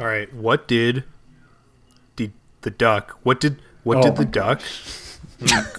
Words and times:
All 0.00 0.06
right. 0.06 0.32
What 0.32 0.66
did 0.66 1.04
the 2.16 2.30
the 2.62 2.70
duck? 2.70 3.18
What 3.22 3.38
did 3.38 3.60
what 3.84 3.98
Oh 3.98 4.02
did 4.02 4.16
the 4.16 4.24
duck? 4.24 4.62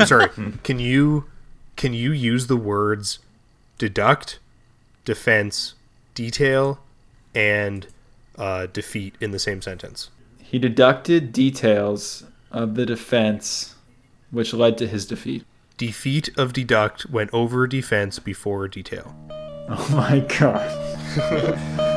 Sorry. 0.05 0.29
Can 0.63 0.79
you 0.79 1.25
can 1.75 1.94
you 1.94 2.12
use 2.12 2.46
the 2.46 2.57
words 2.57 3.20
deduct, 3.79 4.38
defense, 5.04 5.73
detail, 6.13 6.79
and 7.34 7.88
uh, 8.38 8.68
defeat 8.68 9.15
in 9.20 9.31
the 9.31 9.39
same 9.39 9.63
sentence? 9.63 10.11
He 10.39 10.59
deducted 10.59 11.33
details 11.33 12.23
of 12.51 12.75
the 12.75 12.85
defense, 12.85 13.75
which 14.29 14.53
led 14.53 14.77
to 14.77 14.88
his 14.88 15.07
defeat. 15.07 15.43
Defeat 15.77 16.29
of 16.38 16.53
deduct 16.53 17.09
went 17.09 17.31
over 17.33 17.65
defense 17.65 18.19
before 18.19 18.67
detail. 18.67 19.15
Oh 19.67 19.88
my 19.91 20.19
god. 20.19 21.88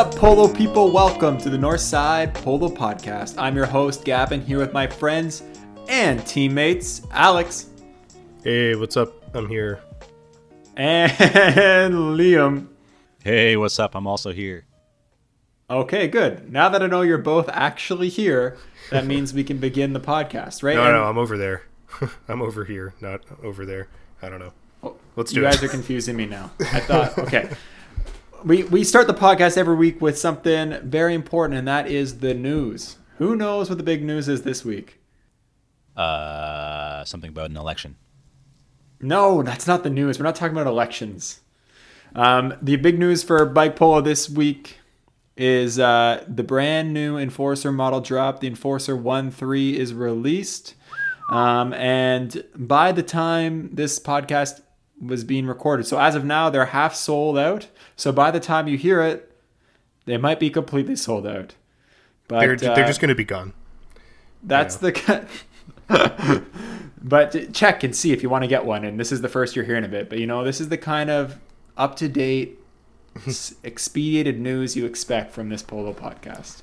up, 0.00 0.14
Polo 0.14 0.48
people? 0.48 0.90
Welcome 0.90 1.36
to 1.38 1.50
the 1.50 1.58
Northside 1.58 2.32
Polo 2.32 2.70
Podcast. 2.70 3.34
I'm 3.36 3.54
your 3.54 3.66
host, 3.66 4.02
Gavin, 4.02 4.40
here 4.40 4.56
with 4.56 4.72
my 4.72 4.86
friends 4.86 5.42
and 5.88 6.26
teammates, 6.26 7.02
Alex 7.10 7.66
Hey, 8.42 8.74
what's 8.76 8.96
up? 8.96 9.12
I'm 9.36 9.46
here. 9.46 9.80
and 10.74 11.12
Liam. 12.18 12.68
Hey, 13.22 13.58
what's 13.58 13.78
up? 13.78 13.94
I'm 13.94 14.06
also 14.06 14.32
here. 14.32 14.64
Okay, 15.68 16.08
good. 16.08 16.50
Now 16.50 16.70
that 16.70 16.82
I 16.82 16.86
know 16.86 17.02
you're 17.02 17.18
both 17.18 17.50
actually 17.50 18.08
here, 18.08 18.56
that 18.90 19.04
means 19.12 19.34
we 19.34 19.44
can 19.44 19.58
begin 19.58 19.92
the 19.92 20.00
podcast, 20.00 20.62
right? 20.62 20.76
No, 20.76 20.84
And- 20.86 20.94
no, 20.94 21.04
I'm 21.04 21.18
over 21.18 21.36
there. 21.36 21.64
I'm 22.28 22.40
over 22.40 22.64
here, 22.64 22.94
not 23.02 23.20
over 23.42 23.66
there. 23.66 23.88
I 24.22 24.30
don't 24.30 24.38
know. 24.38 24.52
Oh, 24.82 24.96
Let's 25.16 25.34
you 25.34 25.42
do 25.42 25.46
it. 25.46 25.50
guys 25.50 25.62
are 25.62 25.68
confusing 25.68 26.16
me 26.16 26.24
now. 26.24 26.50
I 26.58 26.80
thought, 26.80 27.18
okay. 27.18 27.50
We, 28.44 28.62
we 28.64 28.84
start 28.84 29.06
the 29.06 29.14
podcast 29.14 29.58
every 29.58 29.74
week 29.74 30.00
with 30.00 30.18
something 30.18 30.78
very 30.82 31.14
important, 31.14 31.58
and 31.58 31.68
that 31.68 31.88
is 31.88 32.20
the 32.20 32.32
news. 32.32 32.96
Who 33.18 33.36
knows 33.36 33.68
what 33.68 33.76
the 33.76 33.84
big 33.84 34.02
news 34.02 34.28
is 34.28 34.42
this 34.42 34.64
week? 34.64 34.98
Uh, 35.94 37.04
something 37.04 37.28
about 37.28 37.50
an 37.50 37.56
election. 37.56 37.96
No, 39.00 39.42
that's 39.42 39.66
not 39.66 39.82
the 39.82 39.90
news. 39.90 40.18
We're 40.18 40.24
not 40.24 40.36
talking 40.36 40.56
about 40.56 40.66
elections. 40.66 41.40
Um, 42.14 42.54
the 42.62 42.76
big 42.76 42.98
news 42.98 43.22
for 43.22 43.44
Bike 43.44 43.76
Polo 43.76 44.00
this 44.00 44.30
week 44.30 44.78
is 45.36 45.78
uh, 45.78 46.24
the 46.26 46.42
brand 46.42 46.94
new 46.94 47.18
Enforcer 47.18 47.72
model 47.72 48.00
drop. 48.00 48.40
The 48.40 48.46
Enforcer 48.46 48.96
1.3 48.96 49.74
is 49.74 49.92
released. 49.92 50.74
Um, 51.30 51.72
and 51.74 52.44
by 52.56 52.92
the 52.92 53.02
time 53.02 53.70
this 53.74 53.98
podcast 53.98 54.62
was 55.04 55.24
being 55.24 55.46
recorded, 55.46 55.86
so 55.86 55.98
as 55.98 56.14
of 56.14 56.24
now, 56.24 56.50
they're 56.50 56.66
half 56.66 56.94
sold 56.94 57.38
out. 57.38 57.68
So 57.96 58.12
by 58.12 58.30
the 58.30 58.40
time 58.40 58.68
you 58.68 58.76
hear 58.76 59.00
it, 59.00 59.32
they 60.04 60.16
might 60.16 60.40
be 60.40 60.50
completely 60.50 60.96
sold 60.96 61.26
out. 61.26 61.54
But 62.28 62.40
They're, 62.40 62.52
uh, 62.72 62.74
they're 62.74 62.86
just 62.86 63.00
going 63.00 63.08
to 63.08 63.14
be 63.14 63.24
gone. 63.24 63.54
that's 64.42 64.76
the. 64.76 64.92
ki- 64.92 65.26
but 67.02 67.52
check 67.52 67.82
and 67.82 67.94
see 67.94 68.12
if 68.12 68.22
you 68.22 68.28
want 68.28 68.44
to 68.44 68.48
get 68.48 68.64
one. 68.64 68.84
And 68.84 69.00
this 69.00 69.10
is 69.10 69.20
the 69.20 69.28
first 69.28 69.56
you're 69.56 69.64
hearing 69.64 69.84
of 69.84 69.92
it. 69.92 70.08
But 70.08 70.18
you 70.18 70.26
know, 70.26 70.44
this 70.44 70.60
is 70.60 70.68
the 70.68 70.78
kind 70.78 71.10
of 71.10 71.38
up 71.76 71.96
to 71.96 72.08
date, 72.08 72.58
expedited 73.64 74.38
news 74.40 74.76
you 74.76 74.86
expect 74.86 75.32
from 75.32 75.48
this 75.48 75.62
Polo 75.62 75.92
podcast. 75.92 76.62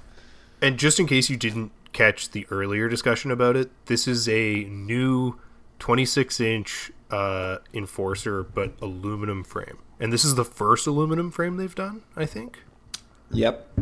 And 0.61 0.77
just 0.77 0.99
in 0.99 1.05
case 1.07 1.29
you 1.29 1.37
didn't 1.37 1.71
catch 1.93 2.31
the 2.31 2.47
earlier 2.49 2.87
discussion 2.87 3.31
about 3.31 3.55
it, 3.55 3.69
this 3.87 4.07
is 4.07 4.27
a 4.29 4.63
new 4.65 5.39
26 5.79 6.39
inch 6.39 6.91
uh, 7.11 7.57
enforcer, 7.73 8.43
but 8.43 8.73
aluminum 8.81 9.43
frame. 9.43 9.79
And 9.99 10.11
this 10.11 10.25
is 10.25 10.35
the 10.35 10.45
first 10.45 10.87
aluminum 10.87 11.31
frame 11.31 11.57
they've 11.57 11.73
done, 11.73 12.03
I 12.15 12.25
think. 12.25 12.59
Yep. 13.31 13.79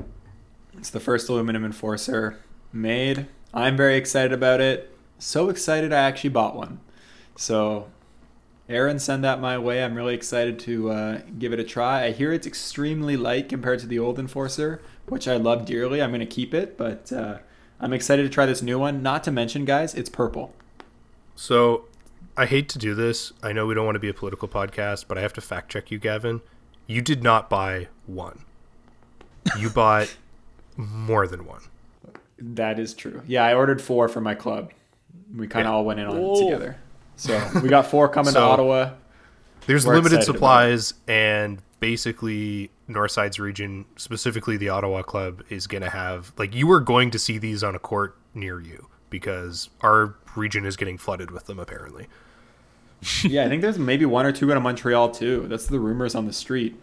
It's 0.78 0.90
the 0.90 1.00
first 1.00 1.30
aluminum 1.30 1.66
enforcer 1.66 2.40
made. 2.72 3.28
I'm 3.54 3.78
very 3.78 3.96
excited 3.96 4.34
about 4.34 4.62
it. 4.62 4.96
So 5.18 5.50
excited 5.50 5.94
I 5.94 6.02
actually 6.02 6.32
bought 6.32 6.56
one. 6.56 6.80
So, 7.36 7.90
Aaron, 8.68 9.00
send 9.00 9.24
that 9.24 9.40
my 9.40 9.58
way. 9.58 9.84
I'm 9.84 9.96
really 9.96 10.14
excited 10.14 10.60
to 10.60 10.92
uh, 10.92 11.22
give 11.38 11.54
it 11.54 11.60
a 11.60 11.64
try. 11.64 12.06
I 12.06 12.12
hear 12.12 12.34
it's 12.34 12.48
extremely 12.48 13.16
light 13.16 13.50
compared 13.50 13.80
to 13.80 13.88
the 13.88 14.00
old 14.00 14.20
enforcer, 14.20 14.82
which 15.08 15.28
I 15.28 15.38
love 15.38 15.66
dearly. 15.66 16.02
I'm 16.02 16.10
going 16.12 16.20
to 16.20 16.26
keep 16.26 16.54
it, 16.54 16.78
but 16.78 17.12
uh, 17.12 17.40
I'm 17.80 17.94
excited 17.94 18.24
to 18.24 18.30
try 18.30 18.46
this 18.46 18.62
new 18.62 18.80
one. 18.80 19.02
Not 19.02 19.24
to 19.26 19.32
mention, 19.32 19.66
guys, 19.66 19.94
it's 19.94 20.10
purple. 20.10 20.54
So 21.36 21.86
I 22.38 22.46
hate 22.46 22.68
to 22.70 22.80
do 22.80 22.94
this. 22.96 23.32
I 23.42 23.54
know 23.54 23.66
we 23.66 23.74
don't 23.76 23.86
want 23.86 23.96
to 23.96 24.00
be 24.00 24.10
a 24.10 24.14
political 24.14 24.48
podcast, 24.48 25.06
but 25.08 25.18
I 25.18 25.22
have 25.22 25.34
to 25.34 25.42
fact 25.42 25.72
check 25.72 25.90
you, 25.92 25.98
Gavin. 25.98 26.42
You 26.88 27.02
did 27.02 27.24
not 27.24 27.50
buy 27.50 27.88
one, 28.06 28.44
you 29.58 29.70
bought 29.70 30.16
more 30.78 31.28
than 31.28 31.46
one. 31.46 31.62
That 32.38 32.78
is 32.80 32.94
true. 32.94 33.22
Yeah, 33.26 33.46
I 33.46 33.54
ordered 33.56 33.82
four 33.82 34.08
for 34.10 34.20
my 34.22 34.36
club. 34.36 34.72
We 35.36 35.48
kind 35.48 35.66
of 35.66 35.72
Yeah. 35.72 35.76
all 35.78 35.86
went 35.86 36.00
in 36.00 36.06
on 36.08 36.18
it 36.18 36.44
together. 36.44 36.76
So 37.16 37.42
we 37.64 37.70
got 37.70 37.88
four 37.88 38.10
coming 38.10 38.34
So- 38.34 38.40
to 38.42 38.46
Ottawa. 38.46 38.90
There's 39.68 39.86
We're 39.86 39.96
limited 39.96 40.24
supplies, 40.24 40.94
and 41.08 41.60
basically, 41.80 42.70
Northside's 42.88 43.40
region, 43.40 43.86
specifically 43.96 44.58
the 44.58 44.70
Ottawa 44.70 45.02
Club, 45.02 45.42
is 45.50 45.66
going 45.66 45.82
to 45.82 45.90
have 45.90 46.34
like 46.38 46.54
you 46.54 46.70
are 46.72 46.82
going 46.82 47.10
to 47.12 47.18
see 47.18 47.40
these 47.40 47.64
on 47.64 47.74
a 47.74 47.80
court 47.80 48.16
near 48.36 48.60
you 48.60 48.88
because 49.10 49.70
our 49.82 50.14
region 50.36 50.66
is 50.66 50.76
getting 50.76 51.00
flooded 51.00 51.32
with 51.32 51.46
them. 51.46 51.58
Apparently, 51.58 52.08
yeah, 53.24 53.46
I 53.46 53.50
think 53.50 53.62
there's 53.62 53.78
maybe 53.80 54.06
one 54.06 54.26
or 54.26 54.32
two 54.32 54.50
out 54.52 54.58
of 54.58 54.64
Montreal 54.64 55.12
too. 55.12 55.46
That's 55.48 55.68
the 55.68 55.80
rumors 55.80 56.16
on 56.16 56.26
the 56.26 56.34
street, 56.34 56.76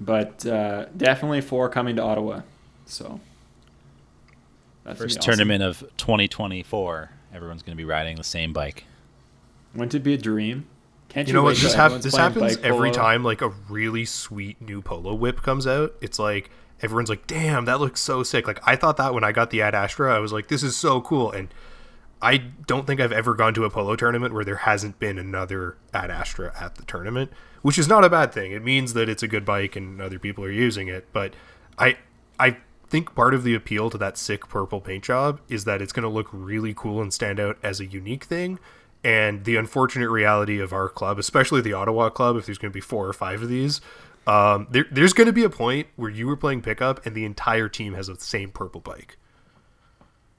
but 0.00 0.44
uh, 0.46 0.86
definitely 0.96 1.40
four 1.40 1.68
coming 1.68 1.96
to 1.96 2.02
Ottawa. 2.02 2.40
So 2.86 3.20
that's 4.84 4.98
First 5.00 5.18
awesome. 5.18 5.30
tournament 5.30 5.62
of 5.62 5.80
2024. 5.96 7.10
Everyone's 7.34 7.62
going 7.62 7.76
to 7.76 7.80
be 7.80 7.84
riding 7.84 8.16
the 8.16 8.24
same 8.24 8.52
bike. 8.52 8.84
Wouldn't 9.74 9.94
it 9.94 10.00
be 10.00 10.14
a 10.14 10.18
dream? 10.18 10.66
Can't 11.08 11.28
you 11.28 11.34
know 11.34 11.42
what? 11.42 11.54
wait 11.56 11.62
This, 11.62 11.74
hap- 11.74 12.00
this 12.00 12.16
happens 12.16 12.56
every 12.58 12.90
polo? 12.90 12.92
time 12.92 13.24
like 13.24 13.42
a 13.42 13.48
really 13.68 14.04
sweet 14.04 14.60
new 14.60 14.82
polo 14.82 15.14
whip 15.14 15.42
comes 15.42 15.66
out. 15.66 15.94
It's 16.00 16.18
like 16.18 16.50
everyone's 16.82 17.08
like, 17.10 17.26
"Damn, 17.26 17.66
that 17.66 17.80
looks 17.80 18.00
so 18.00 18.22
sick!" 18.22 18.46
Like 18.46 18.60
I 18.66 18.76
thought 18.76 18.96
that 18.96 19.12
when 19.14 19.22
I 19.24 19.32
got 19.32 19.50
the 19.50 19.62
Ad 19.62 19.74
Astra, 19.74 20.14
I 20.14 20.18
was 20.20 20.32
like, 20.32 20.48
"This 20.48 20.62
is 20.62 20.74
so 20.76 21.00
cool." 21.02 21.30
And 21.30 21.48
I 22.22 22.36
don't 22.38 22.86
think 22.86 23.00
I've 23.00 23.12
ever 23.12 23.34
gone 23.34 23.52
to 23.54 23.64
a 23.64 23.70
polo 23.70 23.96
tournament 23.96 24.32
where 24.32 24.44
there 24.44 24.56
hasn't 24.56 25.00
been 25.00 25.18
another 25.18 25.76
Ad 25.92 26.10
Astra 26.10 26.54
at 26.58 26.76
the 26.76 26.84
tournament, 26.84 27.32
which 27.62 27.78
is 27.78 27.88
not 27.88 28.04
a 28.04 28.08
bad 28.08 28.32
thing. 28.32 28.52
It 28.52 28.62
means 28.62 28.94
that 28.94 29.08
it's 29.08 29.24
a 29.24 29.28
good 29.28 29.44
bike 29.44 29.74
and 29.74 30.00
other 30.00 30.20
people 30.20 30.44
are 30.44 30.50
using 30.50 30.86
it. 30.86 31.08
But 31.12 31.34
I 31.78 31.98
I 32.38 32.58
think 32.88 33.14
part 33.14 33.34
of 33.34 33.42
the 33.42 33.54
appeal 33.54 33.90
to 33.90 33.98
that 33.98 34.16
sick 34.16 34.48
purple 34.48 34.80
paint 34.80 35.02
job 35.02 35.40
is 35.48 35.64
that 35.64 35.82
it's 35.82 35.92
going 35.92 36.04
to 36.04 36.08
look 36.08 36.28
really 36.30 36.74
cool 36.74 37.02
and 37.02 37.12
stand 37.12 37.40
out 37.40 37.58
as 37.62 37.80
a 37.80 37.86
unique 37.86 38.24
thing. 38.24 38.60
And 39.02 39.44
the 39.44 39.56
unfortunate 39.56 40.10
reality 40.10 40.60
of 40.60 40.72
our 40.72 40.88
club, 40.88 41.18
especially 41.18 41.60
the 41.60 41.72
Ottawa 41.72 42.08
club, 42.10 42.36
if 42.36 42.46
there's 42.46 42.58
going 42.58 42.70
to 42.70 42.74
be 42.74 42.80
four 42.80 43.08
or 43.08 43.12
five 43.12 43.42
of 43.42 43.48
these, 43.48 43.80
um, 44.28 44.68
there, 44.70 44.86
there's 44.92 45.12
going 45.12 45.26
to 45.26 45.32
be 45.32 45.42
a 45.42 45.50
point 45.50 45.88
where 45.96 46.10
you 46.10 46.28
were 46.28 46.36
playing 46.36 46.62
pickup 46.62 47.04
and 47.04 47.16
the 47.16 47.24
entire 47.24 47.68
team 47.68 47.94
has 47.94 48.06
the 48.06 48.16
same 48.20 48.50
purple 48.50 48.80
bike. 48.80 49.16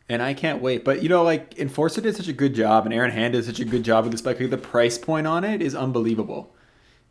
And 0.09 0.21
I 0.21 0.33
can't 0.33 0.61
wait. 0.61 0.83
But 0.83 1.01
you 1.03 1.09
know, 1.09 1.23
like 1.23 1.57
Enforcer 1.57 2.01
did 2.01 2.15
such 2.15 2.27
a 2.27 2.33
good 2.33 2.53
job, 2.55 2.85
and 2.85 2.93
Aaron 2.93 3.11
Hand 3.11 3.33
did 3.33 3.45
such 3.45 3.59
a 3.59 3.65
good 3.65 3.83
job 3.83 4.03
with 4.05 4.11
this 4.11 4.21
bike. 4.21 4.39
Like, 4.39 4.49
the 4.49 4.57
price 4.57 4.97
point 4.97 5.27
on 5.27 5.43
it 5.43 5.61
is 5.61 5.75
unbelievable. 5.75 6.53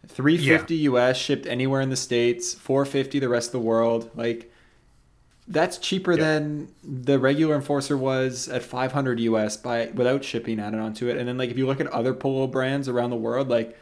Three 0.09 0.37
fifty 0.37 0.75
US 0.77 1.17
shipped 1.17 1.47
anywhere 1.47 1.81
in 1.81 1.89
the 1.91 1.97
states, 1.97 2.55
four 2.55 2.85
fifty 2.85 3.19
the 3.21 3.29
rest 3.29 3.49
of 3.49 3.53
the 3.53 3.61
world. 3.61 4.11
Like 4.17 4.51
that's 5.49 5.79
cheaper 5.79 6.13
Yeah. 6.13 6.19
than 6.25 6.69
the 6.83 7.19
regular 7.19 7.55
Enforcer 7.55 7.97
was 7.97 8.49
at 8.49 8.63
five 8.63 8.93
hundred 8.93 9.21
US 9.21 9.57
by 9.57 9.87
without 9.95 10.25
shipping 10.25 10.59
added 10.61 10.81
onto 10.81 11.09
it. 11.09 11.17
And 11.17 11.29
then 11.29 11.39
like 11.39 11.51
if 11.51 11.59
you 11.59 11.67
look 11.67 11.81
at 11.81 11.87
other 11.89 12.15
polo 12.15 12.47
brands 12.49 12.89
around 12.89 13.11
the 13.11 13.17
world, 13.17 13.49
like 13.49 13.79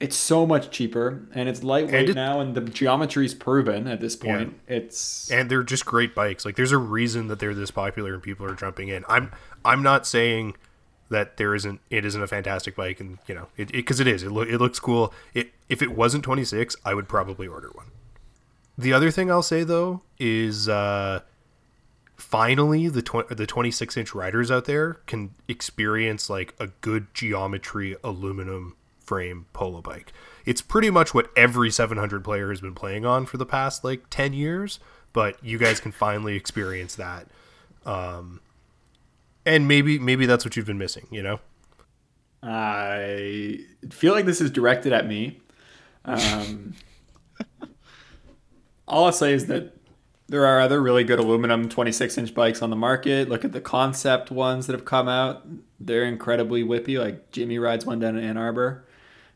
it's 0.00 0.16
so 0.16 0.44
much 0.46 0.70
cheaper 0.70 1.22
and 1.34 1.48
it's 1.48 1.62
lightweight 1.62 1.94
And 1.94 2.08
it- 2.10 2.14
now, 2.14 2.40
and 2.40 2.54
the 2.54 2.60
geometry's 2.60 3.32
proven 3.34 3.86
at 3.86 4.00
this 4.00 4.16
point. 4.16 4.54
It's 4.68 5.30
and 5.30 5.50
they're 5.50 5.62
just 5.62 5.86
great 5.86 6.14
bikes. 6.14 6.44
Like 6.44 6.56
there's 6.56 6.72
a 6.72 6.78
reason 6.78 7.28
that 7.28 7.38
they're 7.38 7.54
this 7.54 7.70
popular 7.70 8.14
and 8.14 8.22
people 8.22 8.44
are 8.46 8.54
jumping 8.54 8.88
in. 8.88 9.04
I'm 9.08 9.30
I'm 9.64 9.82
not 9.82 10.06
saying 10.06 10.56
that 11.10 11.36
there 11.36 11.54
isn't 11.54 11.80
it 11.90 12.04
isn't 12.04 12.22
a 12.22 12.26
fantastic 12.26 12.74
bike 12.76 12.98
and 13.00 13.18
you 13.28 13.34
know 13.34 13.46
it 13.56 13.70
because 13.72 14.00
it, 14.00 14.06
is 14.06 14.22
it, 14.24 14.30
loo- 14.32 14.42
it 14.42 14.58
looks 14.60 14.80
cool. 14.80 15.12
It 15.32 15.52
if 15.68 15.80
it 15.80 15.92
wasn't 15.92 16.24
26, 16.24 16.76
I 16.84 16.92
would 16.94 17.08
probably 17.08 17.46
order 17.46 17.70
one. 17.72 17.86
The 18.76 18.92
other 18.92 19.10
thing 19.12 19.30
I'll 19.30 19.42
say 19.42 19.62
though 19.64 20.02
is 20.18 20.68
uh, 20.68 21.20
finally 22.16 22.88
the 22.88 23.02
tw- 23.02 23.28
the 23.28 23.46
26 23.46 23.96
inch 23.96 24.14
riders 24.14 24.50
out 24.50 24.64
there 24.64 24.94
can 25.06 25.34
experience 25.48 26.28
like 26.30 26.54
a 26.58 26.68
good 26.80 27.06
geometry 27.14 27.96
aluminum 28.04 28.76
frame 29.04 29.46
polo 29.52 29.80
bike. 29.80 30.12
it's 30.44 30.62
pretty 30.62 30.90
much 30.90 31.14
what 31.14 31.30
every 31.36 31.70
700 31.70 32.24
player 32.24 32.50
has 32.50 32.60
been 32.60 32.74
playing 32.74 33.04
on 33.06 33.26
for 33.26 33.36
the 33.36 33.46
past 33.46 33.84
like 33.84 34.08
10 34.10 34.32
years. 34.32 34.80
But 35.12 35.42
you 35.44 35.58
guys 35.58 35.78
can 35.78 35.92
finally 35.92 36.34
experience 36.34 36.96
that, 36.96 37.28
um, 37.86 38.40
and 39.46 39.68
maybe 39.68 39.96
maybe 40.00 40.26
that's 40.26 40.44
what 40.44 40.56
you've 40.56 40.66
been 40.66 40.78
missing. 40.78 41.06
You 41.10 41.22
know. 41.22 41.40
I 42.42 43.60
feel 43.90 44.12
like 44.12 44.26
this 44.26 44.40
is 44.40 44.50
directed 44.50 44.92
at 44.92 45.06
me. 45.06 45.40
Um, 46.04 46.74
all 48.88 49.06
I'll 49.06 49.12
say 49.12 49.32
is 49.32 49.46
that 49.46 49.74
there 50.28 50.46
are 50.46 50.60
other 50.60 50.80
really 50.80 51.04
good 51.04 51.18
aluminum 51.18 51.68
26 51.68 52.18
inch 52.18 52.34
bikes 52.34 52.62
on 52.62 52.70
the 52.70 52.76
market. 52.76 53.28
Look 53.28 53.44
at 53.44 53.52
the 53.52 53.60
concept 53.60 54.30
ones 54.30 54.66
that 54.66 54.72
have 54.72 54.84
come 54.84 55.08
out. 55.08 55.46
They're 55.78 56.04
incredibly 56.04 56.62
whippy. 56.62 56.98
Like 56.98 57.30
Jimmy 57.30 57.58
rides 57.58 57.84
one 57.84 57.98
down 57.98 58.16
in 58.16 58.24
Ann 58.24 58.36
Arbor, 58.36 58.86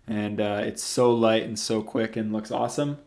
and 0.09 0.41
uh, 0.41 0.63
it's 0.65 0.83
so 0.83 1.13
light 1.13 1.45
and 1.45 1.59
so 1.59 1.83
quick 1.83 2.17
and 2.17 2.33
looks 2.33 2.51
awesome. 2.51 2.99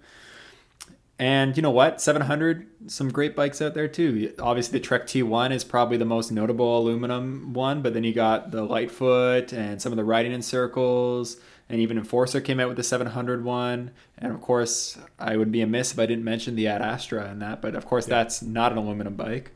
And 1.22 1.56
you 1.56 1.62
know 1.62 1.70
what? 1.70 2.02
700, 2.02 2.68
some 2.88 3.12
great 3.12 3.36
bikes 3.36 3.62
out 3.62 3.76
there 3.76 3.88
too. 3.88 4.34
Obviously, 4.40 4.80
the 4.80 4.84
Trek 4.84 5.06
T1 5.06 5.52
is 5.52 5.64
probably 5.64 5.98
the 5.98 6.06
most 6.06 6.32
notable 6.32 6.80
aluminum 6.80 7.54
one, 7.54 7.84
but 7.84 7.94
then 7.94 8.04
you 8.04 8.12
got 8.12 8.50
the 8.50 8.64
Lightfoot 8.64 9.54
and 9.54 9.80
some 9.80 9.92
of 9.92 9.98
the 9.98 10.04
riding 10.04 10.32
in 10.32 10.42
circles, 10.42 11.38
and 11.70 11.80
even 11.80 12.00
Enforcer 12.00 12.42
came 12.42 12.60
out 12.60 12.70
with 12.70 12.78
the 12.78 12.84
700 12.84 13.44
one. 13.44 13.92
And 14.18 14.34
of 14.34 14.42
course, 14.42 14.98
I 15.20 15.38
would 15.38 15.52
be 15.52 15.62
amiss 15.62 15.92
if 15.92 16.00
I 16.00 16.08
didn't 16.08 16.24
mention 16.24 16.56
the 16.56 16.68
Ad 16.68 16.82
Astra 16.82 17.30
and 17.30 17.40
that, 17.44 17.62
but 17.62 17.76
of 17.76 17.86
course, 17.86 18.08
yeah. 18.08 18.16
that's 18.16 18.42
not 18.42 18.72
an 18.72 18.80
aluminum 18.80 19.14
bike. 19.14 19.52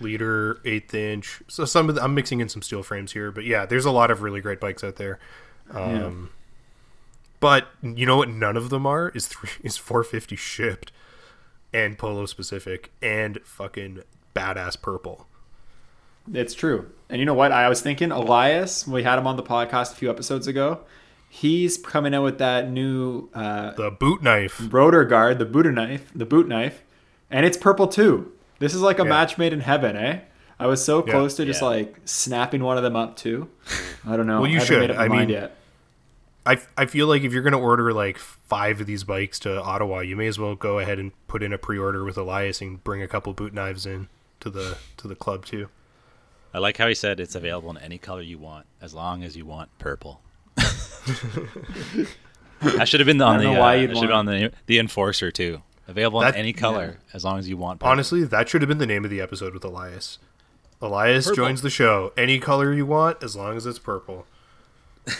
Leader, 0.00 0.60
eighth 0.64 0.94
inch. 0.94 1.42
So 1.46 1.64
some 1.64 1.88
of 1.88 1.94
the, 1.94 2.02
I'm 2.02 2.14
mixing 2.16 2.40
in 2.40 2.48
some 2.48 2.62
steel 2.62 2.82
frames 2.82 3.12
here, 3.12 3.30
but 3.30 3.44
yeah, 3.44 3.66
there's 3.66 3.84
a 3.84 3.92
lot 3.92 4.10
of 4.10 4.22
really 4.22 4.40
great 4.40 4.58
bikes 4.58 4.82
out 4.82 4.96
there. 4.96 5.20
Um, 5.70 5.94
yeah. 5.94 6.37
But 7.40 7.68
you 7.82 8.06
know 8.06 8.16
what? 8.16 8.28
None 8.28 8.56
of 8.56 8.70
them 8.70 8.86
are 8.86 9.10
is 9.10 9.26
three 9.26 9.50
is 9.62 9.76
450 9.76 10.36
shipped, 10.36 10.92
and 11.72 11.98
polo 11.98 12.26
specific, 12.26 12.92
and 13.02 13.38
fucking 13.44 14.02
badass 14.34 14.80
purple. 14.80 15.26
It's 16.32 16.54
true. 16.54 16.90
And 17.08 17.20
you 17.20 17.24
know 17.24 17.34
what? 17.34 17.52
I 17.52 17.68
was 17.68 17.80
thinking 17.80 18.10
Elias. 18.10 18.86
We 18.86 19.02
had 19.02 19.18
him 19.18 19.26
on 19.26 19.36
the 19.36 19.42
podcast 19.42 19.92
a 19.92 19.96
few 19.96 20.10
episodes 20.10 20.46
ago. 20.46 20.80
He's 21.30 21.76
coming 21.76 22.14
out 22.14 22.24
with 22.24 22.38
that 22.38 22.70
new 22.70 23.28
uh, 23.34 23.72
the 23.72 23.90
boot 23.90 24.22
knife 24.22 24.60
rotor 24.70 25.04
guard, 25.04 25.38
the 25.38 25.44
booter 25.44 25.72
knife, 25.72 26.10
the 26.14 26.24
boot 26.24 26.48
knife, 26.48 26.82
and 27.30 27.44
it's 27.44 27.56
purple 27.56 27.86
too. 27.86 28.32
This 28.58 28.74
is 28.74 28.80
like 28.80 28.98
a 28.98 29.02
yeah. 29.02 29.10
match 29.10 29.38
made 29.38 29.52
in 29.52 29.60
heaven, 29.60 29.96
eh? 29.96 30.20
I 30.58 30.66
was 30.66 30.84
so 30.84 31.02
close 31.02 31.34
yeah. 31.34 31.44
to 31.44 31.50
just 31.50 31.62
yeah. 31.62 31.68
like 31.68 31.96
snapping 32.04 32.62
one 32.62 32.76
of 32.76 32.82
them 32.82 32.96
up 32.96 33.16
too. 33.16 33.48
I 34.06 34.16
don't 34.16 34.26
know. 34.26 34.40
Well, 34.40 34.50
you 34.50 34.60
should. 34.60 34.90
I 34.90 35.08
mean, 35.08 35.28
yet. 35.28 35.54
I, 36.48 36.58
I 36.78 36.86
feel 36.86 37.06
like 37.06 37.24
if 37.24 37.34
you're 37.34 37.42
going 37.42 37.52
to 37.52 37.58
order 37.58 37.92
like 37.92 38.16
five 38.16 38.80
of 38.80 38.86
these 38.86 39.04
bikes 39.04 39.38
to 39.40 39.60
Ottawa, 39.60 40.00
you 40.00 40.16
may 40.16 40.28
as 40.28 40.38
well 40.38 40.54
go 40.54 40.78
ahead 40.78 40.98
and 40.98 41.12
put 41.26 41.42
in 41.42 41.52
a 41.52 41.58
pre-order 41.58 42.04
with 42.04 42.16
Elias 42.16 42.62
and 42.62 42.82
bring 42.82 43.02
a 43.02 43.08
couple 43.08 43.34
boot 43.34 43.52
knives 43.52 43.84
in 43.84 44.08
to 44.40 44.48
the 44.48 44.78
to 44.96 45.06
the 45.06 45.14
club 45.14 45.44
too. 45.44 45.68
I 46.54 46.58
like 46.58 46.78
how 46.78 46.88
he 46.88 46.94
said 46.94 47.20
it's 47.20 47.34
available 47.34 47.68
in 47.70 47.76
any 47.76 47.98
color 47.98 48.22
you 48.22 48.38
want, 48.38 48.64
as 48.80 48.94
long 48.94 49.22
as 49.22 49.36
you 49.36 49.44
want 49.44 49.68
purple. 49.78 50.22
I 50.56 50.62
should 52.86 53.00
have 53.00 53.06
been 53.06 53.20
on 53.20 53.40
the. 53.40 53.50
Why 53.50 53.84
uh, 53.84 53.94
should 53.94 54.04
have 54.04 54.12
on 54.12 54.24
the 54.24 54.50
the 54.64 54.78
enforcer 54.78 55.30
too. 55.30 55.60
Available 55.86 56.20
that, 56.20 56.34
in 56.34 56.40
any 56.40 56.54
color, 56.54 56.96
yeah. 56.98 57.14
as 57.14 57.26
long 57.26 57.38
as 57.38 57.46
you 57.46 57.58
want. 57.58 57.80
Purple. 57.80 57.92
Honestly, 57.92 58.24
that 58.24 58.48
should 58.48 58.62
have 58.62 58.68
been 58.68 58.78
the 58.78 58.86
name 58.86 59.04
of 59.04 59.10
the 59.10 59.20
episode 59.20 59.52
with 59.52 59.64
Elias. 59.64 60.18
Elias 60.80 61.26
purple. 61.26 61.44
joins 61.44 61.60
the 61.60 61.68
show. 61.68 62.14
Any 62.16 62.38
color 62.38 62.72
you 62.72 62.86
want, 62.86 63.22
as 63.22 63.36
long 63.36 63.58
as 63.58 63.66
it's 63.66 63.78
purple. 63.78 64.24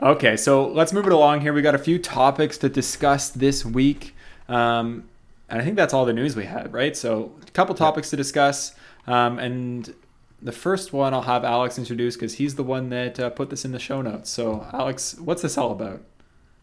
Okay, 0.00 0.36
so 0.36 0.68
let's 0.68 0.92
move 0.92 1.06
it 1.06 1.12
along 1.12 1.40
here. 1.40 1.52
We 1.52 1.60
got 1.60 1.74
a 1.74 1.78
few 1.78 1.98
topics 1.98 2.56
to 2.58 2.68
discuss 2.68 3.30
this 3.30 3.64
week. 3.64 4.14
Um, 4.48 5.08
and 5.48 5.60
I 5.60 5.64
think 5.64 5.76
that's 5.76 5.92
all 5.92 6.04
the 6.04 6.12
news 6.12 6.36
we 6.36 6.44
had, 6.44 6.72
right? 6.72 6.96
So, 6.96 7.32
a 7.46 7.50
couple 7.50 7.74
topics 7.74 8.10
to 8.10 8.16
discuss. 8.16 8.74
Um, 9.06 9.38
and 9.38 9.92
the 10.40 10.52
first 10.52 10.92
one 10.92 11.14
I'll 11.14 11.22
have 11.22 11.44
Alex 11.44 11.78
introduce 11.78 12.14
because 12.14 12.34
he's 12.34 12.54
the 12.54 12.62
one 12.62 12.90
that 12.90 13.18
uh, 13.18 13.30
put 13.30 13.50
this 13.50 13.64
in 13.64 13.72
the 13.72 13.78
show 13.78 14.00
notes. 14.00 14.30
So, 14.30 14.66
Alex, 14.72 15.16
what's 15.18 15.42
this 15.42 15.58
all 15.58 15.72
about? 15.72 16.02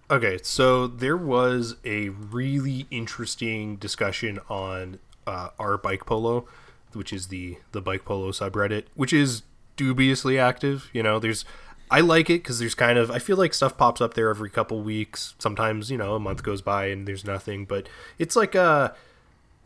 Okay, 0.09 0.37
so 0.43 0.87
there 0.87 1.17
was 1.17 1.75
a 1.83 2.09
really 2.09 2.85
interesting 2.91 3.75
discussion 3.75 4.39
on 4.49 4.99
uh, 5.25 5.49
our 5.59 5.77
bike 5.77 6.05
polo, 6.05 6.47
which 6.93 7.11
is 7.11 7.27
the 7.27 7.57
the 7.71 7.81
bike 7.81 8.05
polo 8.05 8.31
subreddit, 8.31 8.85
which 8.93 9.11
is 9.11 9.41
dubiously 9.75 10.39
active. 10.39 10.89
You 10.93 11.01
know, 11.01 11.17
there's 11.17 11.43
I 11.89 12.01
like 12.01 12.29
it 12.29 12.41
because 12.41 12.59
there's 12.59 12.75
kind 12.75 12.97
of 12.97 13.11
I 13.11 13.19
feel 13.19 13.37
like 13.37 13.53
stuff 13.53 13.77
pops 13.77 14.01
up 14.01 14.13
there 14.13 14.29
every 14.29 14.49
couple 14.49 14.81
weeks. 14.81 15.35
Sometimes 15.39 15.91
you 15.91 15.97
know 15.97 16.15
a 16.15 16.19
month 16.19 16.43
goes 16.43 16.61
by 16.61 16.87
and 16.87 17.07
there's 17.07 17.25
nothing, 17.25 17.65
but 17.65 17.87
it's 18.17 18.35
like 18.35 18.55
a 18.55 18.95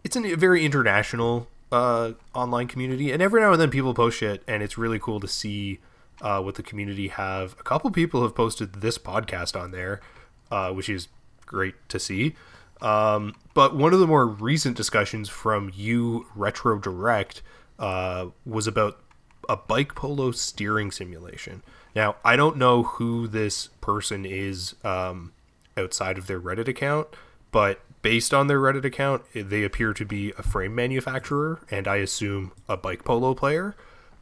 it's 0.03 0.15
a 0.15 0.35
very 0.35 0.65
international 0.65 1.47
uh, 1.71 2.13
online 2.33 2.67
community, 2.67 3.11
and 3.11 3.21
every 3.21 3.41
now 3.41 3.51
and 3.51 3.61
then 3.61 3.69
people 3.69 3.93
post 3.93 4.17
shit, 4.17 4.43
and 4.47 4.63
it's 4.63 4.77
really 4.77 4.99
cool 4.99 5.19
to 5.19 5.27
see 5.27 5.79
uh, 6.21 6.41
what 6.41 6.55
the 6.55 6.63
community 6.63 7.09
have. 7.09 7.53
A 7.59 7.63
couple 7.63 7.89
people 7.91 8.21
have 8.23 8.35
posted 8.35 8.73
this 8.75 8.97
podcast 8.97 9.59
on 9.59 9.71
there, 9.71 10.01
uh, 10.51 10.71
which 10.71 10.89
is 10.89 11.07
great 11.45 11.75
to 11.89 11.99
see. 11.99 12.35
Um, 12.81 13.35
but 13.53 13.75
one 13.75 13.93
of 13.93 13.99
the 13.99 14.07
more 14.07 14.25
recent 14.25 14.77
discussions 14.77 15.27
from 15.29 15.71
you 15.75 16.27
Retro 16.35 16.79
Direct 16.79 17.41
uh, 17.77 18.27
was 18.45 18.67
about 18.67 18.99
a 19.47 19.57
bike 19.57 19.95
polo 19.95 20.31
steering 20.31 20.91
simulation. 20.91 21.61
Now, 21.95 22.15
I 22.23 22.35
don't 22.35 22.57
know 22.57 22.83
who 22.83 23.27
this 23.27 23.67
person 23.81 24.25
is 24.25 24.75
um, 24.83 25.33
outside 25.75 26.17
of 26.17 26.27
their 26.27 26.39
Reddit 26.39 26.67
account, 26.67 27.07
but 27.51 27.81
based 28.01 28.33
on 28.33 28.47
their 28.47 28.59
Reddit 28.59 28.85
account, 28.85 29.23
they 29.33 29.63
appear 29.63 29.93
to 29.93 30.05
be 30.05 30.33
a 30.37 30.43
frame 30.43 30.75
manufacturer 30.75 31.59
and 31.71 31.87
I 31.87 31.97
assume 31.97 32.51
a 32.67 32.77
bike 32.77 33.03
polo 33.03 33.33
player. 33.33 33.75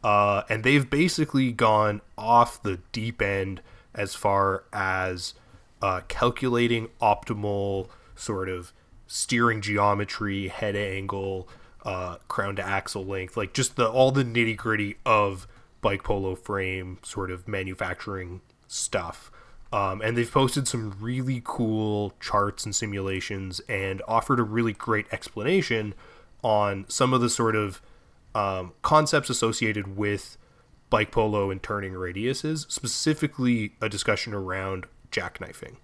Uh, 0.04 0.44
and 0.50 0.64
they've 0.64 0.90
basically 0.90 1.52
gone 1.52 2.02
off 2.18 2.62
the 2.62 2.80
deep 2.92 3.22
end 3.22 3.62
as 3.94 4.16
far 4.16 4.64
as 4.72 5.34
uh, 5.82 6.02
calculating 6.08 6.88
optimal 7.02 7.90
sort 8.16 8.48
of 8.48 8.72
steering 9.08 9.62
geometry, 9.62 10.48
head 10.48 10.76
angle, 10.76 11.48
uh, 11.84 12.18
crown 12.28 12.56
to 12.56 12.66
axle 12.66 13.06
length, 13.06 13.38
like 13.38 13.54
just 13.54 13.76
the 13.76 13.88
all 13.88 14.12
the 14.12 14.24
nitty 14.24 14.56
gritty 14.56 14.98
of 15.06 15.48
bike 15.82 16.04
polo 16.04 16.36
frame 16.36 17.00
sort 17.04 17.32
of 17.32 17.48
manufacturing 17.48 18.42
stuff. 18.68 19.32
Um, 19.72 20.02
and 20.02 20.18
they've 20.18 20.32
posted 20.32 20.68
some 20.68 20.96
really 21.00 21.42
cool 21.44 22.14
charts 22.20 22.64
and 22.66 22.74
simulations 22.74 23.60
and 23.68 24.02
offered 24.08 24.40
a 24.40 24.44
really 24.44 24.74
great 24.74 25.08
explanation 25.12 25.94
on 26.42 26.86
some 26.88 27.14
of 27.14 27.22
the 27.22 27.30
sort 27.30 27.56
of 27.56 27.82
um, 28.34 28.74
concepts 28.82 29.30
associated 29.30 29.98
with 29.98 30.38
bike 30.90 31.12
polo 31.12 31.52
and 31.52 31.62
turning 31.62 31.94
radiuses, 31.94 32.70
specifically 32.72 33.74
a 33.82 33.90
discussion 33.90 34.34
around 34.34 34.86
jackknifing. 35.12 35.76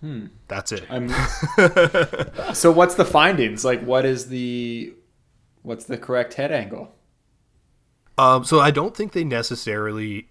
Hmm. 0.00 0.26
That's 0.48 0.72
it. 0.72 0.84
so, 2.54 2.72
what's 2.72 2.94
the 2.94 3.04
findings? 3.04 3.66
Like, 3.66 3.82
what 3.82 4.06
is 4.06 4.28
the 4.28 4.94
What's 5.62 5.84
the 5.84 5.98
correct 5.98 6.34
head 6.34 6.52
angle? 6.52 6.92
Um, 8.18 8.44
so 8.44 8.60
I 8.60 8.70
don't 8.70 8.96
think 8.96 9.12
they 9.12 9.24
necessarily 9.24 10.28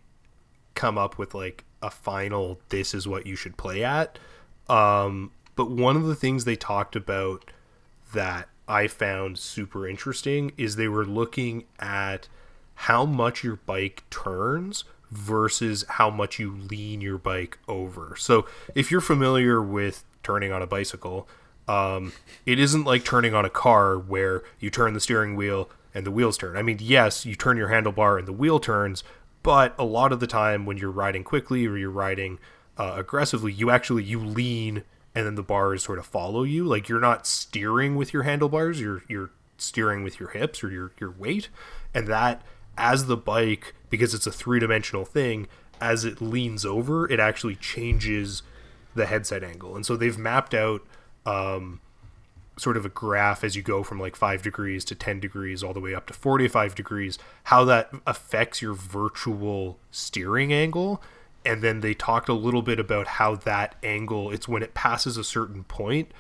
come 0.75 0.98
up 0.98 1.17
with 1.17 1.33
like 1.33 1.65
a 1.81 1.89
final 1.89 2.59
this 2.69 2.93
is 2.93 3.07
what 3.07 3.25
you 3.25 3.36
should 3.36 3.57
play 3.57 3.83
at. 3.83 4.19
Um, 4.67 5.31
but 5.55 5.71
one 5.71 5.95
of 5.95 6.05
the 6.05 6.15
things 6.15 6.45
they 6.45 6.55
talked 6.55 6.95
about 6.95 7.51
that 8.13 8.48
I 8.67 8.88
found 8.88 9.39
super 9.39 9.88
interesting 9.88 10.51
is 10.57 10.75
they 10.75 10.88
were 10.88 11.05
looking 11.05 11.65
at 11.79 12.27
how 12.75 13.05
much 13.05 13.43
your 13.43 13.57
bike 13.57 14.03
turns 14.09 14.83
versus 15.12 15.83
how 15.89 16.09
much 16.09 16.39
you 16.39 16.51
lean 16.51 17.01
your 17.01 17.17
bike 17.17 17.57
over. 17.67 18.15
So 18.17 18.45
if 18.75 18.91
you're 18.91 19.01
familiar 19.01 19.62
with 19.62 20.05
turning 20.21 20.51
on 20.51 20.62
a 20.62 20.67
bicycle, 20.67 21.27
um, 21.69 22.13
it 22.47 22.59
isn't 22.59 22.83
like 22.83 23.05
turning 23.05 23.35
on 23.35 23.45
a 23.45 23.49
car 23.49 23.95
where 23.95 24.41
you 24.59 24.71
turn 24.71 24.93
the 24.93 24.99
steering 24.99 25.35
wheel 25.35 25.69
and 25.93 26.03
the 26.03 26.11
wheels 26.11 26.35
turn. 26.35 26.57
I 26.57 26.63
mean, 26.63 26.79
yes, 26.81 27.27
you 27.27 27.35
turn 27.35 27.57
your 27.57 27.69
handlebar 27.69 28.17
and 28.17 28.27
the 28.27 28.33
wheel 28.33 28.59
turns, 28.59 29.03
but 29.43 29.75
a 29.77 29.85
lot 29.85 30.11
of 30.11 30.19
the 30.19 30.25
time 30.25 30.65
when 30.65 30.77
you're 30.77 30.89
riding 30.89 31.23
quickly 31.23 31.67
or 31.67 31.77
you're 31.77 31.91
riding 31.91 32.39
uh, 32.79 32.95
aggressively, 32.97 33.53
you 33.53 33.69
actually 33.69 34.03
you 34.03 34.19
lean 34.19 34.83
and 35.13 35.27
then 35.27 35.35
the 35.35 35.43
bars 35.43 35.83
sort 35.83 35.99
of 35.99 36.07
follow 36.07 36.41
you. 36.41 36.63
Like 36.65 36.89
you're 36.89 36.99
not 36.99 37.27
steering 37.27 37.95
with 37.95 38.13
your 38.13 38.23
handlebars, 38.23 38.81
you're 38.81 39.03
you're 39.07 39.29
steering 39.59 40.03
with 40.03 40.19
your 40.19 40.29
hips 40.29 40.63
or 40.63 40.71
your 40.71 40.91
your 40.99 41.11
weight, 41.11 41.49
and 41.93 42.07
that 42.07 42.41
as 42.79 43.05
the 43.05 43.17
bike 43.17 43.75
because 43.91 44.15
it's 44.15 44.25
a 44.25 44.31
three 44.31 44.59
dimensional 44.59 45.05
thing, 45.05 45.47
as 45.79 46.03
it 46.03 46.19
leans 46.19 46.65
over, 46.65 47.07
it 47.11 47.19
actually 47.19 47.55
changes 47.55 48.41
the 48.95 49.05
headset 49.05 49.43
angle, 49.43 49.75
and 49.75 49.85
so 49.85 49.95
they've 49.95 50.17
mapped 50.17 50.55
out 50.55 50.81
um, 51.29 51.81
sort 52.57 52.77
of 52.77 52.86
a 52.86 52.89
graph 52.89 53.43
as 53.43 53.55
you 53.55 53.62
go 53.62 53.83
from 53.83 54.00
like 54.00 54.15
5 54.15 54.41
degrees 54.41 54.83
to 54.86 54.95
10 54.95 55.19
degrees 55.19 55.63
all 55.63 55.74
the 55.74 55.79
way 55.79 55.95
up 55.95 56.07
to 56.07 56.13
45 56.13 56.75
degrees 56.75 57.17
how 57.45 57.63
that 57.65 57.91
affects 58.05 58.62
your 58.62 58.74
virtual 58.74 59.79
steering 59.91 60.51
angle. 60.51 61.01
And 61.45 61.62
then 61.62 61.79
they 61.79 61.93
talked 61.93 62.27
a 62.27 62.33
little 62.33 62.62
bit 62.62 62.79
about 62.79 63.07
how 63.07 63.36
that 63.36 63.75
angle 63.81 64.31
it's 64.31 64.48
when 64.48 64.62
it 64.62 64.74
passes 64.74 65.15
a 65.15 65.24
certain 65.24 65.63
point 65.63 66.12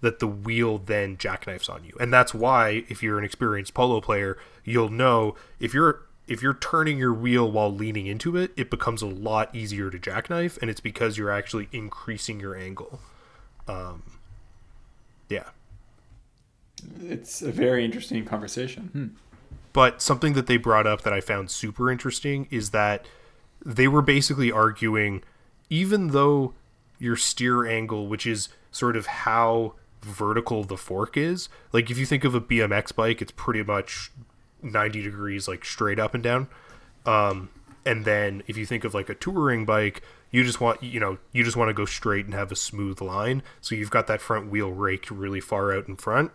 that 0.00 0.20
the 0.20 0.28
wheel 0.28 0.78
then 0.78 1.16
jackknifes 1.16 1.68
on 1.68 1.82
you. 1.82 1.92
And 1.98 2.12
that's 2.12 2.32
why 2.32 2.84
if 2.88 3.02
you're 3.02 3.18
an 3.18 3.24
experienced 3.24 3.74
polo 3.74 4.00
player 4.00 4.38
you'll 4.64 4.90
know 4.90 5.34
if 5.58 5.74
you're 5.74 6.02
if 6.28 6.42
you're 6.42 6.54
turning 6.54 6.98
your 6.98 7.14
wheel 7.14 7.50
while 7.50 7.74
leaning 7.74 8.06
into 8.06 8.36
it 8.36 8.52
it 8.56 8.70
becomes 8.70 9.02
a 9.02 9.06
lot 9.06 9.52
easier 9.54 9.90
to 9.90 9.98
jackknife 9.98 10.58
and 10.60 10.70
it's 10.70 10.80
because 10.80 11.18
you're 11.18 11.30
actually 11.30 11.68
increasing 11.72 12.38
your 12.38 12.54
angle. 12.54 13.00
Um, 13.66 14.17
it's 17.02 17.42
a 17.42 17.52
very 17.52 17.84
interesting 17.84 18.24
conversation. 18.24 18.84
Hmm. 18.92 19.06
but 19.72 20.02
something 20.02 20.32
that 20.34 20.46
they 20.46 20.56
brought 20.56 20.86
up 20.86 21.02
that 21.02 21.12
i 21.12 21.20
found 21.20 21.50
super 21.50 21.90
interesting 21.90 22.48
is 22.50 22.70
that 22.70 23.06
they 23.64 23.88
were 23.88 24.02
basically 24.02 24.50
arguing 24.50 25.22
even 25.70 26.08
though 26.08 26.54
your 26.98 27.16
steer 27.16 27.66
angle 27.66 28.06
which 28.06 28.26
is 28.26 28.48
sort 28.70 28.96
of 28.96 29.06
how 29.06 29.74
vertical 30.02 30.62
the 30.64 30.76
fork 30.76 31.16
is 31.16 31.48
like 31.72 31.90
if 31.90 31.98
you 31.98 32.06
think 32.06 32.24
of 32.24 32.34
a 32.34 32.40
bmx 32.40 32.94
bike 32.94 33.20
it's 33.20 33.32
pretty 33.32 33.62
much 33.62 34.10
90 34.62 35.02
degrees 35.02 35.48
like 35.48 35.64
straight 35.64 35.98
up 35.98 36.14
and 36.14 36.22
down. 36.22 36.48
Um, 37.06 37.50
and 37.86 38.04
then 38.04 38.42
if 38.46 38.56
you 38.56 38.66
think 38.66 38.84
of 38.84 38.94
like 38.94 39.08
a 39.08 39.14
touring 39.14 39.64
bike 39.64 40.02
you 40.30 40.44
just 40.44 40.60
want 40.60 40.82
you 40.82 41.00
know 41.00 41.16
you 41.32 41.42
just 41.42 41.56
want 41.56 41.70
to 41.70 41.74
go 41.74 41.86
straight 41.86 42.26
and 42.26 42.34
have 42.34 42.52
a 42.52 42.56
smooth 42.56 43.00
line. 43.00 43.42
So 43.60 43.74
you've 43.74 43.90
got 43.90 44.06
that 44.08 44.20
front 44.20 44.50
wheel 44.50 44.70
raked 44.70 45.10
really 45.10 45.40
far 45.40 45.72
out 45.72 45.88
in 45.88 45.96
front 45.96 46.32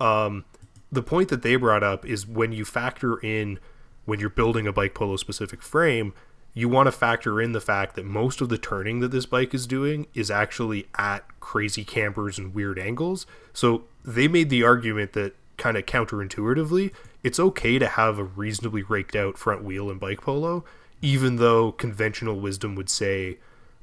um, 0.00 0.44
the 0.90 1.02
point 1.02 1.28
that 1.28 1.42
they 1.42 1.56
brought 1.56 1.82
up 1.82 2.04
is 2.04 2.26
when 2.26 2.52
you 2.52 2.64
factor 2.64 3.18
in 3.18 3.58
when 4.06 4.18
you're 4.18 4.30
building 4.30 4.66
a 4.66 4.72
bike 4.72 4.94
polo 4.94 5.16
specific 5.16 5.62
frame 5.62 6.12
you 6.54 6.68
want 6.68 6.86
to 6.86 6.92
factor 6.92 7.40
in 7.40 7.52
the 7.52 7.60
fact 7.60 7.94
that 7.96 8.04
most 8.04 8.40
of 8.40 8.48
the 8.48 8.58
turning 8.58 9.00
that 9.00 9.10
this 9.10 9.26
bike 9.26 9.54
is 9.54 9.66
doing 9.66 10.06
is 10.14 10.30
actually 10.30 10.86
at 10.96 11.24
crazy 11.40 11.84
cambers 11.84 12.38
and 12.38 12.54
weird 12.54 12.78
angles. 12.78 13.26
So 13.52 13.84
they 14.04 14.26
made 14.26 14.50
the 14.50 14.64
argument 14.64 15.12
that 15.12 15.34
kind 15.56 15.76
of 15.76 15.86
counterintuitively, 15.86 16.92
it's 17.22 17.38
okay 17.38 17.78
to 17.78 17.86
have 17.86 18.18
a 18.18 18.24
reasonably 18.24 18.82
raked 18.82 19.14
out 19.14 19.38
front 19.38 19.62
wheel 19.62 19.90
in 19.90 19.98
bike 19.98 20.22
polo, 20.22 20.64
even 21.02 21.36
though 21.36 21.70
conventional 21.72 22.40
wisdom 22.40 22.74
would 22.74 22.90
say 22.90 23.38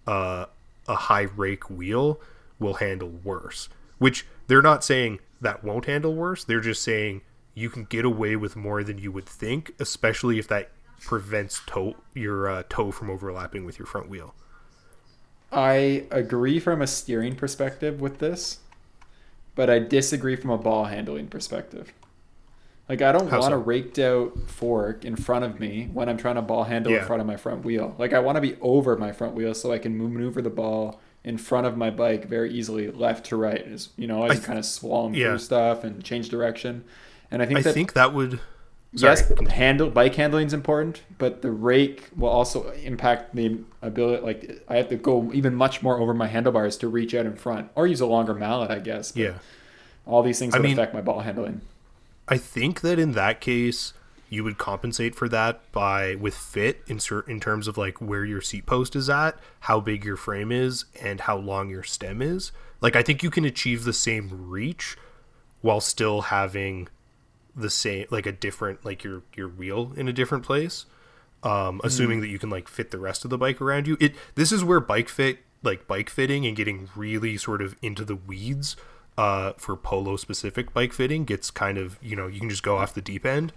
uh, 0.06 0.46
a 0.88 0.96
high 0.96 1.28
rake 1.36 1.70
wheel 1.70 2.20
will 2.60 2.76
handle 2.76 3.10
worse. 3.10 3.70
Which 3.98 4.26
they're 4.48 4.62
not 4.62 4.84
saying 4.84 5.20
that 5.42 5.64
won't 5.64 5.86
handle 5.86 6.14
worse. 6.14 6.44
They're 6.44 6.62
just 6.62 6.84
saying 6.84 7.22
you 7.54 7.70
can 7.70 7.86
get 7.86 8.06
away 8.06 8.36
with 8.36 8.56
more 8.56 8.84
than 8.84 8.98
you 8.98 9.12
would 9.12 9.26
think, 9.26 9.74
especially 9.80 10.40
if 10.40 10.48
that 10.48 10.72
prevents 11.02 11.62
toe 11.66 11.96
your 12.14 12.50
uh, 12.50 12.64
toe 12.70 12.92
from 12.92 13.10
overlapping 13.10 13.66
with 13.66 13.80
your 13.80 13.86
front 13.86 14.10
wheel. 14.10 14.34
I 15.52 16.06
agree 16.12 16.60
from 16.60 16.82
a 16.82 16.88
steering 16.88 17.36
perspective 17.36 18.02
with 18.02 18.20
this, 18.20 18.60
but 19.56 19.70
I 19.70 19.80
disagree 19.80 20.36
from 20.36 20.50
a 20.50 20.58
ball 20.58 20.86
handling 20.86 21.28
perspective. 21.28 21.94
Like 22.90 23.02
I 23.02 23.12
don't 23.12 23.30
want 23.32 23.46
so? 23.46 23.54
a 23.54 23.58
raked 23.58 24.00
out 24.00 24.38
fork 24.48 25.04
in 25.04 25.16
front 25.16 25.44
of 25.44 25.60
me 25.60 25.90
when 25.94 26.08
I'm 26.08 26.18
trying 26.18 26.36
to 26.36 26.42
ball 26.42 26.64
handle 26.64 26.92
yeah. 26.92 27.00
in 27.00 27.06
front 27.06 27.22
of 27.22 27.28
my 27.28 27.36
front 27.36 27.66
wheel. 27.66 27.96
Like 27.98 28.14
I 28.14 28.20
want 28.20 28.38
to 28.38 28.42
be 28.42 28.56
over 28.62 28.96
my 28.98 29.12
front 29.12 29.36
wheel 29.36 29.54
so 29.54 29.72
I 29.72 29.78
can 29.78 29.98
maneuver 29.98 30.42
the 30.42 30.50
ball 30.50 31.02
in 31.28 31.38
front 31.38 31.68
of 31.68 31.76
my 31.76 31.90
bike 31.90 32.28
very 32.28 32.52
easily, 32.52 32.90
left 32.90 33.26
to 33.28 33.36
right. 33.36 33.60
Is 33.60 33.90
you 33.98 34.08
know 34.08 34.24
I, 34.24 34.28
I 34.28 34.36
can 34.36 34.44
kind 34.44 34.60
of 34.60 34.66
slalom 34.66 35.16
yeah. 35.16 35.28
through 35.28 35.40
stuff 35.40 35.84
and 35.84 36.04
change 36.04 36.30
direction. 36.30 36.86
And 37.30 37.42
I 37.42 37.46
think 37.46 37.60
I 37.60 37.62
that, 37.64 37.74
think 37.74 37.94
that 37.94 38.14
would 38.14 38.40
Sorry. 38.96 39.18
Yes, 39.18 39.50
handle 39.50 39.90
bike 39.90 40.16
handling 40.16 40.48
is 40.48 40.54
important, 40.54 41.02
but 41.18 41.42
the 41.42 41.52
rake 41.52 42.08
will 42.16 42.30
also 42.30 42.72
impact 42.72 43.36
the 43.36 43.60
ability. 43.82 44.24
Like 44.24 44.64
I 44.70 44.78
have 44.78 44.88
to 44.90 44.96
go 44.96 45.30
even 45.34 45.54
much 45.54 45.84
more 45.84 46.00
over 46.00 46.14
my 46.14 46.28
handlebars 46.28 46.78
to 46.78 46.88
reach 46.88 47.14
out 47.14 47.26
in 47.26 47.36
front, 47.36 47.70
or 47.76 47.86
use 47.86 48.00
a 48.00 48.06
longer 48.06 48.34
mallet, 48.34 48.72
I 48.72 48.80
guess. 48.80 49.12
But 49.12 49.22
yeah, 49.22 49.34
all 50.06 50.24
these 50.24 50.40
things 50.40 50.54
would 50.54 50.62
I 50.62 50.64
mean, 50.64 50.74
affect 50.74 50.94
my 50.94 51.02
ball 51.02 51.20
handling. 51.20 51.62
I 52.30 52.38
think 52.38 52.80
that 52.82 52.98
in 52.98 53.12
that 53.12 53.42
case, 53.42 53.94
you 54.30 54.44
would 54.44 54.58
compensate 54.58 55.16
for 55.16 55.30
that 55.30 55.72
by 55.72 56.16
with 56.16 56.36
fit 56.36 56.84
in 56.88 57.00
in 57.28 57.40
terms 57.40 57.68
of 57.68 57.78
like 57.78 58.02
where 58.02 58.26
your 58.26 58.42
seat 58.42 58.66
post 58.66 58.96
is 58.96 59.10
at, 59.10 59.38
how 59.62 59.80
big 59.80 60.04
your 60.04 60.18
frame 60.18 60.52
is, 60.52 60.86
and 61.02 61.22
how 61.22 61.38
long 61.38 61.70
your 61.70 61.84
stem 61.84 62.22
is. 62.22 62.52
Like 62.82 62.96
I 62.96 63.04
think 63.04 63.24
you 63.24 63.30
can 63.30 63.46
achieve 63.46 63.84
the 63.84 63.94
same 63.94 64.50
reach 64.50 64.98
while 65.62 65.82
still 65.82 66.22
having 66.22 66.88
the 67.56 67.70
same 67.70 68.06
like 68.12 68.26
a 68.26 68.32
different 68.32 68.86
like 68.86 69.04
your 69.04 69.24
your 69.36 69.50
wheel 69.50 69.92
in 69.98 70.08
a 70.08 70.14
different 70.14 70.44
place 70.44 70.86
um 71.44 71.82
assuming 71.84 72.20
mm. 72.20 72.22
that 72.22 72.28
you 72.28 72.38
can 72.38 72.50
like 72.50 72.68
fit 72.68 72.92
the 72.92 73.00
rest 73.00 73.26
of 73.26 73.32
the 73.32 73.38
bike 73.38 73.60
around 73.60 73.88
you 73.88 73.98
it 74.00 74.14
this 74.36 74.52
is 74.52 74.64
where 74.64 74.80
bike 74.80 75.10
fit 75.10 75.40
like 75.64 75.88
bike 75.88 76.10
fitting 76.10 76.46
and 76.46 76.56
getting 76.56 76.88
really 76.96 77.36
sort 77.36 77.62
of 77.62 77.76
into 77.82 78.06
the 78.06 78.16
weeds 78.16 78.76
uh 79.18 79.54
for 79.58 79.76
polo 79.76 80.16
specific 80.16 80.72
bike 80.72 80.94
fitting 80.94 81.26
gets 81.26 81.50
kind 81.50 81.80
of 81.80 81.98
you 82.02 82.16
know 82.16 82.28
you 82.28 82.40
can 82.40 82.50
just 82.50 82.64
go 82.64 82.78
off 82.78 82.94
the 82.94 83.02
deep 83.02 83.26
end 83.26 83.52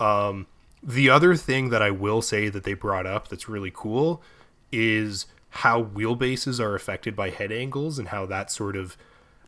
um 0.00 0.46
the 0.82 1.10
other 1.10 1.34
thing 1.34 1.70
that 1.70 1.82
i 1.82 1.90
will 1.90 2.22
say 2.22 2.48
that 2.48 2.64
they 2.64 2.74
brought 2.74 3.06
up 3.06 3.28
that's 3.28 3.48
really 3.48 3.72
cool 3.74 4.22
is 4.70 5.26
how 5.50 5.82
wheelbases 5.82 6.60
are 6.60 6.74
affected 6.74 7.16
by 7.16 7.30
head 7.30 7.50
angles 7.50 7.98
and 7.98 8.08
how 8.08 8.26
that 8.26 8.50
sort 8.50 8.76
of 8.76 8.96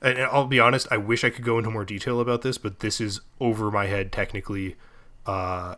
and 0.02 0.18
I'll 0.18 0.46
be 0.46 0.60
honest, 0.60 0.86
I 0.90 0.96
wish 0.96 1.24
I 1.24 1.30
could 1.30 1.44
go 1.44 1.58
into 1.58 1.70
more 1.70 1.84
detail 1.84 2.20
about 2.20 2.42
this, 2.42 2.58
but 2.58 2.80
this 2.80 3.00
is 3.00 3.20
over 3.38 3.70
my 3.70 3.86
head 3.86 4.12
technically 4.12 4.76
uh, 5.26 5.74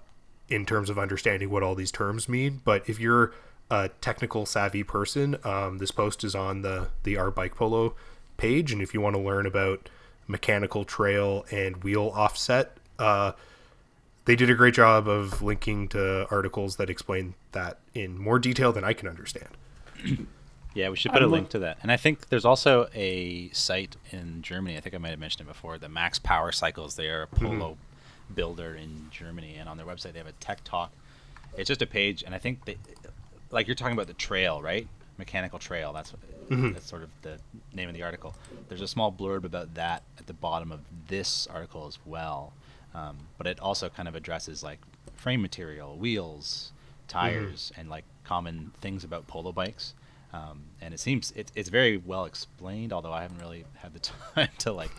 in 0.49 0.65
terms 0.65 0.91
of 0.91 0.99
understanding 0.99 1.51
what 1.51 1.63
all 1.63 1.75
these 1.75 1.91
terms 1.91 2.29
mean. 2.29 2.61
But 2.65 2.89
if 2.89 3.01
you're 3.01 3.33
a 3.71 3.89
technical 4.01 4.47
savvy 4.47 4.85
person, 4.85 5.39
um, 5.45 5.79
this 5.79 5.91
post 5.91 6.23
is 6.25 6.35
on 6.35 6.63
the 6.63 6.89
the 7.03 7.17
R 7.17 7.31
Bike 7.31 7.57
Polo 7.57 7.95
page, 8.37 8.73
and 8.73 8.81
if 8.81 8.95
you 8.95 9.01
want 9.01 9.17
to 9.17 9.23
learn 9.23 9.47
about 9.47 9.89
mechanical 10.29 10.85
trail 10.85 11.45
and 11.51 11.83
wheel 11.83 12.13
offset, 12.15 12.77
uh, 12.99 13.33
they 14.25 14.37
did 14.37 14.51
a 14.51 14.55
great 14.55 14.75
job 14.75 15.09
of 15.09 15.43
linking 15.43 15.89
to 15.89 16.27
articles 16.31 16.77
that 16.77 16.89
explain 16.89 17.35
that 17.53 17.79
in 17.95 18.19
more 18.19 18.39
detail 18.39 18.73
than 18.73 18.85
I 18.85 18.93
can 18.93 19.09
understand. 19.09 19.49
Yeah, 20.75 20.89
we 20.89 20.97
should 20.97 21.13
put 21.13 21.23
a 21.23 21.27
link 21.27 21.51
to 21.51 21.59
that. 21.61 21.79
And 21.83 21.93
I 21.93 21.97
think 21.97 22.29
there's 22.29 22.45
also 22.45 22.89
a 22.95 23.51
site 23.51 23.97
in 24.11 24.43
Germany. 24.43 24.77
I 24.77 24.81
think 24.81 24.95
I 24.95 24.99
might 24.99 25.11
have 25.11 25.19
mentioned 25.19 25.47
it 25.47 25.53
before. 25.53 25.79
The 25.79 25.89
Max 25.89 26.19
Power 26.19 26.51
Cycles. 26.53 26.97
They 26.97 27.09
are 27.09 27.23
a 27.23 27.27
mm-hmm. 27.27 27.47
polo 27.47 27.71
mm-hmm. 27.73 28.35
builder 28.35 28.75
in 28.75 29.09
Germany, 29.11 29.57
and 29.59 29.69
on 29.69 29.77
their 29.77 29.87
website 29.87 30.13
they 30.13 30.19
have 30.19 30.27
a 30.27 30.33
tech 30.33 30.65
talk. 30.65 30.93
It's 31.57 31.69
just 31.69 31.83
a 31.83 31.87
page, 31.87 32.23
and 32.25 32.35
I 32.35 32.39
think 32.39 32.65
they, 32.65 32.79
like 33.51 33.67
you're 33.67 33.77
talking 33.77 33.93
about 33.93 34.07
the 34.07 34.15
trail, 34.15 34.63
right? 34.63 34.89
Mechanical 35.19 35.59
trail. 35.59 35.93
That's 35.93 36.13
mm-hmm. 36.49 36.73
that's 36.73 36.87
sort 36.87 37.03
of 37.03 37.11
the 37.21 37.39
name 37.75 37.89
of 37.89 37.95
the 37.95 38.03
article. 38.03 38.35
There's 38.69 38.81
a 38.81 38.89
small 38.89 39.13
blurb 39.13 39.45
about 39.45 39.75
that 39.75 40.03
at 40.19 40.27
the 40.27 40.33
bottom 40.33 40.73
of 40.73 40.81
this 41.09 41.47
article 41.49 41.87
as 41.87 41.99
well. 42.07 42.55
Um, 42.95 43.17
but 43.39 43.47
it 43.47 43.61
also 43.61 43.89
kind 43.89 44.09
of 44.09 44.15
addresses 44.15 44.63
like 44.63 44.79
frame 45.15 45.43
material, 45.43 45.97
wheels, 45.97 46.73
tires, 47.09 47.71
mm-hmm. 47.73 47.81
and 47.81 47.91
like 47.91 48.05
common 48.25 48.73
things 48.81 49.05
about 49.05 49.27
polo 49.27 49.53
bikes. 49.53 49.95
Um, 50.35 50.63
and 50.81 50.95
it 50.95 51.01
seems 51.01 51.31
it, 51.33 51.53
it's 51.55 51.69
very 51.69 51.99
well 51.99 52.25
explained, 52.25 52.93
although 52.93 53.13
I 53.13 53.21
haven't 53.21 53.39
really 53.39 53.67
had 53.75 53.93
the 53.93 53.99
time 54.35 54.49
to 54.59 54.73
like, 54.73 54.91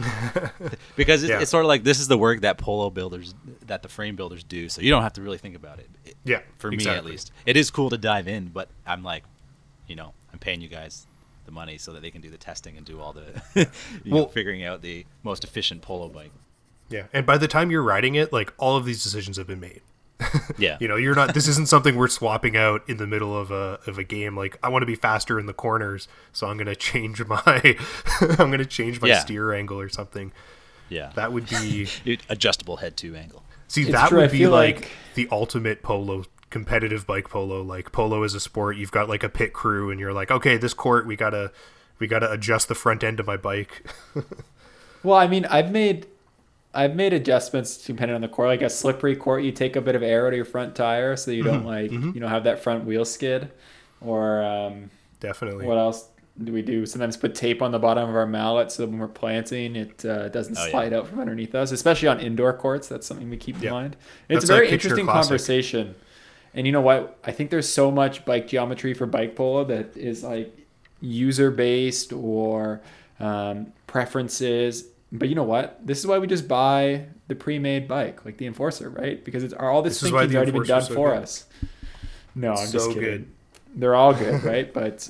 because 0.95 1.23
it's, 1.23 1.31
yeah. 1.31 1.39
it's, 1.39 1.49
sort 1.49 1.65
of 1.65 1.69
like 1.69 1.83
this 1.83 1.99
is 1.99 2.07
the 2.07 2.17
work 2.17 2.41
that 2.41 2.59
polo 2.59 2.91
builders, 2.91 3.33
that 3.65 3.81
the 3.81 3.89
frame 3.89 4.15
builders 4.15 4.43
do, 4.43 4.69
so 4.69 4.81
you 4.81 4.91
don't 4.91 5.01
have 5.01 5.13
to 5.13 5.23
really 5.23 5.39
think 5.39 5.55
about 5.55 5.79
it. 5.79 5.89
it 6.05 6.15
yeah, 6.23 6.41
for 6.59 6.71
exactly. 6.71 6.93
me 6.93 6.97
at 6.97 7.05
least, 7.05 7.31
it 7.47 7.57
is 7.57 7.71
cool 7.71 7.89
to 7.89 7.97
dive 7.97 8.27
in, 8.27 8.49
but 8.49 8.69
I'm 8.85 9.03
like, 9.03 9.23
you 9.87 9.95
know, 9.95 10.13
I'm 10.31 10.37
paying 10.37 10.61
you 10.61 10.69
guys 10.69 11.07
the 11.45 11.51
money 11.51 11.79
so 11.79 11.93
that 11.93 12.03
they 12.03 12.11
can 12.11 12.21
do 12.21 12.29
the 12.29 12.37
testing 12.37 12.77
and 12.77 12.85
do 12.85 13.01
all 13.01 13.13
the, 13.13 13.41
well, 14.05 14.23
know, 14.23 14.25
figuring 14.27 14.63
out 14.63 14.83
the 14.83 15.03
most 15.23 15.43
efficient 15.43 15.81
polo 15.81 16.09
bike. 16.09 16.31
Yeah, 16.89 17.05
and 17.13 17.25
by 17.25 17.37
the 17.37 17.47
time 17.47 17.71
you're 17.71 17.83
riding 17.83 18.15
it, 18.15 18.31
like 18.31 18.53
all 18.57 18.77
of 18.77 18.85
these 18.85 19.03
decisions 19.03 19.37
have 19.37 19.47
been 19.47 19.59
made. 19.59 19.81
yeah. 20.57 20.77
you 20.79 20.87
know, 20.87 20.95
you're 20.95 21.15
not 21.15 21.33
this 21.33 21.47
isn't 21.47 21.67
something 21.67 21.95
we're 21.95 22.07
swapping 22.07 22.55
out 22.55 22.87
in 22.87 22.97
the 22.97 23.07
middle 23.07 23.37
of 23.37 23.51
a 23.51 23.79
of 23.87 23.97
a 23.97 24.03
game 24.03 24.37
like 24.37 24.57
I 24.63 24.69
want 24.69 24.83
to 24.83 24.85
be 24.85 24.95
faster 24.95 25.39
in 25.39 25.45
the 25.45 25.53
corners, 25.53 26.07
so 26.31 26.47
I'm 26.47 26.57
going 26.57 26.67
to 26.67 26.75
change 26.75 27.25
my 27.27 27.77
I'm 28.21 28.49
going 28.49 28.59
to 28.59 28.65
change 28.65 29.01
my 29.01 29.09
yeah. 29.09 29.19
steer 29.19 29.53
angle 29.53 29.79
or 29.79 29.89
something. 29.89 30.31
Yeah. 30.89 31.11
That 31.15 31.33
would 31.33 31.49
be 31.49 31.87
adjustable 32.29 32.77
head 32.77 32.97
to 32.97 33.15
angle. 33.15 33.43
See, 33.67 33.83
it's 33.83 33.91
that 33.91 34.09
true. 34.09 34.19
would 34.19 34.31
be 34.31 34.47
like, 34.47 34.75
like 34.75 34.89
the 35.15 35.27
ultimate 35.31 35.81
polo 35.81 36.25
competitive 36.49 37.07
bike 37.07 37.29
polo 37.31 37.63
like 37.63 37.91
polo 37.91 38.21
is 38.21 38.35
a 38.35 38.39
sport 38.39 38.77
you've 38.77 38.91
got 38.91 39.09
like 39.09 39.23
a 39.23 39.29
pit 39.29 39.53
crew 39.53 39.89
and 39.89 39.99
you're 39.99 40.13
like 40.13 40.29
okay 40.29 40.55
this 40.55 40.71
court 40.71 41.07
we 41.07 41.15
gotta 41.15 41.51
we 41.97 42.05
gotta 42.05 42.31
adjust 42.31 42.67
the 42.67 42.75
front 42.75 43.03
end 43.03 43.19
of 43.19 43.25
my 43.25 43.35
bike 43.35 43.89
well 45.01 45.17
i 45.17 45.25
mean 45.25 45.45
i've 45.45 45.71
made 45.71 46.05
I've 46.73 46.95
made 46.95 47.13
adjustments 47.13 47.77
depending 47.77 48.15
on 48.15 48.21
the 48.21 48.27
court. 48.27 48.47
Like 48.47 48.61
a 48.61 48.69
slippery 48.69 49.15
court, 49.15 49.43
you 49.43 49.51
take 49.51 49.75
a 49.75 49.81
bit 49.81 49.95
of 49.95 50.03
air 50.03 50.25
out 50.25 50.33
of 50.33 50.35
your 50.35 50.45
front 50.45 50.75
tire 50.75 51.15
so 51.15 51.31
you 51.31 51.43
don't 51.43 51.59
mm-hmm. 51.59 51.67
like 51.67 51.91
mm-hmm. 51.91 52.11
you 52.13 52.19
know 52.19 52.27
have 52.27 52.45
that 52.45 52.59
front 52.59 52.85
wheel 52.85 53.05
skid. 53.05 53.51
Or 54.01 54.43
um, 54.43 54.89
definitely 55.19 55.65
what 55.65 55.77
else? 55.77 56.09
Do 56.43 56.51
we 56.51 56.63
do 56.63 56.87
sometimes 56.87 57.15
put 57.15 57.35
tape 57.35 57.61
on 57.61 57.71
the 57.71 57.77
bottom 57.77 58.09
of 58.09 58.15
our 58.15 58.25
mallet 58.25 58.71
so 58.71 58.87
when 58.87 58.97
we're 58.97 59.07
planting, 59.07 59.75
it 59.75 60.03
uh, 60.03 60.29
doesn't 60.29 60.57
Oh, 60.57 60.65
yeah. 60.65 60.71
slide 60.71 60.93
out 60.93 61.07
from 61.07 61.19
underneath 61.19 61.53
us, 61.53 61.71
especially 61.71 62.07
on 62.07 62.19
indoor 62.19 62.53
courts. 62.53 62.87
That's 62.87 63.05
something 63.05 63.29
we 63.29 63.37
keep 63.37 63.57
in 63.57 63.63
Yeah. 63.63 63.71
mind. 63.71 63.95
It's 64.29 64.45
a 64.45 64.47
very 64.47 64.69
interesting 64.69 65.05
classic. 65.05 65.29
conversation. 65.29 65.95
And 66.55 66.65
you 66.65 66.73
know 66.73 66.81
what? 66.81 67.19
I 67.23 67.31
think 67.31 67.51
there's 67.51 67.69
so 67.69 67.91
much 67.91 68.25
bike 68.25 68.47
geometry 68.47 68.95
for 68.95 69.05
bike 69.05 69.35
polo 69.35 69.63
that 69.65 69.95
is 69.95 70.23
like 70.23 70.57
user 71.01 71.51
based 71.51 72.11
or 72.11 72.81
um, 73.19 73.73
preferences. 73.85 74.85
But 75.15 75.29
you 75.29 75.35
know 75.35 75.43
what? 75.43 75.79
This 75.85 75.99
is 75.99 76.07
why 76.07 76.17
we 76.17 76.25
just 76.25 76.47
buy 76.47 77.05
the 77.27 77.35
pre-made 77.35 77.87
bike, 77.87 78.25
like 78.25 78.37
the 78.37 78.47
Enforcer, 78.47 78.89
right? 78.89 79.23
Because 79.23 79.43
it's 79.43 79.53
all 79.53 79.83
this, 79.83 79.99
This 80.01 80.09
thinking's 80.09 80.35
already 80.35 80.51
been 80.51 80.63
done 80.63 80.81
so 80.81 80.95
for 80.95 81.11
good. 81.11 81.21
us. 81.21 81.45
No, 82.33 82.53
I'm 82.53 82.71
just 82.71 82.87
kidding. 82.89 83.01
good. 83.03 83.27
They're 83.75 83.93
all 83.95 84.13
good, 84.15 84.43
right? 84.43 84.73
But 84.73 85.07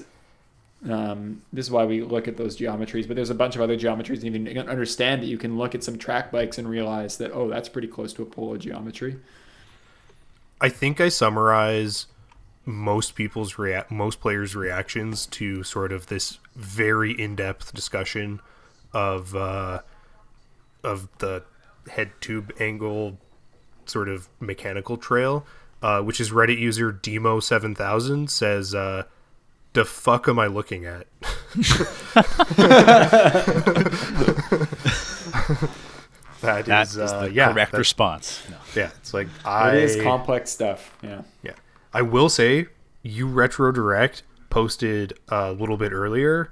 um, 0.90 1.42
this 1.54 1.66
is 1.68 1.72
why 1.72 1.86
we 1.86 2.02
look 2.02 2.28
at 2.28 2.36
those 2.36 2.58
geometries. 2.58 3.08
But 3.08 3.16
there's 3.16 3.30
a 3.30 3.36
bunch 3.36 3.56
of 3.56 3.62
other 3.62 3.78
geometries, 3.78 4.18
and 4.18 4.26
even 4.26 4.46
you 4.46 4.54
can 4.54 4.68
understand 4.68 5.22
that 5.22 5.28
you 5.28 5.38
can 5.38 5.58
look 5.58 5.74
at 5.74 5.86
some 5.86 5.98
track 5.98 6.34
bikes 6.34 6.58
and 6.58 6.70
realize 6.70 7.18
that 7.18 7.32
oh, 7.32 7.50
that's 7.50 7.70
pretty 7.70 7.88
close 7.88 8.12
to 8.14 8.24
a 8.24 8.26
polo 8.26 8.58
geometry. 8.58 9.16
I 10.60 10.68
think 10.68 11.00
I 11.00 11.08
summarize 11.08 12.08
most 12.66 13.16
people's 13.16 13.58
rea- 13.58 13.84
most 13.90 14.20
players' 14.20 14.54
reactions 14.54 15.26
to 15.28 15.64
sort 15.64 15.94
of 15.94 16.08
this 16.08 16.40
very 16.56 17.12
in-depth 17.14 17.74
discussion 17.74 18.42
of 18.94 19.34
uh, 19.36 19.80
of 20.84 21.08
the 21.20 21.44
head 21.90 22.12
tube 22.22 22.52
angle 22.60 23.18
sort 23.86 24.08
of 24.10 24.30
mechanical 24.40 24.98
trail, 24.98 25.46
uh, 25.82 26.02
which 26.02 26.20
is 26.22 26.32
Reddit 26.32 26.60
user 26.60 26.92
Demo 26.92 27.40
seven 27.40 27.74
thousand 27.76 28.30
says, 28.30 28.76
uh, 28.76 29.04
"The 29.74 29.86
fuck 29.86 30.28
am 30.28 30.38
I 30.40 30.48
looking 30.48 30.86
at?" 30.86 31.08
that 36.42 36.66
That 36.66 36.88
is, 36.88 36.98
is 36.98 37.12
uh, 37.12 37.22
the 37.22 37.32
yeah, 37.32 37.52
correct 37.54 37.72
that- 37.72 37.78
response. 37.78 38.44
No. 38.50 38.58
yeah. 38.76 38.92
It's 38.98 39.14
like 39.14 39.28
I 39.46 39.76
It 39.78 39.84
is 39.84 40.02
complex 40.02 40.52
stuff. 40.52 40.96
Yeah. 41.02 41.22
yeah. 41.42 41.54
I 41.94 42.02
will 42.02 42.30
say, 42.30 42.68
you 43.02 43.28
Retro 43.28 43.72
Direct 43.72 44.24
posted 44.50 45.14
a 45.30 45.52
little 45.52 45.78
bit 45.78 45.92
earlier 45.92 46.52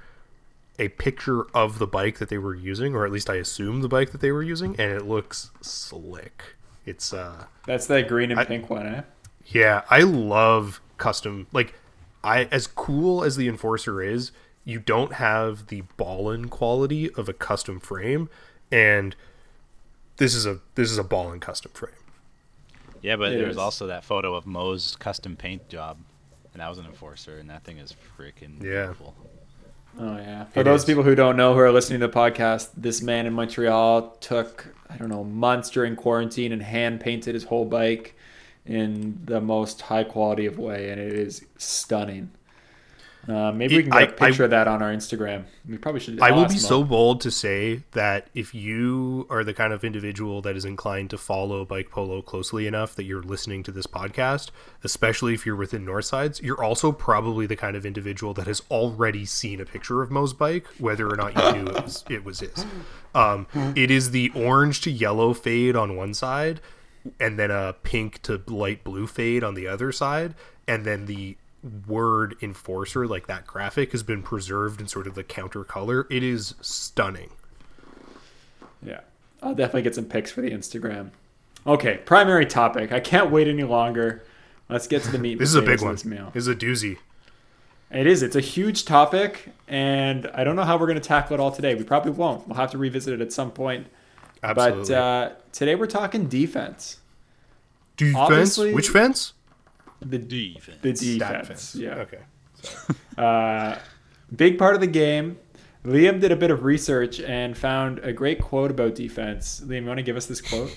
a 0.81 0.89
picture 0.89 1.43
of 1.55 1.79
the 1.79 1.87
bike 1.87 2.17
that 2.19 2.27
they 2.29 2.37
were 2.39 2.55
using, 2.55 2.95
or 2.95 3.05
at 3.05 3.11
least 3.11 3.29
I 3.29 3.35
assume 3.35 3.81
the 3.81 3.87
bike 3.87 4.11
that 4.11 4.19
they 4.19 4.31
were 4.31 4.43
using, 4.43 4.71
and 4.79 4.91
it 4.91 5.05
looks 5.05 5.51
slick. 5.61 6.55
It's 6.85 7.13
uh 7.13 7.45
That's 7.65 7.85
that 7.87 8.07
green 8.07 8.31
and 8.31 8.39
I- 8.39 8.45
pink 8.45 8.69
one, 8.69 8.85
eh? 8.87 9.01
yeah, 9.45 9.83
I 9.89 10.01
love 10.01 10.81
custom 10.97 11.47
like 11.53 11.75
I 12.23 12.45
as 12.45 12.67
cool 12.67 13.23
as 13.23 13.35
the 13.37 13.47
Enforcer 13.47 14.01
is, 14.01 14.31
you 14.65 14.79
don't 14.79 15.13
have 15.13 15.67
the 15.67 15.83
ballin 15.97 16.49
quality 16.49 17.11
of 17.13 17.29
a 17.29 17.33
custom 17.33 17.79
frame 17.79 18.29
and 18.71 19.15
this 20.17 20.33
is 20.35 20.45
a 20.45 20.59
this 20.75 20.89
is 20.91 20.97
a 20.97 21.03
ballin 21.03 21.39
custom 21.39 21.71
frame. 21.73 21.93
Yeah, 23.01 23.15
but 23.15 23.31
It 23.33 23.37
there's 23.39 23.51
is. 23.51 23.57
also 23.57 23.87
that 23.87 24.03
photo 24.03 24.33
of 24.35 24.45
Mo's 24.45 24.95
custom 24.99 25.35
paint 25.35 25.67
job, 25.69 25.97
and 26.53 26.61
that 26.61 26.69
was 26.69 26.77
an 26.77 26.85
enforcer, 26.85 27.37
and 27.39 27.49
that 27.49 27.63
thing 27.63 27.77
is 27.79 27.95
freaking 28.17 28.61
Yeah. 28.63 28.85
beautiful. 28.85 29.15
Oh 29.99 30.17
yeah. 30.17 30.45
For 30.45 30.61
It 30.61 30.63
those 30.63 30.81
is. 30.81 30.85
people 30.85 31.03
who 31.03 31.15
don't 31.15 31.35
know 31.35 31.53
who 31.53 31.59
are 31.59 31.71
listening 31.71 31.99
to 31.99 32.07
the 32.07 32.13
podcast, 32.13 32.69
this 32.77 33.01
man 33.01 33.25
in 33.25 33.33
Montreal 33.33 34.15
took 34.21 34.73
I 34.89 34.97
don't 34.97 35.09
know 35.09 35.23
months 35.23 35.69
during 35.69 35.95
quarantine 35.95 36.51
and 36.51 36.61
hand 36.61 36.99
painted 36.99 37.33
his 37.33 37.45
whole 37.45 37.65
bike 37.65 38.15
in 38.65 39.21
the 39.25 39.41
most 39.41 39.81
high 39.83 40.03
quality 40.03 40.45
of 40.45 40.59
way, 40.59 40.89
and 40.89 40.99
it 40.99 41.13
is 41.13 41.45
stunning. 41.57 42.31
Uh, 43.27 43.51
maybe 43.51 43.77
we 43.77 43.83
can 43.83 43.91
get 43.91 44.01
a 44.01 44.05
I- 44.05 44.07
I- 44.07 44.27
picture 44.29 44.45
of 44.45 44.49
that 44.49 44.67
on 44.67 44.81
our 44.81 44.91
Instagram. 44.91 45.43
We 45.69 45.77
probably 45.77 46.01
should. 46.01 46.19
I 46.19 46.31
will 46.31 46.39
I'll 46.43 46.49
be 46.49 46.57
so 46.57 46.81
Mo. 46.81 46.87
bold 46.87 47.21
to 47.21 47.29
say 47.29 47.83
that 47.91 48.27
if 48.33 48.55
you 48.55 49.27
are 49.29 49.43
the 49.43 49.53
kind 49.53 49.71
of 49.73 49.83
individual 49.83 50.41
that 50.41 50.55
is 50.55 50.65
inclined 50.65 51.11
to 51.11 51.19
follow 51.19 51.63
bike 51.63 51.91
polo 51.91 52.23
closely 52.23 52.65
enough 52.65 52.95
that 52.95 53.03
you're 53.03 53.21
listening 53.21 53.61
to 53.63 53.71
this 53.71 53.85
podcast, 53.85 54.49
especially 54.83 55.35
if 55.35 55.45
you're 55.45 55.55
within 55.55 55.85
Northsides, 55.85 56.41
you're 56.41 56.63
also 56.63 56.91
probably 56.91 57.45
the 57.45 57.55
kind 57.55 57.75
of 57.75 57.85
individual 57.85 58.33
that 58.33 58.47
has 58.47 58.63
already 58.71 59.25
seen 59.25 59.61
a 59.61 59.65
picture 59.65 60.01
of 60.01 60.09
Mo's 60.09 60.33
bike, 60.33 60.65
whether 60.79 61.07
or 61.07 61.15
not 61.15 61.35
you 61.35 61.61
knew 61.61 61.69
it 61.71 61.83
was 61.83 62.03
it 62.09 62.25
was 62.25 62.39
his. 62.39 62.65
Um, 63.13 63.45
it 63.75 63.91
is 63.91 64.11
the 64.11 64.31
orange 64.33 64.81
to 64.81 64.89
yellow 64.91 65.33
fade 65.35 65.75
on 65.75 65.95
one 65.95 66.15
side, 66.15 66.59
and 67.19 67.37
then 67.37 67.51
a 67.51 67.73
pink 67.83 68.21
to 68.23 68.41
light 68.47 68.83
blue 68.83 69.05
fade 69.05 69.43
on 69.43 69.53
the 69.53 69.67
other 69.67 69.91
side, 69.91 70.33
and 70.67 70.85
then 70.85 71.05
the 71.05 71.37
word 71.87 72.35
enforcer 72.41 73.05
like 73.07 73.27
that 73.27 73.45
graphic 73.45 73.91
has 73.91 74.01
been 74.03 74.23
preserved 74.23 74.81
in 74.81 74.87
sort 74.87 75.05
of 75.07 75.13
the 75.15 75.23
counter 75.23 75.63
color 75.63 76.07
it 76.09 76.23
is 76.23 76.55
stunning 76.61 77.29
Yeah, 78.83 79.01
I'll 79.43 79.53
definitely 79.53 79.83
get 79.83 79.95
some 79.95 80.05
pics 80.05 80.31
for 80.31 80.41
the 80.41 80.49
Instagram. 80.51 81.11
Okay, 81.67 81.97
primary 82.05 82.47
topic. 82.47 82.91
I 82.91 82.99
can't 82.99 83.29
wait 83.29 83.47
any 83.47 83.61
longer. 83.63 84.23
Let's 84.69 84.87
get 84.87 85.03
to 85.03 85.11
the 85.11 85.19
meat. 85.25 85.37
this 85.37 85.49
is 85.49 85.55
a 85.55 85.61
big 85.61 85.81
one 85.81 85.91
This 85.91 86.05
meal. 86.05 86.31
this 86.33 86.41
is 86.41 86.47
a 86.47 86.55
doozy 86.55 86.97
It 87.91 88.07
is. 88.07 88.23
It's 88.23 88.35
a 88.35 88.41
huge 88.41 88.85
topic, 88.85 89.49
and 89.67 90.25
I 90.33 90.43
don't 90.43 90.55
know 90.55 90.63
how 90.63 90.77
we're 90.77 90.87
going 90.87 90.99
to 90.99 91.07
tackle 91.07 91.35
it 91.35 91.39
all 91.39 91.51
today. 91.51 91.75
We 91.75 91.83
probably 91.83 92.11
won't. 92.13 92.47
We'll 92.47 92.57
have 92.57 92.71
to 92.71 92.79
revisit 92.79 93.13
it 93.13 93.21
at 93.21 93.31
some 93.31 93.51
point. 93.51 93.85
absolutely 94.41 94.85
But 94.85 94.91
uh, 94.95 95.29
today 95.51 95.75
we're 95.75 95.85
talking 95.85 96.27
defense. 96.27 96.97
defense 97.97 98.17
obviously- 98.17 98.73
which 98.73 98.89
fence 98.89 99.33
The 100.01 100.17
Defense. 100.17 100.79
the 100.81 101.17
That 101.19 101.41
defense. 101.41 101.75
Yeah. 101.75 101.95
okay 102.05 102.19
Uh, 103.17 103.77
big 104.35 104.57
part 104.57 104.75
of 104.75 104.81
the 104.81 104.87
game. 104.87 105.37
Liam 105.83 106.19
did 106.19 106.31
a 106.31 106.35
bit 106.35 106.51
of 106.51 106.63
research 106.63 107.19
and 107.19 107.57
found 107.57 107.99
a 107.99 108.13
great 108.13 108.39
quote 108.41 108.69
about 108.71 108.93
defense. 108.95 109.61
Liam, 109.65 109.81
you 109.81 109.87
want 109.87 109.97
to 109.97 110.03
give 110.03 110.15
us 110.15 110.25
this 110.27 110.41
quote? 110.41 110.75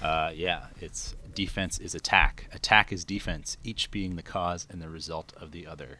Uh, 0.00 0.30
yeah, 0.34 0.66
it's 0.80 1.14
defense 1.34 1.78
is 1.78 1.94
attack. 1.94 2.48
Attack 2.52 2.92
is 2.92 3.04
defense, 3.04 3.56
each 3.62 3.90
being 3.90 4.16
the 4.16 4.22
cause 4.22 4.66
and 4.70 4.80
the 4.82 4.88
result 4.88 5.32
of 5.36 5.52
the 5.52 5.66
other. 5.66 5.98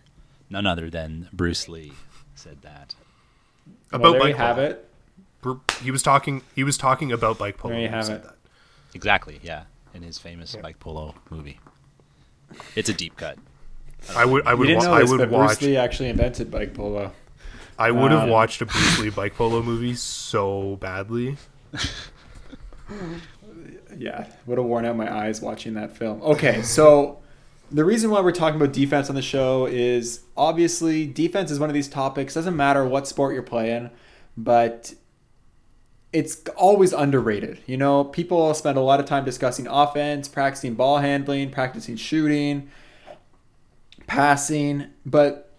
None 0.51 0.67
other 0.67 0.91
than 0.91 1.29
Bruce 1.33 1.69
Lee 1.69 1.93
said 2.35 2.63
that. 2.63 2.95
about 3.93 4.03
well, 4.03 4.13
there 4.13 4.29
you 4.29 4.35
bike 4.35 4.37
have 4.37 4.57
polo. 4.57 4.69
it. 4.69 5.73
He 5.83 5.91
was 5.91 6.03
talking 6.03 6.43
he 6.55 6.65
was 6.65 6.77
talking 6.79 7.13
about 7.13 7.39
bike 7.39 7.59
polo 7.59 7.73
There 7.75 7.83
you 7.83 7.89
he 7.89 7.95
have 7.95 8.05
said 8.07 8.17
it. 8.17 8.23
that. 8.25 8.35
Exactly, 8.95 9.41
yeah, 9.43 9.65
in 9.95 10.03
his 10.03 10.19
famous 10.19 10.57
bike 10.57 10.79
polo 10.79 11.15
movie. 11.31 11.59
It's 12.77 12.89
a 12.89 12.93
deep 12.95 13.17
cut. 13.17 13.39
i 14.17 14.25
would 14.25 14.47
i 14.47 14.53
You 14.53 14.59
would 14.59 14.67
didn't 14.67 14.79
wa- 14.81 14.85
know 14.85 14.95
i 14.95 15.03
would 15.05 15.19
but 15.19 15.31
watch 15.31 15.59
Bruce 15.61 15.63
Lee 15.63 15.77
actually 15.77 16.09
invented 16.09 16.51
bike 16.51 16.75
polo. 16.75 17.13
i 17.79 17.91
would 17.91 18.11
have 18.11 18.25
um, 18.25 18.31
watched 18.31 18.61
a 18.61 18.67
bruce 18.67 18.99
lee 18.99 19.11
bike 19.21 19.35
polo 19.37 19.63
movie 19.63 19.95
so 19.95 20.77
badly 20.81 21.37
Yeah, 23.97 24.27
would 24.47 24.59
have 24.59 24.67
worn 24.67 24.85
out 24.87 24.97
my 24.97 25.13
eyes 25.13 25.41
watching 25.43 25.75
that 25.75 25.97
film. 25.97 26.23
Okay, 26.23 26.63
so 26.63 27.19
the 27.71 27.85
reason 27.85 28.11
why 28.11 28.21
we're 28.21 28.33
talking 28.33 28.61
about 28.61 28.73
defense 28.73 29.09
on 29.11 29.15
the 29.15 29.23
show 29.23 29.67
is 29.67 30.21
obviously 30.37 31.07
defense 31.07 31.51
is 31.51 31.59
one 31.61 31.69
of 31.71 31.75
these 31.75 31.89
topics. 31.89 32.35
Doesn't 32.35 32.57
matter 32.57 32.87
what 32.87 33.07
sport 33.07 33.35
you're 33.35 33.43
playing, 33.43 33.91
but 34.37 34.95
it's 36.13 36.43
always 36.57 36.93
underrated. 36.93 37.61
You 37.67 37.77
know, 37.77 38.05
people 38.05 38.53
spend 38.55 38.77
a 38.77 38.83
lot 38.83 39.01
of 39.01 39.07
time 39.07 39.25
discussing 39.25 39.67
offense, 39.67 40.29
practicing 40.29 40.75
ball 40.75 40.99
handling, 40.99 41.51
practicing 41.51 41.97
shooting, 41.97 42.71
passing, 44.07 44.89
but 45.07 45.51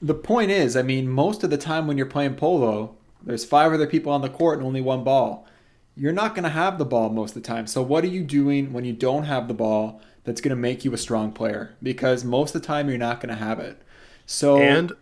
the 0.00 0.14
point 0.14 0.50
is, 0.50 0.76
I 0.76 0.82
mean, 0.82 1.08
most 1.08 1.44
of 1.44 1.50
the 1.50 1.56
time 1.56 1.86
when 1.86 1.96
you're 1.96 2.06
playing 2.06 2.34
polo, 2.34 2.96
there's 3.22 3.44
five 3.44 3.72
other 3.72 3.86
people 3.86 4.12
on 4.12 4.20
the 4.20 4.28
court 4.28 4.58
and 4.58 4.66
only 4.66 4.80
one 4.80 5.04
ball. 5.04 5.46
You're 5.94 6.12
not 6.12 6.34
going 6.34 6.44
to 6.44 6.50
have 6.50 6.78
the 6.78 6.84
ball 6.84 7.10
most 7.10 7.36
of 7.36 7.42
the 7.42 7.46
time. 7.46 7.66
So, 7.66 7.82
what 7.82 8.02
are 8.02 8.08
you 8.08 8.24
doing 8.24 8.72
when 8.72 8.84
you 8.84 8.92
don't 8.92 9.24
have 9.24 9.46
the 9.46 9.54
ball 9.54 10.00
that's 10.24 10.40
going 10.40 10.50
to 10.50 10.56
make 10.56 10.84
you 10.84 10.92
a 10.92 10.98
strong 10.98 11.30
player? 11.30 11.76
Because 11.82 12.24
most 12.24 12.54
of 12.54 12.62
the 12.62 12.66
time, 12.66 12.88
you're 12.88 12.98
not 12.98 13.20
going 13.20 13.28
to 13.28 13.42
have 13.42 13.60
it. 13.60 13.80
So, 14.26 14.58
and 14.58 14.92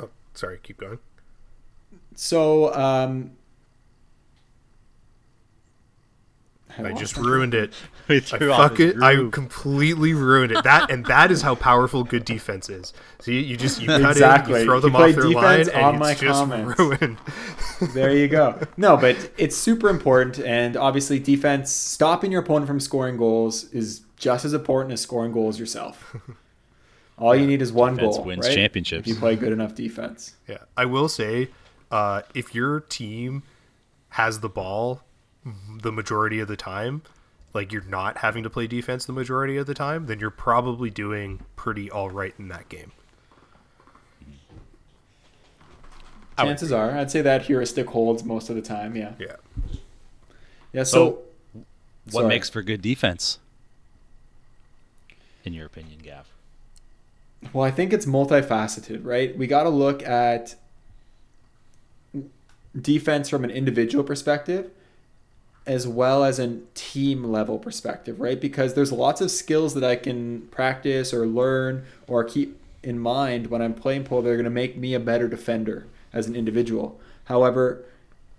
oh, 0.00 0.08
sorry 0.34 0.58
keep 0.62 0.78
going 0.78 0.98
so, 2.14 2.74
um, 2.74 3.32
i 6.78 6.82
lost 6.82 7.00
just 7.00 7.16
ruined 7.16 7.54
it 7.54 7.72
I 8.08 8.18
fuck 8.20 8.78
his 8.78 8.94
it. 8.96 9.02
I 9.02 9.28
completely 9.30 10.12
ruined 10.12 10.52
it. 10.52 10.64
That 10.64 10.90
and 10.90 11.06
that 11.06 11.30
is 11.30 11.40
how 11.42 11.54
powerful 11.54 12.02
good 12.04 12.24
defense 12.24 12.68
is. 12.68 12.92
See, 13.20 13.40
you 13.40 13.56
just 13.56 13.80
you 13.80 13.86
cut 13.86 14.10
Exactly. 14.10 14.54
in, 14.54 14.58
you 14.60 14.64
throw 14.66 14.76
You 14.76 14.80
them 14.82 14.90
play 14.92 15.10
off 15.10 15.14
their 15.16 15.30
line, 15.30 15.68
on 15.70 15.90
and 15.90 15.98
my 16.00 16.10
it's 16.10 16.20
just 16.20 16.38
comments. 16.40 16.78
ruined. 16.78 17.18
there 17.94 18.14
you 18.14 18.26
go. 18.28 18.58
No, 18.76 18.96
but 18.96 19.30
it's 19.38 19.56
super 19.56 19.88
important, 19.88 20.40
and 20.40 20.76
obviously, 20.76 21.20
defense 21.20 21.70
stopping 21.70 22.32
your 22.32 22.42
opponent 22.42 22.66
from 22.66 22.80
scoring 22.80 23.16
goals 23.16 23.64
is 23.72 24.00
just 24.16 24.44
as 24.44 24.52
important 24.52 24.92
as 24.92 25.00
scoring 25.00 25.32
goals 25.32 25.58
yourself. 25.60 26.14
All 27.18 27.36
you 27.36 27.46
need 27.46 27.62
is 27.62 27.72
one 27.72 27.94
Defense 27.94 28.16
goal. 28.16 28.26
wins 28.26 28.46
right? 28.48 28.54
championships. 28.54 29.02
If 29.02 29.06
you 29.06 29.14
play 29.14 29.36
good 29.36 29.52
enough 29.52 29.74
defense. 29.76 30.34
Yeah, 30.48 30.58
I 30.76 30.86
will 30.86 31.08
say, 31.08 31.50
uh, 31.90 32.22
if 32.34 32.52
your 32.54 32.80
team 32.80 33.44
has 34.10 34.40
the 34.40 34.48
ball 34.48 35.02
the 35.80 35.92
majority 35.92 36.40
of 36.40 36.48
the 36.48 36.56
time, 36.56 37.02
like 37.52 37.72
you're 37.72 37.82
not 37.84 38.18
having 38.18 38.42
to 38.42 38.50
play 38.50 38.66
defense 38.66 39.04
the 39.04 39.12
majority 39.12 39.56
of 39.56 39.66
the 39.66 39.74
time, 39.74 40.06
then 40.06 40.18
you're 40.20 40.30
probably 40.30 40.90
doing 40.90 41.40
pretty 41.56 41.90
all 41.90 42.10
right 42.10 42.34
in 42.38 42.48
that 42.48 42.68
game. 42.68 42.92
Chances 46.38 46.72
are, 46.72 46.90
I'd 46.92 47.10
say 47.10 47.20
that 47.22 47.42
heuristic 47.42 47.88
holds 47.88 48.24
most 48.24 48.48
of 48.50 48.56
the 48.56 48.62
time. 48.62 48.96
Yeah. 48.96 49.12
Yeah. 49.18 49.36
Yeah. 50.72 50.82
So, 50.82 51.04
oh, 51.56 51.62
What 52.06 52.12
Sorry. 52.22 52.28
makes 52.28 52.48
for 52.48 52.62
good 52.62 52.82
defense? 52.82 53.38
In 55.44 55.52
your 55.52 55.66
opinion, 55.66 55.98
Gav? 56.02 56.26
well, 57.52 57.64
I 57.64 57.70
think 57.70 57.92
it's 57.92 58.06
multifaceted, 58.06 59.00
right? 59.04 59.36
We 59.36 59.46
got 59.46 59.64
to 59.64 59.68
look 59.68 60.02
at 60.04 60.54
defense 62.80 63.28
from 63.28 63.44
an 63.44 63.50
individual 63.50 64.02
perspective 64.04 64.70
as 65.66 65.86
well 65.86 66.24
as 66.24 66.38
a 66.38 66.58
team 66.74 67.24
level 67.24 67.58
perspective, 67.58 68.20
right? 68.20 68.40
Because 68.40 68.74
there's 68.74 68.92
lots 68.92 69.20
of 69.20 69.30
skills 69.30 69.74
that 69.74 69.84
I 69.84 69.96
can 69.96 70.42
practice 70.48 71.14
or 71.14 71.26
learn 71.26 71.84
or 72.06 72.24
keep 72.24 72.60
in 72.82 72.98
mind 72.98 73.46
when 73.46 73.62
I'm 73.62 73.74
playing 73.74 74.04
polo 74.04 74.22
that 74.22 74.30
are 74.30 74.36
going 74.36 74.44
to 74.44 74.50
make 74.50 74.76
me 74.76 74.94
a 74.94 75.00
better 75.00 75.28
defender 75.28 75.86
as 76.12 76.26
an 76.26 76.34
individual. 76.34 77.00
However, 77.26 77.84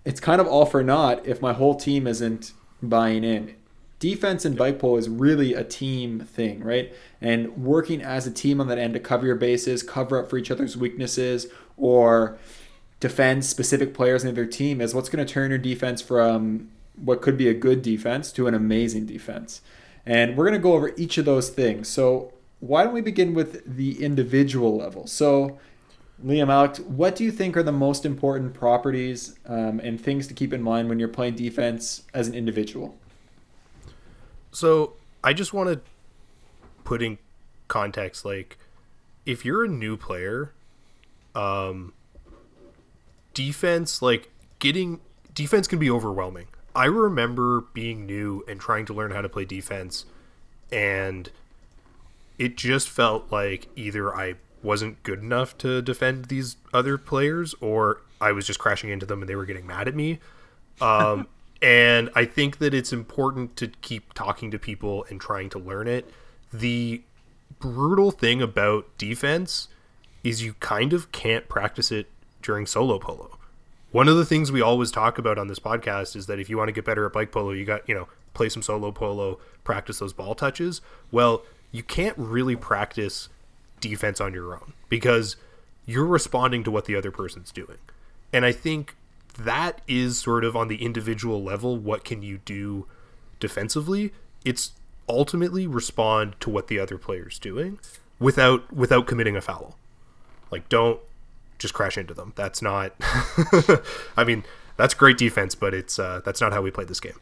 it's 0.04 0.20
kind 0.20 0.40
of 0.40 0.46
all 0.46 0.66
for 0.66 0.82
naught 0.82 1.26
if 1.26 1.40
my 1.40 1.54
whole 1.54 1.74
team 1.74 2.06
isn't 2.06 2.52
buying 2.82 3.24
in. 3.24 3.54
Defense 3.98 4.44
in 4.44 4.54
bike 4.54 4.78
polo 4.78 4.96
is 4.98 5.08
really 5.08 5.54
a 5.54 5.64
team 5.64 6.20
thing, 6.20 6.62
right? 6.62 6.92
And 7.22 7.64
working 7.64 8.02
as 8.02 8.26
a 8.26 8.30
team 8.30 8.60
on 8.60 8.68
that 8.68 8.76
end 8.76 8.92
to 8.94 9.00
cover 9.00 9.24
your 9.24 9.36
bases, 9.36 9.82
cover 9.82 10.18
up 10.18 10.28
for 10.28 10.36
each 10.36 10.50
other's 10.50 10.76
weaknesses, 10.76 11.46
or 11.78 12.36
defend 13.00 13.46
specific 13.46 13.94
players 13.94 14.24
in 14.24 14.34
their 14.34 14.46
team 14.46 14.80
is 14.80 14.94
what's 14.94 15.08
going 15.08 15.24
to 15.24 15.32
turn 15.32 15.50
your 15.50 15.58
defense 15.58 16.02
from 16.02 16.68
what 16.96 17.22
could 17.22 17.36
be 17.36 17.48
a 17.48 17.54
good 17.54 17.82
defense 17.82 18.32
to 18.32 18.46
an 18.46 18.54
amazing 18.54 19.06
defense. 19.06 19.60
And 20.06 20.36
we're 20.36 20.44
going 20.44 20.54
to 20.54 20.62
go 20.62 20.74
over 20.74 20.92
each 20.96 21.18
of 21.18 21.24
those 21.24 21.48
things. 21.48 21.88
So, 21.88 22.32
why 22.60 22.84
don't 22.84 22.94
we 22.94 23.00
begin 23.00 23.34
with 23.34 23.76
the 23.76 24.02
individual 24.02 24.76
level? 24.76 25.06
So, 25.06 25.58
Liam 26.22 26.48
Alex, 26.48 26.80
what 26.80 27.16
do 27.16 27.24
you 27.24 27.32
think 27.32 27.56
are 27.56 27.62
the 27.62 27.72
most 27.72 28.06
important 28.06 28.54
properties 28.54 29.36
um, 29.46 29.80
and 29.80 30.00
things 30.00 30.26
to 30.28 30.34
keep 30.34 30.52
in 30.52 30.62
mind 30.62 30.88
when 30.88 30.98
you're 30.98 31.08
playing 31.08 31.34
defense 31.34 32.02
as 32.14 32.28
an 32.28 32.34
individual? 32.34 32.96
So 34.52 34.92
I 35.24 35.32
just 35.32 35.52
want 35.52 35.70
to 35.70 35.80
put 36.84 37.02
in 37.02 37.18
context, 37.66 38.24
like 38.24 38.56
if 39.26 39.44
you're 39.44 39.64
a 39.64 39.68
new 39.68 39.96
player, 39.96 40.52
um, 41.34 41.92
defense, 43.32 44.00
like 44.00 44.30
getting 44.60 45.00
defense 45.34 45.66
can 45.66 45.80
be 45.80 45.90
overwhelming. 45.90 46.46
I 46.74 46.86
remember 46.86 47.62
being 47.72 48.06
new 48.06 48.44
and 48.48 48.60
trying 48.60 48.86
to 48.86 48.94
learn 48.94 49.12
how 49.12 49.22
to 49.22 49.28
play 49.28 49.44
defense, 49.44 50.06
and 50.72 51.30
it 52.38 52.56
just 52.56 52.88
felt 52.88 53.30
like 53.30 53.68
either 53.76 54.14
I 54.14 54.34
wasn't 54.62 55.02
good 55.02 55.20
enough 55.20 55.56
to 55.58 55.82
defend 55.82 56.26
these 56.26 56.56
other 56.72 56.98
players, 56.98 57.54
or 57.60 58.00
I 58.20 58.32
was 58.32 58.46
just 58.46 58.58
crashing 58.58 58.90
into 58.90 59.06
them 59.06 59.20
and 59.20 59.28
they 59.28 59.36
were 59.36 59.44
getting 59.44 59.66
mad 59.66 59.86
at 59.86 59.94
me. 59.94 60.18
Um, 60.80 61.28
and 61.62 62.10
I 62.14 62.24
think 62.24 62.58
that 62.58 62.74
it's 62.74 62.92
important 62.92 63.56
to 63.56 63.68
keep 63.68 64.14
talking 64.14 64.50
to 64.50 64.58
people 64.58 65.04
and 65.10 65.20
trying 65.20 65.50
to 65.50 65.58
learn 65.58 65.86
it. 65.86 66.10
The 66.52 67.02
brutal 67.58 68.10
thing 68.10 68.42
about 68.42 68.86
defense 68.98 69.68
is 70.24 70.42
you 70.42 70.54
kind 70.54 70.92
of 70.92 71.12
can't 71.12 71.48
practice 71.48 71.92
it 71.92 72.10
during 72.42 72.66
solo 72.66 72.98
polo. 72.98 73.38
One 73.94 74.08
of 74.08 74.16
the 74.16 74.24
things 74.24 74.50
we 74.50 74.60
always 74.60 74.90
talk 74.90 75.18
about 75.18 75.38
on 75.38 75.46
this 75.46 75.60
podcast 75.60 76.16
is 76.16 76.26
that 76.26 76.40
if 76.40 76.50
you 76.50 76.58
want 76.58 76.66
to 76.66 76.72
get 76.72 76.84
better 76.84 77.06
at 77.06 77.12
bike 77.12 77.30
polo, 77.30 77.52
you 77.52 77.64
got, 77.64 77.88
you 77.88 77.94
know, 77.94 78.08
play 78.32 78.48
some 78.48 78.60
solo 78.60 78.90
polo, 78.90 79.38
practice 79.62 80.00
those 80.00 80.12
ball 80.12 80.34
touches. 80.34 80.80
Well, 81.12 81.44
you 81.70 81.84
can't 81.84 82.18
really 82.18 82.56
practice 82.56 83.28
defense 83.80 84.20
on 84.20 84.34
your 84.34 84.52
own 84.52 84.72
because 84.88 85.36
you're 85.86 86.06
responding 86.06 86.64
to 86.64 86.72
what 86.72 86.86
the 86.86 86.96
other 86.96 87.12
person's 87.12 87.52
doing. 87.52 87.78
And 88.32 88.44
I 88.44 88.50
think 88.50 88.96
that 89.38 89.80
is 89.86 90.18
sort 90.18 90.42
of 90.42 90.56
on 90.56 90.66
the 90.66 90.82
individual 90.82 91.40
level 91.40 91.76
what 91.76 92.04
can 92.04 92.20
you 92.20 92.38
do 92.38 92.88
defensively? 93.38 94.12
It's 94.44 94.72
ultimately 95.08 95.68
respond 95.68 96.34
to 96.40 96.50
what 96.50 96.66
the 96.66 96.80
other 96.80 96.98
player's 96.98 97.38
doing 97.38 97.78
without 98.18 98.72
without 98.72 99.06
committing 99.06 99.36
a 99.36 99.40
foul. 99.40 99.76
Like 100.50 100.68
don't 100.68 100.98
just 101.64 101.74
crash 101.74 101.96
into 101.96 102.12
them. 102.12 102.32
That's 102.36 102.60
not 102.60 102.92
I 104.16 104.24
mean, 104.24 104.44
that's 104.76 104.92
great 104.94 105.16
defense, 105.18 105.54
but 105.54 105.72
it's 105.72 105.98
uh, 105.98 106.20
that's 106.24 106.40
not 106.40 106.52
how 106.52 106.60
we 106.62 106.70
play 106.70 106.84
this 106.84 107.00
game. 107.00 107.18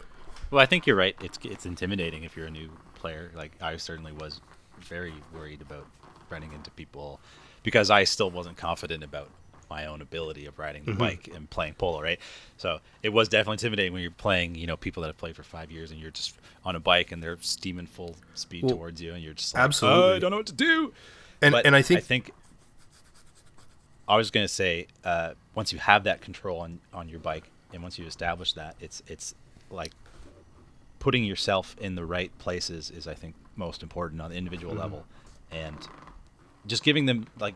Well, 0.50 0.60
I 0.60 0.66
think 0.66 0.86
you're 0.86 0.96
right. 0.96 1.16
It's 1.22 1.38
it's 1.44 1.64
intimidating 1.64 2.24
if 2.24 2.36
you're 2.36 2.46
a 2.48 2.50
new 2.50 2.70
player. 2.94 3.30
Like 3.34 3.52
I 3.60 3.76
certainly 3.76 4.12
was 4.12 4.40
very 4.80 5.14
worried 5.32 5.60
about 5.62 5.86
running 6.28 6.52
into 6.52 6.70
people 6.72 7.20
because 7.62 7.88
I 7.90 8.02
still 8.04 8.30
wasn't 8.30 8.56
confident 8.56 9.04
about 9.04 9.30
my 9.70 9.86
own 9.86 10.02
ability 10.02 10.44
of 10.46 10.58
riding 10.58 10.84
the 10.84 10.92
bike 10.92 11.30
and 11.34 11.48
playing 11.48 11.74
polo, 11.74 12.02
right? 12.02 12.18
So 12.58 12.80
it 13.02 13.10
was 13.10 13.28
definitely 13.28 13.54
intimidating 13.54 13.92
when 13.94 14.02
you're 14.02 14.10
playing, 14.10 14.54
you 14.56 14.66
know, 14.66 14.76
people 14.76 15.00
that 15.02 15.06
have 15.06 15.16
played 15.16 15.34
for 15.36 15.44
five 15.44 15.70
years 15.70 15.90
and 15.90 15.98
you're 16.00 16.10
just 16.10 16.34
on 16.64 16.76
a 16.76 16.80
bike 16.80 17.10
and 17.12 17.22
they're 17.22 17.38
steaming 17.40 17.86
full 17.86 18.16
speed 18.34 18.64
Well, 18.64 18.76
towards 18.76 19.00
you 19.00 19.14
and 19.14 19.22
you're 19.22 19.32
just 19.32 19.54
like, 19.54 19.62
absolutely. 19.64 20.02
"Oh, 20.02 20.16
I 20.16 20.18
don't 20.18 20.30
know 20.32 20.36
what 20.36 20.46
to 20.46 20.52
do. 20.52 20.92
And 21.40 21.52
But 21.52 21.64
and 21.64 21.74
I 21.74 21.80
think, 21.80 21.98
I 21.98 22.00
think 22.02 22.32
I 24.12 24.16
was 24.16 24.30
going 24.30 24.44
to 24.44 24.52
say 24.52 24.88
uh, 25.04 25.32
once 25.54 25.72
you 25.72 25.78
have 25.78 26.04
that 26.04 26.20
control 26.20 26.60
on, 26.60 26.80
on 26.92 27.08
your 27.08 27.18
bike 27.18 27.50
and 27.72 27.82
once 27.82 27.98
you 27.98 28.04
establish 28.04 28.52
that, 28.52 28.76
it's 28.78 29.02
it's 29.06 29.34
like 29.70 29.92
putting 30.98 31.24
yourself 31.24 31.74
in 31.80 31.94
the 31.94 32.04
right 32.04 32.30
places 32.36 32.90
is 32.90 33.08
I 33.08 33.14
think 33.14 33.34
most 33.56 33.82
important 33.82 34.20
on 34.20 34.28
the 34.28 34.36
individual 34.36 34.74
level, 34.74 35.06
and 35.50 35.78
just 36.66 36.82
giving 36.82 37.06
them 37.06 37.26
like 37.40 37.54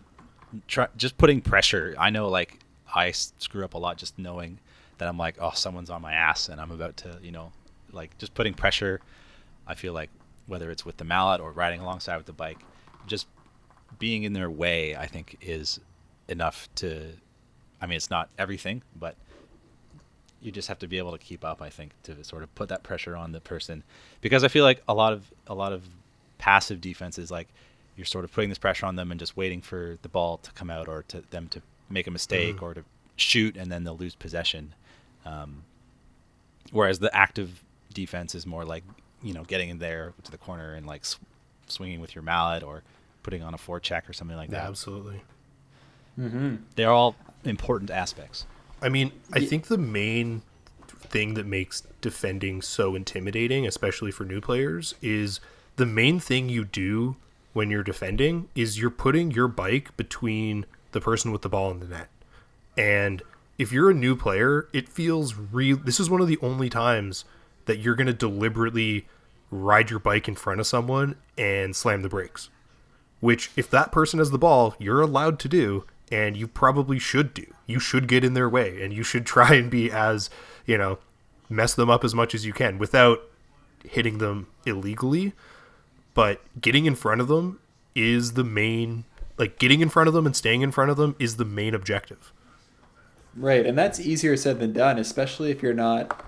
try, 0.67 0.89
just 0.97 1.19
putting 1.19 1.43
pressure. 1.43 1.95
I 1.99 2.09
know 2.09 2.31
like 2.31 2.59
I 2.95 3.11
screw 3.11 3.63
up 3.63 3.75
a 3.75 3.79
lot 3.79 3.99
just 3.99 4.19
knowing 4.19 4.59
that 4.97 5.09
I'm 5.09 5.19
like 5.19 5.37
oh 5.39 5.53
someone's 5.53 5.91
on 5.91 6.01
my 6.01 6.15
ass 6.15 6.49
and 6.49 6.59
I'm 6.59 6.71
about 6.71 6.97
to 6.99 7.19
you 7.23 7.33
know 7.33 7.53
like 7.93 8.17
just 8.17 8.33
putting 8.33 8.55
pressure. 8.55 9.03
I 9.67 9.75
feel 9.75 9.93
like 9.93 10.09
whether 10.47 10.71
it's 10.71 10.87
with 10.87 10.97
the 10.97 11.05
mallet 11.05 11.43
or 11.43 11.53
riding 11.53 11.81
alongside 11.81 12.17
with 12.17 12.25
the 12.25 12.33
bike, 12.33 12.61
just 13.07 13.27
being 13.99 14.23
in 14.23 14.33
their 14.33 14.49
way 14.49 14.97
I 14.97 15.05
think 15.05 15.37
is 15.43 15.81
enough 16.29 16.69
to. 16.77 17.13
I 17.81 17.87
mean 17.87 17.97
it's 17.97 18.11
not 18.11 18.31
everything, 18.39 18.83
but 18.99 19.17
you 20.41 20.53
just 20.53 20.69
have 20.69 20.79
to 20.79 20.87
be 20.87 20.99
able 20.99 21.13
to 21.13 21.19
keep 21.19 21.45
up 21.45 21.63
i 21.63 21.71
think 21.71 21.91
to 22.03 22.23
sort 22.23 22.43
of 22.43 22.55
put 22.55 22.69
that 22.69 22.83
pressure 22.83 23.17
on 23.17 23.33
the 23.33 23.41
person. 23.41 23.83
Because 24.21 24.45
i 24.45 24.49
feel 24.49 24.65
like 24.65 24.83
a 24.89 24.95
lot 24.95 25.13
of 25.13 25.31
a 25.47 25.55
lot 25.55 25.73
of 25.73 25.83
passive 26.39 26.81
defense 26.81 27.19
is 27.19 27.31
like 27.31 27.49
you're 27.97 28.05
sort 28.05 28.25
of 28.25 28.33
putting 28.33 28.51
this 28.51 28.59
pressure 28.59 28.87
on 28.87 28.97
them 28.97 29.11
and 29.11 29.19
just 29.19 29.37
waiting 29.37 29.63
for 29.63 29.99
the 30.03 30.09
ball 30.09 30.37
to 30.39 30.53
come 30.53 30.71
out 30.71 30.87
or 30.87 31.03
to 31.09 31.23
them 31.31 31.49
to 31.49 31.63
make 31.89 32.07
a 32.07 32.11
mistake 32.11 32.63
or 32.63 32.75
to 32.75 32.85
shoot 33.17 33.57
and 33.57 33.73
then 33.73 33.85
they'll 33.85 33.97
lose 33.97 34.15
possession. 34.15 34.75
Um, 35.25 35.63
whereas 36.71 36.99
the 36.99 37.15
active 37.17 37.65
defense 37.95 38.35
is 38.35 38.47
more 38.47 38.65
like 38.65 38.85
you 39.23 39.33
know 39.33 39.45
getting 39.45 39.71
in 39.71 39.79
there 39.79 40.13
to 40.25 40.31
the 40.31 40.37
corner 40.37 40.75
and 40.75 40.87
like 40.87 41.05
sw- 41.05 41.19
swinging 41.67 42.01
with 42.01 42.15
your 42.15 42.23
mallet 42.23 42.63
or 42.63 42.83
putting 43.23 43.43
on 43.43 43.55
a 43.55 43.59
forecheck 43.59 44.09
or 44.09 44.13
something 44.13 44.37
like 44.37 44.51
yeah, 44.51 44.61
that 44.61 44.77
absolutely. 46.19 46.59
they're 46.75 46.91
all 46.91 47.15
important 47.45 47.91
aspects 47.91 48.47
I 48.83 48.89
mean, 48.89 49.13
I 49.33 49.45
think 49.45 49.67
the 49.67 49.79
main 49.79 50.43
thing 50.87 51.35
that 51.35 51.47
makes 51.47 51.83
defending 52.01 52.63
so 52.63 52.95
intimidating, 52.95 53.67
especially 53.67 54.11
for 54.11 54.25
new 54.25 54.41
players, 54.41 54.95
is 55.01 55.41
the 55.77 55.87
main 55.87 56.21
thing 56.21 56.49
you 56.49 56.65
do 56.65 57.17
when 57.53 57.71
you're 57.71 57.83
defending 57.83 58.49
is 58.55 58.79
you're 58.79 58.91
putting 58.91 59.31
your 59.31 59.49
bike 59.49 59.97
between 59.97 60.67
the 60.93 61.01
person 61.01 61.33
with 61.33 61.43
the 61.43 61.49
ball 61.49 61.71
and 61.71 61.81
the 61.81 61.87
net. 61.87 62.09
And 62.77 63.23
if 63.57 63.73
you're 63.73 63.91
a 63.91 63.95
new 63.95 64.15
player, 64.15 64.69
it 64.73 64.89
feels 64.89 65.35
real. 65.35 65.79
This 65.79 65.99
is 65.99 66.11
one 66.11 66.21
of 66.21 66.29
the 66.29 66.39
only 66.43 66.69
times 66.69 67.25
that 67.65 67.79
you're 67.79 67.95
going 67.95 68.07
to 68.07 68.13
deliberately 68.13 69.07
ride 69.51 69.91
your 69.91 69.99
bike 69.99 70.29
in 70.29 70.35
front 70.35 70.61
of 70.61 70.67
someone 70.67 71.17
and 71.39 71.75
slam 71.75 72.03
the 72.03 72.09
brakes. 72.09 72.51
Which, 73.21 73.51
if 73.57 73.71
that 73.71 73.93
person 73.93 74.19
has 74.19 74.31
the 74.31 74.39
ball, 74.39 74.75
you're 74.79 75.01
allowed 75.01 75.39
to 75.41 75.49
do, 75.49 75.87
and 76.11 76.37
you 76.37 76.47
probably 76.47 76.99
should 76.99 77.35
do. 77.35 77.47
You 77.67 77.81
should 77.81 78.09
get 78.09 78.25
in 78.25 78.35
their 78.35 78.49
way, 78.49 78.83
and 78.83 78.93
you 78.93 79.03
should 79.03 79.27
try 79.35 79.55
and 79.55 79.71
be 79.71 79.91
as, 79.91 80.31
you 80.65 80.79
know, 80.79 80.99
mess 81.49 81.75
them 81.75 81.91
up 81.91 82.05
as 82.05 82.15
much 82.15 82.35
as 82.35 82.45
you 82.45 82.53
can 82.53 82.79
without 82.79 83.23
hitting 83.85 84.19
them 84.19 84.49
illegally. 84.65 85.33
But 86.15 86.41
getting 86.61 86.87
in 86.87 86.95
front 86.95 87.21
of 87.21 87.29
them 87.29 87.61
is 87.95 88.33
the 88.33 88.45
main, 88.45 89.05
like, 89.37 89.59
getting 89.59 89.81
in 89.81 89.89
front 89.89 90.09
of 90.09 90.15
them 90.15 90.27
and 90.27 90.35
staying 90.35 90.63
in 90.63 90.73
front 90.73 90.91
of 90.91 90.97
them 90.97 91.15
is 91.19 91.37
the 91.37 91.45
main 91.45 91.75
objective. 91.75 92.33
Right, 93.37 93.67
and 93.67 93.77
that's 93.77 94.01
easier 94.01 94.37
said 94.37 94.61
than 94.61 94.73
done, 94.73 94.99
especially 94.99 95.51
if 95.51 95.63
you're 95.63 95.75
not 95.75 96.25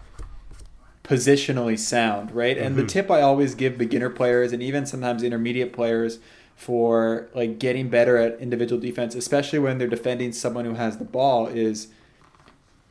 positionally 1.09 1.79
sound, 1.79 2.33
right? 2.33 2.59
And 2.59 2.77
the 2.77 2.83
mm-hmm. 2.83 2.89
tip 2.89 3.11
I 3.11 3.23
always 3.23 3.55
give 3.55 3.79
beginner 3.79 4.11
players 4.11 4.53
and 4.53 4.63
even 4.63 4.85
sometimes 4.85 5.23
intermediate 5.23 5.73
players 5.73 6.19
for 6.59 7.29
like 7.35 7.61
getting 7.61 7.89
better 7.89 8.17
at 8.17 8.39
individual 8.41 8.81
defense, 8.81 9.15
especially 9.15 9.61
when 9.61 9.79
they're 9.79 9.87
defending 9.87 10.33
someone 10.33 10.65
who 10.65 10.75
has 10.75 10.99
the 10.99 11.05
ball 11.05 11.47
is 11.47 11.87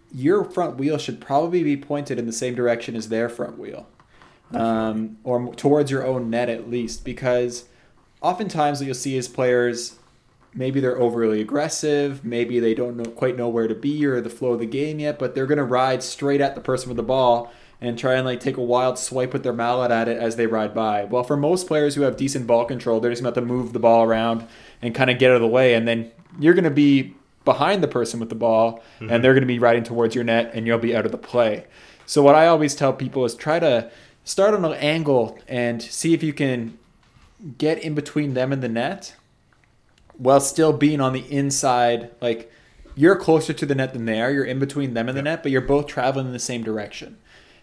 your 0.10 0.46
front 0.46 0.78
wheel 0.78 0.98
should 0.98 1.20
probably 1.20 1.64
be 1.64 1.76
pointed 1.76 2.18
in 2.18 2.26
the 2.26 2.32
same 2.32 2.56
direction 2.56 2.96
as 2.96 3.10
their 3.10 3.28
front 3.28 3.60
wheel. 3.60 3.86
Um, 4.54 5.18
or 5.26 5.54
towards 5.56 5.92
your 5.92 6.08
own 6.08 6.30
net 6.30 6.48
at 6.48 6.70
least 6.70 7.04
because 7.04 7.66
oftentimes 8.22 8.80
what 8.80 8.86
you'll 8.86 8.96
see 8.96 9.18
is 9.18 9.28
players 9.28 9.96
maybe 10.54 10.80
they're 10.80 10.98
overly 10.98 11.42
aggressive, 11.42 12.24
maybe 12.24 12.62
they 12.62 12.74
don't 12.74 12.96
know, 12.96 13.12
quite 13.12 13.36
know 13.36 13.50
where 13.50 13.68
to 13.68 13.76
be 13.76 14.06
or 14.06 14.22
the 14.22 14.30
flow 14.30 14.54
of 14.54 14.60
the 14.60 14.66
game 14.66 15.00
yet, 15.00 15.20
but 15.20 15.36
they're 15.36 15.46
going 15.46 15.58
to 15.58 15.66
ride 15.66 16.02
straight 16.02 16.40
at 16.40 16.56
the 16.56 16.62
person 16.62 16.88
with 16.88 16.96
the 16.96 17.04
ball 17.04 17.52
and 17.80 17.98
try 17.98 18.16
and 18.16 18.26
like 18.26 18.40
take 18.40 18.58
a 18.58 18.62
wild 18.62 18.98
swipe 18.98 19.34
with 19.34 19.44
their 19.44 19.54
mallet 19.54 19.92
at 19.92 20.08
it 20.08 20.18
as 20.18 20.36
they 20.36 20.48
ride 20.48 20.74
by. 20.74 21.04
Well, 21.04 21.24
for 21.24 21.38
most 21.38 21.68
players 21.68 21.96
who 21.96 22.02
have 22.02 22.18
decent 22.18 22.48
ball 22.48 22.66
control, 22.66 23.00
they're 23.00 23.12
just 23.12 23.22
going 23.22 23.34
to 23.34 23.42
move 23.42 23.74
the 23.74 23.80
ball 23.80 24.04
around 24.04 24.48
and 24.82 24.96
kind 24.96 25.10
of 25.10 25.20
get 25.20 25.32
out 25.32 25.36
of 25.36 25.42
the 25.42 25.48
way 25.48 25.76
and 25.76 25.88
then 25.88 26.12
you're 26.40 26.54
going 26.54 26.64
to 26.64 26.72
be 26.72 27.16
behind 27.46 27.82
the 27.82 27.88
person 27.88 28.20
with 28.20 28.30
the 28.30 28.36
ball 28.36 28.84
mm-hmm. 29.00 29.12
and 29.12 29.24
they're 29.24 29.34
going 29.34 29.42
to 29.42 29.48
be 29.48 29.60
riding 29.60 29.84
towards 29.84 30.14
your 30.14 30.24
net 30.24 30.52
and 30.54 30.68
you'll 30.68 30.78
be 30.78 30.96
out 30.96 31.06
of 31.06 31.12
the 31.12 31.18
play. 31.18 31.66
So 32.06 32.24
what 32.24 32.36
I 32.36 32.48
always 32.48 32.76
tell 32.76 32.94
people 32.94 33.26
is 33.26 33.36
try 33.36 33.60
to 33.60 33.92
start 34.24 34.54
on 34.54 34.66
an 34.66 34.74
angle 34.74 35.40
and 35.48 35.82
see 35.82 36.14
if 36.14 36.22
you 36.22 36.34
can 36.34 36.78
get 37.58 37.80
in 37.80 37.96
between 37.96 38.34
them 38.34 38.52
and 38.52 38.62
the 38.62 38.68
net 38.68 39.16
while 40.18 40.42
still 40.42 40.74
being 40.74 41.00
on 41.00 41.14
the 41.14 41.32
inside 41.32 42.10
like 42.20 42.52
you're 42.96 43.16
closer 43.16 43.54
to 43.54 43.66
the 43.66 43.76
net 43.76 43.94
than 43.94 44.06
they 44.06 44.20
are 44.20 44.32
you're 44.32 44.44
in 44.44 44.60
between 44.60 44.96
them 44.96 45.08
and 45.08 45.18
the 45.18 45.22
net 45.22 45.44
but 45.44 45.52
you're 45.52 45.62
both 45.62 45.86
traveling 45.86 46.26
in 46.26 46.34
the 46.34 46.40
same 46.40 46.64
direction 46.64 47.18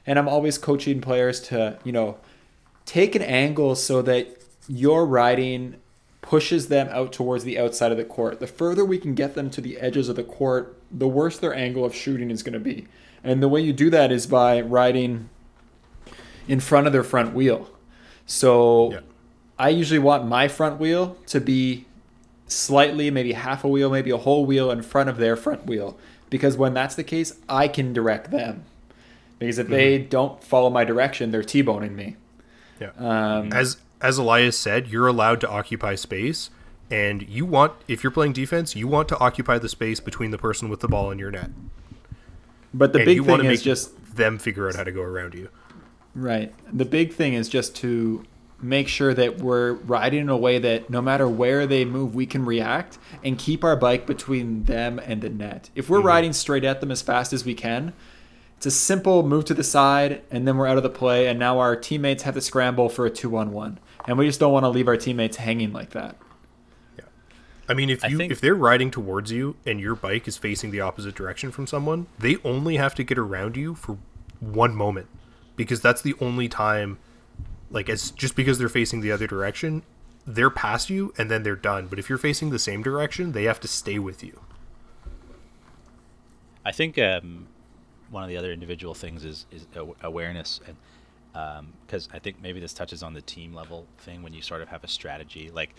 and 0.06 0.18
i'm 0.18 0.28
always 0.28 0.58
coaching 0.58 1.00
players 1.00 1.40
to 1.40 1.78
you 1.84 1.92
know 1.92 2.16
take 2.84 3.14
an 3.14 3.22
angle 3.22 3.74
so 3.74 4.02
that 4.02 4.42
your 4.68 5.06
riding 5.06 5.76
pushes 6.22 6.68
them 6.68 6.88
out 6.90 7.12
towards 7.12 7.44
the 7.44 7.58
outside 7.58 7.90
of 7.90 7.98
the 7.98 8.04
court 8.04 8.40
the 8.40 8.46
further 8.46 8.84
we 8.84 8.98
can 8.98 9.14
get 9.14 9.34
them 9.34 9.50
to 9.50 9.60
the 9.60 9.78
edges 9.78 10.08
of 10.08 10.16
the 10.16 10.24
court 10.24 10.78
the 10.90 11.08
worse 11.08 11.38
their 11.38 11.54
angle 11.54 11.84
of 11.84 11.94
shooting 11.94 12.30
is 12.30 12.42
going 12.42 12.54
to 12.54 12.60
be 12.60 12.86
and 13.22 13.42
the 13.42 13.48
way 13.48 13.60
you 13.60 13.72
do 13.72 13.90
that 13.90 14.10
is 14.10 14.26
by 14.26 14.60
riding 14.60 15.28
in 16.48 16.60
front 16.60 16.86
of 16.86 16.92
their 16.92 17.04
front 17.04 17.34
wheel 17.34 17.70
so 18.24 18.92
yeah. 18.92 19.00
i 19.58 19.68
usually 19.68 19.98
want 19.98 20.26
my 20.26 20.48
front 20.48 20.80
wheel 20.80 21.16
to 21.26 21.40
be 21.40 21.84
slightly, 22.46 23.10
maybe 23.10 23.32
half 23.32 23.64
a 23.64 23.68
wheel, 23.68 23.90
maybe 23.90 24.10
a 24.10 24.16
whole 24.16 24.46
wheel 24.46 24.70
in 24.70 24.82
front 24.82 25.08
of 25.08 25.16
their 25.16 25.36
front 25.36 25.66
wheel. 25.66 25.96
Because 26.30 26.56
when 26.56 26.74
that's 26.74 26.94
the 26.94 27.04
case, 27.04 27.38
I 27.48 27.68
can 27.68 27.92
direct 27.92 28.30
them. 28.30 28.64
Because 29.38 29.58
if 29.58 29.66
mm-hmm. 29.66 29.74
they 29.74 29.98
don't 29.98 30.42
follow 30.42 30.70
my 30.70 30.84
direction, 30.84 31.30
they're 31.30 31.42
t-boning 31.42 31.94
me. 31.94 32.16
Yeah. 32.80 32.90
Um, 32.96 33.52
as 33.52 33.78
as 34.00 34.18
Elias 34.18 34.58
said, 34.58 34.88
you're 34.88 35.06
allowed 35.06 35.40
to 35.42 35.48
occupy 35.48 35.94
space, 35.94 36.50
and 36.90 37.26
you 37.28 37.46
want 37.46 37.72
if 37.88 38.02
you're 38.02 38.10
playing 38.10 38.32
defense, 38.32 38.76
you 38.76 38.88
want 38.88 39.08
to 39.08 39.18
occupy 39.18 39.58
the 39.58 39.68
space 39.68 40.00
between 40.00 40.30
the 40.30 40.38
person 40.38 40.68
with 40.68 40.80
the 40.80 40.88
ball 40.88 41.10
and 41.10 41.20
your 41.20 41.30
net. 41.30 41.50
But 42.72 42.92
the 42.92 43.00
and 43.00 43.06
big 43.06 43.24
thing 43.24 43.44
is 43.44 43.62
just 43.62 44.16
them 44.16 44.38
figure 44.38 44.68
out 44.68 44.74
how 44.74 44.84
to 44.84 44.92
go 44.92 45.02
around 45.02 45.34
you. 45.34 45.48
Right. 46.14 46.52
The 46.72 46.84
big 46.84 47.12
thing 47.12 47.34
is 47.34 47.48
just 47.48 47.76
to 47.76 48.24
make 48.60 48.88
sure 48.88 49.12
that 49.14 49.38
we're 49.38 49.72
riding 49.72 50.22
in 50.22 50.28
a 50.28 50.36
way 50.36 50.58
that 50.58 50.88
no 50.88 51.02
matter 51.02 51.28
where 51.28 51.66
they 51.66 51.84
move, 51.84 52.14
we 52.14 52.26
can 52.26 52.44
react 52.44 52.98
and 53.22 53.38
keep 53.38 53.62
our 53.62 53.76
bike 53.76 54.06
between 54.06 54.64
them 54.64 54.98
and 54.98 55.20
the 55.22 55.28
net. 55.28 55.70
If 55.74 55.90
we're 55.90 55.98
mm-hmm. 55.98 56.06
riding 56.06 56.32
straight 56.32 56.64
at 56.64 56.80
them 56.80 56.90
as 56.90 57.02
fast 57.02 57.32
as 57.32 57.44
we 57.44 57.54
can, 57.54 57.92
it's 58.64 58.74
a 58.74 58.79
simple 58.79 59.22
move 59.22 59.44
to 59.44 59.53
the 59.53 59.62
side 59.62 60.22
and 60.31 60.48
then 60.48 60.57
we're 60.57 60.66
out 60.66 60.79
of 60.79 60.83
the 60.83 60.88
play. 60.88 61.27
And 61.27 61.38
now 61.38 61.59
our 61.59 61.77
teammates 61.77 62.22
have 62.22 62.33
to 62.33 62.40
scramble 62.40 62.88
for 62.88 63.05
a 63.05 63.11
two 63.11 63.37
on 63.37 63.53
one. 63.53 63.79
And 64.09 64.16
we 64.16 64.27
just 64.27 64.40
don't 64.40 64.55
want 64.55 64.64
to 64.64 64.70
leave 64.70 64.88
our 64.88 64.96
teammates 64.96 65.37
hanging 65.37 65.74
like 65.74 65.90
that. 65.90 66.16
Yeah. 66.96 67.05
I 67.68 67.74
mean, 67.74 67.90
if 67.90 68.03
you 68.05 68.16
think... 68.16 68.33
if 68.33 68.40
they're 68.40 68.55
riding 68.55 68.90
towards 68.90 69.31
you 69.31 69.57
and 69.66 69.79
your 69.79 69.94
bike 69.94 70.27
is 70.27 70.38
facing 70.38 70.70
the 70.70 70.81
opposite 70.81 71.14
direction 71.14 71.50
from 71.50 71.66
someone, 71.66 72.07
they 72.18 72.38
only 72.42 72.77
have 72.77 72.94
to 72.94 73.05
get 73.05 73.18
around 73.18 73.55
you 73.55 73.74
for 73.74 73.98
one 74.40 74.74
moment 74.74 75.09
because 75.57 75.83
that's 75.83 76.00
the 76.00 76.14
only 76.22 76.48
time 76.48 76.98
like 77.70 77.90
as 77.90 78.12
just 78.12 78.35
because 78.35 78.59
they're 78.59 78.70
facing 78.70 79.03
the 79.03 79.12
other 79.12 79.27
direction, 79.27 79.83
they're 80.27 80.48
past 80.48 80.88
you 80.88 81.12
and 81.18 81.31
then 81.31 81.42
they're 81.42 81.55
done. 81.55 81.87
But 81.88 81.98
if 81.98 82.09
you're 82.09 82.16
facing 82.16 82.48
the 82.48 82.59
same 82.59 82.83
direction, 82.83 83.33
they 83.33 83.44
have 83.44 83.61
to 83.61 83.68
stay 83.68 83.98
with 83.98 84.24
you. 84.24 84.40
I 86.64 86.72
think 86.72 86.98
um, 86.98 87.48
one 88.14 88.22
of 88.22 88.29
the 88.29 88.37
other 88.37 88.53
individual 88.53 88.94
things 88.94 89.24
is 89.24 89.46
is 89.50 89.66
awareness 90.03 90.61
and 90.66 90.77
because 91.85 92.07
um, 92.07 92.12
I 92.14 92.20
think 92.20 92.40
maybe 92.40 92.61
this 92.61 92.72
touches 92.72 93.03
on 93.03 93.12
the 93.12 93.20
team 93.20 93.53
level 93.53 93.87
thing 93.98 94.22
when 94.22 94.33
you 94.33 94.40
sort 94.40 94.62
of 94.62 94.68
have 94.68 94.85
a 94.85 94.88
strategy. 94.88 95.50
Like 95.53 95.74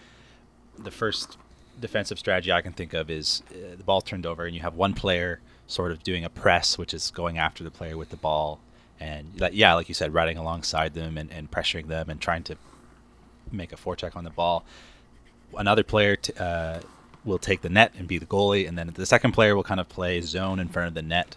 the 0.78 0.92
first 0.92 1.38
defensive 1.80 2.20
strategy 2.20 2.52
I 2.52 2.62
can 2.62 2.74
think 2.74 2.94
of 2.94 3.10
is 3.10 3.42
uh, 3.52 3.76
the 3.78 3.84
ball 3.84 4.02
turned 4.02 4.26
over 4.26 4.46
and 4.46 4.54
you 4.54 4.62
have 4.62 4.76
one 4.76 4.94
player 4.94 5.40
sort 5.66 5.94
of 5.94 6.04
doing 6.04 6.26
a 6.26 6.30
press, 6.30 6.78
which 6.78 6.94
is 6.94 7.10
going 7.10 7.38
after 7.38 7.64
the 7.64 7.72
player 7.72 7.98
with 7.98 8.10
the 8.10 8.18
ball, 8.18 8.60
and 9.00 9.26
yeah, 9.52 9.74
like 9.74 9.88
you 9.88 9.96
said, 9.96 10.14
riding 10.14 10.38
alongside 10.38 10.94
them 10.94 11.18
and, 11.18 11.32
and 11.32 11.50
pressuring 11.50 11.88
them 11.88 12.10
and 12.10 12.22
trying 12.22 12.44
to 12.44 12.56
make 13.52 13.72
a 13.72 13.76
forecheck 13.76 14.16
on 14.16 14.24
the 14.24 14.30
ball. 14.30 14.66
Another 15.58 15.84
player 15.84 16.16
t- 16.18 16.34
uh, 16.38 16.82
will 17.24 17.40
take 17.40 17.62
the 17.62 17.70
net 17.70 17.94
and 17.98 18.08
be 18.08 18.18
the 18.18 18.26
goalie, 18.26 18.68
and 18.68 18.78
then 18.78 18.92
the 18.94 19.06
second 19.06 19.32
player 19.32 19.56
will 19.56 19.64
kind 19.64 19.80
of 19.80 19.90
play 19.90 20.22
zone 20.22 20.60
in 20.60 20.68
front 20.68 20.90
of 20.90 20.94
the 20.94 21.02
net, 21.02 21.36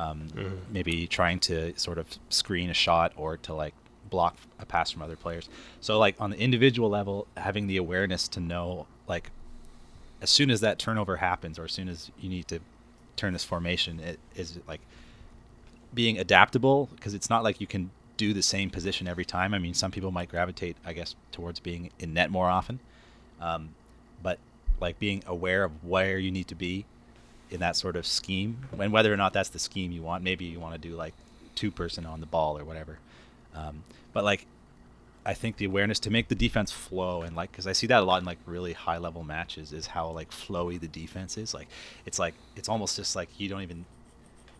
um, 0.00 0.28
mm-hmm. 0.34 0.56
maybe 0.70 1.06
trying 1.06 1.38
to 1.40 1.78
sort 1.78 1.98
of 1.98 2.06
screen 2.28 2.70
a 2.70 2.74
shot 2.74 3.12
or 3.16 3.36
to 3.38 3.54
like 3.54 3.74
block 4.08 4.36
a 4.58 4.66
pass 4.66 4.90
from 4.90 5.02
other 5.02 5.16
players. 5.16 5.48
So 5.80 5.98
like 5.98 6.16
on 6.18 6.30
the 6.30 6.38
individual 6.38 6.88
level, 6.88 7.26
having 7.36 7.66
the 7.66 7.76
awareness 7.76 8.26
to 8.28 8.40
know 8.40 8.86
like 9.06 9.30
as 10.22 10.30
soon 10.30 10.50
as 10.50 10.60
that 10.60 10.78
turnover 10.78 11.16
happens 11.16 11.58
or 11.58 11.64
as 11.64 11.72
soon 11.72 11.88
as 11.88 12.10
you 12.18 12.28
need 12.28 12.48
to 12.48 12.60
turn 13.16 13.32
this 13.32 13.44
formation, 13.44 14.00
it 14.00 14.18
is 14.34 14.58
like 14.66 14.80
being 15.92 16.18
adaptable 16.18 16.88
because 16.94 17.14
it's 17.14 17.28
not 17.28 17.42
like 17.42 17.60
you 17.60 17.66
can 17.66 17.90
do 18.16 18.32
the 18.32 18.42
same 18.42 18.70
position 18.70 19.06
every 19.06 19.24
time. 19.24 19.54
I 19.54 19.58
mean, 19.58 19.74
some 19.74 19.90
people 19.90 20.10
might 20.10 20.28
gravitate, 20.28 20.76
I 20.84 20.92
guess, 20.92 21.14
towards 21.32 21.60
being 21.60 21.90
in 21.98 22.14
net 22.14 22.30
more 22.30 22.48
often, 22.48 22.80
um, 23.40 23.70
but 24.22 24.38
like 24.80 24.98
being 24.98 25.22
aware 25.26 25.64
of 25.64 25.84
where 25.84 26.18
you 26.18 26.30
need 26.30 26.48
to 26.48 26.54
be 26.54 26.86
in 27.50 27.60
that 27.60 27.76
sort 27.76 27.96
of 27.96 28.06
scheme, 28.06 28.58
and 28.78 28.92
whether 28.92 29.12
or 29.12 29.16
not 29.16 29.32
that's 29.32 29.48
the 29.48 29.58
scheme 29.58 29.92
you 29.92 30.02
want. 30.02 30.22
Maybe 30.22 30.44
you 30.44 30.60
want 30.60 30.74
to 30.74 30.88
do 30.88 30.94
like 30.94 31.14
two 31.54 31.70
person 31.70 32.06
on 32.06 32.20
the 32.20 32.26
ball 32.26 32.58
or 32.58 32.64
whatever. 32.64 32.98
Um, 33.54 33.82
but 34.12 34.24
like, 34.24 34.46
I 35.26 35.34
think 35.34 35.56
the 35.56 35.66
awareness 35.66 35.98
to 36.00 36.10
make 36.10 36.28
the 36.28 36.34
defense 36.34 36.72
flow 36.72 37.22
and 37.22 37.36
like, 37.36 37.50
because 37.50 37.66
I 37.66 37.72
see 37.72 37.86
that 37.88 38.02
a 38.02 38.06
lot 38.06 38.20
in 38.20 38.24
like 38.24 38.38
really 38.46 38.72
high 38.72 38.98
level 38.98 39.22
matches 39.22 39.72
is 39.72 39.86
how 39.86 40.10
like 40.10 40.30
flowy 40.30 40.80
the 40.80 40.88
defense 40.88 41.36
is. 41.36 41.52
Like, 41.52 41.68
it's 42.06 42.18
like 42.18 42.34
it's 42.56 42.68
almost 42.68 42.96
just 42.96 43.16
like 43.16 43.28
you 43.38 43.48
don't 43.48 43.62
even 43.62 43.84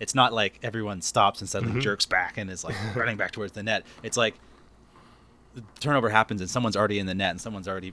it's 0.00 0.14
not 0.14 0.32
like 0.32 0.58
everyone 0.62 1.02
stops 1.02 1.40
and 1.40 1.48
suddenly 1.48 1.74
mm-hmm. 1.74 1.82
jerks 1.82 2.06
back 2.06 2.38
and 2.38 2.50
is 2.50 2.64
like 2.64 2.74
running 2.96 3.16
back 3.16 3.32
towards 3.32 3.52
the 3.52 3.62
net. 3.62 3.84
It's 4.02 4.16
like 4.16 4.34
the 5.54 5.62
turnover 5.78 6.08
happens 6.08 6.40
and 6.40 6.48
someone's 6.48 6.76
already 6.76 6.98
in 6.98 7.06
the 7.06 7.14
net 7.14 7.30
and 7.30 7.40
someone's 7.40 7.68
already 7.68 7.92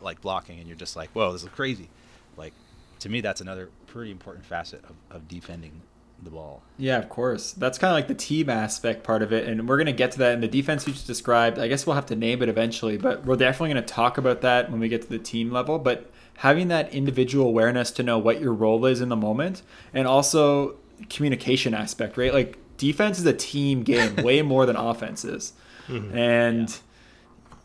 like 0.00 0.20
blocking, 0.20 0.58
and 0.58 0.66
you're 0.66 0.76
just 0.76 0.96
like, 0.96 1.10
whoa, 1.10 1.32
this 1.32 1.42
is 1.42 1.48
crazy. 1.50 1.88
Like 2.36 2.52
to 3.06 3.12
me, 3.12 3.20
that's 3.20 3.40
another 3.40 3.70
pretty 3.86 4.10
important 4.10 4.44
facet 4.44 4.84
of, 4.84 4.96
of 5.10 5.28
defending 5.28 5.80
the 6.22 6.30
ball. 6.30 6.62
Yeah, 6.76 6.98
of 6.98 7.08
course. 7.08 7.52
That's 7.52 7.78
kind 7.78 7.90
of 7.90 7.94
like 7.94 8.08
the 8.08 8.14
team 8.14 8.50
aspect 8.50 9.04
part 9.04 9.22
of 9.22 9.32
it, 9.32 9.48
and 9.48 9.68
we're 9.68 9.78
gonna 9.78 9.92
get 9.92 10.12
to 10.12 10.18
that 10.18 10.32
in 10.32 10.40
the 10.40 10.48
defense 10.48 10.86
you 10.86 10.92
just 10.92 11.06
described. 11.06 11.58
I 11.58 11.68
guess 11.68 11.86
we'll 11.86 11.94
have 11.94 12.06
to 12.06 12.16
name 12.16 12.42
it 12.42 12.48
eventually, 12.48 12.96
but 12.96 13.24
we're 13.24 13.36
definitely 13.36 13.70
gonna 13.70 13.86
talk 13.86 14.18
about 14.18 14.40
that 14.40 14.70
when 14.70 14.80
we 14.80 14.88
get 14.88 15.02
to 15.02 15.08
the 15.08 15.18
team 15.18 15.52
level. 15.52 15.78
But 15.78 16.10
having 16.38 16.68
that 16.68 16.92
individual 16.92 17.46
awareness 17.46 17.90
to 17.92 18.02
know 18.02 18.18
what 18.18 18.40
your 18.40 18.52
role 18.52 18.84
is 18.86 19.00
in 19.00 19.08
the 19.08 19.16
moment, 19.16 19.62
and 19.94 20.08
also 20.08 20.76
communication 21.08 21.74
aspect, 21.74 22.16
right? 22.16 22.34
Like 22.34 22.58
defense 22.76 23.18
is 23.18 23.26
a 23.26 23.32
team 23.32 23.82
game 23.84 24.16
way 24.24 24.42
more 24.42 24.66
than 24.66 24.74
offense 24.74 25.24
is. 25.24 25.52
Mm-hmm. 25.86 26.16
And 26.16 26.68
yeah. 26.68 26.76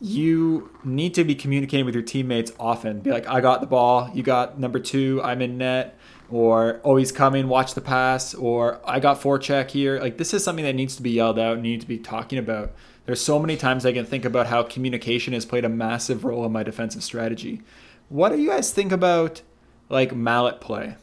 You 0.02 0.68
need 0.82 1.14
to 1.14 1.22
be 1.22 1.32
communicating 1.32 1.86
with 1.86 1.94
your 1.94 2.02
teammates 2.02 2.50
often. 2.58 2.98
Be 2.98 3.12
like, 3.12 3.28
I 3.28 3.40
got 3.40 3.60
the 3.60 3.68
ball, 3.68 4.10
you 4.12 4.24
got 4.24 4.58
number 4.58 4.80
two, 4.80 5.20
I'm 5.22 5.40
in 5.40 5.58
net, 5.58 5.96
or 6.28 6.80
oh 6.82 6.96
he's 6.96 7.12
coming, 7.12 7.46
watch 7.46 7.74
the 7.74 7.80
pass, 7.80 8.34
or 8.34 8.80
I 8.84 8.98
got 8.98 9.20
forecheck 9.20 9.70
here. 9.70 10.00
Like 10.00 10.18
this 10.18 10.34
is 10.34 10.42
something 10.42 10.64
that 10.64 10.74
needs 10.74 10.96
to 10.96 11.02
be 11.02 11.12
yelled 11.12 11.38
out 11.38 11.56
and 11.56 11.64
you 11.64 11.72
need 11.72 11.82
to 11.82 11.86
be 11.86 11.98
talking 11.98 12.38
about. 12.38 12.72
There's 13.06 13.20
so 13.20 13.38
many 13.38 13.56
times 13.56 13.86
I 13.86 13.92
can 13.92 14.04
think 14.04 14.24
about 14.24 14.48
how 14.48 14.64
communication 14.64 15.34
has 15.34 15.46
played 15.46 15.64
a 15.64 15.68
massive 15.68 16.24
role 16.24 16.44
in 16.44 16.50
my 16.50 16.64
defensive 16.64 17.04
strategy. 17.04 17.62
What 18.08 18.30
do 18.30 18.40
you 18.40 18.50
guys 18.50 18.72
think 18.72 18.90
about 18.90 19.42
like 19.88 20.16
mallet 20.16 20.60
play? 20.60 20.96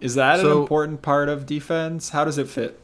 Is 0.00 0.16
that 0.16 0.40
so, 0.40 0.50
an 0.50 0.58
important 0.60 1.02
part 1.02 1.28
of 1.28 1.46
defense? 1.46 2.08
How 2.08 2.24
does 2.24 2.38
it 2.38 2.48
fit? 2.48 2.80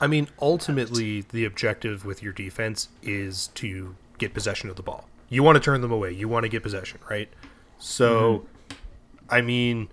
I 0.00 0.06
mean, 0.06 0.28
ultimately, 0.40 1.22
the 1.22 1.44
objective 1.44 2.04
with 2.04 2.22
your 2.22 2.32
defense 2.32 2.88
is 3.02 3.48
to 3.54 3.96
get 4.18 4.34
possession 4.34 4.70
of 4.70 4.76
the 4.76 4.82
ball. 4.82 5.08
You 5.28 5.42
want 5.42 5.56
to 5.56 5.60
turn 5.60 5.80
them 5.80 5.92
away. 5.92 6.12
You 6.12 6.28
want 6.28 6.44
to 6.44 6.48
get 6.48 6.62
possession, 6.62 7.00
right? 7.10 7.28
So, 7.78 8.46
mm-hmm. 8.68 8.76
I 9.28 9.40
mean, 9.40 9.88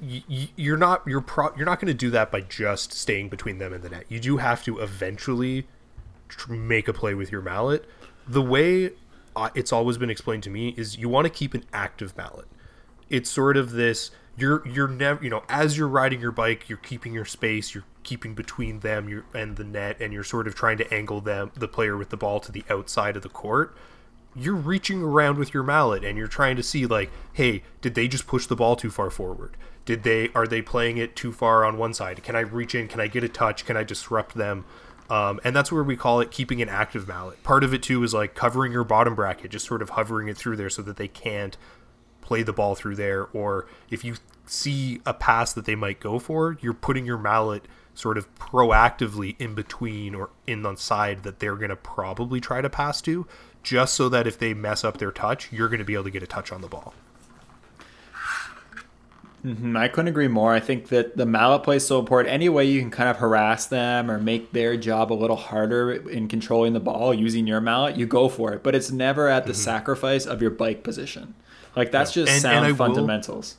you're 0.00 0.76
not 0.76 1.02
you're 1.06 1.20
pro- 1.20 1.54
you're 1.56 1.66
not 1.66 1.80
going 1.80 1.88
to 1.88 1.94
do 1.94 2.10
that 2.10 2.30
by 2.30 2.40
just 2.40 2.92
staying 2.92 3.28
between 3.28 3.58
them 3.58 3.72
and 3.72 3.82
the 3.82 3.90
net. 3.90 4.04
You 4.08 4.20
do 4.20 4.38
have 4.38 4.62
to 4.64 4.78
eventually 4.78 5.66
tr- 6.28 6.52
make 6.52 6.88
a 6.88 6.92
play 6.92 7.14
with 7.14 7.30
your 7.30 7.42
mallet. 7.42 7.84
The 8.26 8.42
way 8.42 8.92
uh, 9.36 9.50
it's 9.54 9.72
always 9.72 9.98
been 9.98 10.10
explained 10.10 10.42
to 10.44 10.50
me 10.50 10.74
is 10.76 10.96
you 10.96 11.08
want 11.08 11.26
to 11.26 11.30
keep 11.30 11.54
an 11.54 11.64
active 11.72 12.16
mallet. 12.16 12.46
It's 13.08 13.28
sort 13.28 13.56
of 13.56 13.72
this 13.72 14.10
you're 14.36 14.66
you're 14.66 14.88
never 14.88 15.22
you 15.22 15.30
know 15.30 15.42
as 15.48 15.76
you're 15.76 15.88
riding 15.88 16.20
your 16.20 16.32
bike 16.32 16.68
you're 16.68 16.78
keeping 16.78 17.12
your 17.12 17.24
space 17.24 17.74
you're 17.74 17.84
keeping 18.02 18.34
between 18.34 18.80
them 18.80 19.08
you 19.08 19.24
and 19.34 19.56
the 19.56 19.64
net 19.64 19.96
and 20.00 20.12
you're 20.12 20.24
sort 20.24 20.46
of 20.46 20.54
trying 20.54 20.78
to 20.78 20.94
angle 20.94 21.20
them 21.20 21.50
the 21.54 21.68
player 21.68 21.96
with 21.96 22.10
the 22.10 22.16
ball 22.16 22.40
to 22.40 22.50
the 22.50 22.64
outside 22.70 23.16
of 23.16 23.22
the 23.22 23.28
court 23.28 23.74
you're 24.34 24.54
reaching 24.54 25.02
around 25.02 25.38
with 25.38 25.52
your 25.52 25.62
mallet 25.62 26.04
and 26.04 26.16
you're 26.16 26.28
trying 26.28 26.56
to 26.56 26.62
see 26.62 26.86
like, 26.86 27.10
hey, 27.32 27.62
did 27.80 27.94
they 27.94 28.06
just 28.06 28.26
push 28.26 28.46
the 28.46 28.56
ball 28.56 28.76
too 28.76 28.90
far 28.90 29.10
forward? 29.10 29.56
Did 29.84 30.02
they 30.02 30.28
are 30.34 30.46
they 30.46 30.62
playing 30.62 30.98
it 30.98 31.16
too 31.16 31.32
far 31.32 31.64
on 31.64 31.78
one 31.78 31.94
side? 31.94 32.22
Can 32.22 32.36
I 32.36 32.40
reach 32.40 32.74
in? 32.74 32.86
Can 32.86 33.00
I 33.00 33.08
get 33.08 33.24
a 33.24 33.28
touch? 33.28 33.64
Can 33.64 33.76
I 33.76 33.82
disrupt 33.82 34.36
them? 34.36 34.64
Um, 35.08 35.40
and 35.42 35.56
that's 35.56 35.72
where 35.72 35.82
we 35.82 35.96
call 35.96 36.20
it 36.20 36.30
keeping 36.30 36.62
an 36.62 36.68
active 36.68 37.08
mallet. 37.08 37.42
Part 37.42 37.64
of 37.64 37.74
it 37.74 37.82
too 37.82 38.04
is 38.04 38.14
like 38.14 38.36
covering 38.36 38.70
your 38.70 38.84
bottom 38.84 39.16
bracket, 39.16 39.50
just 39.50 39.66
sort 39.66 39.82
of 39.82 39.90
hovering 39.90 40.28
it 40.28 40.36
through 40.36 40.56
there 40.56 40.70
so 40.70 40.82
that 40.82 40.96
they 40.96 41.08
can't 41.08 41.56
play 42.30 42.44
the 42.44 42.52
ball 42.52 42.76
through 42.76 42.94
there. 42.94 43.26
Or 43.32 43.66
if 43.90 44.04
you 44.04 44.14
see 44.46 45.00
a 45.04 45.12
pass 45.12 45.52
that 45.52 45.64
they 45.64 45.74
might 45.74 45.98
go 45.98 46.20
for, 46.20 46.56
you're 46.60 46.72
putting 46.72 47.04
your 47.04 47.18
mallet 47.18 47.66
sort 47.92 48.16
of 48.16 48.32
proactively 48.36 49.34
in 49.40 49.56
between 49.56 50.14
or 50.14 50.30
in 50.46 50.62
the 50.62 50.76
side 50.76 51.24
that 51.24 51.40
they're 51.40 51.56
going 51.56 51.70
to 51.70 51.76
probably 51.76 52.40
try 52.40 52.60
to 52.60 52.70
pass 52.70 53.02
to, 53.02 53.26
just 53.64 53.94
so 53.94 54.08
that 54.08 54.28
if 54.28 54.38
they 54.38 54.54
mess 54.54 54.84
up 54.84 54.98
their 54.98 55.10
touch, 55.10 55.52
you're 55.52 55.68
going 55.68 55.80
to 55.80 55.84
be 55.84 55.94
able 55.94 56.04
to 56.04 56.10
get 56.10 56.22
a 56.22 56.26
touch 56.26 56.52
on 56.52 56.60
the 56.60 56.68
ball. 56.68 56.94
Mm-hmm. 59.44 59.76
I 59.76 59.88
couldn't 59.88 60.08
agree 60.08 60.28
more. 60.28 60.52
I 60.52 60.60
think 60.60 60.88
that 60.90 61.16
the 61.16 61.26
mallet 61.26 61.64
play 61.64 61.76
is 61.76 61.86
so 61.86 61.98
important. 61.98 62.32
Any 62.32 62.48
way 62.48 62.64
you 62.66 62.78
can 62.78 62.92
kind 62.92 63.08
of 63.08 63.16
harass 63.16 63.66
them 63.66 64.08
or 64.08 64.20
make 64.20 64.52
their 64.52 64.76
job 64.76 65.12
a 65.12 65.14
little 65.14 65.36
harder 65.36 65.90
in 65.90 66.28
controlling 66.28 66.74
the 66.74 66.80
ball 66.80 67.12
using 67.12 67.48
your 67.48 67.60
mallet, 67.60 67.96
you 67.96 68.06
go 68.06 68.28
for 68.28 68.52
it. 68.52 68.62
But 68.62 68.76
it's 68.76 68.92
never 68.92 69.26
at 69.26 69.46
the 69.46 69.52
mm-hmm. 69.52 69.62
sacrifice 69.62 70.26
of 70.26 70.40
your 70.40 70.52
bike 70.52 70.84
position. 70.84 71.34
Like 71.76 71.90
that's 71.90 72.12
just 72.12 72.32
and, 72.32 72.42
sound 72.42 72.66
and 72.66 72.76
fundamentals. 72.76 73.56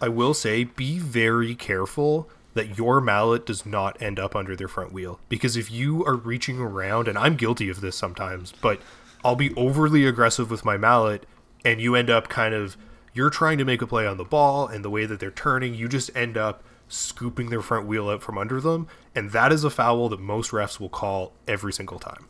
Will, 0.00 0.06
I 0.06 0.08
will 0.08 0.34
say, 0.34 0.64
be 0.64 0.98
very 0.98 1.54
careful 1.54 2.30
that 2.54 2.76
your 2.76 3.00
mallet 3.00 3.46
does 3.46 3.64
not 3.64 4.00
end 4.02 4.18
up 4.18 4.34
under 4.34 4.56
their 4.56 4.68
front 4.68 4.92
wheel. 4.92 5.20
Because 5.28 5.56
if 5.56 5.70
you 5.70 6.04
are 6.04 6.16
reaching 6.16 6.58
around, 6.58 7.08
and 7.08 7.16
I'm 7.16 7.36
guilty 7.36 7.68
of 7.68 7.80
this 7.80 7.96
sometimes, 7.96 8.52
but 8.60 8.80
I'll 9.24 9.36
be 9.36 9.54
overly 9.54 10.06
aggressive 10.06 10.50
with 10.50 10.64
my 10.64 10.76
mallet, 10.76 11.26
and 11.64 11.80
you 11.80 11.94
end 11.94 12.10
up 12.10 12.28
kind 12.28 12.54
of 12.54 12.76
you're 13.12 13.30
trying 13.30 13.58
to 13.58 13.64
make 13.64 13.82
a 13.82 13.86
play 13.86 14.06
on 14.06 14.16
the 14.16 14.24
ball 14.24 14.66
and 14.66 14.84
the 14.84 14.90
way 14.90 15.04
that 15.04 15.20
they're 15.20 15.30
turning, 15.30 15.74
you 15.74 15.88
just 15.88 16.14
end 16.16 16.36
up 16.36 16.62
scooping 16.88 17.50
their 17.50 17.62
front 17.62 17.86
wheel 17.86 18.08
out 18.08 18.22
from 18.22 18.38
under 18.38 18.60
them, 18.60 18.88
and 19.14 19.30
that 19.30 19.52
is 19.52 19.64
a 19.64 19.70
foul 19.70 20.08
that 20.08 20.20
most 20.20 20.50
refs 20.50 20.80
will 20.80 20.88
call 20.88 21.32
every 21.46 21.72
single 21.72 21.98
time. 21.98 22.26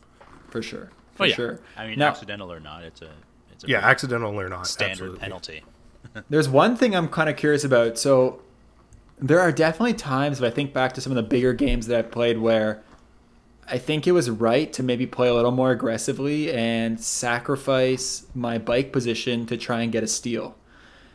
For 0.49 0.61
sure. 0.61 0.91
For 1.15 1.23
oh, 1.23 1.25
yeah. 1.25 1.35
sure. 1.35 1.59
I 1.77 1.87
mean, 1.87 1.99
now, 1.99 2.09
accidental 2.09 2.51
or 2.51 2.59
not, 2.59 2.83
it's 2.83 3.01
a 3.01 3.11
it's 3.61 3.69
a 3.69 3.71
yeah, 3.71 3.79
accidental 3.79 4.39
or 4.39 4.49
not, 4.49 4.65
standard 4.65 4.91
absolutely. 4.93 5.19
penalty. 5.19 5.63
there's 6.29 6.49
one 6.49 6.75
thing 6.75 6.95
I'm 6.95 7.07
kind 7.07 7.29
of 7.29 7.37
curious 7.37 7.63
about. 7.63 7.97
So 7.97 8.41
there 9.19 9.39
are 9.39 9.51
definitely 9.51 9.93
times, 9.93 10.39
if 10.39 10.45
I 10.45 10.49
think 10.49 10.73
back 10.73 10.93
to 10.93 11.01
some 11.01 11.11
of 11.11 11.15
the 11.15 11.23
bigger 11.23 11.53
games 11.53 11.87
that 11.87 11.97
I've 11.97 12.11
played, 12.11 12.39
where 12.39 12.83
I 13.67 13.77
think 13.77 14.07
it 14.07 14.13
was 14.13 14.29
right 14.29 14.71
to 14.73 14.83
maybe 14.83 15.05
play 15.05 15.27
a 15.27 15.33
little 15.33 15.51
more 15.51 15.71
aggressively 15.71 16.51
and 16.51 16.99
sacrifice 16.99 18.25
my 18.33 18.57
bike 18.57 18.91
position 18.91 19.45
to 19.45 19.57
try 19.57 19.81
and 19.81 19.91
get 19.91 20.03
a 20.03 20.07
steal. 20.07 20.55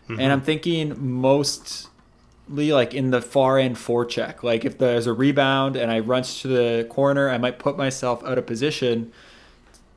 Mm-hmm. 0.08 0.20
And 0.20 0.32
I'm 0.32 0.40
thinking 0.40 0.94
mostly 0.98 1.90
like 2.48 2.94
in 2.94 3.10
the 3.10 3.20
far 3.20 3.58
end 3.58 3.74
forecheck. 3.74 4.44
Like 4.44 4.64
if 4.64 4.78
there's 4.78 5.08
a 5.08 5.12
rebound 5.12 5.74
and 5.74 5.90
I 5.90 5.98
run 5.98 6.22
to 6.22 6.48
the 6.48 6.86
corner, 6.88 7.28
I 7.28 7.38
might 7.38 7.58
put 7.58 7.76
myself 7.76 8.24
out 8.24 8.38
of 8.38 8.46
position 8.46 9.12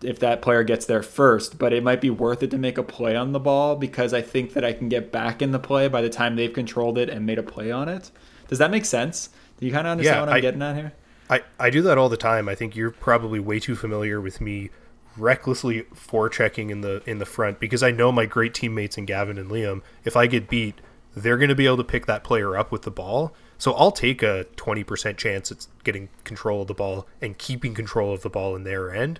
if 0.01 0.19
that 0.19 0.41
player 0.41 0.63
gets 0.63 0.85
there 0.85 1.03
first, 1.03 1.57
but 1.57 1.73
it 1.73 1.83
might 1.83 2.01
be 2.01 2.09
worth 2.09 2.41
it 2.43 2.51
to 2.51 2.57
make 2.57 2.77
a 2.77 2.83
play 2.83 3.15
on 3.15 3.31
the 3.31 3.39
ball 3.39 3.75
because 3.75 4.13
I 4.13 4.21
think 4.21 4.53
that 4.53 4.63
I 4.63 4.73
can 4.73 4.89
get 4.89 5.11
back 5.11 5.41
in 5.41 5.51
the 5.51 5.59
play 5.59 5.87
by 5.87 6.01
the 6.01 6.09
time 6.09 6.35
they've 6.35 6.53
controlled 6.53 6.97
it 6.97 7.09
and 7.09 7.25
made 7.25 7.37
a 7.37 7.43
play 7.43 7.71
on 7.71 7.89
it. 7.89 8.11
Does 8.47 8.59
that 8.59 8.71
make 8.71 8.85
sense? 8.85 9.29
Do 9.59 9.65
you 9.65 9.71
kind 9.71 9.85
of 9.85 9.91
understand 9.91 10.15
yeah, 10.15 10.21
what 10.21 10.29
I'm 10.29 10.35
I, 10.35 10.39
getting 10.39 10.61
at 10.61 10.75
here? 10.75 10.93
I, 11.29 11.43
I 11.59 11.69
do 11.69 11.81
that 11.83 11.97
all 11.97 12.09
the 12.09 12.17
time. 12.17 12.49
I 12.49 12.55
think 12.55 12.75
you're 12.75 12.91
probably 12.91 13.39
way 13.39 13.59
too 13.59 13.75
familiar 13.75 14.19
with 14.21 14.41
me 14.41 14.69
recklessly 15.17 15.83
forechecking 15.93 16.69
in 16.69 16.81
the 16.81 17.03
in 17.05 17.17
the 17.17 17.25
front 17.25 17.59
because 17.59 17.83
I 17.83 17.91
know 17.91 18.11
my 18.11 18.25
great 18.25 18.53
teammates 18.53 18.97
in 18.97 19.05
Gavin 19.05 19.37
and 19.37 19.51
Liam. 19.51 19.81
If 20.05 20.15
I 20.15 20.27
get 20.27 20.49
beat, 20.49 20.75
they're 21.15 21.37
going 21.37 21.49
to 21.49 21.55
be 21.55 21.65
able 21.65 21.77
to 21.77 21.83
pick 21.83 22.05
that 22.05 22.23
player 22.23 22.57
up 22.57 22.71
with 22.71 22.83
the 22.83 22.91
ball. 22.91 23.33
So 23.57 23.73
I'll 23.73 23.91
take 23.91 24.23
a 24.23 24.45
20% 24.55 25.17
chance 25.17 25.51
at 25.51 25.67
getting 25.83 26.07
control 26.23 26.61
of 26.61 26.69
the 26.69 26.73
ball 26.73 27.07
and 27.21 27.37
keeping 27.37 27.73
control 27.73 28.13
of 28.13 28.21
the 28.21 28.29
ball 28.29 28.55
in 28.55 28.63
their 28.63 28.89
end 28.89 29.19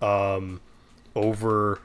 um, 0.00 0.60
over, 1.14 1.80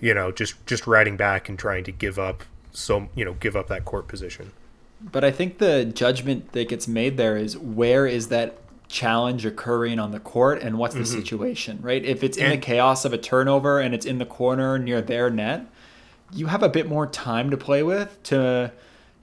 you 0.00 0.14
know, 0.14 0.32
just 0.32 0.64
just 0.66 0.86
riding 0.86 1.16
back 1.16 1.48
and 1.48 1.58
trying 1.58 1.84
to 1.84 1.92
give 1.92 2.18
up 2.18 2.44
so 2.72 3.08
you 3.14 3.24
know 3.24 3.34
give 3.34 3.56
up 3.56 3.68
that 3.68 3.84
court 3.84 4.08
position. 4.08 4.52
But 5.00 5.24
I 5.24 5.30
think 5.30 5.58
the 5.58 5.84
judgment 5.84 6.52
that 6.52 6.68
gets 6.68 6.86
made 6.86 7.16
there 7.16 7.36
is 7.36 7.58
where 7.58 8.06
is 8.06 8.28
that 8.28 8.58
challenge 8.88 9.44
occurring 9.46 9.98
on 9.98 10.12
the 10.12 10.20
court 10.20 10.62
and 10.62 10.78
what's 10.78 10.94
the 10.94 11.00
mm-hmm. 11.00 11.18
situation, 11.18 11.78
right? 11.82 12.04
If 12.04 12.22
it's 12.22 12.36
in 12.36 12.44
and, 12.44 12.52
the 12.52 12.58
chaos 12.58 13.04
of 13.04 13.12
a 13.12 13.18
turnover 13.18 13.80
and 13.80 13.94
it's 13.94 14.06
in 14.06 14.18
the 14.18 14.26
corner 14.26 14.78
near 14.78 15.00
their 15.00 15.30
net, 15.30 15.66
you 16.32 16.46
have 16.46 16.62
a 16.62 16.68
bit 16.68 16.88
more 16.88 17.06
time 17.06 17.50
to 17.50 17.56
play 17.56 17.82
with 17.82 18.22
to, 18.24 18.70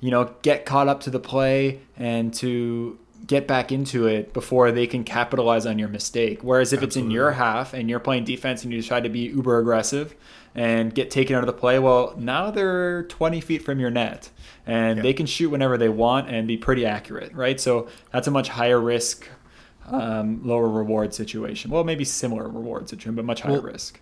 you 0.01 0.11
know, 0.11 0.33
get 0.41 0.65
caught 0.65 0.87
up 0.87 1.01
to 1.01 1.09
the 1.09 1.19
play 1.19 1.79
and 1.97 2.33
to 2.35 2.97
get 3.25 3.47
back 3.47 3.71
into 3.71 4.07
it 4.07 4.33
before 4.33 4.71
they 4.71 4.87
can 4.87 5.03
capitalize 5.03 5.65
on 5.65 5.77
your 5.77 5.89
mistake. 5.89 6.39
Whereas 6.41 6.73
if 6.73 6.77
Absolutely. 6.77 6.87
it's 6.87 7.05
in 7.05 7.11
your 7.11 7.31
half 7.31 7.73
and 7.73 7.89
you're 7.89 7.99
playing 7.99 8.23
defense 8.23 8.63
and 8.63 8.73
you 8.73 8.81
try 8.81 8.99
to 8.99 9.09
be 9.09 9.19
uber 9.19 9.59
aggressive 9.59 10.15
and 10.55 10.93
get 10.93 11.11
taken 11.11 11.35
out 11.35 11.43
of 11.43 11.47
the 11.47 11.53
play, 11.53 11.79
well, 11.79 12.13
now 12.17 12.49
they're 12.51 13.03
20 13.03 13.41
feet 13.41 13.63
from 13.63 13.79
your 13.79 13.91
net 13.91 14.29
and 14.65 14.97
yeah. 14.97 15.03
they 15.03 15.13
can 15.13 15.25
shoot 15.25 15.49
whenever 15.49 15.77
they 15.77 15.89
want 15.89 16.29
and 16.29 16.47
be 16.47 16.57
pretty 16.57 16.85
accurate, 16.85 17.33
right? 17.33 17.59
So 17.59 17.87
that's 18.11 18.27
a 18.27 18.31
much 18.31 18.49
higher 18.49 18.79
risk 18.79 19.27
um, 19.87 20.41
lower 20.43 20.69
reward 20.69 21.13
situation. 21.13 21.71
Well, 21.71 21.83
maybe 21.83 22.05
similar 22.05 22.47
reward 22.47 22.89
situation, 22.89 23.15
but 23.15 23.25
much 23.25 23.41
higher 23.41 23.53
well, 23.53 23.61
risk. 23.61 23.99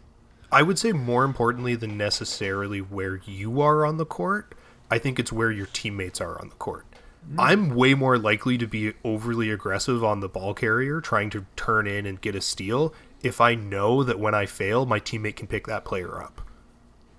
I 0.51 0.61
would 0.61 0.79
say 0.79 0.91
more 0.91 1.23
importantly 1.23 1.75
than 1.75 1.97
necessarily 1.97 2.79
where 2.79 3.21
you 3.25 3.61
are 3.61 3.85
on 3.85 3.97
the 3.97 4.05
court, 4.05 4.55
I 4.89 4.97
think 4.97 5.19
it's 5.19 5.31
where 5.31 5.51
your 5.51 5.65
teammates 5.67 6.21
are 6.21 6.39
on 6.39 6.49
the 6.49 6.55
court. 6.55 6.85
Mm. 7.31 7.35
I'm 7.37 7.75
way 7.75 7.93
more 7.93 8.17
likely 8.17 8.57
to 8.57 8.67
be 8.67 8.93
overly 9.03 9.51
aggressive 9.51 10.03
on 10.03 10.19
the 10.19 10.29
ball 10.29 10.53
carrier, 10.53 11.01
trying 11.01 11.29
to 11.31 11.45
turn 11.55 11.87
in 11.87 12.05
and 12.05 12.21
get 12.21 12.35
a 12.35 12.41
steal, 12.41 12.93
if 13.21 13.41
I 13.41 13.55
know 13.55 14.03
that 14.03 14.19
when 14.19 14.35
I 14.35 14.45
fail, 14.45 14.85
my 14.85 14.99
teammate 14.99 15.35
can 15.35 15.47
pick 15.47 15.67
that 15.67 15.85
player 15.85 16.21
up. 16.21 16.41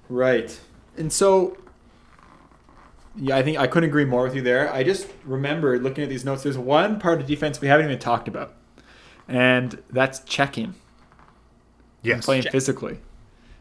Right. 0.08 0.58
And 0.96 1.12
so 1.12 1.56
yeah, 3.20 3.36
I 3.36 3.42
think 3.42 3.58
I 3.58 3.66
couldn't 3.66 3.88
agree 3.88 4.04
more 4.04 4.22
with 4.22 4.34
you 4.34 4.42
there. 4.42 4.72
I 4.72 4.84
just 4.84 5.08
remember 5.24 5.78
looking 5.78 6.04
at 6.04 6.10
these 6.10 6.24
notes. 6.24 6.42
There's 6.42 6.58
one 6.58 7.00
part 7.00 7.20
of 7.20 7.26
defense 7.26 7.60
we 7.60 7.68
haven't 7.68 7.86
even 7.86 7.98
talked 7.98 8.28
about, 8.28 8.54
and 9.26 9.82
that's 9.90 10.20
checking. 10.20 10.74
Yes, 12.02 12.24
playing 12.24 12.44
check. 12.44 12.52
physically. 12.52 13.00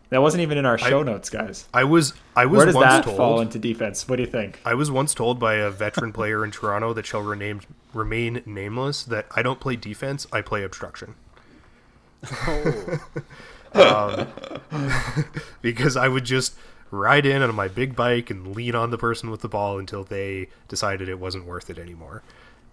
That 0.10 0.22
wasn't 0.22 0.42
even 0.42 0.58
in 0.58 0.66
our 0.66 0.78
show 0.78 1.02
I, 1.02 1.04
notes, 1.04 1.30
guys. 1.30 1.68
I 1.74 1.84
was 1.84 2.14
I 2.36 2.46
was 2.46 2.58
Where 2.58 2.66
does 2.68 2.76
once 2.76 2.86
that 2.88 3.04
told, 3.04 3.18
fall 3.18 3.42
into 3.42 3.60
defense? 3.60 4.08
What 4.08 4.16
do 4.16 4.24
you 4.24 4.30
think? 4.30 4.60
I 4.64 4.74
was 4.74 4.90
once 4.90 5.14
told 5.14 5.40
by 5.40 5.56
a 5.56 5.70
veteran 5.72 6.14
player 6.14 6.46
in 6.46 6.52
Toronto 6.52 6.94
that 6.94 7.06
shall 7.06 7.22
remain 7.22 7.62
remain 7.94 8.42
nameless 8.46 9.04
that 9.04 9.28
I 9.36 9.42
don't 9.42 9.60
play 9.60 9.76
defense, 9.76 10.26
I 10.32 10.42
play 10.42 10.64
obstruction. 10.64 11.16
Oh. 12.32 13.00
um, 13.74 14.28
because 15.62 15.98
I 15.98 16.08
would 16.08 16.26
just 16.26 16.56
ride 16.90 17.26
in 17.26 17.42
on 17.42 17.54
my 17.54 17.68
big 17.68 17.96
bike 17.96 18.30
and 18.30 18.56
lean 18.56 18.76
on 18.76 18.92
the 18.92 18.98
person 18.98 19.30
with 19.30 19.42
the 19.42 19.50
ball 19.50 19.78
until 19.78 20.04
they 20.04 20.48
decided 20.68 21.10
it 21.10 21.20
wasn't 21.20 21.46
worth 21.46 21.70
it 21.70 21.78
anymore. 21.78 22.24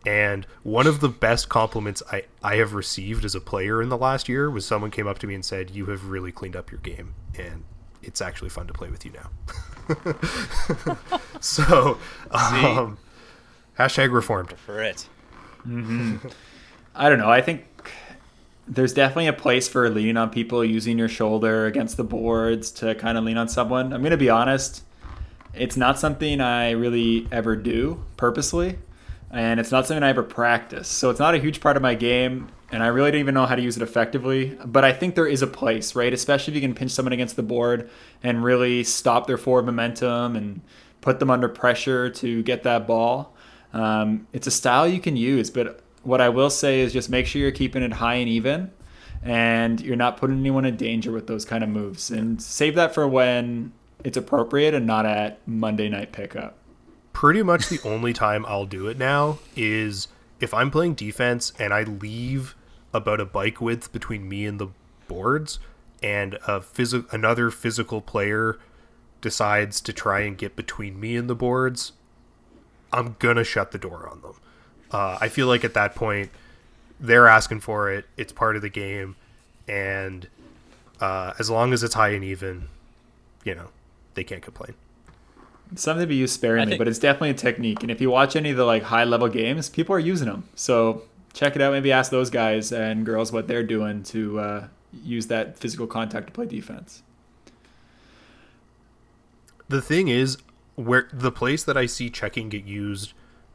And 0.07 0.47
one 0.63 0.87
of 0.87 1.01
the 1.01 1.09
best 1.09 1.49
compliments 1.49 2.03
I, 2.13 2.25
I 2.43 2.57
have 2.57 2.75
received 2.75 3.25
as 3.25 3.35
a 3.35 3.41
player 3.41 3.83
in 3.83 3.89
the 3.89 3.97
last 3.97 4.29
year 4.29 4.51
was 4.51 4.67
someone 4.67 4.91
came 4.91 5.07
up 5.07 5.19
to 5.21 5.27
me 5.27 5.35
and 5.35 5.45
said, 5.45 5.71
You 5.71 5.87
have 5.87 6.07
really 6.07 6.33
cleaned 6.33 6.57
up 6.57 6.71
your 6.71 6.81
game. 6.81 7.15
And 7.39 7.65
it's 8.03 8.21
actually 8.21 8.51
fun 8.51 8.67
to 8.67 8.73
play 8.73 8.91
with 8.91 9.05
you 9.05 9.13
now. 9.13 9.31
so, 11.41 11.99
um, 12.31 12.99
hashtag 13.79 14.13
reformed. 14.13 14.53
For 14.59 14.83
it. 14.83 15.09
Mm-hmm. 15.67 16.29
I 16.95 17.09
don't 17.09 17.19
know. 17.19 17.31
I 17.31 17.41
think 17.41 17.65
there's 18.67 18.95
definitely 18.95 19.27
a 19.27 19.33
place 19.33 19.69
for 19.69 19.89
leaning 19.91 20.17
on 20.17 20.31
people 20.31 20.65
using 20.65 20.99
your 20.99 21.09
shoulder 21.09 21.67
against 21.67 21.97
the 21.97 22.05
boards 22.05 22.71
to 22.71 22.95
kind 22.95 23.19
of 23.19 23.25
lean 23.25 23.37
on 23.37 23.49
someone. 23.49 23.93
I'm 23.93 24.01
going 24.01 24.11
to 24.11 24.17
be 24.17 24.31
honest, 24.31 24.83
it's 25.55 25.77
not 25.77 25.99
something 25.99 26.41
I 26.41 26.71
really 26.71 27.29
ever 27.31 27.57
do 27.57 28.03
purposely, 28.17 28.79
and 29.35 29.59
it's 29.59 29.73
not 29.73 29.87
something 29.87 30.03
I 30.03 30.11
ever 30.11 30.23
practice. 30.23 30.89
So 30.89 31.11
it's 31.11 31.21
not 31.21 31.35
a 31.35 31.39
huge 31.39 31.61
part 31.61 31.77
of 31.77 31.83
my 31.83 31.95
game, 31.95 32.49
and 32.71 32.83
I 32.83 32.87
really 32.87 33.11
don't 33.11 33.21
even 33.21 33.35
know 33.35 33.47
how 33.47 33.57
to 33.57 33.63
use 33.63 33.77
it 33.77 33.83
effectively. 33.83 34.57
But 34.65 34.85
I 34.85 34.93
think 34.93 35.15
there 35.15 35.27
is 35.27 35.43
a 35.43 35.47
place, 35.47 35.95
right? 35.95 36.13
Especially 36.13 36.53
if 36.53 36.55
you 36.57 36.61
can 36.61 36.75
pinch 36.75 36.93
someone 36.93 37.13
against 37.13 37.37
the 37.37 37.43
board 37.43 37.91
and 38.23 38.45
really 38.45 38.85
stop 38.85 39.27
their 39.27 39.37
forward 39.37 39.67
momentum 39.67 40.37
and 40.37 40.61
put 41.01 41.19
them 41.19 41.31
under 41.31 41.49
pressure 41.49 42.09
to 42.11 42.43
get 42.45 42.63
that 42.63 42.87
ball. 42.87 43.35
Um, 43.73 44.27
it's 44.33 44.47
a 44.47 44.53
style 44.53 44.87
you 44.87 45.01
can 45.01 45.17
use, 45.17 45.51
but 45.51 45.81
what 46.05 46.21
I 46.21 46.29
will 46.29 46.51
say 46.51 46.81
is 46.81 46.93
just 46.93 47.11
make 47.11 47.27
sure 47.27 47.43
you're 47.43 47.51
keeping 47.51 47.83
it 47.83 47.95
high 47.95 48.15
and 48.15 48.29
even 48.29 48.71
and 49.25 49.81
you're 49.81 49.97
not 49.97 50.19
putting 50.19 50.39
anyone 50.39 50.67
in 50.67 50.77
danger 50.77 51.11
with 51.11 51.27
those 51.27 51.45
kind 51.45 51.65
of 51.65 51.71
moves. 51.71 52.11
And 52.11 52.41
save 52.41 52.75
that 52.75 52.95
for 52.95 53.09
when 53.09 53.73
it's 54.05 54.19
appropriate 54.19 54.75
and 54.75 54.87
not 54.87 55.07
at 55.07 55.47
Monday 55.49 55.89
night 55.89 56.13
pickup. 56.13 56.59
Pretty 57.15 57.43
much 57.43 57.71
the 57.71 57.81
only 57.85 58.13
time 58.13 58.45
I'll 58.45 58.67
do 58.67 58.87
it 58.89 58.99
now 58.99 59.39
is 59.57 60.09
if 60.41 60.53
I'm 60.53 60.71
playing 60.71 60.95
defense 60.95 61.53
and 61.59 61.73
I 61.73 61.85
leave 61.85 62.55
about 62.93 63.21
a 63.21 63.25
bike 63.25 63.61
width 63.61 63.91
between 63.93 64.29
me 64.29 64.45
and 64.45 64.61
the 64.61 64.69
boards 65.09 65.59
and 66.03 66.35
a 66.35 66.61
phys- 66.61 67.11
another 67.13 67.51
physical 67.51 68.03
player 68.03 68.59
decides 69.23 69.81
to 69.81 69.93
try 69.93 70.21
and 70.21 70.37
get 70.37 70.55
between 70.55 71.01
me 71.01 71.17
and 71.17 71.31
the 71.31 71.35
boards, 71.35 71.93
I'm 72.93 73.17
gonna 73.19 73.45
shut 73.45 73.71
the 73.71 73.79
door 73.79 74.09
on 74.11 74.21
them. 74.21 74.35
Uh, 74.91 75.17
I 75.21 75.29
feel 75.29 75.47
like 75.47 75.65
at 75.65 75.73
that 75.75 75.95
point, 75.95 76.31
they're 77.01 77.27
asking 77.27 77.61
for 77.61 77.91
it. 77.91 78.07
It's 78.17 78.33
part 78.33 78.55
of 78.57 78.63
the 78.63 78.69
game, 78.69 79.17
and 79.67 80.29
uh, 81.01 81.33
as 81.39 81.49
long 81.49 81.73
as 81.73 81.83
it's 81.83 81.95
high 81.95 82.11
and 82.11 82.23
even, 82.25 82.69
you 83.45 83.55
know, 83.55 83.69
they 84.15 84.25
can't 84.25 84.43
complain. 84.43 84.75
Something 85.77 86.03
to 86.03 86.07
be 86.07 86.17
used 86.17 86.35
sparingly, 86.35 86.73
think- 86.73 86.79
but 86.79 86.89
it's 86.89 86.99
definitely 86.99 87.31
a 87.31 87.35
technique. 87.35 87.83
And 87.83 87.91
if 87.91 88.01
you 88.01 88.11
watch 88.11 88.37
any 88.37 88.51
of 88.51 88.57
the 88.57 88.65
like 88.65 88.85
high 88.85 89.05
level 89.05 89.29
games, 89.29 89.69
people 89.69 89.95
are 89.95 89.99
using 90.01 90.29
them. 90.29 90.45
So 90.55 91.03
check 91.33 91.57
it 91.57 91.63
out. 91.63 91.73
Maybe 91.73 91.91
ask 91.93 92.11
those 92.11 92.31
guys 92.31 92.73
and 92.73 93.05
girls 93.05 93.33
what 93.33 93.49
they're 93.49 93.63
doing 93.65 94.03
to 94.05 94.39
uh, 94.41 94.67
use 95.03 95.27
that 95.29 95.59
physical 95.59 95.87
contact 95.87 96.27
to 96.29 96.33
play 96.33 96.47
defense. 96.47 97.03
the 99.69 99.81
thing 99.81 100.09
is 100.09 100.39
where 100.77 101.09
the 101.13 101.33
place 101.33 101.65
that 101.65 101.77
i 101.77 101.87
see 101.87 102.11
checking 102.11 102.49
get 102.49 102.65
used 102.65 103.13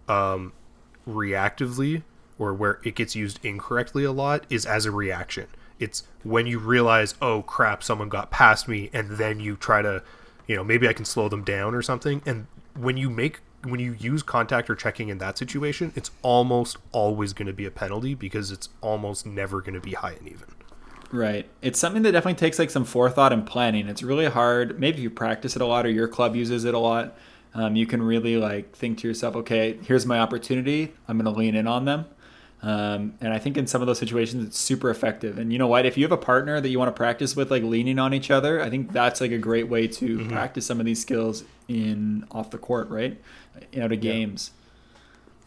um, 0.08 0.52
reactively 1.08 2.02
or 2.40 2.54
where 2.54 2.80
it 2.84 2.96
gets 2.96 3.16
used 3.16 3.40
incorrectly 3.46 4.04
a 4.04 4.12
lot 4.12 4.44
is 4.50 4.66
as 4.66 4.86
a 4.86 4.92
reaction 4.92 5.46
it's 5.78 6.04
when 6.24 6.48
you 6.48 6.58
realize 6.58 7.14
oh 7.22 7.42
crap 7.44 7.84
someone 7.84 8.10
got 8.10 8.32
past 8.32 8.68
me 8.68 8.90
and 8.92 9.12
then 9.12 9.40
you 9.40 9.56
try 9.56 9.82
to 9.82 10.02
you 10.50 10.56
know 10.58 10.64
maybe 10.64 10.89
i 10.89 10.91
can 10.91 11.06
slow 11.06 11.30
them 11.30 11.45
down 11.45 11.74
or 11.74 11.82
something 11.82 12.22
and 12.26 12.47
when 12.78 12.97
you 12.97 13.10
make 13.10 13.39
when 13.64 13.80
you 13.80 13.93
use 14.00 14.24
contact 14.24 14.70
or 14.70 14.76
checking 14.76 15.08
in 15.08 15.20
that 15.20 15.38
situation 15.38 15.93
it's 15.95 16.12
almost 16.22 16.78
always 16.91 17.32
going 17.32 17.47
to 17.47 17.54
be 17.54 17.66
a 17.66 17.72
penalty 17.72 18.14
because 18.14 18.52
it's 18.52 18.68
almost 18.82 19.26
never 19.26 19.62
going 19.62 19.74
to 19.74 19.80
be 19.80 19.93
high 19.93 20.14
and 20.14 20.28
even 20.28 20.47
Right. 21.12 21.50
It's 21.64 21.80
something 21.80 22.04
that 22.04 22.12
definitely 22.12 22.38
takes 22.38 22.60
like 22.60 22.70
some 22.70 22.86
forethought 22.86 23.34
and 23.34 23.45
planning. 23.45 23.88
It's 23.88 24.04
really 24.04 24.28
hard. 24.28 24.80
Maybe 24.80 24.97
if 24.97 25.04
you 25.04 25.10
practice 25.10 25.56
it 25.56 25.62
a 25.62 25.66
lot 25.66 25.86
or 25.86 25.89
your 25.89 26.08
club 26.08 26.36
uses 26.36 26.66
it 26.66 26.76
a 26.76 26.80
lot, 26.80 27.18
um, 27.56 27.76
you 27.76 27.88
can 27.88 28.02
really 28.02 28.38
like 28.38 28.76
think 28.76 29.00
to 29.00 29.08
yourself, 29.08 29.36
okay, 29.38 29.80
here's 29.82 30.06
my 30.06 30.20
opportunity. 30.20 30.93
I'm 31.08 31.18
going 31.18 31.32
to 31.32 31.38
lean 31.38 31.56
in 31.56 31.66
on 31.66 31.86
them. 31.86 32.06
Um, 32.62 33.14
and 33.22 33.34
I 33.34 33.39
think 33.39 33.57
in 33.57 33.68
some 33.68 33.82
of 33.82 33.88
those 33.88 33.99
situations, 33.99 34.45
it's 34.45 34.57
super 34.57 34.89
effective. 34.89 35.38
And 35.38 35.53
you 35.53 35.60
know 35.60 35.68
what? 35.68 35.86
If 35.86 35.97
you 35.97 36.03
have 36.03 36.12
a 36.12 36.18
partner 36.18 36.60
that 36.60 36.68
you 36.70 36.78
want 36.78 36.93
to 36.93 36.97
practice 36.97 37.36
with, 37.36 37.51
like 37.51 37.64
leaning 37.64 37.99
on 37.99 38.14
each 38.14 38.30
other, 38.30 38.62
I 38.62 38.70
think 38.70 38.91
that's 38.91 39.22
like 39.22 39.32
a 39.32 39.38
great 39.38 39.70
way 39.70 39.88
to 39.88 40.28
practice 40.28 40.66
some 40.66 40.80
of 40.80 40.86
these 40.86 41.01
skills 41.01 41.45
in 41.68 42.26
off 42.32 42.49
the 42.49 42.57
court, 42.57 42.89
right? 42.89 43.20
Out 43.80 43.91
of 43.91 44.01
games. 44.01 44.51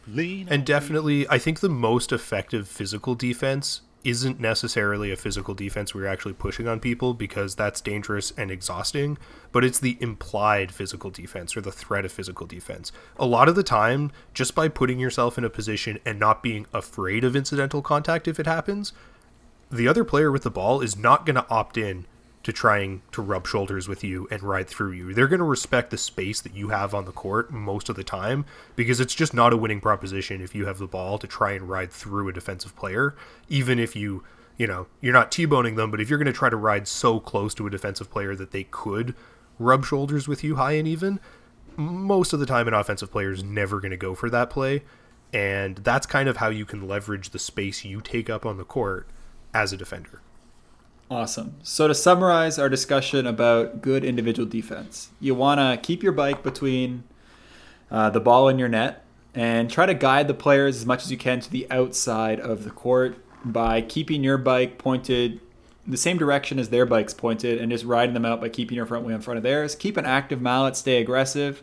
Lean 0.08 0.48
And 0.50 0.64
definitely, 0.64 1.28
I 1.28 1.38
think 1.38 1.60
the 1.60 1.68
most 1.68 2.12
effective 2.12 2.66
physical 2.66 3.14
defense 3.14 3.82
isn't 4.05 4.40
necessarily 4.40 5.12
a 5.12 5.16
physical 5.16 5.55
defense 5.55 5.94
where 5.94 6.05
you're 6.05 6.12
actually 6.12 6.32
pushing 6.32 6.66
on 6.66 6.80
people 6.80 7.14
because 7.14 7.55
that's 7.55 7.80
dangerous 7.80 8.32
and 8.36 8.50
exhausting, 8.50 9.18
but 9.53 9.64
it's 9.64 9.78
the 9.78 9.96
implied 10.00 10.72
physical 10.72 11.11
defense 11.11 11.57
or 11.57 11.61
the 11.61 11.72
threat 11.72 12.05
of 12.05 12.12
physical 12.12 12.46
defense. 12.46 12.92
A 13.18 13.26
lot 13.26 13.48
of 13.48 13.55
the 13.55 13.62
time, 13.62 14.11
just 14.34 14.55
by 14.55 14.68
putting 14.68 14.98
yourself 14.98 15.38
in 15.38 15.44
a 15.44 15.50
position 15.50 15.98
and 16.05 16.18
not 16.18 16.42
being 16.42 16.66
afraid 16.72 17.24
of 17.24 17.36
incidental 17.36 17.82
contact 17.82 18.26
if 18.26 18.40
it 18.40 18.46
happens, 18.46 18.92
the 19.70 19.88
other 19.88 20.05
player 20.05 20.30
with 20.30 20.42
the 20.42 20.50
ball 20.50 20.80
is 20.80 20.96
not 20.96 21.24
going 21.24 21.36
to 21.36 21.48
opt 21.48 21.76
in 21.76 22.07
to 22.43 22.53
trying 22.53 23.03
to 23.12 23.22
rub 23.22 23.47
shoulders 23.47 23.86
with 23.86 24.03
you 24.03 24.26
and 24.30 24.43
ride 24.43 24.68
through 24.68 24.93
you. 24.93 25.14
They're 25.14 25.28
going 25.28 25.38
to 25.38 25.45
respect 25.45 25.90
the 25.90 25.99
space 25.99 26.40
that 26.40 26.55
you 26.55 26.68
have 26.68 26.95
on 26.95 27.05
the 27.05 27.12
court 27.12 27.53
most 27.53 27.88
of 27.88 27.97
the 27.97 28.05
time 28.05 28.45
because 28.74 28.99
it's 28.99 29.14
just 29.14 29.32
not 29.32 29.53
a 29.53 29.57
winning 29.57 29.80
proposition 29.80 30.40
if 30.40 30.55
you 30.55 30.66
have 30.66 30.78
the 30.78 30.88
ball 30.88 31.18
to 31.18 31.26
try 31.26 31.53
and 31.53 31.68
ride 31.68 31.93
through 31.93 32.28
a 32.28 32.32
defensive 32.32 32.74
player, 32.74 33.14
even 33.49 33.78
if 33.78 33.95
you, 33.95 34.24
you 34.57 34.66
know, 34.66 34.86
you're 35.01 35.12
not 35.12 35.30
T-boning 35.30 35.76
them, 35.76 35.90
but 35.90 36.01
if 36.01 36.11
you're 36.11 36.18
going 36.18 36.26
to 36.26 36.32
try 36.32 36.51
to 36.51 36.57
ride 36.57 36.88
so 36.88 37.20
close 37.20 37.55
to 37.55 37.66
a 37.66 37.70
defensive 37.70 38.11
player 38.11 38.34
that 38.34 38.51
they 38.51 38.64
could 38.64 39.14
rub 39.59 39.84
shoulders 39.84 40.26
with 40.26 40.43
you 40.43 40.57
high 40.57 40.72
and 40.72 40.88
even, 40.88 41.20
most 41.76 42.32
of 42.32 42.40
the 42.40 42.47
time 42.47 42.66
an 42.66 42.74
offensive 42.74 43.12
player 43.12 43.30
is 43.30 43.45
never 43.45 43.80
going 43.80 43.93
to 43.93 43.97
go 43.97 44.14
for 44.14 44.28
that 44.30 44.51
play. 44.51 44.82
And 45.32 45.76
that's 45.76 46.07
kind 46.07 46.28
of 46.28 46.38
how 46.38 46.49
you 46.49 46.66
can 46.66 46.86
leverage 46.86 47.30
the 47.30 47.38
space 47.38 47.84
you 47.84 48.01
take 48.01 48.28
up 48.28 48.45
on 48.45 48.59
the 48.59 48.64
court 48.64 49.09
as 49.55 49.72
a 49.72 49.76
defender. 49.76 50.20
Awesome. 51.12 51.56
So 51.62 51.88
to 51.88 51.94
summarize 51.94 52.58
our 52.58 52.70
discussion 52.70 53.26
about 53.26 53.82
good 53.82 54.02
individual 54.02 54.48
defense, 54.48 55.10
you 55.20 55.34
want 55.34 55.60
to 55.60 55.78
keep 55.86 56.02
your 56.02 56.12
bike 56.12 56.42
between 56.42 57.04
uh, 57.90 58.08
the 58.08 58.18
ball 58.18 58.48
and 58.48 58.58
your 58.58 58.70
net, 58.70 59.04
and 59.34 59.70
try 59.70 59.84
to 59.84 59.92
guide 59.92 60.26
the 60.26 60.32
players 60.32 60.76
as 60.78 60.86
much 60.86 61.04
as 61.04 61.10
you 61.10 61.18
can 61.18 61.38
to 61.40 61.50
the 61.50 61.70
outside 61.70 62.40
of 62.40 62.64
the 62.64 62.70
court 62.70 63.18
by 63.44 63.82
keeping 63.82 64.24
your 64.24 64.38
bike 64.38 64.78
pointed 64.78 65.38
the 65.86 65.98
same 65.98 66.16
direction 66.16 66.58
as 66.58 66.70
their 66.70 66.86
bike's 66.86 67.12
pointed, 67.12 67.60
and 67.60 67.70
just 67.70 67.84
riding 67.84 68.14
them 68.14 68.24
out 68.24 68.40
by 68.40 68.48
keeping 68.48 68.76
your 68.76 68.86
front 68.86 69.04
wheel 69.04 69.16
in 69.16 69.20
front 69.20 69.36
of 69.36 69.42
theirs. 69.42 69.74
Keep 69.74 69.98
an 69.98 70.06
active 70.06 70.40
mallet, 70.40 70.76
stay 70.76 70.98
aggressive, 70.98 71.62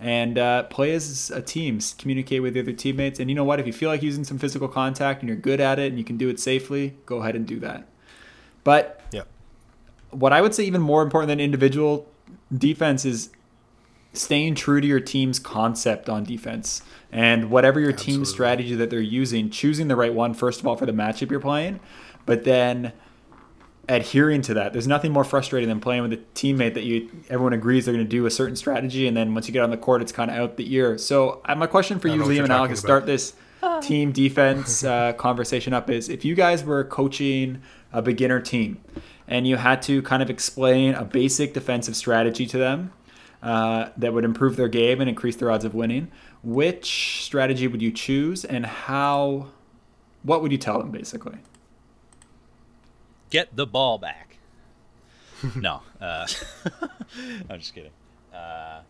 and 0.00 0.38
uh, 0.38 0.62
play 0.62 0.94
as 0.94 1.30
a 1.30 1.42
team. 1.42 1.80
Communicate 1.98 2.40
with 2.40 2.54
the 2.54 2.60
other 2.60 2.72
teammates. 2.72 3.20
And 3.20 3.28
you 3.28 3.36
know 3.36 3.44
what? 3.44 3.60
If 3.60 3.66
you 3.66 3.74
feel 3.74 3.90
like 3.90 4.02
using 4.02 4.24
some 4.24 4.38
physical 4.38 4.68
contact 4.68 5.20
and 5.20 5.28
you're 5.28 5.36
good 5.36 5.60
at 5.60 5.78
it 5.78 5.88
and 5.88 5.98
you 5.98 6.04
can 6.04 6.16
do 6.16 6.30
it 6.30 6.40
safely, 6.40 6.96
go 7.04 7.18
ahead 7.18 7.36
and 7.36 7.46
do 7.46 7.60
that. 7.60 7.88
But 8.66 9.00
Yeah. 9.12 9.22
what 10.10 10.32
I 10.32 10.40
would 10.42 10.56
say 10.56 10.64
even 10.64 10.80
more 10.80 11.02
important 11.02 11.28
than 11.28 11.38
individual 11.38 12.08
defense 12.52 13.04
is 13.04 13.30
staying 14.12 14.56
true 14.56 14.80
to 14.80 14.86
your 14.86 14.98
team's 14.98 15.38
concept 15.38 16.08
on 16.08 16.24
defense 16.24 16.82
and 17.12 17.48
whatever 17.48 17.78
your 17.78 17.92
team 17.92 18.24
strategy 18.24 18.74
that 18.74 18.90
they're 18.90 18.98
using, 19.00 19.50
choosing 19.50 19.86
the 19.86 19.94
right 19.94 20.12
one 20.12 20.34
first 20.34 20.58
of 20.58 20.66
all 20.66 20.74
for 20.74 20.84
the 20.84 20.90
matchup 20.92 21.30
you're 21.30 21.38
playing, 21.38 21.78
but 22.24 22.42
then 22.42 22.92
adhering 23.88 24.42
to 24.42 24.54
that. 24.54 24.72
There's 24.72 24.88
nothing 24.88 25.12
more 25.12 25.22
frustrating 25.22 25.68
than 25.68 25.78
playing 25.78 26.02
with 26.02 26.12
a 26.12 26.20
teammate 26.34 26.74
that 26.74 26.82
you 26.82 27.08
everyone 27.30 27.52
agrees 27.52 27.84
they're 27.84 27.94
going 27.94 28.04
to 28.04 28.10
do 28.10 28.26
a 28.26 28.32
certain 28.32 28.56
strategy, 28.56 29.06
and 29.06 29.16
then 29.16 29.32
once 29.32 29.46
you 29.46 29.52
get 29.52 29.62
on 29.62 29.70
the 29.70 29.76
court, 29.76 30.02
it's 30.02 30.10
kind 30.10 30.28
of 30.28 30.36
out 30.36 30.56
the 30.56 30.74
ear. 30.74 30.98
So 30.98 31.40
uh, 31.44 31.54
my 31.54 31.68
question 31.68 32.00
for 32.00 32.08
you, 32.08 32.16
know 32.16 32.26
Liam 32.26 32.42
and 32.42 32.52
Alex, 32.52 32.72
to 32.72 32.76
start 32.84 33.06
this 33.06 33.34
team 33.80 34.12
defense 34.12 34.84
uh, 34.84 35.12
conversation 35.14 35.72
up 35.72 35.90
is 35.90 36.08
if 36.08 36.24
you 36.24 36.34
guys 36.34 36.64
were 36.64 36.84
coaching 36.84 37.62
a 37.96 38.02
beginner 38.02 38.40
team 38.40 38.78
and 39.26 39.46
you 39.46 39.56
had 39.56 39.80
to 39.82 40.02
kind 40.02 40.22
of 40.22 40.28
explain 40.30 40.94
a 40.94 41.04
basic 41.04 41.54
defensive 41.54 41.96
strategy 41.96 42.46
to 42.46 42.58
them 42.58 42.92
uh, 43.42 43.88
that 43.96 44.12
would 44.12 44.24
improve 44.24 44.56
their 44.56 44.68
game 44.68 45.00
and 45.00 45.08
increase 45.08 45.36
their 45.36 45.50
odds 45.50 45.64
of 45.64 45.74
winning, 45.74 46.10
which 46.42 47.22
strategy 47.24 47.66
would 47.66 47.80
you 47.82 47.90
choose 47.90 48.44
and 48.44 48.66
how? 48.66 49.48
What 50.22 50.42
would 50.42 50.52
you 50.52 50.58
tell 50.58 50.78
them 50.78 50.90
basically? 50.90 51.38
get 53.30 53.54
the 53.56 53.66
ball 53.66 53.98
back. 53.98 54.38
no, 55.56 55.82
uh, 56.00 56.26
I'm 57.50 57.58
just 57.58 57.74
kidding. 57.74 57.90
Uh, 58.32 58.80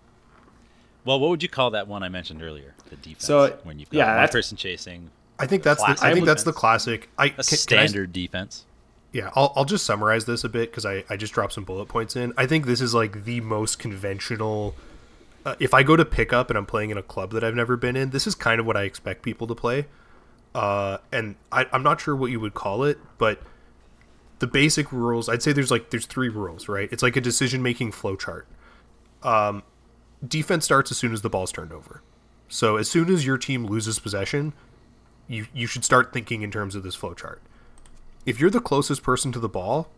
well, 1.04 1.18
what 1.20 1.30
would 1.30 1.42
you 1.42 1.48
call 1.48 1.70
that 1.70 1.88
one 1.88 2.02
I 2.02 2.08
mentioned 2.08 2.42
earlier? 2.42 2.74
The 2.90 2.96
defense. 2.96 3.24
So, 3.24 3.58
when 3.62 3.78
you've 3.78 3.90
got 3.90 3.98
yeah, 3.98 4.20
one 4.20 4.28
person 4.28 4.56
chasing 4.56 5.10
I 5.38 5.46
think 5.46 5.62
that's 5.62 5.80
the, 5.80 5.86
Classic 5.86 6.04
I 6.04 6.12
think 6.14 6.26
that's 6.26 6.42
the 6.42 6.50
defense. 6.50 6.60
classic. 6.60 7.08
I 7.18 7.26
a 7.26 7.28
can- 7.28 7.36
can 7.36 7.42
I- 7.42 7.56
standard 7.56 8.12
defense. 8.12 8.64
Yeah, 9.16 9.30
I'll, 9.34 9.50
I'll 9.56 9.64
just 9.64 9.86
summarize 9.86 10.26
this 10.26 10.44
a 10.44 10.48
bit 10.50 10.70
because 10.70 10.84
I, 10.84 11.02
I 11.08 11.16
just 11.16 11.32
dropped 11.32 11.54
some 11.54 11.64
bullet 11.64 11.86
points 11.86 12.16
in. 12.16 12.34
I 12.36 12.44
think 12.44 12.66
this 12.66 12.82
is 12.82 12.92
like 12.92 13.24
the 13.24 13.40
most 13.40 13.78
conventional. 13.78 14.74
Uh, 15.42 15.54
if 15.58 15.72
I 15.72 15.82
go 15.82 15.96
to 15.96 16.04
pick 16.04 16.34
up 16.34 16.50
and 16.50 16.58
I'm 16.58 16.66
playing 16.66 16.90
in 16.90 16.98
a 16.98 17.02
club 17.02 17.30
that 17.30 17.42
I've 17.42 17.54
never 17.54 17.78
been 17.78 17.96
in, 17.96 18.10
this 18.10 18.26
is 18.26 18.34
kind 18.34 18.60
of 18.60 18.66
what 18.66 18.76
I 18.76 18.82
expect 18.82 19.22
people 19.22 19.46
to 19.46 19.54
play. 19.54 19.86
Uh, 20.54 20.98
and 21.10 21.36
I, 21.50 21.64
I'm 21.72 21.82
not 21.82 21.98
sure 21.98 22.14
what 22.14 22.30
you 22.30 22.38
would 22.40 22.52
call 22.52 22.84
it, 22.84 22.98
but 23.16 23.40
the 24.38 24.46
basic 24.46 24.92
rules, 24.92 25.30
I'd 25.30 25.42
say 25.42 25.54
there's 25.54 25.70
like 25.70 25.88
there's 25.88 26.04
three 26.04 26.28
rules, 26.28 26.68
right? 26.68 26.90
It's 26.92 27.02
like 27.02 27.16
a 27.16 27.22
decision 27.22 27.62
making 27.62 27.92
flow 27.92 28.16
chart. 28.16 28.46
Um, 29.22 29.62
defense 30.28 30.66
starts 30.66 30.90
as 30.90 30.98
soon 30.98 31.14
as 31.14 31.22
the 31.22 31.30
ball's 31.30 31.52
turned 31.52 31.72
over. 31.72 32.02
So 32.48 32.76
as 32.76 32.90
soon 32.90 33.08
as 33.08 33.24
your 33.24 33.38
team 33.38 33.64
loses 33.64 33.98
possession, 33.98 34.52
you 35.26 35.46
you 35.54 35.66
should 35.66 35.86
start 35.86 36.12
thinking 36.12 36.42
in 36.42 36.50
terms 36.50 36.74
of 36.74 36.82
this 36.82 36.94
flow 36.94 37.14
chart 37.14 37.40
if 38.26 38.40
you're 38.40 38.50
the 38.50 38.60
closest 38.60 39.02
person 39.02 39.32
to 39.32 39.38
the 39.38 39.48
ball, 39.48 39.88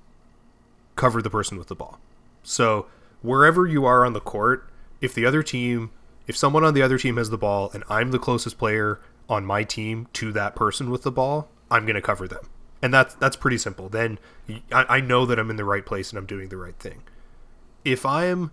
cover 0.95 1.23
the 1.23 1.31
person 1.31 1.59
with 1.59 1.69
the 1.69 1.75
ball. 1.75 1.99
So 2.43 2.87
wherever 3.23 3.67
you 3.67 3.87
are 3.87 4.05
on 4.05 4.13
the 4.13 4.21
court, 4.21 4.69
if 5.01 5.15
the 5.15 5.25
other 5.25 5.43
team, 5.43 5.91
if 6.27 6.37
someone 6.37 6.63
on 6.63 6.75
the 6.75 6.83
other 6.83 6.99
team 6.99 7.17
has 7.17 7.31
the 7.31 7.39
ball 7.39 7.71
and 7.73 7.83
I'm 7.89 8.11
the 8.11 8.19
closest 8.19 8.59
player 8.59 9.01
on 9.29 9.45
my 9.45 9.65
team 9.65 10.09
to 10.15 10.31
that 10.33 10.55
person 10.55 10.91
with 10.91 11.03
the 11.03 11.11
ball, 11.11 11.49
I'm 11.71 11.85
going 11.85 11.95
to 11.95 12.03
cover 12.03 12.29
them. 12.29 12.49
And 12.81 12.95
that's 12.95 13.15
that's 13.15 13.35
pretty 13.35 13.59
simple. 13.59 13.89
Then 13.89 14.21
I 14.71 15.01
know 15.01 15.27
that 15.27 15.39
I'm 15.39 15.51
in 15.51 15.57
the 15.57 15.65
right 15.65 15.85
place 15.85 16.11
and 16.11 16.19
I'm 16.19 16.27
doing 16.27 16.49
the 16.49 16.57
right 16.57 16.79
thing. 16.79 17.03
If 17.85 18.07
I'm 18.07 18.53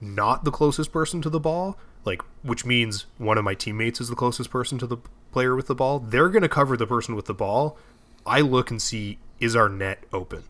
not 0.00 0.44
the 0.44 0.50
closest 0.50 0.92
person 0.92 1.22
to 1.22 1.30
the 1.30 1.38
ball, 1.38 1.78
like 2.04 2.22
which 2.42 2.64
means 2.64 3.06
one 3.18 3.38
of 3.38 3.44
my 3.44 3.54
teammates 3.54 4.00
is 4.00 4.08
the 4.08 4.16
closest 4.16 4.50
person 4.50 4.78
to 4.78 4.88
the 4.88 4.96
player 5.30 5.54
with 5.54 5.68
the 5.68 5.74
ball, 5.74 6.00
they're 6.00 6.28
going 6.28 6.42
to 6.42 6.48
cover 6.48 6.76
the 6.76 6.86
person 6.86 7.14
with 7.14 7.26
the 7.26 7.34
ball. 7.34 7.78
I 8.26 8.40
look 8.40 8.70
and 8.70 8.80
see 8.80 9.18
is 9.38 9.56
our 9.56 9.68
net 9.68 10.04
open? 10.12 10.44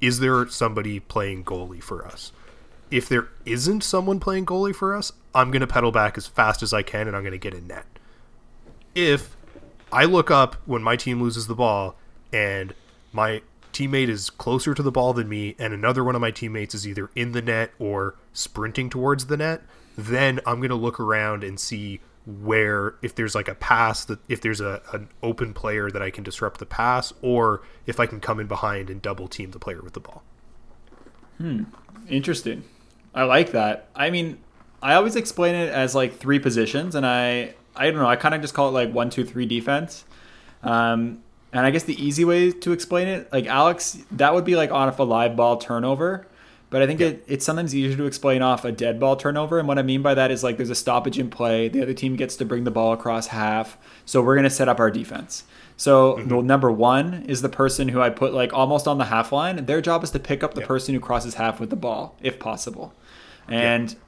Is 0.00 0.20
there 0.20 0.46
somebody 0.48 1.00
playing 1.00 1.44
goalie 1.44 1.82
for 1.82 2.06
us? 2.06 2.32
If 2.90 3.08
there 3.08 3.28
isn't 3.44 3.82
someone 3.82 4.20
playing 4.20 4.46
goalie 4.46 4.74
for 4.74 4.94
us, 4.94 5.12
I'm 5.34 5.50
going 5.50 5.60
to 5.60 5.66
pedal 5.66 5.90
back 5.90 6.16
as 6.16 6.26
fast 6.26 6.62
as 6.62 6.72
I 6.72 6.82
can 6.82 7.08
and 7.08 7.16
I'm 7.16 7.22
going 7.22 7.32
to 7.32 7.38
get 7.38 7.54
a 7.54 7.60
net. 7.60 7.86
If 8.94 9.36
I 9.92 10.04
look 10.04 10.30
up 10.30 10.56
when 10.64 10.82
my 10.82 10.96
team 10.96 11.20
loses 11.20 11.46
the 11.46 11.54
ball 11.54 11.96
and 12.32 12.74
my 13.12 13.42
teammate 13.72 14.08
is 14.08 14.30
closer 14.30 14.74
to 14.74 14.82
the 14.82 14.92
ball 14.92 15.12
than 15.12 15.28
me 15.28 15.54
and 15.58 15.74
another 15.74 16.02
one 16.02 16.14
of 16.14 16.20
my 16.20 16.30
teammates 16.30 16.74
is 16.74 16.86
either 16.86 17.10
in 17.14 17.32
the 17.32 17.42
net 17.42 17.72
or 17.78 18.14
sprinting 18.32 18.88
towards 18.88 19.26
the 19.26 19.36
net, 19.36 19.62
then 19.98 20.40
I'm 20.46 20.58
going 20.58 20.70
to 20.70 20.76
look 20.76 21.00
around 21.00 21.44
and 21.44 21.58
see 21.58 22.00
where 22.26 22.96
if 23.02 23.14
there's 23.14 23.34
like 23.34 23.46
a 23.46 23.54
pass 23.54 24.04
that 24.04 24.18
if 24.28 24.40
there's 24.40 24.60
a 24.60 24.82
an 24.92 25.08
open 25.22 25.54
player 25.54 25.90
that 25.90 26.02
I 26.02 26.10
can 26.10 26.24
disrupt 26.24 26.58
the 26.58 26.66
pass 26.66 27.12
or 27.22 27.62
if 27.86 28.00
I 28.00 28.06
can 28.06 28.20
come 28.20 28.40
in 28.40 28.48
behind 28.48 28.90
and 28.90 29.00
double 29.00 29.28
team 29.28 29.52
the 29.52 29.60
player 29.60 29.80
with 29.80 29.92
the 29.92 30.00
ball. 30.00 30.22
Hmm. 31.38 31.64
Interesting. 32.08 32.64
I 33.14 33.24
like 33.24 33.52
that. 33.52 33.88
I 33.94 34.10
mean, 34.10 34.38
I 34.82 34.94
always 34.94 35.16
explain 35.16 35.54
it 35.54 35.72
as 35.72 35.94
like 35.94 36.16
three 36.18 36.38
positions, 36.38 36.94
and 36.94 37.06
I 37.06 37.54
I 37.74 37.90
don't 37.90 38.00
know. 38.00 38.08
I 38.08 38.16
kind 38.16 38.34
of 38.34 38.40
just 38.40 38.54
call 38.54 38.68
it 38.68 38.72
like 38.72 38.92
one, 38.92 39.10
two, 39.10 39.24
three 39.24 39.46
defense. 39.46 40.04
Um, 40.62 41.22
and 41.52 41.64
I 41.64 41.70
guess 41.70 41.84
the 41.84 42.02
easy 42.02 42.24
way 42.24 42.50
to 42.50 42.72
explain 42.72 43.08
it, 43.08 43.32
like 43.32 43.46
Alex, 43.46 43.98
that 44.12 44.34
would 44.34 44.44
be 44.44 44.56
like 44.56 44.70
on 44.70 44.88
if 44.88 44.98
a 44.98 45.04
live 45.04 45.36
ball 45.36 45.56
turnover. 45.56 46.26
But 46.76 46.82
I 46.82 46.86
think 46.88 47.00
yeah. 47.00 47.06
it, 47.06 47.24
it's 47.26 47.46
sometimes 47.46 47.74
easier 47.74 47.96
to 47.96 48.04
explain 48.04 48.42
off 48.42 48.66
a 48.66 48.70
dead 48.70 49.00
ball 49.00 49.16
turnover. 49.16 49.58
And 49.58 49.66
what 49.66 49.78
I 49.78 49.82
mean 49.82 50.02
by 50.02 50.12
that 50.12 50.30
is 50.30 50.44
like 50.44 50.58
there's 50.58 50.68
a 50.68 50.74
stoppage 50.74 51.18
in 51.18 51.30
play. 51.30 51.68
The 51.70 51.80
other 51.80 51.94
team 51.94 52.16
gets 52.16 52.36
to 52.36 52.44
bring 52.44 52.64
the 52.64 52.70
ball 52.70 52.92
across 52.92 53.28
half. 53.28 53.78
So 54.04 54.20
we're 54.20 54.34
going 54.34 54.44
to 54.44 54.50
set 54.50 54.68
up 54.68 54.78
our 54.78 54.90
defense. 54.90 55.44
So 55.78 56.16
mm-hmm. 56.16 56.28
the 56.28 56.42
number 56.42 56.70
one 56.70 57.24
is 57.28 57.40
the 57.40 57.48
person 57.48 57.88
who 57.88 58.02
I 58.02 58.10
put 58.10 58.34
like 58.34 58.52
almost 58.52 58.86
on 58.86 58.98
the 58.98 59.06
half 59.06 59.32
line. 59.32 59.64
Their 59.64 59.80
job 59.80 60.04
is 60.04 60.10
to 60.10 60.18
pick 60.18 60.44
up 60.44 60.52
the 60.52 60.60
yep. 60.60 60.68
person 60.68 60.94
who 60.94 61.00
crosses 61.00 61.36
half 61.36 61.60
with 61.60 61.70
the 61.70 61.76
ball, 61.76 62.14
if 62.20 62.38
possible. 62.38 62.92
And 63.48 63.92
yep. 63.92 64.00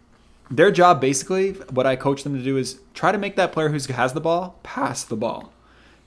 their 0.50 0.70
job 0.70 1.00
basically, 1.00 1.52
what 1.70 1.86
I 1.86 1.96
coach 1.96 2.22
them 2.22 2.36
to 2.36 2.44
do 2.44 2.58
is 2.58 2.80
try 2.92 3.12
to 3.12 3.16
make 3.16 3.36
that 3.36 3.50
player 3.50 3.70
who 3.70 3.92
has 3.94 4.12
the 4.12 4.20
ball 4.20 4.58
pass 4.62 5.04
the 5.04 5.16
ball. 5.16 5.54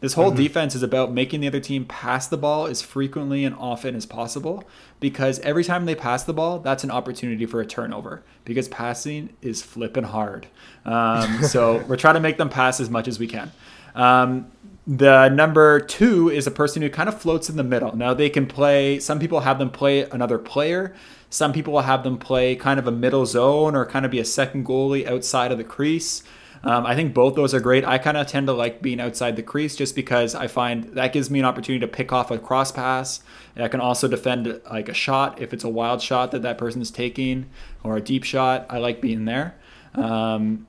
This 0.02 0.14
whole 0.14 0.30
mm-hmm. 0.30 0.38
defense 0.38 0.76
is 0.76 0.82
about 0.82 1.14
making 1.14 1.41
the 1.41 1.47
other 1.47 1.60
team 1.60 1.86
pass 1.86 2.28
the 2.28 2.36
ball 2.36 2.66
as 2.66 2.82
frequently 2.82 3.45
and 3.45 3.56
often 3.56 3.95
as 3.95 4.08
possible 4.08 4.64
because 4.99 5.39
every 5.39 5.64
time 5.64 5.86
they 5.86 5.93
pass 5.93 6.24
the 6.24 6.34
ball, 6.34 6.58
that's 6.58 6.84
an 6.84 6.89
opportunity 6.89 7.45
for 7.45 7.62
a 7.62 7.66
turnover 7.68 8.24
because 8.43 8.68
passing 8.68 9.30
is 9.43 9.62
flipping 9.62 10.06
hard. 10.06 10.47
Um, 10.86 11.43
so 11.43 11.86
we're 11.88 11.97
trying 11.97 12.16
to 12.16 12.20
make 12.20 12.38
them 12.38 12.49
pass 12.49 12.80
as 12.80 12.89
much 12.89 13.08
as 13.08 13.20
we 13.20 13.28
can. 13.28 13.52
Um, 13.93 14.52
the 14.88 15.30
number 15.30 15.80
two 15.80 16.30
is 16.30 16.47
a 16.47 16.52
person 16.52 16.82
who 16.82 16.89
kind 16.89 17.08
of 17.08 17.22
floats 17.22 17.47
in 17.47 17.56
the 17.56 17.64
middle. 17.64 17.95
Now 17.95 18.16
they 18.16 18.32
can 18.32 18.47
play, 18.47 18.97
some 18.99 19.20
people 19.20 19.41
have 19.41 19.60
them 19.60 19.70
play 19.70 20.02
another 20.10 20.39
player. 20.39 20.95
Some 21.30 21.54
people 21.54 21.74
will 21.74 21.82
have 21.82 22.04
them 22.04 22.18
play 22.18 22.56
kind 22.56 22.80
of 22.80 22.88
a 22.88 22.91
middle 22.91 23.28
zone 23.28 23.76
or 23.76 23.86
kind 23.86 24.04
of 24.04 24.12
be 24.12 24.20
a 24.20 24.26
second 24.26 24.66
goalie 24.66 25.08
outside 25.08 25.52
of 25.52 25.60
the 25.60 25.64
crease. 25.64 26.24
Um, 26.64 26.86
I 26.86 26.95
think 26.95 27.14
both 27.14 27.36
those 27.36 27.53
are 27.53 27.59
great. 27.59 27.86
I 27.86 27.97
kind 27.97 28.18
of 28.18 28.28
tend 28.28 28.47
to 28.47 28.53
like 28.53 28.82
being 28.82 28.99
outside 28.99 29.36
the 29.36 29.43
crease 29.43 29.76
just 29.76 29.95
because 29.95 30.36
I 30.36 30.47
find 30.47 30.84
that 30.95 31.12
gives 31.12 31.30
me 31.30 31.39
an 31.39 31.45
opportunity 31.45 31.80
to 31.80 31.88
pick 31.88 32.12
off 32.12 32.30
a 32.30 32.38
cross 32.38 32.72
pass. 32.72 33.22
I 33.57 33.68
can 33.68 33.82
also 33.82 34.07
defend 34.07 34.62
like 34.70 34.89
a 34.89 34.93
shot 34.93 35.41
if 35.41 35.53
it's 35.53 35.64
a 35.64 35.70
wild 35.70 36.01
shot 36.01 36.32
that 36.32 36.41
that 36.43 36.57
person 36.57 36.82
is 36.82 36.91
taking 36.91 37.49
or 37.84 37.97
a 37.97 38.01
deep 38.01 38.24
shot. 38.24 38.66
I 38.70 38.78
like 38.78 39.01
being 39.01 39.26
there. 39.26 39.55
Um, 39.95 40.68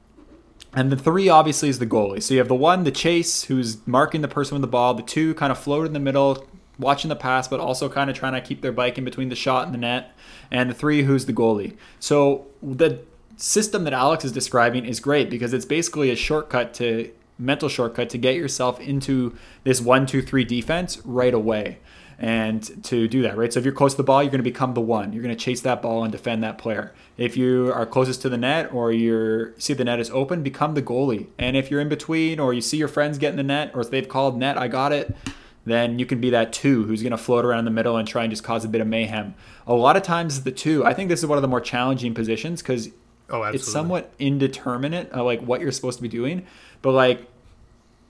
and 0.75 0.91
the 0.91 0.97
three 0.97 1.29
obviously 1.29 1.69
is 1.69 1.79
the 1.79 1.87
goalie. 1.87 2.23
So 2.23 2.35
you 2.35 2.41
have 2.41 2.49
the 2.49 2.55
one, 2.55 2.85
the 2.85 2.91
chase, 2.91 3.45
who's 3.45 3.87
marking 3.87 4.23
the 4.23 4.29
person 4.29 4.55
with 4.55 4.63
the 4.63 4.69
ball. 4.69 4.95
The 4.95 5.03
two 5.03 5.35
kind 5.35 5.53
of 5.53 5.59
float 5.59 5.87
in 5.87 5.93
the 5.93 6.01
middle, 6.01 6.47
watching 6.79 7.11
the 7.11 7.17
pass, 7.17 7.47
but 7.47 7.61
also 7.61 7.89
kind 7.91 8.09
of 8.09 8.17
trying 8.17 8.33
to 8.33 8.41
keep 8.41 8.63
their 8.63 8.73
bike 8.73 8.97
in 8.97 9.05
between 9.05 9.29
the 9.29 9.37
shot 9.37 9.67
and 9.67 9.75
the 9.75 9.79
net. 9.79 10.17
And 10.51 10.71
the 10.71 10.75
three, 10.75 11.03
who's 11.03 11.27
the 11.27 11.33
goalie. 11.35 11.77
So 12.01 12.47
the 12.63 13.01
system 13.43 13.83
that 13.83 13.93
Alex 13.93 14.25
is 14.25 14.31
describing 14.31 14.85
is 14.85 15.01
great 15.01 15.29
because 15.29 15.53
it's 15.53 15.65
basically 15.65 16.11
a 16.11 16.17
shortcut 16.17 16.73
to 16.75 17.11
mental 17.37 17.69
shortcut 17.69 18.09
to 18.11 18.17
get 18.17 18.37
yourself 18.37 18.79
into 18.79 19.37
this 19.65 19.81
one, 19.81 20.07
two, 20.07 20.23
three 20.23 20.45
defense 20.45 21.05
right 21.05 21.35
away. 21.35 21.79
And 22.21 22.85
to 22.85 23.09
do 23.09 23.23
that, 23.23 23.37
right? 23.37 23.53
So 23.53 23.59
if 23.59 23.65
you're 23.65 23.75
close 23.75 23.95
to 23.95 23.97
the 23.97 24.05
ball, 24.05 24.23
you're 24.23 24.31
going 24.31 24.39
to 24.39 24.49
become 24.49 24.75
the 24.75 24.81
one. 24.81 25.13
You're 25.13 25.25
going 25.25 25.37
to 25.37 25.45
chase 25.45 25.61
that 25.63 25.83
ball 25.83 26.05
and 26.05 26.13
defend 26.13 26.45
that 26.45 26.57
player. 26.57 26.95
If 27.17 27.37
you 27.37 27.73
are 27.75 27.85
closest 27.85 28.23
to 28.23 28.29
the 28.29 28.39
net 28.39 28.73
or 28.73 28.93
you 28.93 29.55
see 29.59 29.75
the 29.75 29.85
net 29.85 29.99
is 29.99 30.09
open, 30.11 30.45
become 30.45 30.75
the 30.75 30.83
goalie. 30.83 31.27
And 31.37 31.57
if 31.57 31.69
you're 31.69 31.81
in 31.81 31.89
between 31.89 32.39
or 32.39 32.55
you 32.55 32.61
see 32.61 32.77
your 32.77 32.87
friends 32.87 33.19
get 33.19 33.31
in 33.31 33.39
the 33.39 33.43
net 33.43 33.73
or 33.75 33.81
if 33.81 33.91
they've 33.91 34.09
called 34.09 34.39
net, 34.39 34.57
I 34.57 34.69
got 34.69 34.93
it, 34.93 35.17
then 35.65 35.99
you 35.99 36.07
can 36.07 36.21
be 36.21 36.31
that 36.31 36.53
two 36.53 36.85
who's 36.85 37.03
going 37.03 37.11
to 37.11 37.19
float 37.19 37.45
around 37.45 37.65
the 37.65 37.73
middle 37.73 37.97
and 37.97 38.07
try 38.07 38.23
and 38.23 38.31
just 38.31 38.45
cause 38.45 38.65
a 38.65 38.69
bit 38.69 38.81
of 38.81 38.87
mayhem. 38.87 39.35
A 39.67 39.75
lot 39.75 39.97
of 39.97 40.05
times, 40.05 40.45
the 40.45 40.53
two, 40.53 40.85
I 40.85 40.95
think 40.95 41.09
this 41.09 41.21
is 41.21 41.27
one 41.27 41.39
of 41.39 41.43
the 41.43 41.49
more 41.49 41.61
challenging 41.61 42.15
positions 42.15 42.63
because 42.63 42.91
Oh, 43.31 43.43
absolutely. 43.43 43.57
It's 43.57 43.73
somewhat 43.73 44.13
indeterminate, 44.19 45.11
uh, 45.15 45.25
like 45.25 45.41
what 45.41 45.61
you're 45.61 45.73
supposed 45.73 45.99
to 45.99 46.03
be 46.03 46.09
doing. 46.09 46.47
But 46.83 46.93
like, 46.93 47.29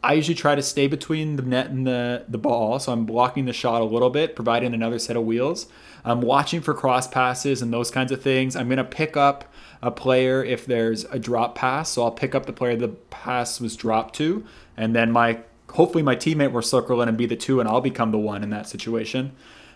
I 0.04 0.14
usually 0.14 0.34
try 0.34 0.54
to 0.56 0.62
stay 0.62 0.88
between 0.88 1.36
the 1.36 1.42
net 1.42 1.70
and 1.70 1.86
the 1.86 2.24
the 2.28 2.38
ball, 2.38 2.78
so 2.80 2.92
I'm 2.92 3.06
blocking 3.06 3.44
the 3.44 3.52
shot 3.52 3.80
a 3.80 3.84
little 3.84 4.10
bit, 4.10 4.34
providing 4.34 4.74
another 4.74 4.98
set 4.98 5.16
of 5.16 5.24
wheels. 5.24 5.66
I'm 6.04 6.20
watching 6.20 6.60
for 6.60 6.74
cross 6.74 7.06
passes 7.06 7.62
and 7.62 7.72
those 7.72 7.90
kinds 7.90 8.10
of 8.10 8.20
things. 8.20 8.56
I'm 8.56 8.68
gonna 8.68 8.82
pick 8.82 9.16
up 9.16 9.44
a 9.80 9.90
player 9.92 10.42
if 10.44 10.66
there's 10.66 11.04
a 11.04 11.18
drop 11.18 11.54
pass, 11.54 11.90
so 11.90 12.02
I'll 12.02 12.10
pick 12.10 12.34
up 12.34 12.46
the 12.46 12.52
player 12.52 12.74
the 12.74 12.88
pass 12.88 13.60
was 13.60 13.76
dropped 13.76 14.16
to, 14.16 14.44
and 14.76 14.94
then 14.94 15.12
my 15.12 15.38
hopefully 15.70 16.02
my 16.02 16.16
teammate 16.16 16.52
will 16.52 16.62
circle 16.62 17.00
in 17.00 17.08
and 17.08 17.16
be 17.16 17.26
the 17.26 17.36
two, 17.36 17.60
and 17.60 17.68
I'll 17.68 17.80
become 17.80 18.10
the 18.10 18.18
one 18.18 18.42
in 18.42 18.50
that 18.50 18.68
situation. 18.68 19.32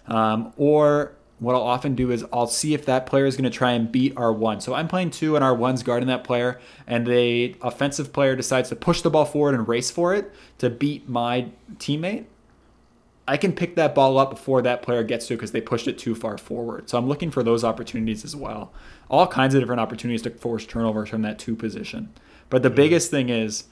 Um, 0.08 0.52
or 0.56 1.12
what 1.38 1.54
I'll 1.54 1.62
often 1.62 1.94
do 1.94 2.10
is 2.10 2.24
I'll 2.32 2.46
see 2.46 2.72
if 2.72 2.86
that 2.86 3.06
player 3.06 3.26
is 3.26 3.36
going 3.36 3.50
to 3.50 3.56
try 3.56 3.72
and 3.72 3.90
beat 3.92 4.14
our 4.16 4.32
one. 4.32 4.60
So 4.60 4.74
I'm 4.74 4.88
playing 4.88 5.10
two 5.10 5.36
and 5.36 5.44
our 5.44 5.54
one's 5.54 5.82
guarding 5.82 6.08
that 6.08 6.24
player, 6.24 6.60
and 6.86 7.06
the 7.06 7.56
offensive 7.60 8.12
player 8.12 8.34
decides 8.34 8.70
to 8.70 8.76
push 8.76 9.02
the 9.02 9.10
ball 9.10 9.26
forward 9.26 9.54
and 9.54 9.68
race 9.68 9.90
for 9.90 10.14
it 10.14 10.32
to 10.58 10.70
beat 10.70 11.08
my 11.08 11.48
teammate. 11.74 12.24
I 13.28 13.36
can 13.36 13.52
pick 13.52 13.74
that 13.74 13.94
ball 13.94 14.18
up 14.18 14.30
before 14.30 14.62
that 14.62 14.82
player 14.82 15.02
gets 15.02 15.26
to 15.26 15.34
it 15.34 15.38
because 15.38 15.50
they 15.50 15.60
pushed 15.60 15.88
it 15.88 15.98
too 15.98 16.14
far 16.14 16.38
forward. 16.38 16.88
So 16.88 16.96
I'm 16.96 17.08
looking 17.08 17.30
for 17.30 17.42
those 17.42 17.64
opportunities 17.64 18.24
as 18.24 18.36
well. 18.36 18.72
All 19.10 19.26
kinds 19.26 19.54
of 19.54 19.60
different 19.60 19.80
opportunities 19.80 20.22
to 20.22 20.30
force 20.30 20.64
turnovers 20.64 21.08
from 21.08 21.22
that 21.22 21.38
two 21.38 21.56
position. 21.56 22.12
But 22.48 22.62
the 22.62 22.70
biggest 22.70 23.10
thing 23.10 23.28
is 23.28 23.64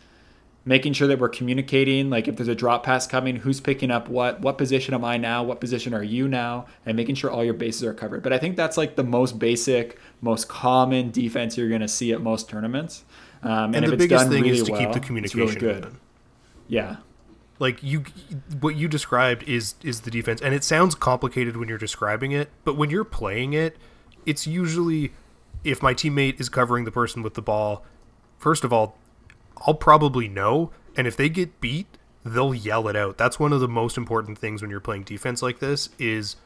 making 0.64 0.94
sure 0.94 1.06
that 1.06 1.18
we're 1.18 1.28
communicating 1.28 2.08
like 2.08 2.26
if 2.26 2.36
there's 2.36 2.48
a 2.48 2.54
drop 2.54 2.84
pass 2.84 3.06
coming 3.06 3.36
who's 3.36 3.60
picking 3.60 3.90
up 3.90 4.08
what 4.08 4.40
what 4.40 4.56
position 4.56 4.94
am 4.94 5.04
i 5.04 5.16
now 5.16 5.42
what 5.42 5.60
position 5.60 5.92
are 5.92 6.02
you 6.02 6.26
now 6.26 6.66
and 6.86 6.96
making 6.96 7.14
sure 7.14 7.30
all 7.30 7.44
your 7.44 7.54
bases 7.54 7.84
are 7.84 7.94
covered. 7.94 8.22
But 8.22 8.32
i 8.32 8.38
think 8.38 8.56
that's 8.56 8.76
like 8.76 8.96
the 8.96 9.04
most 9.04 9.38
basic 9.38 9.98
most 10.20 10.48
common 10.48 11.10
defense 11.10 11.56
you're 11.56 11.68
going 11.68 11.80
to 11.80 11.88
see 11.88 12.12
at 12.12 12.20
most 12.20 12.48
tournaments. 12.48 13.04
Um, 13.42 13.74
and, 13.74 13.84
and 13.84 13.92
the 13.92 13.96
biggest 13.96 14.28
thing 14.28 14.42
really 14.42 14.58
is 14.58 14.62
to 14.64 14.72
well, 14.72 14.80
keep 14.80 14.92
the 14.92 15.00
communication 15.00 15.40
really 15.40 15.60
good. 15.60 15.84
open. 15.84 16.00
yeah. 16.66 16.96
Like 17.58 17.82
you 17.82 18.04
what 18.60 18.74
you 18.74 18.88
described 18.88 19.42
is 19.44 19.74
is 19.82 20.00
the 20.00 20.10
defense 20.10 20.40
and 20.40 20.54
it 20.54 20.64
sounds 20.64 20.94
complicated 20.94 21.56
when 21.56 21.68
you're 21.68 21.78
describing 21.78 22.32
it 22.32 22.50
but 22.64 22.76
when 22.76 22.90
you're 22.90 23.04
playing 23.04 23.52
it 23.52 23.76
it's 24.26 24.46
usually 24.46 25.12
if 25.62 25.80
my 25.82 25.94
teammate 25.94 26.40
is 26.40 26.48
covering 26.48 26.84
the 26.84 26.90
person 26.90 27.22
with 27.22 27.34
the 27.34 27.42
ball 27.42 27.84
first 28.38 28.64
of 28.64 28.72
all 28.72 28.98
I'll 29.66 29.74
probably 29.74 30.28
know. 30.28 30.70
And 30.96 31.06
if 31.06 31.16
they 31.16 31.28
get 31.28 31.60
beat, 31.60 31.86
they'll 32.24 32.54
yell 32.54 32.88
it 32.88 32.96
out. 32.96 33.18
That's 33.18 33.38
one 33.38 33.52
of 33.52 33.60
the 33.60 33.68
most 33.68 33.96
important 33.96 34.38
things 34.38 34.62
when 34.62 34.70
you're 34.70 34.80
playing 34.80 35.04
defense 35.04 35.42
like 35.42 35.58
this 35.58 35.90
is 35.98 36.36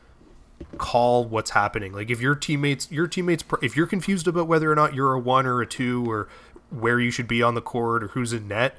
call 0.77 1.25
what's 1.25 1.51
happening. 1.51 1.93
Like 1.93 2.11
if 2.11 2.21
your 2.21 2.35
teammates, 2.35 2.91
your 2.91 3.07
teammates, 3.07 3.45
if 3.63 3.77
you're 3.77 3.87
confused 3.87 4.27
about 4.27 4.49
whether 4.49 4.71
or 4.71 4.75
not 4.75 4.95
you're 4.95 5.15
a 5.15 5.21
one 5.21 5.47
or 5.47 5.61
a 5.61 5.67
two 5.67 6.11
or 6.11 6.29
where 6.71 7.01
you 7.01 7.11
should 7.11 7.29
be 7.29 7.43
on 7.43 7.55
the 7.55 7.63
court 7.63 8.03
or 8.03 8.09
who's 8.09 8.33
in 8.33 8.49
net, 8.49 8.75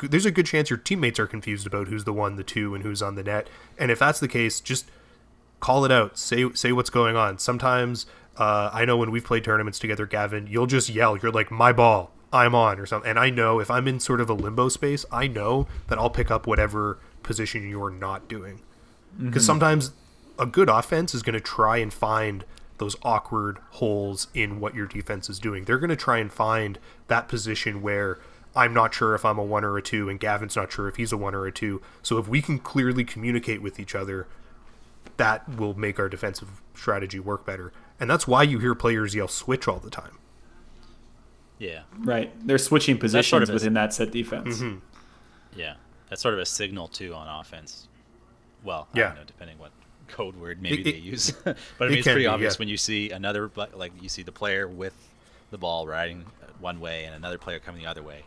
there's 0.00 0.26
a 0.26 0.30
good 0.30 0.46
chance 0.46 0.68
your 0.68 0.78
teammates 0.78 1.18
are 1.18 1.26
confused 1.26 1.66
about 1.66 1.88
who's 1.88 2.04
the 2.04 2.12
one, 2.12 2.36
the 2.36 2.44
two, 2.44 2.74
and 2.74 2.82
who's 2.82 3.02
on 3.02 3.14
the 3.14 3.22
net. 3.22 3.48
And 3.78 3.90
if 3.90 3.98
that's 3.98 4.20
the 4.20 4.28
case, 4.28 4.60
just 4.60 4.90
call 5.60 5.84
it 5.84 5.92
out. 5.92 6.18
Say 6.18 6.50
say 6.54 6.72
what's 6.72 6.90
going 6.90 7.16
on. 7.16 7.38
Sometimes 7.38 8.06
uh, 8.36 8.70
I 8.72 8.84
know 8.84 8.96
when 8.96 9.10
we've 9.10 9.24
played 9.24 9.44
tournaments 9.44 9.78
together, 9.78 10.06
Gavin, 10.06 10.46
you'll 10.46 10.66
just 10.66 10.88
yell. 10.88 11.16
You're 11.16 11.32
like, 11.32 11.50
"My 11.50 11.72
ball," 11.72 12.10
I'm 12.32 12.54
on 12.54 12.78
or 12.78 12.86
something. 12.86 13.08
And 13.08 13.18
I 13.18 13.30
know 13.30 13.60
if 13.60 13.70
I'm 13.70 13.86
in 13.88 14.00
sort 14.00 14.20
of 14.20 14.28
a 14.28 14.34
limbo 14.34 14.68
space, 14.68 15.04
I 15.10 15.26
know 15.26 15.66
that 15.88 15.98
I'll 15.98 16.10
pick 16.10 16.30
up 16.30 16.46
whatever 16.46 16.98
position 17.22 17.68
you're 17.68 17.90
not 17.90 18.28
doing. 18.28 18.60
Because 19.18 19.42
mm-hmm. 19.42 19.46
sometimes 19.46 19.92
a 20.38 20.46
good 20.46 20.68
offense 20.68 21.14
is 21.14 21.22
going 21.22 21.34
to 21.34 21.40
try 21.40 21.78
and 21.78 21.92
find 21.92 22.44
those 22.78 22.96
awkward 23.02 23.58
holes 23.70 24.28
in 24.34 24.60
what 24.60 24.74
your 24.74 24.86
defense 24.86 25.30
is 25.30 25.38
doing. 25.38 25.64
They're 25.64 25.78
going 25.78 25.90
to 25.90 25.96
try 25.96 26.18
and 26.18 26.30
find 26.30 26.78
that 27.08 27.28
position 27.28 27.80
where 27.80 28.18
I'm 28.54 28.74
not 28.74 28.94
sure 28.94 29.14
if 29.14 29.24
I'm 29.24 29.38
a 29.38 29.44
one 29.44 29.64
or 29.64 29.76
a 29.76 29.82
two, 29.82 30.08
and 30.08 30.20
Gavin's 30.20 30.56
not 30.56 30.72
sure 30.72 30.88
if 30.88 30.96
he's 30.96 31.12
a 31.12 31.16
one 31.16 31.34
or 31.34 31.46
a 31.46 31.52
two. 31.52 31.80
So 32.02 32.18
if 32.18 32.28
we 32.28 32.42
can 32.42 32.58
clearly 32.58 33.04
communicate 33.04 33.62
with 33.62 33.80
each 33.80 33.94
other, 33.94 34.26
that 35.16 35.48
will 35.48 35.74
make 35.74 35.98
our 35.98 36.08
defensive 36.08 36.60
strategy 36.74 37.20
work 37.20 37.46
better. 37.46 37.72
And 37.98 38.10
that's 38.10 38.26
why 38.26 38.42
you 38.42 38.58
hear 38.58 38.74
players 38.74 39.14
yell 39.14 39.28
switch 39.28 39.66
all 39.68 39.78
the 39.78 39.90
time. 39.90 40.18
Yeah. 41.58 41.82
Right. 41.98 42.32
They're 42.46 42.58
switching 42.58 42.98
positions 42.98 43.28
sort 43.30 43.42
of 43.42 43.50
within 43.50 43.74
that 43.74 43.94
set 43.94 44.10
defense. 44.10 44.58
Mm-hmm. 44.58 44.78
Yeah. 45.58 45.74
That's 46.08 46.22
sort 46.22 46.34
of 46.34 46.40
a 46.40 46.46
signal 46.46 46.88
too 46.88 47.14
on 47.14 47.28
offense. 47.40 47.88
Well, 48.64 48.88
yeah. 48.94 49.14
Know, 49.14 49.24
depending 49.26 49.58
what 49.58 49.72
code 50.08 50.36
word 50.36 50.60
maybe 50.60 50.80
it, 50.80 50.84
they 50.84 50.98
use. 50.98 51.30
but 51.44 51.56
I 51.80 51.84
mean, 51.84 51.92
it 51.92 51.98
it's 51.98 52.06
pretty 52.06 52.22
be, 52.22 52.26
obvious 52.26 52.54
yeah. 52.54 52.58
when 52.58 52.68
you 52.68 52.76
see 52.76 53.10
another 53.10 53.50
like 53.74 53.92
you 54.00 54.08
see 54.08 54.22
the 54.22 54.32
player 54.32 54.68
with 54.68 54.94
the 55.50 55.58
ball 55.58 55.86
riding 55.86 56.26
one 56.60 56.80
way 56.80 57.04
and 57.04 57.14
another 57.14 57.38
player 57.38 57.58
coming 57.58 57.82
the 57.82 57.88
other 57.88 58.02
way. 58.02 58.24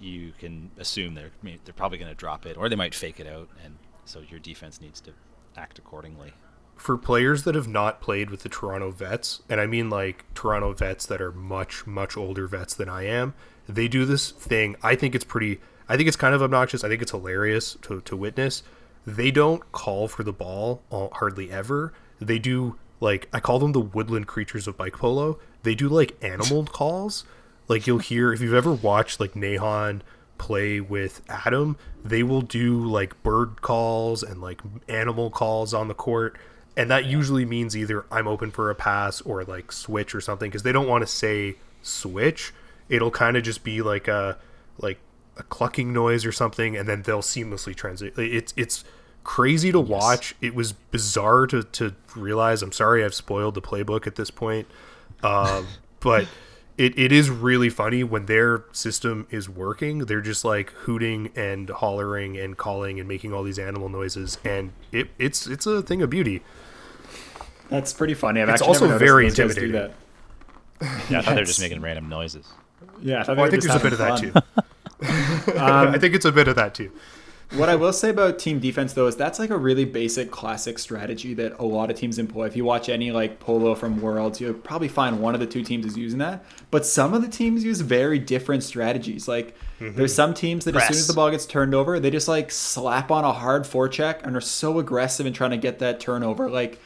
You 0.00 0.32
can 0.38 0.70
assume 0.78 1.14
they're 1.14 1.26
I 1.26 1.44
mean, 1.44 1.58
they're 1.64 1.74
probably 1.74 1.98
going 1.98 2.10
to 2.10 2.16
drop 2.16 2.46
it 2.46 2.56
or 2.56 2.68
they 2.68 2.76
might 2.76 2.94
fake 2.94 3.20
it 3.20 3.26
out, 3.26 3.48
and 3.64 3.76
so 4.04 4.20
your 4.28 4.40
defense 4.40 4.80
needs 4.80 5.00
to 5.02 5.12
act 5.56 5.78
accordingly. 5.78 6.32
For 6.80 6.96
players 6.96 7.42
that 7.42 7.54
have 7.54 7.68
not 7.68 8.00
played 8.00 8.30
with 8.30 8.42
the 8.42 8.48
Toronto 8.48 8.90
vets, 8.90 9.42
and 9.50 9.60
I 9.60 9.66
mean 9.66 9.90
like 9.90 10.24
Toronto 10.32 10.72
vets 10.72 11.04
that 11.04 11.20
are 11.20 11.30
much, 11.30 11.86
much 11.86 12.16
older 12.16 12.46
vets 12.46 12.72
than 12.72 12.88
I 12.88 13.02
am, 13.02 13.34
they 13.68 13.86
do 13.86 14.06
this 14.06 14.30
thing. 14.30 14.76
I 14.82 14.94
think 14.94 15.14
it's 15.14 15.22
pretty, 15.22 15.60
I 15.90 15.98
think 15.98 16.08
it's 16.08 16.16
kind 16.16 16.34
of 16.34 16.42
obnoxious. 16.42 16.82
I 16.82 16.88
think 16.88 17.02
it's 17.02 17.10
hilarious 17.10 17.76
to, 17.82 18.00
to 18.00 18.16
witness. 18.16 18.62
They 19.06 19.30
don't 19.30 19.70
call 19.72 20.08
for 20.08 20.22
the 20.22 20.32
ball 20.32 20.82
uh, 20.90 21.08
hardly 21.12 21.50
ever. 21.50 21.92
They 22.18 22.38
do 22.38 22.78
like, 22.98 23.28
I 23.30 23.40
call 23.40 23.58
them 23.58 23.72
the 23.72 23.80
woodland 23.80 24.26
creatures 24.26 24.66
of 24.66 24.78
bike 24.78 24.96
polo. 24.96 25.38
They 25.64 25.74
do 25.74 25.86
like 25.86 26.16
animal 26.24 26.64
calls. 26.72 27.24
Like 27.68 27.86
you'll 27.86 27.98
hear, 27.98 28.32
if 28.32 28.40
you've 28.40 28.54
ever 28.54 28.72
watched 28.72 29.20
like 29.20 29.34
Nahan 29.34 30.00
play 30.38 30.80
with 30.80 31.20
Adam, 31.28 31.76
they 32.02 32.22
will 32.22 32.40
do 32.40 32.82
like 32.82 33.22
bird 33.22 33.60
calls 33.60 34.22
and 34.22 34.40
like 34.40 34.62
animal 34.88 35.28
calls 35.28 35.74
on 35.74 35.88
the 35.88 35.94
court. 35.94 36.38
And 36.76 36.90
that 36.90 37.04
usually 37.04 37.44
means 37.44 37.76
either 37.76 38.04
I'm 38.10 38.28
open 38.28 38.50
for 38.50 38.70
a 38.70 38.74
pass 38.74 39.20
or 39.20 39.44
like 39.44 39.72
switch 39.72 40.14
or 40.14 40.20
something 40.20 40.50
because 40.50 40.62
they 40.62 40.72
don't 40.72 40.88
want 40.88 41.02
to 41.02 41.06
say 41.06 41.56
switch. 41.82 42.52
It'll 42.88 43.10
kind 43.10 43.36
of 43.36 43.42
just 43.42 43.64
be 43.64 43.82
like 43.82 44.08
a 44.08 44.38
like 44.78 44.98
a 45.36 45.42
clucking 45.42 45.92
noise 45.92 46.24
or 46.24 46.32
something, 46.32 46.76
and 46.76 46.88
then 46.88 47.02
they'll 47.02 47.22
seamlessly 47.22 47.74
transit. 47.74 48.14
It's 48.16 48.54
it's 48.56 48.84
crazy 49.24 49.72
to 49.72 49.80
watch. 49.80 50.34
It 50.40 50.54
was 50.54 50.72
bizarre 50.72 51.46
to 51.48 51.64
to 51.64 51.94
realize. 52.16 52.62
I'm 52.62 52.72
sorry 52.72 53.04
I've 53.04 53.14
spoiled 53.14 53.54
the 53.54 53.62
playbook 53.62 54.06
at 54.06 54.16
this 54.16 54.30
point, 54.30 54.66
um, 55.22 55.66
but 56.00 56.28
it, 56.80 56.98
it 56.98 57.12
is 57.12 57.28
really 57.28 57.68
funny 57.68 58.02
when 58.02 58.24
their 58.24 58.64
system 58.72 59.26
is 59.30 59.50
working. 59.50 59.98
They're 59.98 60.22
just 60.22 60.46
like 60.46 60.70
hooting 60.70 61.30
and 61.36 61.68
hollering 61.68 62.38
and 62.38 62.56
calling 62.56 62.98
and 62.98 63.06
making 63.06 63.34
all 63.34 63.42
these 63.42 63.58
animal 63.58 63.90
noises, 63.90 64.38
and 64.44 64.72
it, 64.90 65.10
it's 65.18 65.46
it's 65.46 65.66
a 65.66 65.82
thing 65.82 66.00
of 66.00 66.08
beauty. 66.08 66.42
That's 67.68 67.92
pretty 67.92 68.14
funny. 68.14 68.40
I've 68.40 68.48
it's 68.48 68.62
also 68.62 68.96
very 68.96 69.26
intimidating. 69.26 69.74
Yeah, 69.74 69.90
I 70.80 71.20
thought 71.20 71.34
they're 71.34 71.44
just 71.44 71.60
making 71.60 71.82
random 71.82 72.08
noises. 72.08 72.46
Yeah, 73.02 73.24
I, 73.28 73.34
well, 73.34 73.44
I 73.44 73.50
think 73.50 73.62
there's 73.62 73.74
a 73.74 73.78
bit 73.78 73.92
fun. 73.92 74.24
of 74.24 74.32
that 74.32 75.44
too. 75.52 75.58
um, 75.58 75.88
I 75.94 75.98
think 75.98 76.14
it's 76.14 76.24
a 76.24 76.32
bit 76.32 76.48
of 76.48 76.56
that 76.56 76.74
too 76.74 76.90
what 77.52 77.68
I 77.68 77.74
will 77.74 77.92
say 77.92 78.10
about 78.10 78.38
team 78.38 78.60
defense 78.60 78.92
though 78.92 79.08
is 79.08 79.16
that's 79.16 79.38
like 79.38 79.50
a 79.50 79.56
really 79.56 79.84
basic 79.84 80.30
classic 80.30 80.78
strategy 80.78 81.34
that 81.34 81.58
a 81.58 81.64
lot 81.64 81.90
of 81.90 81.96
teams 81.96 82.18
employ. 82.18 82.46
If 82.46 82.54
you 82.54 82.64
watch 82.64 82.88
any 82.88 83.10
like 83.10 83.40
polo 83.40 83.74
from 83.74 84.00
Worlds, 84.00 84.40
you'll 84.40 84.54
probably 84.54 84.88
find 84.88 85.20
one 85.20 85.34
of 85.34 85.40
the 85.40 85.46
two 85.46 85.64
teams 85.64 85.84
is 85.84 85.96
using 85.96 86.20
that. 86.20 86.44
But 86.70 86.86
some 86.86 87.12
of 87.12 87.22
the 87.22 87.28
teams 87.28 87.64
use 87.64 87.80
very 87.80 88.20
different 88.20 88.62
strategies. 88.62 89.26
Like 89.26 89.56
mm-hmm. 89.80 89.96
there's 89.96 90.14
some 90.14 90.32
teams 90.32 90.64
that 90.64 90.72
Press. 90.72 90.90
as 90.90 90.96
soon 90.96 91.00
as 91.00 91.06
the 91.08 91.14
ball 91.14 91.30
gets 91.30 91.46
turned 91.46 91.74
over, 91.74 91.98
they 91.98 92.10
just 92.10 92.28
like 92.28 92.52
slap 92.52 93.10
on 93.10 93.24
a 93.24 93.32
hard 93.32 93.64
forecheck 93.64 94.22
and 94.22 94.36
are 94.36 94.40
so 94.40 94.78
aggressive 94.78 95.26
in 95.26 95.32
trying 95.32 95.50
to 95.50 95.56
get 95.56 95.80
that 95.80 95.98
turnover. 95.98 96.48
Like 96.48 96.80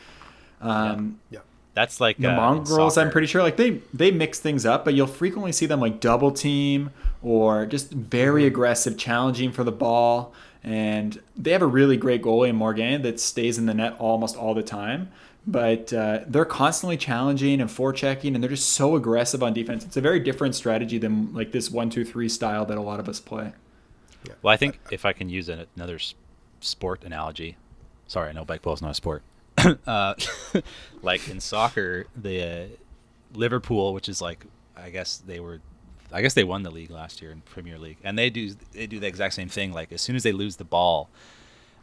um 0.63 1.21
yeah. 1.31 1.41
yeah. 1.41 1.45
That's 1.75 2.01
like 2.01 2.19
the 2.19 2.33
uh, 2.33 2.37
mongrels. 2.37 2.97
I'm 2.97 3.11
pretty 3.11 3.27
sure 3.27 3.43
like 3.43 3.57
they 3.57 3.83
they 3.93 4.13
mix 4.13 4.39
things 4.39 4.65
up, 4.65 4.85
but 4.85 4.95
you'll 4.95 5.09
frequently 5.09 5.51
see 5.51 5.67
them 5.67 5.81
like 5.81 6.01
double 6.01 6.31
team 6.31 6.91
or 7.21 7.67
just 7.67 7.91
very 7.91 8.43
mm-hmm. 8.43 8.49
aggressive, 8.49 8.97
challenging 8.97 9.51
for 9.51 9.65
the 9.65 9.73
ball. 9.73 10.33
And 10.65 11.21
they 11.37 11.53
have 11.53 11.63
a 11.63 11.67
really 11.67 11.97
great 11.97 12.23
goalie 12.23 12.49
in 12.49 12.57
Morgan 12.57 13.03
that 13.03 13.21
stays 13.21 13.59
in 13.59 13.67
the 13.67 13.75
net 13.75 13.97
almost 13.99 14.37
all 14.37 14.55
the 14.55 14.63
time. 14.63 15.11
But 15.47 15.93
uh, 15.93 16.21
they're 16.27 16.47
constantly 16.47 16.97
challenging 16.97 17.61
and 17.61 17.69
forechecking, 17.69 18.35
and 18.35 18.43
they're 18.43 18.51
just 18.51 18.71
so 18.71 18.97
aggressive 18.97 19.43
on 19.43 19.53
defense. 19.53 19.85
It's 19.85 19.99
a 19.99 20.01
very 20.01 20.19
different 20.19 20.55
strategy 20.55 20.97
than 20.97 21.35
like 21.35 21.53
this 21.53 21.71
one 21.71 21.91
two 21.91 22.05
three 22.05 22.31
style 22.31 22.65
that 22.65 22.79
a 22.79 22.81
lot 22.81 22.99
of 22.99 23.11
us 23.11 23.21
play. 23.21 23.53
Yeah. 24.27 24.33
Well, 24.41 24.55
I 24.55 24.57
think 24.57 24.81
if 24.91 25.05
I 25.05 25.13
can 25.13 25.29
use 25.29 25.51
another 25.51 25.99
sport 26.61 27.05
analogy, 27.05 27.59
sorry, 28.07 28.31
I 28.31 28.33
know 28.33 28.47
bike 28.47 28.63
ball 28.63 28.73
is 28.73 28.81
not 28.81 28.93
a 28.93 28.95
sport. 28.95 29.23
uh, 29.87 30.15
like 31.03 31.29
in 31.29 31.41
soccer, 31.41 32.07
the 32.17 32.43
uh, 32.43 32.67
Liverpool, 33.35 33.93
which 33.93 34.09
is 34.09 34.23
like, 34.23 34.47
I 34.75 34.89
guess 34.89 35.19
they 35.19 35.41
were 35.41 35.61
I 36.15 36.23
guess 36.23 36.35
they 36.35 36.45
won 36.45 36.63
the 36.63 36.71
league 36.71 36.91
last 36.91 37.21
year 37.21 37.33
in 37.33 37.41
Premier 37.41 37.77
League, 37.77 37.99
and 38.05 38.17
they 38.17 38.31
do 38.31 38.55
they 38.73 38.87
do 38.87 39.01
the 39.01 39.07
exact 39.07 39.35
same 39.35 39.49
thing. 39.49 39.73
Like 39.73 39.93
as 39.93 40.01
soon 40.01 40.15
as 40.15 40.23
they 40.23 40.33
lose 40.33 40.57
the 40.57 40.65
ball, 40.65 41.11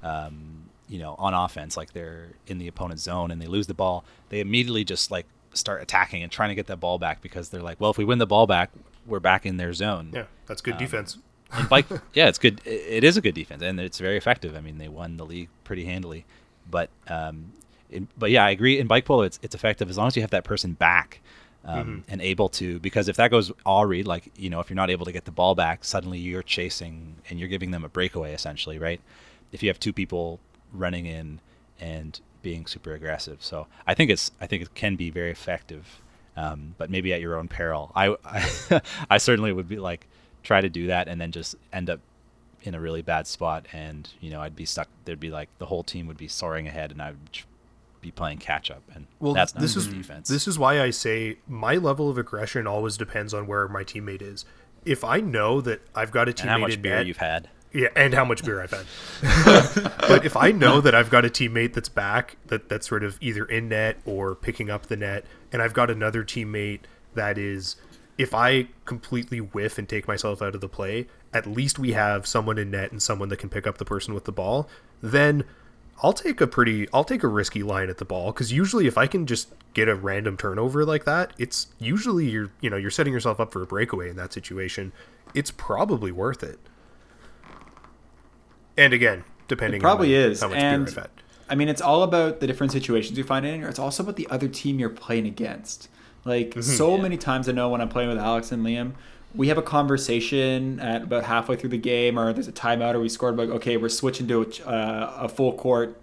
um, 0.02 0.70
you 0.88 1.00
know, 1.00 1.16
on 1.20 1.34
offense, 1.34 1.76
like 1.76 1.92
they're 1.92 2.30
in 2.48 2.58
the 2.58 2.68
opponent's 2.68 3.04
zone 3.04 3.30
and 3.30 3.42
they 3.42 3.48
lose 3.48 3.68
the 3.68 3.74
ball, 3.74 4.06
they 4.30 4.40
immediately 4.40 4.86
just 4.86 5.12
like 5.12 5.26
start 5.54 5.82
attacking 5.82 6.24
and 6.24 6.32
trying 6.32 6.50
to 6.50 6.56
get 6.56 6.68
that 6.68 6.80
ball 6.80 6.98
back 6.98 7.22
because 7.22 7.50
they're 7.50 7.62
like, 7.62 7.80
well, 7.82 7.92
if 7.92 7.98
we 7.98 8.06
win 8.06 8.20
the 8.20 8.28
ball 8.28 8.48
back, 8.48 8.72
we're 9.06 9.20
back 9.20 9.46
in 9.46 9.58
their 9.58 9.74
zone. 9.74 10.12
Yeah, 10.14 10.26
that's 10.48 10.62
good 10.62 10.74
um, 10.76 10.80
defense. 10.80 11.18
and 11.52 11.68
bike, 11.68 11.88
yeah, 12.14 12.28
it's 12.28 12.40
good. 12.40 12.62
It 12.66 13.04
is 13.04 13.18
a 13.18 13.22
good 13.22 13.36
defense, 13.36 13.62
and 13.62 13.80
it's 13.82 14.00
very 14.00 14.16
effective. 14.16 14.56
I 14.56 14.62
mean, 14.62 14.78
they 14.78 14.88
won 14.88 15.18
the 15.18 15.26
league 15.26 15.50
pretty 15.66 15.84
handily, 15.84 16.26
but 16.70 16.90
um, 17.08 17.52
in, 17.90 18.08
but 18.18 18.32
yeah, 18.32 18.46
I 18.46 18.52
agree. 18.52 18.80
In 18.80 18.88
bike 18.88 19.04
polo, 19.04 19.24
it's 19.24 19.40
it's 19.42 19.56
effective 19.56 19.90
as 19.90 19.98
long 19.98 20.08
as 20.08 20.16
you 20.16 20.22
have 20.22 20.32
that 20.32 20.46
person 20.46 20.74
back 20.74 21.20
um, 21.66 21.78
mm-hmm. 21.78 22.12
and 22.12 22.22
able 22.22 22.50
to 22.50 22.80
because 22.80 23.08
if 23.08 23.18
that 23.18 23.30
goes 23.30 23.52
all 23.66 23.86
read 23.86 24.08
like 24.08 24.32
you 24.36 24.50
know 24.50 24.60
if 24.60 24.70
you're 24.70 24.76
not 24.76 24.90
able 24.90 25.06
to 25.06 25.12
get 25.12 25.26
the 25.26 25.32
ball 25.32 25.54
back 25.54 25.84
suddenly 25.84 26.18
you're 26.18 26.44
chasing 26.44 27.16
and 27.30 27.40
you're 27.40 27.50
giving 27.50 27.72
them 27.72 27.84
a 27.84 27.90
breakaway 27.90 28.34
essentially 28.34 28.80
right? 28.80 29.02
If 29.52 29.62
you 29.62 29.70
have 29.70 29.80
two 29.80 29.94
people 29.94 30.40
running 30.74 31.06
in 31.06 31.40
and 31.80 32.20
being 32.42 32.66
super 32.66 32.94
aggressive. 32.94 33.44
So 33.44 33.68
i 33.86 33.94
think 33.94 34.10
it's 34.10 34.32
i 34.40 34.48
think 34.48 34.62
it 34.64 34.74
can 34.74 34.96
be 34.96 35.10
very 35.10 35.32
effective 35.32 36.02
um, 36.38 36.76
but 36.78 36.90
maybe 36.90 37.14
at 37.14 37.20
your 37.20 37.36
own 37.36 37.50
peril. 37.50 37.92
I, 37.94 38.16
I 38.26 38.82
i 39.10 39.18
certainly 39.18 39.52
would 39.52 39.68
be 39.68 39.78
like 39.78 40.08
try 40.44 40.62
to 40.62 40.70
do 40.70 40.88
that 40.88 41.08
and 41.08 41.20
then 41.22 41.32
just 41.32 41.56
end 41.72 41.90
up 41.90 42.00
in 42.64 42.76
a 42.76 42.80
really 42.80 43.02
bad 43.02 43.28
spot 43.28 43.66
and 43.74 44.10
you 44.20 44.30
know 44.30 44.42
i'd 44.42 44.56
be 44.56 44.66
stuck 44.66 44.88
there'd 45.06 45.20
be 45.20 45.32
like 45.32 45.50
the 45.58 45.66
whole 45.66 45.84
team 45.84 46.08
would 46.08 46.18
be 46.18 46.28
soaring 46.28 46.68
ahead 46.68 46.92
and 46.92 47.02
i 47.02 47.12
would 47.12 47.40
be 48.02 48.12
playing 48.12 48.40
catch 48.40 48.72
up, 48.72 48.84
and 48.94 49.08
well, 49.20 49.34
that's 49.34 49.52
this 49.52 49.76
is 49.76 49.88
defense. 49.88 50.28
This 50.28 50.48
is 50.48 50.58
why 50.58 50.82
I 50.82 50.90
say 50.90 51.38
my 51.48 51.76
level 51.76 52.10
of 52.10 52.18
aggression 52.18 52.68
always 52.68 52.98
depends 52.98 53.34
on 53.34 53.48
where 53.48 53.68
my 53.68 53.84
teammate 53.84 54.22
is. 54.22 54.46
If 54.84 55.04
I 55.04 55.20
know 55.20 55.62
that 55.62 55.82
I've 55.94 56.12
got 56.12 56.28
a 56.28 56.32
teammate, 56.32 56.42
and 56.42 56.50
how 56.50 56.58
much 56.58 56.82
beer 56.82 56.96
net, 56.98 57.06
you've 57.06 57.18
had, 57.18 57.50
yeah, 57.74 57.90
and 57.96 58.14
how 58.14 58.26
much 58.26 58.44
beer 58.44 58.62
I've 58.62 58.72
had. 58.72 58.86
but 60.08 60.26
if 60.26 60.36
I 60.36 60.52
know 60.52 60.82
that 60.82 60.94
I've 60.96 61.10
got 61.10 61.24
a 61.24 61.30
teammate 61.30 61.74
that's 61.74 61.90
back, 61.90 62.38
that 62.48 62.68
that's 62.68 62.88
sort 62.88 63.04
of 63.04 63.18
either 63.22 63.46
in 63.46 63.70
net 63.70 63.98
or 64.06 64.36
picking 64.36 64.70
up 64.70 64.88
the 64.88 64.98
net, 64.98 65.26
and 65.52 65.62
I've 65.62 65.74
got 65.74 65.90
another 65.90 66.24
teammate 66.24 66.82
that 67.14 67.38
is, 67.38 67.76
if 68.18 68.34
I 68.34 68.68
completely 68.86 69.40
whiff 69.40 69.78
and 69.78 69.88
take 69.88 70.08
myself 70.08 70.42
out 70.42 70.56
of 70.56 70.62
the 70.62 70.70
play, 70.70 71.08
at 71.34 71.46
least 71.48 71.80
we 71.80 71.94
have 71.94 72.28
someone 72.28 72.58
in 72.58 72.72
net 72.72 72.92
and 72.92 73.02
someone 73.02 73.30
that 73.30 73.38
can 73.38 73.50
pick 73.50 73.66
up 73.66 73.78
the 73.78 73.86
person 73.86 74.14
with 74.14 74.26
the 74.26 74.32
ball. 74.32 74.68
Then 75.02 75.46
I'll 76.04 76.14
take 76.14 76.42
a 76.42 76.48
pretty 76.48 76.88
I'll 76.94 77.04
take 77.04 77.24
a 77.24 77.28
risky 77.28 77.64
line 77.64 77.90
at 77.90 77.98
the 77.98 78.06
ball 78.06 78.32
because 78.32 78.52
usually 78.52 78.88
if 78.88 78.98
I 78.98 79.08
can 79.08 79.28
just 79.28 79.50
get 79.74 79.88
a 79.88 79.96
random 79.96 80.36
turnover 80.36 80.84
like 80.84 81.06
that, 81.06 81.34
it's 81.38 81.68
usually 81.80 82.28
you're 82.30 82.52
you 82.60 82.70
know 82.70 82.78
you're 82.78 82.92
setting 82.92 83.14
yourself 83.14 83.40
up 83.40 83.54
for 83.54 83.62
a 83.62 83.68
breakaway 83.68 84.10
in 84.10 84.16
that 84.16 84.34
situation. 84.34 84.92
It's 85.34 85.52
probably 85.52 86.12
worth 86.12 86.44
it. 86.44 86.60
And 88.78 88.94
again, 88.94 89.24
depending 89.48 89.80
it 89.80 89.84
probably 89.84 90.16
on 90.16 90.32
is. 90.32 90.42
how 90.42 90.48
much 90.48 90.58
and, 90.58 90.86
beer 90.86 90.94
I've 90.94 91.04
had. 91.04 91.12
I 91.50 91.56
mean, 91.56 91.70
it's 91.70 91.82
all 91.82 92.04
about 92.04 92.40
the 92.40 92.48
different 92.48 92.72
situations 92.72 93.18
you 93.18 93.24
find 93.24 93.46
in, 93.46 93.64
or 93.64 93.68
it's 93.68 93.80
also 93.80 94.04
about 94.04 94.16
the 94.16 94.28
other 94.30 94.48
team 94.48 94.80
you're 94.80 94.90
playing 94.90 95.28
against. 95.28 95.90
Like 96.26 96.52
mm-hmm, 96.52 96.62
so 96.62 96.96
yeah. 96.96 97.02
many 97.02 97.18
times, 97.18 97.48
I 97.48 97.52
know 97.52 97.70
when 97.70 97.82
I'm 97.82 97.90
playing 97.90 98.10
with 98.10 98.18
Alex 98.18 98.52
and 98.52 98.66
Liam, 98.66 98.94
we 99.34 99.48
have 99.48 99.58
a 99.58 99.62
conversation 99.62 100.80
at 100.80 101.04
about 101.04 101.24
halfway 101.24 101.56
through 101.56 101.70
the 101.70 101.78
game, 101.78 102.20
or 102.20 102.34
there's 102.34 102.48
a 102.48 102.52
timeout, 102.52 102.96
or 102.96 103.00
we 103.00 103.10
scored. 103.10 103.38
Like, 103.38 103.50
okay, 103.50 103.78
we're 103.78 103.90
switching 103.90 104.28
to 104.28 104.42
a, 104.42 104.70
uh, 104.70 105.18
a 105.22 105.30
full 105.30 105.54
court 105.54 105.98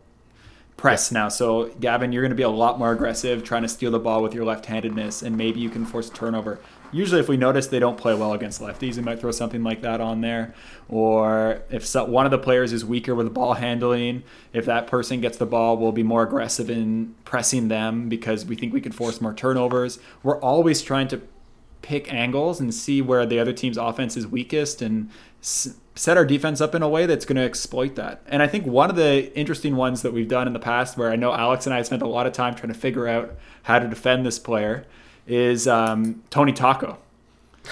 press 0.76 1.10
now. 1.10 1.28
So, 1.28 1.66
Gavin, 1.80 2.12
you're 2.12 2.22
going 2.22 2.30
to 2.30 2.36
be 2.36 2.42
a 2.42 2.48
lot 2.48 2.78
more 2.78 2.92
aggressive, 2.92 3.44
trying 3.44 3.62
to 3.62 3.68
steal 3.68 3.90
the 3.90 3.98
ball 3.98 4.22
with 4.22 4.32
your 4.32 4.44
left-handedness, 4.44 5.22
and 5.22 5.36
maybe 5.36 5.60
you 5.60 5.68
can 5.68 5.84
force 5.84 6.08
a 6.08 6.12
turnover. 6.12 6.60
Usually, 6.90 7.20
if 7.20 7.28
we 7.28 7.36
notice 7.36 7.66
they 7.66 7.80
don't 7.80 7.98
play 7.98 8.14
well 8.14 8.32
against 8.32 8.62
lefties, 8.62 8.96
we 8.96 9.02
might 9.02 9.20
throw 9.20 9.30
something 9.30 9.62
like 9.62 9.82
that 9.82 10.00
on 10.00 10.22
there. 10.22 10.54
Or 10.88 11.60
if 11.68 11.84
so, 11.84 12.04
one 12.04 12.24
of 12.24 12.30
the 12.30 12.38
players 12.38 12.72
is 12.72 12.82
weaker 12.82 13.14
with 13.14 13.26
the 13.26 13.30
ball 13.30 13.54
handling, 13.54 14.22
if 14.54 14.64
that 14.64 14.86
person 14.86 15.20
gets 15.20 15.36
the 15.36 15.44
ball, 15.44 15.76
we'll 15.76 15.92
be 15.92 16.02
more 16.02 16.22
aggressive 16.22 16.70
in 16.70 17.14
pressing 17.26 17.68
them 17.68 18.08
because 18.08 18.46
we 18.46 18.56
think 18.56 18.72
we 18.72 18.80
can 18.80 18.92
force 18.92 19.20
more 19.20 19.34
turnovers. 19.34 19.98
We're 20.22 20.40
always 20.40 20.80
trying 20.80 21.08
to 21.08 21.20
pick 21.82 22.12
angles 22.12 22.60
and 22.60 22.74
see 22.74 23.00
where 23.02 23.24
the 23.26 23.38
other 23.38 23.52
team's 23.52 23.76
offense 23.76 24.16
is 24.16 24.26
weakest 24.26 24.82
and 24.82 25.10
s- 25.42 25.76
set 25.94 26.16
our 26.16 26.24
defense 26.24 26.60
up 26.60 26.74
in 26.74 26.82
a 26.82 26.88
way 26.88 27.06
that's 27.06 27.24
going 27.24 27.36
to 27.36 27.42
exploit 27.42 27.96
that. 27.96 28.22
And 28.26 28.42
I 28.42 28.46
think 28.46 28.66
one 28.66 28.90
of 28.90 28.96
the 28.96 29.36
interesting 29.36 29.76
ones 29.76 30.02
that 30.02 30.12
we've 30.12 30.28
done 30.28 30.46
in 30.46 30.52
the 30.52 30.60
past, 30.60 30.96
where 30.96 31.10
I 31.10 31.16
know 31.16 31.32
Alex 31.32 31.66
and 31.66 31.74
I 31.74 31.82
spent 31.82 32.02
a 32.02 32.06
lot 32.06 32.26
of 32.26 32.32
time 32.32 32.54
trying 32.54 32.72
to 32.72 32.78
figure 32.78 33.08
out 33.08 33.34
how 33.64 33.78
to 33.78 33.88
defend 33.88 34.24
this 34.24 34.38
player, 34.38 34.86
is 35.26 35.66
um, 35.66 36.22
Tony 36.30 36.52
Taco. 36.52 36.98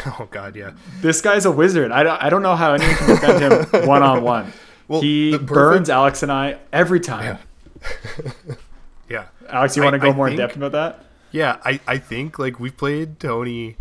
Oh 0.05 0.29
God, 0.31 0.57
yeah. 0.57 0.73
This 1.01 1.23
guy's 1.23 1.47
a 1.47 1.51
wizard. 1.51 1.91
I 1.91 2.03
don't, 2.03 2.23
I 2.23 2.29
don't 2.29 2.43
know 2.43 2.55
how 2.55 2.75
anyone 2.75 2.97
can 2.97 3.09
defend 3.09 3.73
him 3.73 3.87
one 3.89 4.03
on 4.03 4.23
one. 4.23 4.53
Well, 4.89 5.01
he 5.01 5.33
perfect... 5.33 5.49
burns 5.49 5.89
Alex 5.89 6.23
and 6.23 6.31
I 6.31 6.59
every 6.71 7.01
time. 7.01 7.39
Yeah. 7.83 8.33
yeah. 9.09 9.25
Alex, 9.49 9.75
you 9.75 9.83
want 9.83 9.95
to 9.95 9.99
go 9.99 10.11
I 10.11 10.13
more 10.13 10.29
think, 10.29 10.39
in 10.39 10.47
depth 10.47 10.57
about 10.57 10.73
that? 10.73 11.05
Yeah, 11.31 11.57
I, 11.65 11.81
I 11.87 11.97
think 11.97 12.39
like 12.39 12.61
we've 12.61 12.77
played 12.77 13.19
Tony 13.19 13.77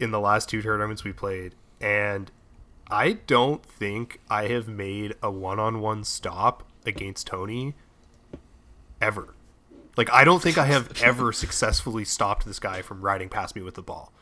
in 0.00 0.10
the 0.10 0.20
last 0.20 0.48
two 0.48 0.62
tournaments 0.62 1.04
we 1.04 1.12
played, 1.12 1.54
and 1.80 2.30
I 2.90 3.12
don't 3.26 3.64
think 3.64 4.20
I 4.28 4.48
have 4.48 4.66
made 4.66 5.14
a 5.22 5.30
one-on-one 5.30 6.04
stop 6.04 6.66
against 6.84 7.26
Tony 7.26 7.74
ever. 9.00 9.34
Like 9.96 10.10
I 10.10 10.24
don't 10.24 10.42
think 10.42 10.58
I 10.58 10.66
have 10.66 10.92
ever 11.02 11.32
successfully 11.32 12.04
stopped 12.04 12.46
this 12.46 12.58
guy 12.58 12.82
from 12.82 13.02
riding 13.02 13.28
past 13.28 13.54
me 13.54 13.62
with 13.62 13.74
the 13.74 13.82
ball. 13.82 14.12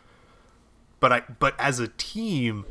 But 1.00 1.12
I 1.12 1.22
but 1.38 1.54
as 1.58 1.78
a 1.78 1.88
team, 1.88 2.64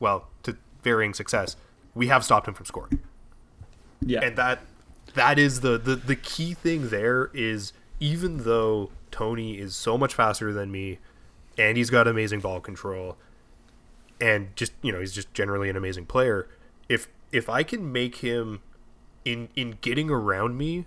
well, 0.00 0.28
to 0.42 0.56
varying 0.82 1.14
success, 1.14 1.56
we 1.94 2.08
have 2.08 2.24
stopped 2.24 2.48
him 2.48 2.54
from 2.54 2.66
scoring. 2.66 3.00
Yeah. 4.00 4.20
And 4.24 4.36
that 4.36 4.60
that 5.14 5.38
is 5.38 5.60
the 5.60 5.78
the, 5.78 5.96
the 5.96 6.16
key 6.16 6.54
thing 6.54 6.88
there 6.90 7.30
is 7.32 7.72
even 8.00 8.44
though 8.44 8.90
Tony 9.10 9.58
is 9.58 9.74
so 9.74 9.96
much 9.96 10.14
faster 10.14 10.52
than 10.52 10.70
me 10.70 10.98
and 11.58 11.76
he's 11.76 11.90
got 11.90 12.06
amazing 12.06 12.40
ball 12.40 12.60
control 12.60 13.18
and 14.20 14.54
just 14.56 14.72
you 14.82 14.92
know, 14.92 15.00
he's 15.00 15.12
just 15.12 15.32
generally 15.34 15.68
an 15.68 15.76
amazing 15.76 16.06
player, 16.06 16.48
if 16.88 17.08
if 17.32 17.48
I 17.48 17.62
can 17.62 17.92
make 17.92 18.16
him 18.16 18.60
in 19.24 19.48
in 19.56 19.78
getting 19.80 20.10
around 20.10 20.56
me, 20.56 20.86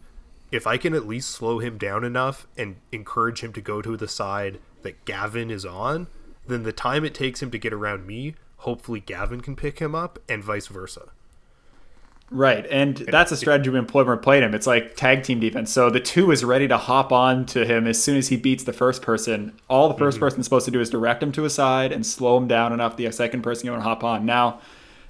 if 0.51 0.67
I 0.67 0.77
can 0.77 0.93
at 0.93 1.07
least 1.07 1.29
slow 1.29 1.59
him 1.59 1.77
down 1.77 2.03
enough 2.03 2.47
and 2.57 2.77
encourage 2.91 3.41
him 3.41 3.53
to 3.53 3.61
go 3.61 3.81
to 3.81 3.95
the 3.95 4.07
side 4.07 4.59
that 4.81 5.05
Gavin 5.05 5.51
is 5.51 5.65
on, 5.65 6.07
then 6.47 6.63
the 6.63 6.73
time 6.73 7.05
it 7.05 7.13
takes 7.13 7.41
him 7.41 7.51
to 7.51 7.57
get 7.57 7.73
around 7.73 8.05
me, 8.05 8.35
hopefully 8.57 8.99
Gavin 8.99 9.41
can 9.41 9.55
pick 9.55 9.79
him 9.79 9.95
up 9.95 10.19
and 10.27 10.43
vice 10.43 10.67
versa. 10.67 11.09
Right, 12.33 12.65
and 12.71 12.95
that's 12.95 13.33
a 13.33 13.37
strategy 13.37 13.69
we 13.69 13.77
employ 13.77 14.05
when 14.05 14.17
we 14.17 14.23
played 14.23 14.41
him. 14.41 14.55
It's 14.55 14.65
like 14.65 14.95
tag 14.95 15.23
team 15.23 15.41
defense. 15.41 15.69
So 15.69 15.89
the 15.89 15.99
two 15.99 16.31
is 16.31 16.45
ready 16.45 16.65
to 16.69 16.77
hop 16.77 17.11
on 17.11 17.45
to 17.47 17.65
him 17.65 17.85
as 17.85 18.01
soon 18.01 18.15
as 18.15 18.29
he 18.29 18.37
beats 18.37 18.63
the 18.63 18.71
first 18.71 19.01
person. 19.01 19.51
All 19.67 19.89
the 19.89 19.95
1st 19.95 20.11
mm-hmm. 20.11 20.19
person's 20.19 20.45
supposed 20.45 20.63
to 20.63 20.71
do 20.71 20.79
is 20.79 20.89
direct 20.89 21.21
him 21.21 21.33
to 21.33 21.43
a 21.43 21.49
side 21.49 21.91
and 21.91 22.05
slow 22.05 22.37
him 22.37 22.47
down 22.47 22.71
enough 22.71 22.95
the 22.95 23.11
second 23.11 23.41
person 23.41 23.69
can 23.69 23.81
hop 23.81 24.05
on. 24.05 24.25
Now, 24.25 24.61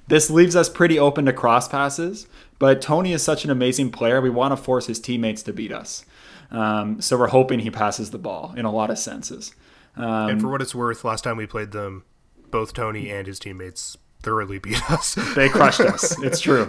this 0.08 0.30
leaves 0.30 0.56
us 0.56 0.68
pretty 0.68 0.98
open 0.98 1.24
to 1.26 1.32
cross 1.32 1.68
passes, 1.68 2.26
but 2.58 2.82
Tony 2.82 3.12
is 3.12 3.22
such 3.22 3.44
an 3.44 3.50
amazing 3.50 3.92
player. 3.92 4.20
We 4.20 4.28
want 4.28 4.50
to 4.50 4.56
force 4.56 4.86
his 4.86 4.98
teammates 4.98 5.44
to 5.44 5.52
beat 5.52 5.72
us. 5.72 6.04
Um, 6.50 7.00
so 7.00 7.16
we're 7.16 7.28
hoping 7.28 7.60
he 7.60 7.70
passes 7.70 8.10
the 8.10 8.18
ball 8.18 8.52
in 8.56 8.64
a 8.64 8.72
lot 8.72 8.90
of 8.90 8.98
senses. 8.98 9.54
Um, 9.96 10.28
and 10.28 10.40
for 10.40 10.48
what 10.48 10.60
it's 10.60 10.74
worth, 10.74 11.04
last 11.04 11.22
time 11.22 11.36
we 11.36 11.46
played 11.46 11.70
them, 11.70 12.04
both 12.50 12.74
Tony 12.74 13.10
and 13.10 13.28
his 13.28 13.38
teammates 13.38 13.96
thoroughly 14.22 14.58
beat 14.58 14.90
us. 14.90 15.14
they 15.34 15.48
crushed 15.48 15.80
us. 15.80 16.20
It's 16.22 16.40
true. 16.40 16.68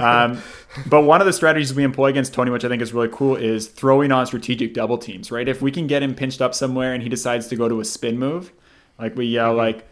Um, 0.00 0.42
but 0.86 1.02
one 1.02 1.20
of 1.20 1.26
the 1.26 1.32
strategies 1.32 1.74
we 1.74 1.84
employ 1.84 2.06
against 2.08 2.34
Tony, 2.34 2.50
which 2.50 2.64
I 2.64 2.68
think 2.68 2.82
is 2.82 2.92
really 2.92 3.10
cool, 3.12 3.36
is 3.36 3.68
throwing 3.68 4.12
on 4.12 4.26
strategic 4.26 4.74
double 4.74 4.98
teams. 4.98 5.30
Right? 5.30 5.48
If 5.48 5.62
we 5.62 5.70
can 5.70 5.86
get 5.86 6.02
him 6.02 6.14
pinched 6.14 6.40
up 6.40 6.54
somewhere 6.54 6.94
and 6.94 7.02
he 7.02 7.08
decides 7.08 7.48
to 7.48 7.56
go 7.56 7.68
to 7.68 7.80
a 7.80 7.84
spin 7.84 8.18
move, 8.18 8.52
like 8.98 9.16
we 9.16 9.26
yell 9.26 9.54
like 9.54 9.86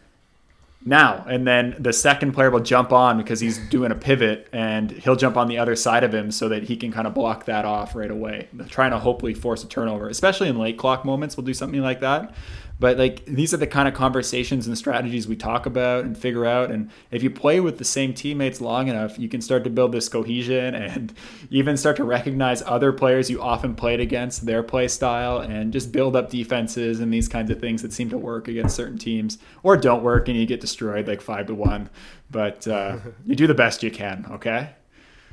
now 0.84 1.24
and 1.28 1.46
then 1.46 1.76
the 1.78 1.92
second 1.92 2.32
player 2.32 2.50
will 2.50 2.60
jump 2.60 2.92
on 2.92 3.16
because 3.16 3.40
he's 3.40 3.58
doing 3.68 3.92
a 3.92 3.94
pivot 3.94 4.48
and 4.52 4.90
he'll 4.90 5.16
jump 5.16 5.36
on 5.36 5.46
the 5.46 5.58
other 5.58 5.76
side 5.76 6.02
of 6.02 6.12
him 6.12 6.30
so 6.30 6.48
that 6.48 6.64
he 6.64 6.76
can 6.76 6.90
kind 6.90 7.06
of 7.06 7.14
block 7.14 7.44
that 7.44 7.64
off 7.64 7.94
right 7.94 8.10
away 8.10 8.48
trying 8.68 8.90
to 8.90 8.98
hopefully 8.98 9.32
force 9.32 9.62
a 9.62 9.68
turnover 9.68 10.08
especially 10.08 10.48
in 10.48 10.58
late 10.58 10.76
clock 10.76 11.04
moments 11.04 11.36
we'll 11.36 11.46
do 11.46 11.54
something 11.54 11.80
like 11.80 12.00
that 12.00 12.34
but 12.78 12.98
like 12.98 13.24
these 13.26 13.54
are 13.54 13.58
the 13.58 13.66
kind 13.66 13.86
of 13.86 13.94
conversations 13.94 14.66
and 14.66 14.76
strategies 14.76 15.28
we 15.28 15.36
talk 15.36 15.66
about 15.66 16.04
and 16.04 16.16
figure 16.16 16.44
out. 16.44 16.70
And 16.70 16.90
if 17.10 17.22
you 17.22 17.30
play 17.30 17.60
with 17.60 17.78
the 17.78 17.84
same 17.84 18.12
teammates 18.12 18.60
long 18.60 18.88
enough, 18.88 19.18
you 19.18 19.28
can 19.28 19.40
start 19.40 19.64
to 19.64 19.70
build 19.70 19.92
this 19.92 20.08
cohesion 20.08 20.74
and 20.74 21.12
even 21.50 21.76
start 21.76 21.96
to 21.96 22.04
recognize 22.04 22.62
other 22.62 22.92
players 22.92 23.30
you 23.30 23.40
often 23.40 23.74
played 23.74 24.00
against, 24.00 24.46
their 24.46 24.62
play 24.62 24.88
style, 24.88 25.38
and 25.38 25.72
just 25.72 25.92
build 25.92 26.16
up 26.16 26.30
defenses 26.30 27.00
and 27.00 27.12
these 27.12 27.28
kinds 27.28 27.50
of 27.50 27.60
things 27.60 27.82
that 27.82 27.92
seem 27.92 28.10
to 28.10 28.18
work 28.18 28.48
against 28.48 28.76
certain 28.76 28.98
teams 28.98 29.38
or 29.62 29.76
don't 29.76 30.02
work 30.02 30.28
and 30.28 30.36
you 30.36 30.46
get 30.46 30.60
destroyed 30.60 31.06
like 31.06 31.20
five 31.20 31.46
to 31.46 31.54
one. 31.54 31.88
But 32.30 32.66
uh, 32.66 32.98
you 33.24 33.36
do 33.36 33.46
the 33.46 33.54
best 33.54 33.82
you 33.82 33.90
can, 33.90 34.26
okay? 34.30 34.70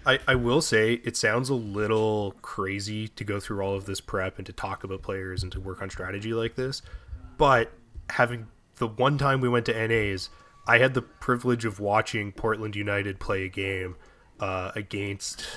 I, 0.06 0.20
I 0.28 0.36
will 0.36 0.62
say 0.62 0.94
it 1.04 1.18
sounds 1.18 1.50
a 1.50 1.56
little 1.56 2.36
crazy 2.42 3.08
to 3.10 3.24
go 3.24 3.40
through 3.40 3.62
all 3.62 3.76
of 3.76 3.86
this 3.86 4.02
prep 4.02 4.38
and 4.38 4.46
to 4.46 4.54
talk 4.54 4.84
about 4.84 5.02
players 5.02 5.44
and 5.44 5.52
to 5.52 5.60
work 5.60 5.82
on 5.82 5.90
strategy 5.90 6.34
like 6.34 6.56
this. 6.56 6.82
But 7.40 7.72
having 8.10 8.48
the 8.76 8.88
one 8.88 9.18
time 9.18 9.42
we 9.42 9.50
went 9.50 9.66
to 9.66 9.88
NAs, 9.88 10.30
I 10.68 10.78
had 10.78 10.94
the 10.94 11.02
privilege 11.02 11.66
of 11.66 11.80
watching 11.80 12.32
Portland 12.32 12.76
United 12.76 13.20
play 13.20 13.46
a 13.46 13.50
game 13.50 13.96
uh, 14.40 14.72
against. 14.76 15.48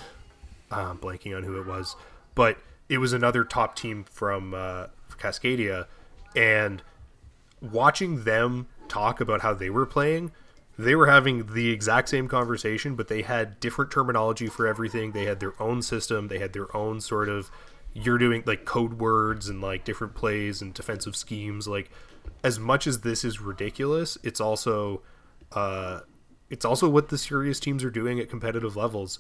Uh, 0.70 0.94
blanking 0.94 1.36
on 1.36 1.42
who 1.42 1.60
it 1.60 1.66
was, 1.66 1.96
but 2.34 2.56
it 2.88 2.96
was 2.96 3.12
another 3.12 3.44
top 3.44 3.76
team 3.76 4.04
from 4.04 4.54
uh, 4.54 4.86
Cascadia, 5.18 5.86
and 6.34 6.82
watching 7.60 8.24
them 8.24 8.68
talk 8.88 9.20
about 9.20 9.42
how 9.42 9.52
they 9.52 9.68
were 9.68 9.84
playing, 9.84 10.30
they 10.78 10.94
were 10.94 11.08
having 11.08 11.52
the 11.52 11.70
exact 11.70 12.08
same 12.08 12.26
conversation, 12.26 12.94
but 12.94 13.08
they 13.08 13.20
had 13.20 13.60
different 13.60 13.90
terminology 13.90 14.46
for 14.46 14.66
everything. 14.66 15.12
They 15.12 15.26
had 15.26 15.40
their 15.40 15.60
own 15.60 15.82
system. 15.82 16.28
They 16.28 16.38
had 16.38 16.54
their 16.54 16.74
own 16.74 17.02
sort 17.02 17.28
of 17.28 17.50
you're 17.94 18.18
doing 18.18 18.42
like 18.46 18.64
code 18.64 18.94
words 18.94 19.48
and 19.48 19.60
like 19.60 19.84
different 19.84 20.14
plays 20.14 20.62
and 20.62 20.74
defensive 20.74 21.14
schemes 21.14 21.68
like 21.68 21.90
as 22.44 22.58
much 22.58 22.86
as 22.86 23.00
this 23.00 23.24
is 23.24 23.40
ridiculous 23.40 24.16
it's 24.22 24.40
also 24.40 25.02
uh 25.52 26.00
it's 26.50 26.64
also 26.64 26.88
what 26.88 27.08
the 27.08 27.16
serious 27.18 27.58
teams 27.58 27.82
are 27.82 27.90
doing 27.90 28.20
at 28.20 28.28
competitive 28.28 28.76
levels. 28.76 29.18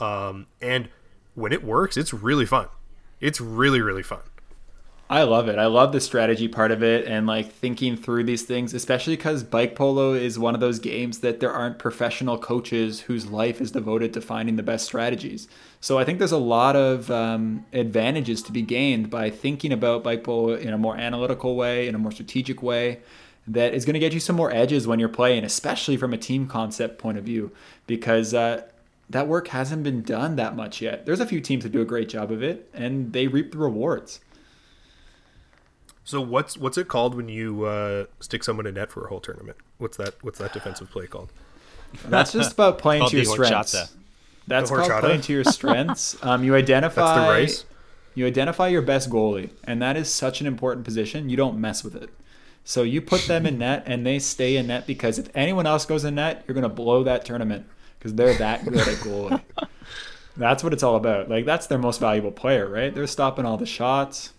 Um 0.00 0.46
and 0.60 0.88
when 1.34 1.52
it 1.52 1.64
works 1.64 1.96
it's 1.96 2.12
really 2.12 2.46
fun. 2.46 2.68
It's 3.20 3.40
really 3.40 3.80
really 3.80 4.02
fun 4.02 4.20
I 5.10 5.24
love 5.24 5.48
it. 5.48 5.58
I 5.58 5.66
love 5.66 5.92
the 5.92 6.00
strategy 6.00 6.48
part 6.48 6.70
of 6.70 6.82
it 6.82 7.06
and 7.06 7.26
like 7.26 7.52
thinking 7.52 7.94
through 7.94 8.24
these 8.24 8.44
things, 8.44 8.72
especially 8.72 9.16
because 9.16 9.44
bike 9.44 9.76
polo 9.76 10.14
is 10.14 10.38
one 10.38 10.54
of 10.54 10.62
those 10.62 10.78
games 10.78 11.18
that 11.18 11.40
there 11.40 11.52
aren't 11.52 11.78
professional 11.78 12.38
coaches 12.38 13.00
whose 13.00 13.26
life 13.26 13.60
is 13.60 13.70
devoted 13.70 14.14
to 14.14 14.22
finding 14.22 14.56
the 14.56 14.62
best 14.62 14.86
strategies. 14.86 15.46
So 15.78 15.98
I 15.98 16.04
think 16.04 16.18
there's 16.18 16.32
a 16.32 16.38
lot 16.38 16.74
of 16.74 17.10
um, 17.10 17.66
advantages 17.74 18.42
to 18.44 18.52
be 18.52 18.62
gained 18.62 19.10
by 19.10 19.28
thinking 19.28 19.72
about 19.72 20.02
bike 20.02 20.24
polo 20.24 20.54
in 20.54 20.72
a 20.72 20.78
more 20.78 20.96
analytical 20.96 21.54
way, 21.54 21.86
in 21.86 21.94
a 21.94 21.98
more 21.98 22.12
strategic 22.12 22.62
way 22.62 23.00
that 23.46 23.74
is 23.74 23.84
going 23.84 23.94
to 23.94 24.00
get 24.00 24.14
you 24.14 24.20
some 24.20 24.36
more 24.36 24.50
edges 24.52 24.86
when 24.86 24.98
you're 24.98 25.10
playing, 25.10 25.44
especially 25.44 25.98
from 25.98 26.14
a 26.14 26.18
team 26.18 26.46
concept 26.46 26.98
point 26.98 27.18
of 27.18 27.24
view, 27.24 27.52
because 27.86 28.32
uh, 28.32 28.62
that 29.10 29.28
work 29.28 29.48
hasn't 29.48 29.82
been 29.82 30.00
done 30.02 30.36
that 30.36 30.56
much 30.56 30.80
yet. 30.80 31.04
There's 31.04 31.20
a 31.20 31.26
few 31.26 31.42
teams 31.42 31.62
that 31.64 31.72
do 31.72 31.82
a 31.82 31.84
great 31.84 32.08
job 32.08 32.32
of 32.32 32.42
it, 32.42 32.70
and 32.72 33.12
they 33.12 33.26
reap 33.26 33.52
the 33.52 33.58
rewards. 33.58 34.20
So 36.04 36.20
what's 36.20 36.56
what's 36.58 36.76
it 36.76 36.86
called 36.88 37.14
when 37.14 37.28
you 37.28 37.64
uh, 37.64 38.04
stick 38.20 38.44
someone 38.44 38.66
in 38.66 38.74
net 38.74 38.90
for 38.90 39.06
a 39.06 39.08
whole 39.08 39.20
tournament? 39.20 39.56
What's 39.78 39.96
that? 39.96 40.14
What's 40.22 40.38
that 40.38 40.52
defensive 40.52 40.90
play 40.90 41.06
called? 41.06 41.32
That's 42.06 42.32
just 42.32 42.52
about 42.52 42.78
playing 42.78 43.08
to 43.08 43.16
your 43.16 43.24
strengths. 43.24 43.94
That's 44.46 44.70
called 44.70 44.90
playing 45.00 45.22
to 45.22 45.32
your 45.32 45.44
strengths. 45.58 46.22
Um, 46.22 46.44
you 46.44 46.54
identify. 46.54 47.16
That's 47.16 47.26
the 47.26 47.32
race. 47.32 47.64
You 48.14 48.26
identify 48.26 48.68
your 48.68 48.82
best 48.82 49.10
goalie, 49.10 49.50
and 49.64 49.82
that 49.82 49.96
is 49.96 50.12
such 50.12 50.40
an 50.40 50.46
important 50.46 50.84
position. 50.84 51.28
You 51.28 51.36
don't 51.36 51.58
mess 51.58 51.82
with 51.82 51.96
it. 51.96 52.10
So 52.64 52.82
you 52.82 53.00
put 53.00 53.22
them 53.22 53.46
in 53.46 53.58
net, 53.58 53.84
and 53.86 54.06
they 54.06 54.18
stay 54.18 54.56
in 54.56 54.66
net 54.66 54.86
because 54.86 55.18
if 55.18 55.28
anyone 55.34 55.66
else 55.66 55.86
goes 55.86 56.04
in 56.04 56.16
net, 56.16 56.44
you're 56.46 56.54
gonna 56.54 56.68
blow 56.68 57.02
that 57.04 57.24
tournament 57.24 57.66
because 57.98 58.14
they're 58.14 58.34
that 58.34 58.64
good 58.64 58.76
at 58.76 58.98
goalie. 58.98 59.40
That's 60.36 60.62
what 60.62 60.72
it's 60.72 60.82
all 60.82 60.96
about. 60.96 61.30
Like 61.30 61.44
that's 61.46 61.68
their 61.68 61.78
most 61.78 62.00
valuable 62.00 62.32
player, 62.32 62.68
right? 62.68 62.92
They're 62.94 63.06
stopping 63.06 63.46
all 63.46 63.56
the 63.56 63.66
shots. 63.66 64.33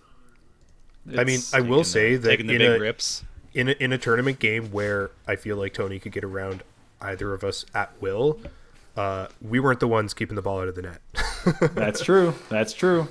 I 1.18 1.24
mean, 1.24 1.40
I 1.54 1.62
will 1.62 1.80
the, 1.80 1.86
say 1.86 2.16
that 2.16 2.40
in 2.40 2.62
a, 2.62 2.80
rips. 2.80 3.24
in 3.54 3.70
a 3.70 3.72
in 3.74 3.94
a 3.94 3.98
tournament 3.98 4.40
game 4.40 4.72
where 4.72 5.12
I 5.28 5.36
feel 5.36 5.58
like 5.58 5.74
Tony 5.74 6.00
could 6.00 6.12
get 6.12 6.24
around 6.24 6.64
either 7.02 7.34
of 7.34 7.44
us 7.44 7.66
at 7.76 7.92
will, 8.02 8.40
uh, 8.98 9.28
we 9.42 9.60
weren't 9.60 9.80
the 9.80 9.88
ones 9.88 10.14
keeping 10.14 10.36
the 10.36 10.42
ball 10.42 10.62
out 10.62 10.68
of 10.68 10.76
the 10.76 10.82
net. 10.82 11.02
That's 11.76 12.02
true. 12.02 12.34
That's 12.50 12.74
true. 12.74 13.08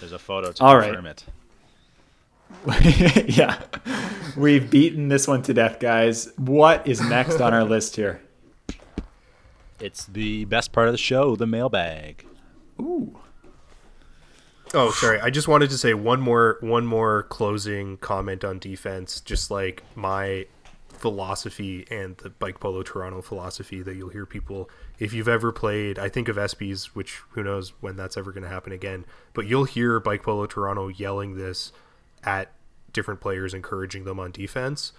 There's 0.00 0.12
a 0.12 0.18
photo 0.18 0.52
to 0.52 0.64
All 0.64 0.80
confirm 0.80 1.06
right. 1.06 1.24
it. 1.24 1.24
yeah, 3.36 3.60
we've 4.36 4.70
beaten 4.70 5.08
this 5.08 5.26
one 5.26 5.42
to 5.42 5.54
death, 5.54 5.80
guys. 5.80 6.32
What 6.36 6.86
is 6.86 7.00
next 7.00 7.40
on 7.40 7.52
our 7.52 7.64
list 7.64 7.96
here? 7.96 8.20
It's 9.80 10.06
the 10.06 10.44
best 10.44 10.72
part 10.72 10.86
of 10.86 10.94
the 10.94 10.98
show, 10.98 11.36
the 11.36 11.46
mailbag. 11.46 12.24
Ooh. 12.80 13.18
Oh, 14.74 14.90
sorry. 14.90 15.20
I 15.20 15.30
just 15.30 15.46
wanted 15.46 15.70
to 15.70 15.78
say 15.78 15.94
one 15.94 16.20
more 16.20 16.58
one 16.60 16.84
more 16.84 17.22
closing 17.24 17.96
comment 17.98 18.44
on 18.44 18.58
defense. 18.58 19.20
Just 19.20 19.48
like 19.48 19.84
my 19.94 20.46
philosophy 20.88 21.86
and 21.90 22.16
the 22.18 22.30
bike 22.30 22.58
polo 22.58 22.82
Toronto 22.82 23.22
philosophy 23.22 23.82
that 23.82 23.94
you'll 23.94 24.08
hear 24.08 24.26
people 24.26 24.68
if 24.98 25.12
you've 25.12 25.28
ever 25.28 25.52
played 25.52 25.98
I 25.98 26.08
think 26.08 26.28
of 26.28 26.36
ESPYs, 26.36 26.86
which 26.86 27.20
who 27.30 27.42
knows 27.42 27.72
when 27.80 27.94
that's 27.94 28.16
ever 28.16 28.32
gonna 28.32 28.48
happen 28.48 28.72
again, 28.72 29.04
but 29.32 29.46
you'll 29.46 29.64
hear 29.64 30.00
bike 30.00 30.24
polo 30.24 30.46
Toronto 30.46 30.88
yelling 30.88 31.36
this 31.36 31.72
at 32.24 32.50
different 32.92 33.20
players, 33.20 33.54
encouraging 33.54 34.04
them 34.04 34.18
on 34.18 34.32
defense. 34.32 34.92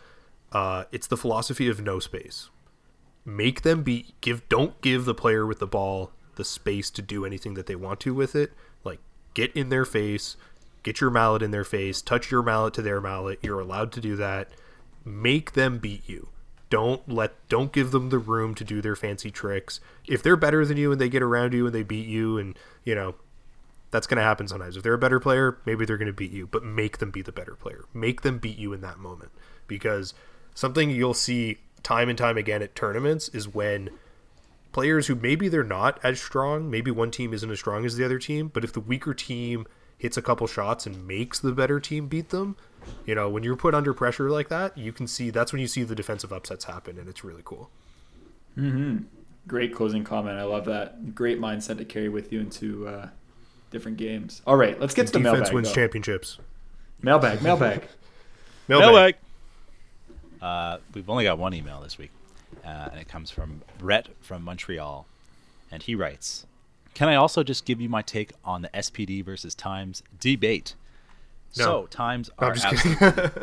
Uh, 0.54 0.86
it's 0.92 1.08
the 1.08 1.18
philosophy 1.18 1.68
of 1.68 1.82
no 1.82 2.00
space. 2.00 2.50
Make 3.26 3.64
them 3.64 3.84
be 3.84 4.14
give 4.22 4.48
don't 4.48 4.80
give 4.82 5.04
the 5.04 5.16
player 5.16 5.46
with 5.46 5.60
the 5.60 5.68
ball 5.68 6.12
the 6.36 6.46
space 6.46 6.90
to 6.92 7.02
do 7.02 7.26
anything 7.26 7.56
that 7.56 7.66
they 7.66 7.76
want 7.76 8.00
to 8.02 8.14
with 8.14 8.36
it 8.36 8.54
get 9.36 9.56
in 9.56 9.70
their 9.70 9.86
face, 9.86 10.36
get 10.82 11.00
your 11.00 11.12
mallet 11.12 11.44
in 11.44 11.52
their 11.52 11.64
face, 11.64 12.02
touch 12.02 12.32
your 12.32 12.42
mallet 12.42 12.74
to 12.74 12.82
their 12.82 13.00
mallet. 13.00 13.38
You're 13.44 13.60
allowed 13.60 13.92
to 13.92 14.02
do 14.02 14.16
that. 14.16 14.50
Make 15.06 15.52
them 15.54 15.78
beat 15.78 16.10
you. 16.10 16.30
Don't 16.72 17.08
let 17.08 17.48
don't 17.48 17.72
give 17.72 17.92
them 17.92 18.10
the 18.10 18.18
room 18.18 18.56
to 18.56 18.64
do 18.64 18.82
their 18.82 18.96
fancy 18.96 19.30
tricks. 19.30 19.80
If 20.08 20.24
they're 20.24 20.36
better 20.36 20.66
than 20.66 20.78
you 20.78 20.92
and 20.92 21.00
they 21.00 21.10
get 21.10 21.22
around 21.22 21.54
you 21.54 21.68
and 21.68 21.76
they 21.76 21.84
beat 21.84 22.08
you 22.08 22.40
and, 22.40 22.58
you 22.84 22.96
know, 22.96 23.14
That's 23.92 24.08
going 24.08 24.18
to 24.18 24.24
happen 24.24 24.48
sometimes. 24.48 24.76
If 24.76 24.84
they're 24.84 24.94
a 24.94 24.98
better 24.98 25.22
player, 25.22 25.58
maybe 25.66 25.86
they're 25.86 25.98
going 25.98 26.08
to 26.08 26.14
beat 26.14 26.32
you, 26.32 26.48
but 26.48 26.64
make 26.66 26.98
them 26.98 27.12
be 27.12 27.22
the 27.22 27.32
better 27.32 27.56
player. 27.56 27.86
Make 27.94 28.24
them 28.24 28.40
beat 28.40 28.58
you 28.58 28.74
in 28.74 28.82
that 28.82 28.98
moment 28.98 29.32
because 29.68 30.14
something 30.54 30.90
you'll 30.90 31.14
see 31.14 31.60
time 31.82 32.10
and 32.10 32.18
time 32.18 32.38
again 32.38 32.62
at 32.62 32.76
tournaments 32.76 33.30
is 33.30 33.48
when 33.48 33.90
players 34.76 35.08
who 35.08 35.16
maybe 35.16 35.48
they're 35.48 35.64
not 35.64 35.98
as 36.04 36.22
strong, 36.22 36.70
maybe 36.70 36.92
one 36.92 37.10
team 37.10 37.34
isn't 37.34 37.50
as 37.50 37.58
strong 37.58 37.86
as 37.86 37.96
the 37.96 38.04
other 38.04 38.20
team, 38.20 38.50
but 38.54 38.62
if 38.62 38.74
the 38.74 38.82
weaker 38.82 39.14
team 39.14 39.66
hits 39.98 40.18
a 40.18 40.22
couple 40.22 40.46
shots 40.48 40.86
and 40.86 41.08
makes 41.08 41.40
the 41.40 41.54
better 41.54 41.80
team 41.80 42.08
beat 42.08 42.28
them, 42.28 42.58
you 43.06 43.16
know, 43.16 43.30
when 43.30 43.42
you're 43.42 43.56
put 43.56 43.74
under 43.74 43.94
pressure 43.94 44.30
like 44.30 44.50
that, 44.50 44.78
you 44.78 44.92
can 44.92 45.08
see 45.08 45.30
that's 45.30 45.54
when 45.54 45.62
you 45.62 45.68
see 45.68 45.84
the 45.84 45.96
defensive 45.96 46.34
upsets 46.34 46.66
happen, 46.66 47.00
and 47.00 47.08
it's 47.08 47.24
really 47.24 47.42
cool. 47.46 47.70
Mm-hmm. 48.58 48.98
Great 49.48 49.74
closing 49.74 50.04
comment. 50.04 50.38
I 50.38 50.44
love 50.44 50.66
that. 50.66 51.16
Great 51.16 51.40
mindset 51.40 51.78
to 51.78 51.86
carry 51.86 52.10
with 52.10 52.34
you 52.34 52.42
into 52.42 52.86
uh, 52.86 53.08
different 53.72 53.96
games. 53.96 54.42
All 54.46 54.58
right, 54.58 54.78
let's 54.78 54.94
get 54.94 55.08
to 55.08 55.14
the 55.14 55.20
Defense 55.20 55.36
mailbag. 55.38 55.54
wins 55.54 55.70
though. 55.70 55.76
championships. 55.76 56.38
Mailbag, 57.02 57.42
mailbag. 57.42 57.88
Mailbag. 58.68 59.16
Uh, 60.42 60.80
we've 60.94 61.10
only 61.10 61.24
got 61.24 61.38
one 61.38 61.54
email 61.54 61.80
this 61.80 61.98
week, 61.98 62.12
uh, 62.66 62.90
and 62.92 63.00
it 63.00 63.08
comes 63.08 63.30
from 63.32 63.62
Brett 63.78 64.08
from 64.22 64.44
Montreal, 64.44 65.06
and 65.72 65.84
he 65.84 65.96
writes, 65.96 66.46
"Can 66.94 67.08
I 67.10 67.16
also 67.16 67.44
just 67.44 67.66
give 67.66 67.80
you 67.80 67.90
my 67.90 68.02
take 68.02 68.32
on 68.44 68.62
the 68.64 68.70
SPD 68.70 69.24
versus 69.24 69.54
Times 69.56 70.04
debate? 70.20 70.76
No. 71.58 71.64
So 71.64 71.86
Times 71.88 72.30
No, 72.40 72.48
are 72.48 72.50
I'm 72.52 72.56
just 72.56 72.66
abso- 72.66 73.34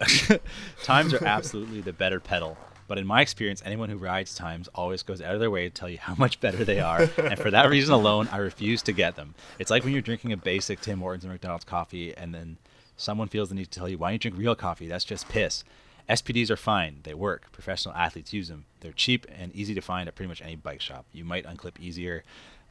kidding. 0.00 0.40
Times 0.82 1.14
are 1.14 1.24
absolutely 1.24 1.80
the 1.80 1.92
better 1.92 2.18
pedal. 2.20 2.56
But 2.88 2.98
in 2.98 3.06
my 3.06 3.22
experience, 3.22 3.62
anyone 3.64 3.88
who 3.88 3.96
rides 3.96 4.34
Times 4.34 4.68
always 4.74 5.02
goes 5.02 5.22
out 5.22 5.32
of 5.34 5.40
their 5.40 5.50
way 5.50 5.64
to 5.64 5.70
tell 5.70 5.88
you 5.88 5.98
how 5.98 6.14
much 6.16 6.40
better 6.40 6.64
they 6.64 6.80
are. 6.80 7.02
and 7.16 7.38
for 7.38 7.50
that 7.50 7.70
reason 7.70 7.94
alone, 7.94 8.28
I 8.32 8.38
refuse 8.38 8.82
to 8.82 8.92
get 8.92 9.16
them. 9.16 9.34
It's 9.58 9.70
like 9.70 9.84
when 9.84 9.92
you're 9.92 10.02
drinking 10.02 10.32
a 10.32 10.36
basic 10.36 10.80
Tim 10.80 10.98
Hortons 10.98 11.24
or 11.24 11.28
McDonald's 11.28 11.64
coffee, 11.64 12.14
and 12.14 12.34
then 12.34 12.58
someone 12.96 13.28
feels 13.28 13.48
the 13.48 13.54
need 13.54 13.70
to 13.70 13.78
tell 13.78 13.88
you, 13.88 13.96
why 13.96 14.08
don't 14.10 14.14
you 14.24 14.30
drink 14.30 14.36
real 14.36 14.54
coffee? 14.54 14.88
That's 14.88 15.04
just 15.04 15.28
piss. 15.28 15.64
SPDs 16.08 16.50
are 16.50 16.56
fine. 16.56 17.00
They 17.02 17.14
work. 17.14 17.50
Professional 17.52 17.94
athletes 17.94 18.32
use 18.32 18.48
them. 18.48 18.64
They're 18.80 18.92
cheap 18.92 19.26
and 19.36 19.54
easy 19.54 19.74
to 19.74 19.80
find 19.80 20.08
at 20.08 20.14
pretty 20.14 20.28
much 20.28 20.42
any 20.42 20.56
bike 20.56 20.80
shop. 20.80 21.04
You 21.12 21.24
might 21.24 21.46
unclip 21.46 21.78
easier, 21.78 22.24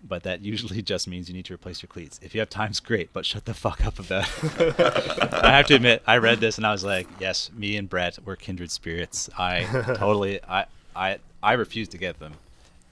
but 0.04 0.24
that 0.24 0.42
usually 0.46 0.82
just 0.82 1.08
means 1.08 1.30
you 1.30 1.36
need 1.36 1.46
to 1.46 1.54
replace 1.54 1.82
your 1.82 1.88
cleats. 1.88 2.20
If 2.22 2.34
you 2.34 2.42
have 2.42 2.50
times, 2.50 2.80
great, 2.80 3.14
but 3.14 3.26
shut 3.26 3.46
the 3.46 3.54
fuck 3.54 3.86
up 3.86 4.00
about 4.00 4.30
it. 4.44 4.80
I 5.34 5.52
have 5.52 5.68
to 5.68 5.76
admit, 5.76 6.04
I 6.06 6.18
read 6.18 6.40
this 6.40 6.58
and 6.58 6.68
I 6.68 6.72
was 6.72 6.84
like, 6.84 7.08
yes, 7.20 7.50
me 7.54 7.78
and 7.78 7.90
Brett, 7.90 8.20
we're 8.24 8.36
kindred 8.36 8.72
spirits. 8.72 9.30
I 9.38 9.64
totally, 9.96 10.44
I, 10.44 10.66
I, 10.96 11.20
I 11.42 11.54
refuse 11.54 11.88
to 11.90 11.98
get 11.98 12.20
them 12.20 12.34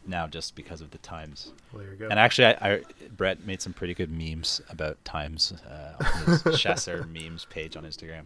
now 0.08 0.28
just 0.28 0.56
because 0.56 0.82
of 0.82 0.92
the 0.92 0.98
times. 1.00 1.52
Well, 1.72 1.84
there 1.84 1.92
you 1.92 1.98
go. 1.98 2.08
And 2.08 2.20
actually, 2.20 2.48
I, 2.48 2.74
I 2.74 2.82
Brett 3.16 3.46
made 3.46 3.62
some 3.62 3.74
pretty 3.74 3.94
good 3.94 4.12
memes 4.12 4.62
about 4.70 5.04
times 5.06 5.54
uh, 5.70 6.04
on 6.04 6.40
his 6.52 6.60
Chasser 6.60 7.04
memes 7.04 7.46
page 7.46 7.76
on 7.76 7.84
Instagram. 7.84 8.24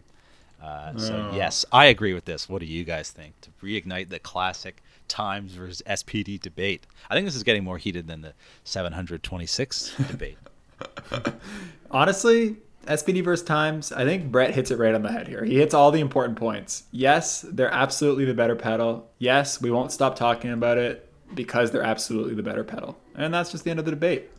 Uh, 0.62 0.96
so 0.96 1.28
Oh. 1.32 1.36
yes, 1.36 1.64
I 1.72 1.86
agree 1.86 2.14
with 2.14 2.24
this. 2.24 2.48
What 2.48 2.60
do 2.60 2.66
you 2.66 2.84
guys 2.84 3.10
think? 3.10 3.34
To 3.42 3.50
reignite 3.62 4.08
the 4.08 4.18
classic 4.18 4.82
times 5.08 5.52
versus 5.52 5.82
SPD 5.86 6.40
debate. 6.40 6.86
I 7.10 7.14
think 7.14 7.26
this 7.26 7.36
is 7.36 7.42
getting 7.42 7.62
more 7.64 7.76
heated 7.78 8.06
than 8.06 8.22
the 8.22 8.32
726 8.64 9.94
debate. 10.10 10.38
Honestly, 11.90 12.56
SPD 12.86 13.22
versus 13.22 13.44
Times, 13.46 13.92
I 13.92 14.04
think 14.04 14.30
Brett 14.30 14.54
hits 14.54 14.70
it 14.70 14.78
right 14.78 14.94
on 14.94 15.02
the 15.02 15.12
head 15.12 15.28
here. 15.28 15.44
He 15.44 15.56
hits 15.56 15.74
all 15.74 15.90
the 15.90 16.00
important 16.00 16.38
points. 16.38 16.84
Yes, 16.90 17.42
they're 17.48 17.72
absolutely 17.72 18.24
the 18.24 18.34
better 18.34 18.56
pedal. 18.56 19.08
Yes, 19.18 19.60
we 19.60 19.70
won't 19.70 19.92
stop 19.92 20.16
talking 20.16 20.50
about 20.50 20.78
it 20.78 21.10
because 21.34 21.70
they're 21.70 21.82
absolutely 21.82 22.34
the 22.34 22.42
better 22.42 22.64
pedal. 22.64 22.98
And 23.14 23.32
that's 23.32 23.50
just 23.52 23.64
the 23.64 23.70
end 23.70 23.78
of 23.78 23.84
the 23.84 23.90
debate. 23.92 24.30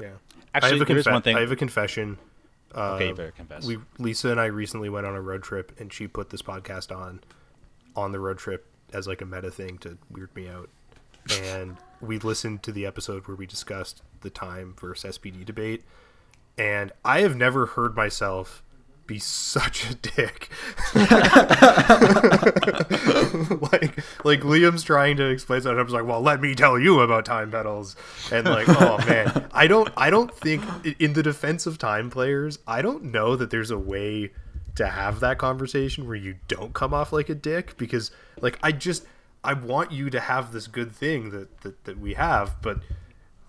yeah. 0.00 0.08
Actually, 0.54 0.68
I 0.72 0.78
have 0.78 0.82
a 0.88 0.92
here's 0.92 1.04
confe- 1.06 1.12
one 1.12 1.22
thing. 1.22 1.36
I 1.36 1.40
have 1.40 1.52
a 1.52 1.56
confession. 1.56 2.18
Uh, 2.74 2.94
Okay, 2.94 3.08
you 3.08 3.14
better 3.14 3.30
confess. 3.32 3.64
We 3.66 3.78
Lisa 3.98 4.30
and 4.30 4.40
I 4.40 4.46
recently 4.46 4.88
went 4.88 5.06
on 5.06 5.14
a 5.14 5.20
road 5.20 5.42
trip, 5.42 5.78
and 5.80 5.92
she 5.92 6.06
put 6.06 6.30
this 6.30 6.42
podcast 6.42 6.94
on 6.94 7.20
on 7.96 8.12
the 8.12 8.20
road 8.20 8.38
trip 8.38 8.66
as 8.92 9.06
like 9.08 9.20
a 9.20 9.26
meta 9.26 9.50
thing 9.50 9.78
to 9.78 9.98
weird 10.10 10.34
me 10.36 10.48
out. 10.48 10.68
And 11.42 11.76
we 12.00 12.18
listened 12.18 12.62
to 12.64 12.72
the 12.72 12.86
episode 12.86 13.26
where 13.26 13.36
we 13.36 13.46
discussed 13.46 14.02
the 14.20 14.30
time 14.30 14.74
versus 14.80 15.18
SPD 15.18 15.44
debate, 15.44 15.84
and 16.56 16.92
I 17.04 17.20
have 17.20 17.36
never 17.36 17.66
heard 17.66 17.96
myself 17.96 18.62
be 19.10 19.18
such 19.18 19.90
a 19.90 19.94
dick. 19.96 20.48
like 20.94 21.10
like 24.24 24.40
Liam's 24.42 24.84
trying 24.84 25.16
to 25.16 25.28
explain 25.28 25.62
something. 25.62 25.80
I 25.80 25.82
was 25.82 25.92
like, 25.92 26.06
"Well, 26.06 26.20
let 26.20 26.40
me 26.40 26.54
tell 26.54 26.78
you 26.78 27.00
about 27.00 27.24
time 27.24 27.50
pedals." 27.50 27.96
And 28.30 28.46
like, 28.46 28.68
oh 28.68 28.98
man, 29.08 29.48
I 29.52 29.66
don't 29.66 29.92
I 29.96 30.10
don't 30.10 30.32
think 30.32 30.62
in 31.00 31.14
the 31.14 31.24
defense 31.24 31.66
of 31.66 31.76
time 31.76 32.08
players, 32.08 32.60
I 32.68 32.82
don't 32.82 33.02
know 33.06 33.34
that 33.34 33.50
there's 33.50 33.72
a 33.72 33.78
way 33.78 34.30
to 34.76 34.86
have 34.86 35.18
that 35.18 35.38
conversation 35.38 36.06
where 36.06 36.14
you 36.14 36.36
don't 36.46 36.72
come 36.72 36.94
off 36.94 37.12
like 37.12 37.28
a 37.28 37.34
dick 37.34 37.76
because 37.76 38.12
like 38.40 38.60
I 38.62 38.70
just 38.70 39.04
I 39.42 39.54
want 39.54 39.90
you 39.90 40.08
to 40.10 40.20
have 40.20 40.52
this 40.52 40.68
good 40.68 40.92
thing 40.92 41.30
that 41.30 41.62
that, 41.62 41.82
that 41.82 41.98
we 41.98 42.14
have, 42.14 42.62
but 42.62 42.78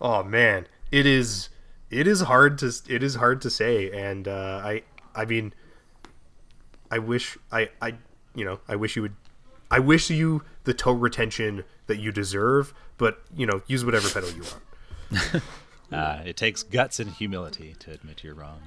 oh 0.01 0.23
man, 0.23 0.65
it 0.91 1.05
is 1.05 1.49
it 1.91 2.07
is 2.07 2.21
hard 2.21 2.57
to 2.57 2.71
it 2.87 3.03
is 3.03 3.15
hard 3.15 3.41
to 3.41 3.49
say 3.51 3.91
and 3.91 4.27
uh, 4.27 4.61
I 4.63 4.81
I 5.15 5.25
mean 5.25 5.53
I 6.89 6.99
wish 6.99 7.37
I 7.51 7.69
I 7.81 7.95
you 8.35 8.45
know 8.45 8.59
I 8.67 8.75
wish 8.75 8.95
you 8.95 9.01
would 9.03 9.15
I 9.69 9.79
wish 9.79 10.09
you 10.09 10.43
the 10.65 10.73
toe 10.73 10.91
retention 10.91 11.63
that 11.87 11.97
you 11.97 12.11
deserve, 12.11 12.73
but 12.97 13.21
you 13.35 13.45
know 13.45 13.61
use 13.67 13.85
whatever 13.85 14.09
pedal 14.09 14.31
you 14.31 14.43
want. 14.43 15.43
Uh, 15.91 16.21
it 16.25 16.37
takes 16.37 16.63
guts 16.63 17.01
and 17.01 17.11
humility 17.11 17.75
to 17.79 17.91
admit 17.91 18.23
you're 18.23 18.33
wrong. 18.33 18.61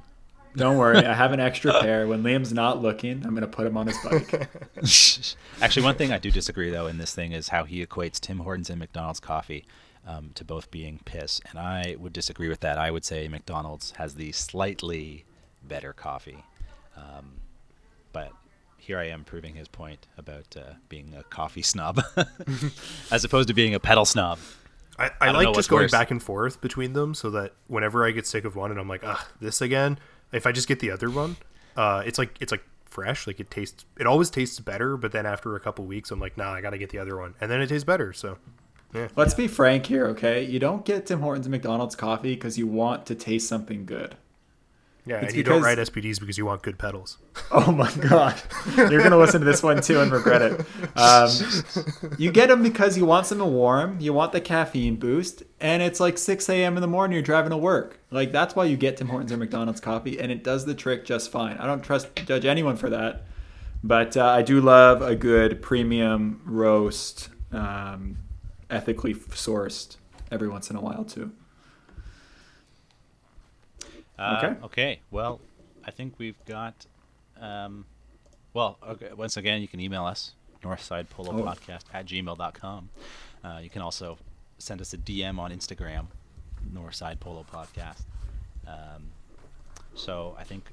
Don't 0.57 0.77
worry, 0.77 0.99
I 0.99 1.15
have 1.15 1.33
an 1.33 1.41
extra 1.41 1.81
pair. 1.81 2.07
When 2.07 2.23
Liam's 2.23 2.53
not 2.53 2.81
looking, 2.81 3.25
I'm 3.25 3.31
going 3.31 3.41
to 3.41 3.49
put 3.49 3.67
him 3.67 3.77
on 3.77 3.87
his 3.87 3.97
bike. 4.05 4.49
Actually, 5.63 5.85
one 5.85 5.97
thing 5.97 6.13
I 6.13 6.19
do 6.19 6.31
disagree 6.31 6.71
though 6.71 6.87
in 6.87 6.99
this 6.99 7.15
thing 7.15 7.33
is 7.33 7.49
how 7.49 7.65
he 7.65 7.85
equates 7.85 8.21
Tim 8.21 8.41
Hortons 8.41 8.69
and 8.71 8.79
McDonald's 8.79 9.21
coffee 9.21 9.65
um, 10.07 10.31
to 10.35 10.45
both 10.45 10.71
being 10.71 11.01
piss, 11.05 11.41
and 11.49 11.59
I 11.59 11.97
would 11.99 12.13
disagree 12.13 12.49
with 12.49 12.61
that. 12.61 12.79
I 12.79 12.91
would 12.91 13.05
say 13.05 13.27
McDonald's 13.27 13.93
has 13.93 14.15
the 14.15 14.31
slightly 14.33 15.25
better 15.69 15.93
coffee, 15.93 16.45
um, 16.97 17.41
but 18.13 18.33
here 18.77 18.99
I 18.99 19.09
am 19.09 19.25
proving 19.25 19.55
his 19.55 19.69
point 19.69 20.07
about 20.19 20.57
uh, 20.57 20.75
being 20.89 21.15
a 21.17 21.23
coffee 21.25 21.63
snob, 21.73 22.03
as 23.11 23.25
opposed 23.25 23.49
to 23.49 23.55
being 23.55 23.75
a 23.75 23.81
pedal 23.81 24.05
snob. 24.05 24.39
I, 24.99 25.11
I, 25.21 25.33
don't 25.33 25.45
like 25.45 25.55
just 25.55 25.69
going 25.69 25.83
worse. 25.83 25.91
back 25.91 26.13
and 26.13 26.23
forth 26.23 26.61
between 26.61 26.93
them 26.93 27.15
so 27.15 27.31
that 27.31 27.55
whenever 27.67 28.07
I 28.07 28.13
get 28.13 28.29
sick 28.29 28.45
of 28.45 28.55
one 28.55 28.71
and 28.71 28.79
I'm 28.79 28.89
like, 28.89 29.03
ah, 29.05 29.27
this 29.41 29.61
again, 29.61 29.99
if 30.31 30.47
I 30.47 30.53
just 30.53 30.69
get 30.69 30.79
the 30.79 30.93
other 30.93 31.11
one, 31.11 31.37
uh, 31.77 32.05
it's 32.07 32.19
like 32.19 32.37
it's 32.41 32.53
like 32.53 32.63
fresh, 32.85 33.27
like 33.27 33.41
it 33.41 33.51
tastes 33.51 33.85
it 33.99 34.07
always 34.07 34.31
tastes 34.31 34.61
better, 34.61 34.97
but 34.97 35.11
then 35.11 35.27
after 35.27 35.57
a 35.57 35.61
couple 35.61 35.85
weeks 35.85 36.13
I'm 36.13 36.21
like, 36.21 36.37
nah, 36.37 36.53
I 36.53 36.61
gotta 36.61 36.79
get 36.79 36.91
the 36.91 36.99
other 36.99 37.17
one. 37.17 37.35
And 37.41 37.51
then 37.51 37.61
it 37.61 37.67
tastes 37.69 37.85
better, 37.85 38.13
so 38.13 38.39
yeah. 38.95 39.09
Let's 39.17 39.35
be 39.35 39.49
frank 39.49 39.87
here, 39.87 40.07
okay? 40.09 40.45
You 40.45 40.61
don't 40.61 40.85
get 40.85 41.07
Tim 41.07 41.21
Hortons 41.21 41.47
and 41.47 41.51
McDonald's 41.51 41.97
coffee 41.97 42.35
because 42.35 42.57
you 42.57 42.69
want 42.69 43.07
to 43.07 43.17
taste 43.17 43.49
something 43.49 43.87
good. 43.87 44.17
Yeah, 45.07 45.17
It's 45.17 45.29
and 45.29 45.37
you 45.37 45.43
don't 45.43 45.61
because- 45.61 45.77
ride 45.77 45.79
SPDs 45.79 46.19
because 46.19 46.39
you 46.39 46.47
want 46.47 46.63
good 46.63 46.79
pedals. 46.79 47.19
Oh 47.51 47.71
my 47.73 47.91
god, 47.93 48.35
you're 48.77 49.03
gonna 49.03 49.17
listen 49.19 49.41
to 49.41 49.45
this 49.45 49.63
one 49.63 49.81
too 49.81 50.01
and 50.01 50.11
regret 50.11 50.43
it. 50.43 50.61
Um, 50.97 51.31
you 52.19 52.33
get 52.33 52.49
them 52.49 52.63
because 52.63 52.97
you 52.99 53.05
want 53.07 53.27
something 53.27 53.53
warm, 53.53 53.99
you 54.01 54.13
want 54.13 54.33
the 54.33 54.41
caffeine 54.41 54.97
boost, 54.97 55.43
and 55.61 55.83
it's 55.83 56.01
like 56.01 56.19
6 56.19 56.49
a.m. 56.49 56.77
in 56.77 56.81
the 56.81 56.87
morning. 56.89 57.13
You're 57.15 57.23
driving 57.23 57.51
to 57.51 57.57
work. 57.57 58.01
Like 58.11 58.33
that's 58.33 58.57
why 58.57 58.65
you 58.65 58.77
get 58.77 58.97
Tim 58.97 59.09
Hortons 59.09 59.31
or 59.31 59.37
McDonald's 59.37 59.81
coffee, 59.81 60.19
and 60.19 60.33
it 60.33 60.43
does 60.43 60.65
the 60.65 60.75
trick 60.75 61.05
just 61.05 61.31
fine. 61.31 61.57
I 61.59 61.67
don't 61.67 61.83
trust 61.83 62.09
judge 62.27 62.45
anyone 62.45 62.77
for 62.77 62.91
that, 62.91 63.23
but 63.85 64.17
uh, 64.17 64.25
I 64.27 64.43
do 64.43 64.61
love 64.61 65.01
a 65.03 65.15
good 65.15 65.63
premium 65.63 66.41
roast, 66.45 67.29
um, 67.53 68.19
ethically 68.71 69.15
sourced 69.15 69.97
every 70.33 70.49
once 70.49 70.71
in 70.71 70.77
a 70.77 70.81
while 70.81 71.05
too. 71.05 71.31
Uh, 74.19 74.41
Okay. 74.43 74.57
Okay. 74.65 75.01
Well, 75.11 75.41
I 75.85 75.91
think 75.91 76.15
we've 76.19 76.43
got. 76.47 76.87
Um, 77.41 77.85
well, 78.53 78.79
okay, 78.87 79.11
once 79.17 79.37
again, 79.37 79.61
you 79.61 79.69
can 79.69 79.81
email 79.81 80.05
us, 80.05 80.35
northsidepolopodcast 80.63 81.83
at 81.93 82.07
gmail.com. 82.07 82.89
Uh, 83.45 83.59
you 83.63 83.69
can 83.71 83.83
also 83.83 84.17
send 84.59 84.81
us 84.81 84.93
a 84.95 84.99
DM 84.99 85.39
on 85.39 85.51
Instagram, 85.51 86.07
Northside 86.73 87.19
Polo 87.21 87.45
Podcast. 87.53 88.03
Um, 88.67 89.11
so 89.95 90.37
I 90.39 90.45
think 90.45 90.71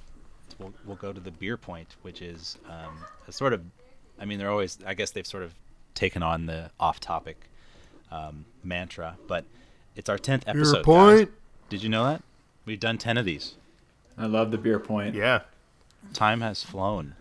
we'll, 0.59 0.73
we'll 0.85 0.95
go 0.95 1.11
to 1.11 1.19
the 1.19 1.31
beer 1.31 1.57
point, 1.57 1.95
which 2.03 2.21
is 2.21 2.57
um, 2.69 2.97
a 3.27 3.31
sort 3.31 3.53
of. 3.53 3.61
I 4.19 4.25
mean, 4.25 4.37
they're 4.39 4.51
always. 4.51 4.77
I 4.85 4.93
guess 4.93 5.11
they've 5.11 5.25
sort 5.27 5.43
of 5.43 5.53
taken 5.95 6.21
on 6.23 6.45
the 6.45 6.69
off-topic 6.79 7.37
um, 8.11 8.45
mantra, 8.63 9.17
but 9.27 9.45
it's 9.95 10.07
our 10.09 10.17
tenth 10.17 10.43
episode. 10.47 10.77
guys. 10.77 10.85
point. 10.85 11.31
Did 11.69 11.81
you 11.83 11.89
know 11.89 12.05
that? 12.05 12.21
We've 12.65 12.79
done 12.79 12.97
10 12.97 13.17
of 13.17 13.25
these. 13.25 13.55
I 14.17 14.25
love 14.25 14.51
the 14.51 14.57
beer 14.57 14.79
point. 14.79 15.15
Yeah. 15.15 15.41
Time 16.13 16.41
has 16.41 16.63
flown. 16.63 17.15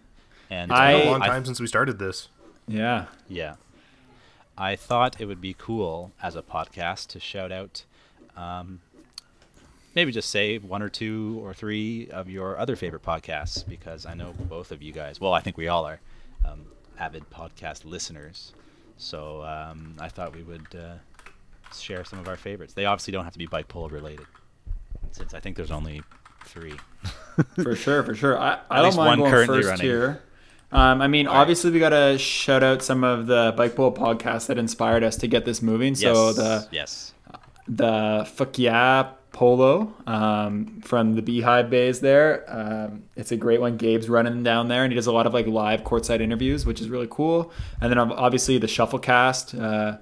And 0.51 0.73
I- 0.73 0.93
Been 0.93 1.01
I- 1.01 1.05
a 1.05 1.11
long 1.11 1.21
time 1.21 1.45
since 1.45 1.61
we 1.61 1.67
started 1.67 1.99
this. 1.99 2.29
Yeah. 2.69 3.07
yeah. 3.29 3.55
I 4.59 4.77
thought 4.77 5.21
it 5.21 5.27
would 5.27 5.41
be 5.41 5.55
cool 5.57 6.13
as 6.23 6.37
a 6.37 6.43
podcast 6.43 7.07
to 7.09 7.21
shout 7.21 7.51
out 7.51 7.85
um, 8.37 8.81
maybe 9.95 10.13
just 10.13 10.31
say 10.31 10.59
one 10.59 10.83
or 10.83 10.89
two 10.89 11.41
or 11.43 11.53
three 11.55 12.09
of 12.11 12.29
your 12.29 12.59
other 12.59 12.77
favorite 12.77 13.03
podcasts 13.03 13.67
because 13.67 14.05
I 14.07 14.15
know 14.15 14.35
both 14.39 14.71
of 14.71 14.83
you 14.83 14.93
guys. 14.93 15.21
Well, 15.21 15.33
I 15.33 15.41
think 15.41 15.57
we 15.57 15.69
all 15.69 15.85
are 15.87 16.01
um, 16.45 16.67
avid 16.99 17.29
podcast 17.31 17.85
listeners. 17.85 18.53
So 18.99 19.43
um, 19.45 19.95
I 19.99 20.09
thought 20.09 20.35
we 20.37 20.43
would 20.43 20.67
uh, 20.75 20.95
share 21.75 22.05
some 22.05 22.19
of 22.19 22.29
our 22.29 22.37
favorites. 22.37 22.75
They 22.75 22.85
obviously 22.85 23.13
don't 23.13 23.25
have 23.25 23.33
to 23.33 23.39
be 23.39 23.47
bike 23.47 23.69
polo 23.69 23.89
related, 23.89 24.27
since 25.13 25.35
I 25.35 25.41
think 25.41 25.57
there's 25.57 25.71
only 25.71 26.03
three. 26.45 26.75
for 27.63 27.75
sure, 27.77 28.03
for 28.03 28.15
sure. 28.15 28.39
I, 28.39 28.59
I 28.71 28.83
don't 28.83 28.97
mind 28.97 29.21
going 29.21 29.47
first 29.47 29.69
running. 29.69 29.85
here. 29.85 30.23
Um, 30.73 31.03
I 31.03 31.09
mean, 31.09 31.27
All 31.27 31.37
obviously, 31.37 31.71
right. 31.71 31.75
we 31.75 31.81
got 31.81 31.89
to 31.91 32.19
shout 32.19 32.63
out 32.63 32.83
some 32.83 33.03
of 33.03 33.27
the 33.27 33.53
bike 33.57 33.75
polo 33.75 33.91
podcasts 33.93 34.47
that 34.47 34.59
inspired 34.59 35.03
us 35.03 35.17
to 35.17 35.27
get 35.27 35.45
this 35.45 35.63
moving. 35.63 35.95
So 35.95 36.27
yes. 36.27 36.37
the 36.37 36.69
yes, 36.71 37.15
the 37.67 38.29
fuck 38.33 38.59
yeah 38.59 39.11
polo 39.33 39.93
um, 40.07 40.81
from 40.83 41.15
the 41.15 41.23
Beehive 41.23 41.71
Bays 41.71 42.01
there. 42.01 42.45
Um, 42.49 43.05
it's 43.17 43.33
a 43.33 43.37
great 43.37 43.61
one. 43.61 43.77
Gabe's 43.79 44.09
running 44.09 44.43
down 44.43 44.69
there, 44.69 44.85
and 44.85 44.93
he 44.93 44.97
does 44.97 45.07
a 45.07 45.13
lot 45.13 45.27
of 45.27 45.35
like 45.35 45.47
live 45.47 45.83
courtside 45.83 46.21
interviews, 46.21 46.67
which 46.67 46.81
is 46.81 46.89
really 46.89 47.09
cool. 47.11 47.53
And 47.81 47.91
then 47.91 47.99
obviously 47.99 48.59
the 48.59 48.67
Shufflecast. 48.67 49.61
Uh, 49.61 49.99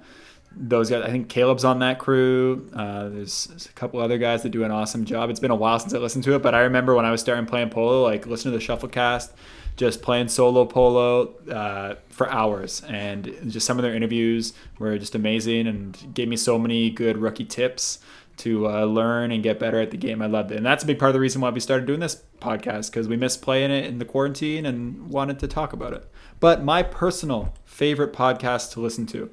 those 0.51 0.89
guys, 0.89 1.03
I 1.03 1.09
think 1.09 1.29
Caleb's 1.29 1.63
on 1.63 1.79
that 1.79 1.99
crew. 1.99 2.69
Uh, 2.73 3.09
there's, 3.09 3.45
there's, 3.45 3.65
a 3.67 3.73
couple 3.73 3.99
other 3.99 4.17
guys 4.17 4.43
that 4.43 4.49
do 4.49 4.63
an 4.63 4.71
awesome 4.71 5.05
job. 5.05 5.29
It's 5.29 5.39
been 5.39 5.51
a 5.51 5.55
while 5.55 5.79
since 5.79 5.93
I 5.93 5.97
listened 5.97 6.23
to 6.25 6.35
it, 6.35 6.41
but 6.41 6.55
I 6.55 6.61
remember 6.61 6.95
when 6.95 7.05
I 7.05 7.11
was 7.11 7.21
starting 7.21 7.45
playing 7.45 7.69
polo, 7.69 8.03
like 8.03 8.25
listening 8.25 8.57
to 8.57 8.65
the 8.65 8.65
Shufflecast, 8.65 9.31
just 9.77 10.01
playing 10.01 10.27
solo 10.27 10.65
polo 10.65 11.35
uh, 11.49 11.95
for 12.09 12.29
hours, 12.29 12.81
and 12.87 13.33
just 13.47 13.65
some 13.65 13.77
of 13.77 13.83
their 13.83 13.93
interviews 13.93 14.53
were 14.79 14.97
just 14.97 15.15
amazing 15.15 15.67
and 15.67 16.13
gave 16.13 16.27
me 16.27 16.35
so 16.35 16.57
many 16.57 16.89
good 16.89 17.17
rookie 17.17 17.45
tips 17.45 17.99
to 18.37 18.67
uh, 18.67 18.85
learn 18.85 19.31
and 19.31 19.43
get 19.43 19.59
better 19.59 19.79
at 19.79 19.91
the 19.91 19.97
game. 19.97 20.21
I 20.21 20.25
loved 20.25 20.51
it, 20.51 20.57
and 20.57 20.65
that's 20.65 20.83
a 20.83 20.87
big 20.87 20.97
part 20.97 21.09
of 21.09 21.13
the 21.13 21.19
reason 21.19 21.41
why 21.41 21.49
we 21.49 21.59
started 21.59 21.85
doing 21.85 21.99
this 21.99 22.23
podcast 22.41 22.89
because 22.89 23.07
we 23.07 23.17
missed 23.17 23.41
playing 23.41 23.71
it 23.71 23.85
in 23.85 23.99
the 23.99 24.05
quarantine 24.05 24.65
and 24.65 25.09
wanted 25.09 25.39
to 25.39 25.47
talk 25.47 25.73
about 25.73 25.93
it. 25.93 26.09
But 26.39 26.63
my 26.63 26.83
personal 26.83 27.53
favorite 27.65 28.13
podcast 28.13 28.71
to 28.73 28.79
listen 28.79 29.05
to. 29.07 29.29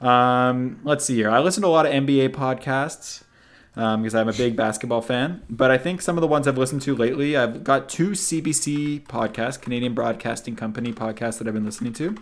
Um, 0.00 0.80
let's 0.84 1.04
see 1.04 1.16
here. 1.16 1.30
I 1.30 1.40
listen 1.40 1.62
to 1.62 1.68
a 1.68 1.70
lot 1.70 1.86
of 1.86 1.92
NBA 1.92 2.30
podcasts 2.30 3.22
because 3.74 4.14
um, 4.14 4.20
I'm 4.20 4.28
a 4.28 4.32
big 4.32 4.56
basketball 4.56 5.02
fan. 5.02 5.42
But 5.48 5.70
I 5.70 5.78
think 5.78 6.02
some 6.02 6.16
of 6.16 6.20
the 6.20 6.26
ones 6.26 6.48
I've 6.48 6.58
listened 6.58 6.82
to 6.82 6.96
lately, 6.96 7.36
I've 7.36 7.62
got 7.62 7.88
two 7.88 8.10
CBC 8.10 9.06
podcasts, 9.06 9.60
Canadian 9.60 9.94
Broadcasting 9.94 10.56
Company 10.56 10.92
podcasts 10.92 11.38
that 11.38 11.46
I've 11.46 11.54
been 11.54 11.64
listening 11.64 11.92
to. 11.94 12.16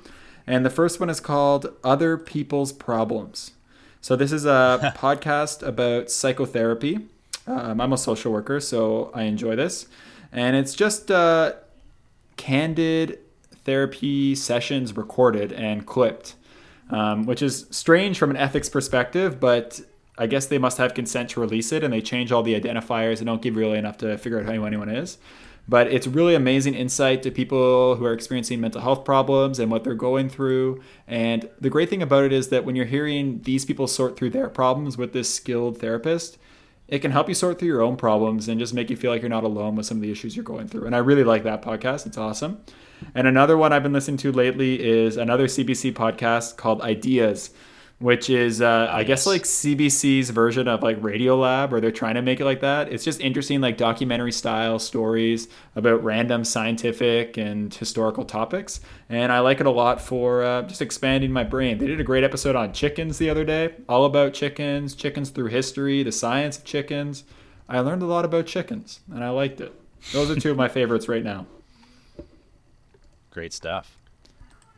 And 0.47 0.65
the 0.65 0.71
first 0.71 1.01
one 1.01 1.11
is 1.11 1.19
called 1.19 1.75
Other 1.83 2.17
People's 2.19 2.73
Problems. 2.73 3.53
So 4.01 4.17
this 4.17 4.33
is 4.33 4.45
a 4.45 4.93
podcast 4.97 5.67
about 5.67 6.11
psychotherapy. 6.11 7.09
Um, 7.47 7.81
I'm 7.81 7.93
a 7.93 7.99
social 7.99 8.33
worker, 8.33 8.61
so 8.61 9.11
I 9.15 9.23
enjoy 9.23 9.57
this, 9.57 9.87
and 10.33 10.57
it's 10.57 10.75
just 10.75 11.11
uh, 11.11 11.53
candid 12.37 13.21
therapy 13.65 14.35
sessions 14.35 14.97
recorded 14.97 15.53
and 15.53 15.87
clipped, 15.87 16.35
um, 16.91 17.27
which 17.27 17.43
is 17.43 17.67
strange 17.71 18.19
from 18.19 18.31
an 18.31 18.37
ethics 18.37 18.69
perspective, 18.69 19.41
but 19.41 19.81
I 20.19 20.27
guess 20.27 20.47
they 20.47 20.59
must 20.59 20.79
have 20.79 20.95
consent 20.95 21.31
to 21.31 21.41
release 21.41 21.73
it, 21.73 21.85
and 21.85 21.93
they 21.93 22.01
change 22.01 22.33
all 22.33 22.43
the 22.43 22.59
identifiers 22.59 23.19
and 23.19 23.27
don't 23.27 23.43
give 23.43 23.57
really 23.57 23.79
enough 23.79 23.99
to 23.99 24.17
figure 24.19 24.41
out 24.41 24.47
who 24.47 24.65
anyone 24.65 24.89
is. 24.89 25.19
But 25.69 25.89
it's 25.89 26.07
really 26.07 26.37
amazing 26.37 26.75
insight 26.75 27.23
to 27.25 27.31
people 27.31 27.97
who 27.97 28.05
are 28.05 28.13
experiencing 28.13 28.61
mental 28.61 28.81
health 28.81 29.05
problems 29.05 29.59
and 29.59 29.71
what 29.71 29.83
they're 29.83 29.95
going 29.95 30.29
through. 30.29 30.81
And 31.09 31.49
the 31.61 31.71
great 31.71 31.91
thing 31.91 32.03
about 32.03 32.25
it 32.25 32.33
is 32.33 32.49
that 32.49 32.65
when 32.65 32.77
you're 32.77 32.87
hearing 32.87 33.43
these 33.43 33.65
people 33.65 33.89
sort 33.89 34.17
through 34.17 34.31
their 34.31 34.49
problems 34.49 34.97
with 34.97 35.13
this 35.13 35.35
skilled 35.35 35.79
therapist, 35.79 36.39
it 36.87 37.01
can 37.01 37.11
help 37.11 37.29
you 37.29 37.35
sort 37.35 37.59
through 37.59 37.69
your 37.69 37.83
own 37.83 37.97
problems 37.97 38.49
and 38.49 38.61
just 38.61 38.75
make 38.75 38.91
you 38.91 38.97
feel 38.97 39.11
like 39.11 39.23
you're 39.23 39.29
not 39.29 39.43
alone 39.43 39.75
with 39.75 39.87
some 39.87 39.97
of 39.97 40.03
the 40.03 40.11
issues 40.13 40.37
you're 40.37 40.45
going 40.45 40.69
through. 40.69 40.87
And 40.87 40.95
I 40.95 40.99
really 40.99 41.25
like 41.25 41.43
that 41.43 41.63
podcast. 41.63 42.07
It's 42.07 42.17
awesome. 42.17 42.63
And 43.15 43.27
another 43.27 43.57
one 43.57 43.73
I've 43.73 43.83
been 43.83 43.93
listening 43.93 44.19
to 44.19 44.33
lately 44.33 44.83
is 44.83 45.17
another 45.17 45.47
CBC 45.47 45.93
podcast 45.93 46.57
called 46.57 46.83
Ideas 46.83 47.51
which 47.99 48.29
is 48.29 48.61
uh, 48.61 48.89
I 48.91 49.05
guess 49.05 49.27
like 49.27 49.43
CBC's 49.43 50.29
version 50.31 50.69
of 50.69 50.83
like 50.83 51.01
Radiolab, 51.01 51.71
where 51.71 51.81
they're 51.81 51.91
trying 51.91 52.17
to 52.17 52.23
make 52.23 52.41
it 52.41 52.45
like 52.45 52.61
that. 52.61 52.93
It's 52.93 53.05
just 53.05 53.21
interesting, 53.21 53.61
like 53.61 53.79
documentary 53.79 54.33
style 54.33 54.79
stories 54.79 55.49
about 55.75 56.05
random 56.05 56.45
scientific 56.45 57.39
and 57.39 57.73
historical 57.73 58.25
topics, 58.25 58.81
and 59.09 59.33
I 59.33 59.41
like 59.41 59.61
it 59.61 59.67
a 59.67 59.71
lot 59.71 60.01
for 60.01 60.43
uh, 60.43 60.63
just 60.63 60.83
expanding 60.83 61.33
my 61.33 61.45
brain. 61.45 61.79
They 61.79 61.87
did 61.87 62.01
a 62.01 62.05
great 62.05 62.25
episode 62.25 62.55
on 62.55 62.73
chickens 62.73 63.17
the 63.19 63.31
other 63.31 63.45
day, 63.45 63.75
all 63.89 64.05
about 64.05 64.35
chickens, 64.35 64.95
chickens 64.95 65.31
through 65.31 65.47
history, 65.47 66.03
the 66.03 66.13
science 66.13 66.59
of 66.59 66.65
chickens. 66.65 67.25
I 67.69 67.81
learned 67.81 68.03
a 68.03 68.07
lot 68.07 68.27
about 68.27 68.47
chickens, 68.47 69.01
and 69.11 69.25
I 69.25 69.31
liked 69.31 69.61
it. 69.61 69.73
Those 70.13 70.31
are 70.31 70.39
two 70.39 70.51
of 70.51 70.57
my 70.57 70.69
favorites 70.77 71.09
right 71.09 71.25
now. 71.25 71.47
Great 73.37 73.53
stuff. 73.53 73.99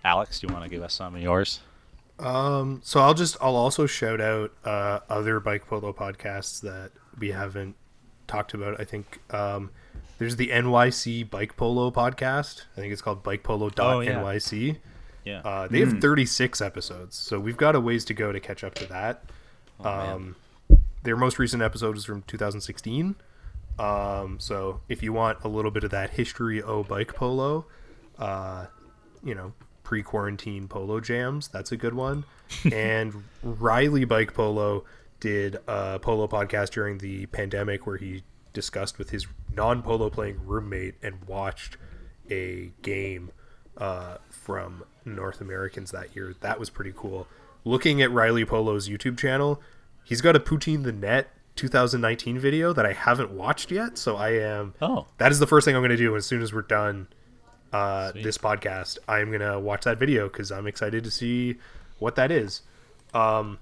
Alex, 0.05 0.41
do 0.41 0.49
you 0.49 0.53
want 0.53 0.65
to 0.65 0.69
give 0.69 0.83
us 0.83 0.93
some 0.93 1.15
of 1.15 1.23
yours? 1.23 1.61
Um, 2.19 2.81
so 2.83 2.99
I'll 2.99 3.15
just 3.15 3.37
I'll 3.41 3.55
also 3.55 3.87
shout 3.87 4.21
out 4.21 4.53
uh, 4.65 4.99
other 5.09 5.39
bike 5.39 5.69
polo 5.69 5.93
podcasts 5.93 6.61
that 6.63 6.91
we 7.21 7.31
haven't 7.31 7.77
talked 8.27 8.55
about. 8.55 8.81
I 8.81 8.85
think 8.85 9.21
um, 9.33 9.71
there's 10.19 10.35
the 10.35 10.49
NYC 10.49 11.31
Bike 11.31 11.57
Polo 11.57 11.93
podcast. 11.93 12.65
I 12.77 12.81
think 12.81 12.93
it's 12.93 13.01
called 13.01 13.23
Bike 13.23 13.45
Polo 13.45 13.71
oh, 13.79 14.01
yeah. 14.01 14.15
NYC. 14.15 14.79
Yeah, 15.25 15.39
uh, 15.45 15.69
they 15.69 15.83
mm. 15.83 15.93
have 15.93 16.01
36 16.01 16.61
episodes, 16.61 17.15
so 17.15 17.39
we've 17.39 17.57
got 17.57 17.77
a 17.77 17.81
ways 17.81 18.05
to 18.07 18.13
go 18.13 18.33
to 18.33 18.41
catch 18.41 18.65
up 18.65 18.75
to 18.75 18.87
that. 18.87 19.23
Oh, 19.79 19.89
um, 19.89 20.35
their 21.05 21.17
most 21.17 21.39
recent 21.39 21.63
episode 21.63 21.97
is 21.97 22.05
from 22.05 22.23
2016. 22.23 23.15
Um, 23.79 24.41
so 24.41 24.81
if 24.89 25.01
you 25.01 25.13
want 25.13 25.45
a 25.45 25.49
little 25.49 25.71
bit 25.71 25.85
of 25.85 25.93
that 25.93 26.11
history 26.11 26.61
of 26.61 26.89
bike 26.89 27.15
polo, 27.15 27.65
uh, 28.19 28.67
you 29.23 29.35
know, 29.35 29.53
pre-quarantine 29.83 30.69
polo 30.69 31.01
jams. 31.01 31.49
That's 31.49 31.73
a 31.73 31.77
good 31.77 31.95
one. 31.95 32.25
and 32.73 33.25
Riley 33.43 34.05
Bike 34.05 34.35
Polo 34.35 34.85
did 35.21 35.57
a 35.67 35.99
polo 35.99 36.29
podcast 36.29 36.71
during 36.71 36.99
the 36.99 37.27
pandemic 37.27 37.87
where 37.87 37.97
he 37.97 38.23
discussed 38.53 38.99
with 38.99 39.11
his 39.11 39.27
non-polo 39.55 40.11
playing 40.11 40.41
roommate 40.45 40.95
and 41.03 41.25
watched 41.27 41.77
a 42.31 42.71
game 42.83 43.31
uh, 43.77 44.19
from 44.31 44.85
North 45.05 45.41
Americans 45.41 45.91
that 45.91 46.15
year. 46.15 46.35
That 46.41 46.59
was 46.59 46.71
pretty 46.71 46.93
cool. 46.95 47.27
Looking 47.65 48.03
at 48.03 48.11
Riley 48.11 48.45
Polo's 48.45 48.89
YouTube 48.89 49.19
channel, 49.19 49.61
he's 50.05 50.21
got 50.21 50.37
a 50.37 50.41
Poutine 50.41 50.85
the 50.85 50.93
Net 50.93 51.31
2019 51.57 52.39
video 52.39 52.73
that 52.73 52.87
I 52.87 52.93
haven't 52.93 53.31
watched 53.31 53.71
yet. 53.71 53.99
So 53.99 54.17
I 54.17 54.31
am. 54.31 54.75
Oh. 54.81 55.07
That 55.19 55.33
is 55.33 55.39
the 55.39 55.47
first 55.47 55.65
thing 55.65 55.75
I'm 55.75 55.81
going 55.83 55.91
to 55.91 55.97
do 55.97 56.15
as 56.17 56.25
soon 56.25 56.43
as 56.43 56.53
we're 56.53 56.63
done 56.63 57.09
uh, 57.73 58.13
this 58.13 58.39
podcast, 58.39 58.99
I'm 59.07 59.31
gonna 59.31 59.59
watch 59.61 59.85
that 59.85 59.99
video 59.99 60.29
because 60.29 60.51
I'm 60.51 60.67
excited 60.67 61.05
to 61.05 61.11
see 61.11 61.57
what 61.99 62.17
that 62.17 62.31
is. 62.31 62.63
Um, 63.15 63.59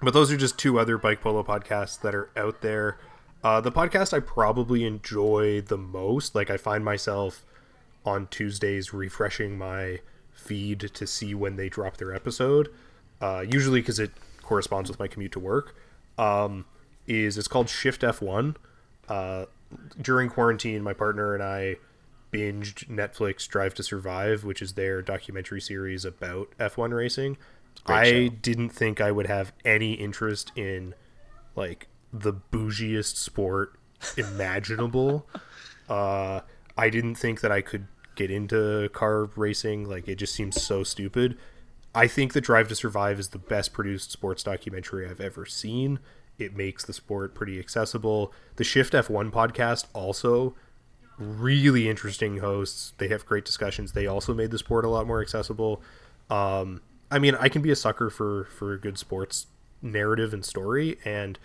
but 0.00 0.12
those 0.14 0.30
are 0.30 0.36
just 0.36 0.58
two 0.58 0.78
other 0.78 0.98
bike 0.98 1.20
polo 1.20 1.42
podcasts 1.42 2.00
that 2.02 2.14
are 2.14 2.30
out 2.36 2.60
there. 2.60 2.98
Uh, 3.42 3.60
the 3.60 3.72
podcast 3.72 4.12
I 4.12 4.20
probably 4.20 4.84
enjoy 4.84 5.60
the 5.60 5.78
most, 5.78 6.34
like 6.34 6.50
I 6.50 6.56
find 6.56 6.84
myself 6.84 7.44
on 8.04 8.26
Tuesdays 8.28 8.92
refreshing 8.92 9.58
my 9.58 10.00
feed 10.32 10.80
to 10.80 11.06
see 11.06 11.34
when 11.34 11.56
they 11.56 11.68
drop 11.68 11.96
their 11.96 12.14
episode, 12.14 12.68
uh, 13.20 13.44
usually 13.48 13.80
because 13.80 13.98
it 13.98 14.12
corresponds 14.42 14.88
with 14.88 14.98
my 14.98 15.08
commute 15.08 15.32
to 15.32 15.40
work. 15.40 15.74
Um, 16.16 16.64
is 17.06 17.38
it's 17.38 17.48
called 17.48 17.68
Shift 17.68 18.02
F1. 18.02 18.56
Uh, 19.08 19.46
during 20.00 20.28
quarantine, 20.28 20.82
my 20.82 20.92
partner 20.92 21.34
and 21.34 21.42
I 21.42 21.76
binged 22.32 22.88
Netflix 22.88 23.46
Drive 23.48 23.74
to 23.74 23.82
Survive, 23.82 24.44
which 24.44 24.62
is 24.62 24.74
their 24.74 25.02
documentary 25.02 25.60
series 25.60 26.04
about 26.04 26.48
F1 26.58 26.92
racing. 26.92 27.36
I 27.86 28.28
didn't 28.42 28.70
think 28.70 29.00
I 29.00 29.10
would 29.10 29.26
have 29.26 29.52
any 29.64 29.94
interest 29.94 30.52
in 30.56 30.94
like 31.54 31.88
the 32.12 32.32
bougiest 32.32 33.16
sport 33.16 33.78
imaginable. 34.16 35.26
uh, 35.88 36.40
I 36.76 36.90
didn't 36.90 37.16
think 37.16 37.40
that 37.40 37.52
I 37.52 37.60
could 37.60 37.86
get 38.14 38.30
into 38.30 38.88
car 38.92 39.24
racing. 39.36 39.88
Like 39.88 40.08
it 40.08 40.16
just 40.16 40.34
seems 40.34 40.60
so 40.60 40.82
stupid. 40.82 41.38
I 41.94 42.06
think 42.06 42.32
the 42.32 42.40
Drive 42.40 42.68
to 42.68 42.74
Survive 42.74 43.18
is 43.18 43.30
the 43.30 43.38
best 43.38 43.72
produced 43.72 44.12
sports 44.12 44.42
documentary 44.42 45.08
I've 45.08 45.20
ever 45.20 45.46
seen. 45.46 45.98
It 46.38 46.54
makes 46.54 46.84
the 46.84 46.92
sport 46.92 47.34
pretty 47.34 47.58
accessible. 47.58 48.32
The 48.56 48.64
Shift 48.64 48.92
F1 48.92 49.32
podcast 49.32 49.86
also 49.94 50.54
really 51.18 51.88
interesting 51.88 52.38
hosts. 52.38 52.92
They 52.98 53.08
have 53.08 53.26
great 53.26 53.44
discussions. 53.44 53.92
They 53.92 54.06
also 54.06 54.34
made 54.34 54.50
the 54.50 54.58
sport 54.58 54.84
a 54.84 54.88
lot 54.88 55.06
more 55.06 55.20
accessible. 55.20 55.82
Um, 56.30 56.82
I 57.10 57.18
mean, 57.18 57.34
I 57.34 57.48
can 57.48 57.62
be 57.62 57.70
a 57.70 57.76
sucker 57.76 58.10
for 58.10 58.44
for 58.44 58.72
a 58.72 58.78
good 58.78 58.98
sports 58.98 59.46
narrative 59.82 60.32
and 60.32 60.44
story, 60.44 60.98
and 61.04 61.38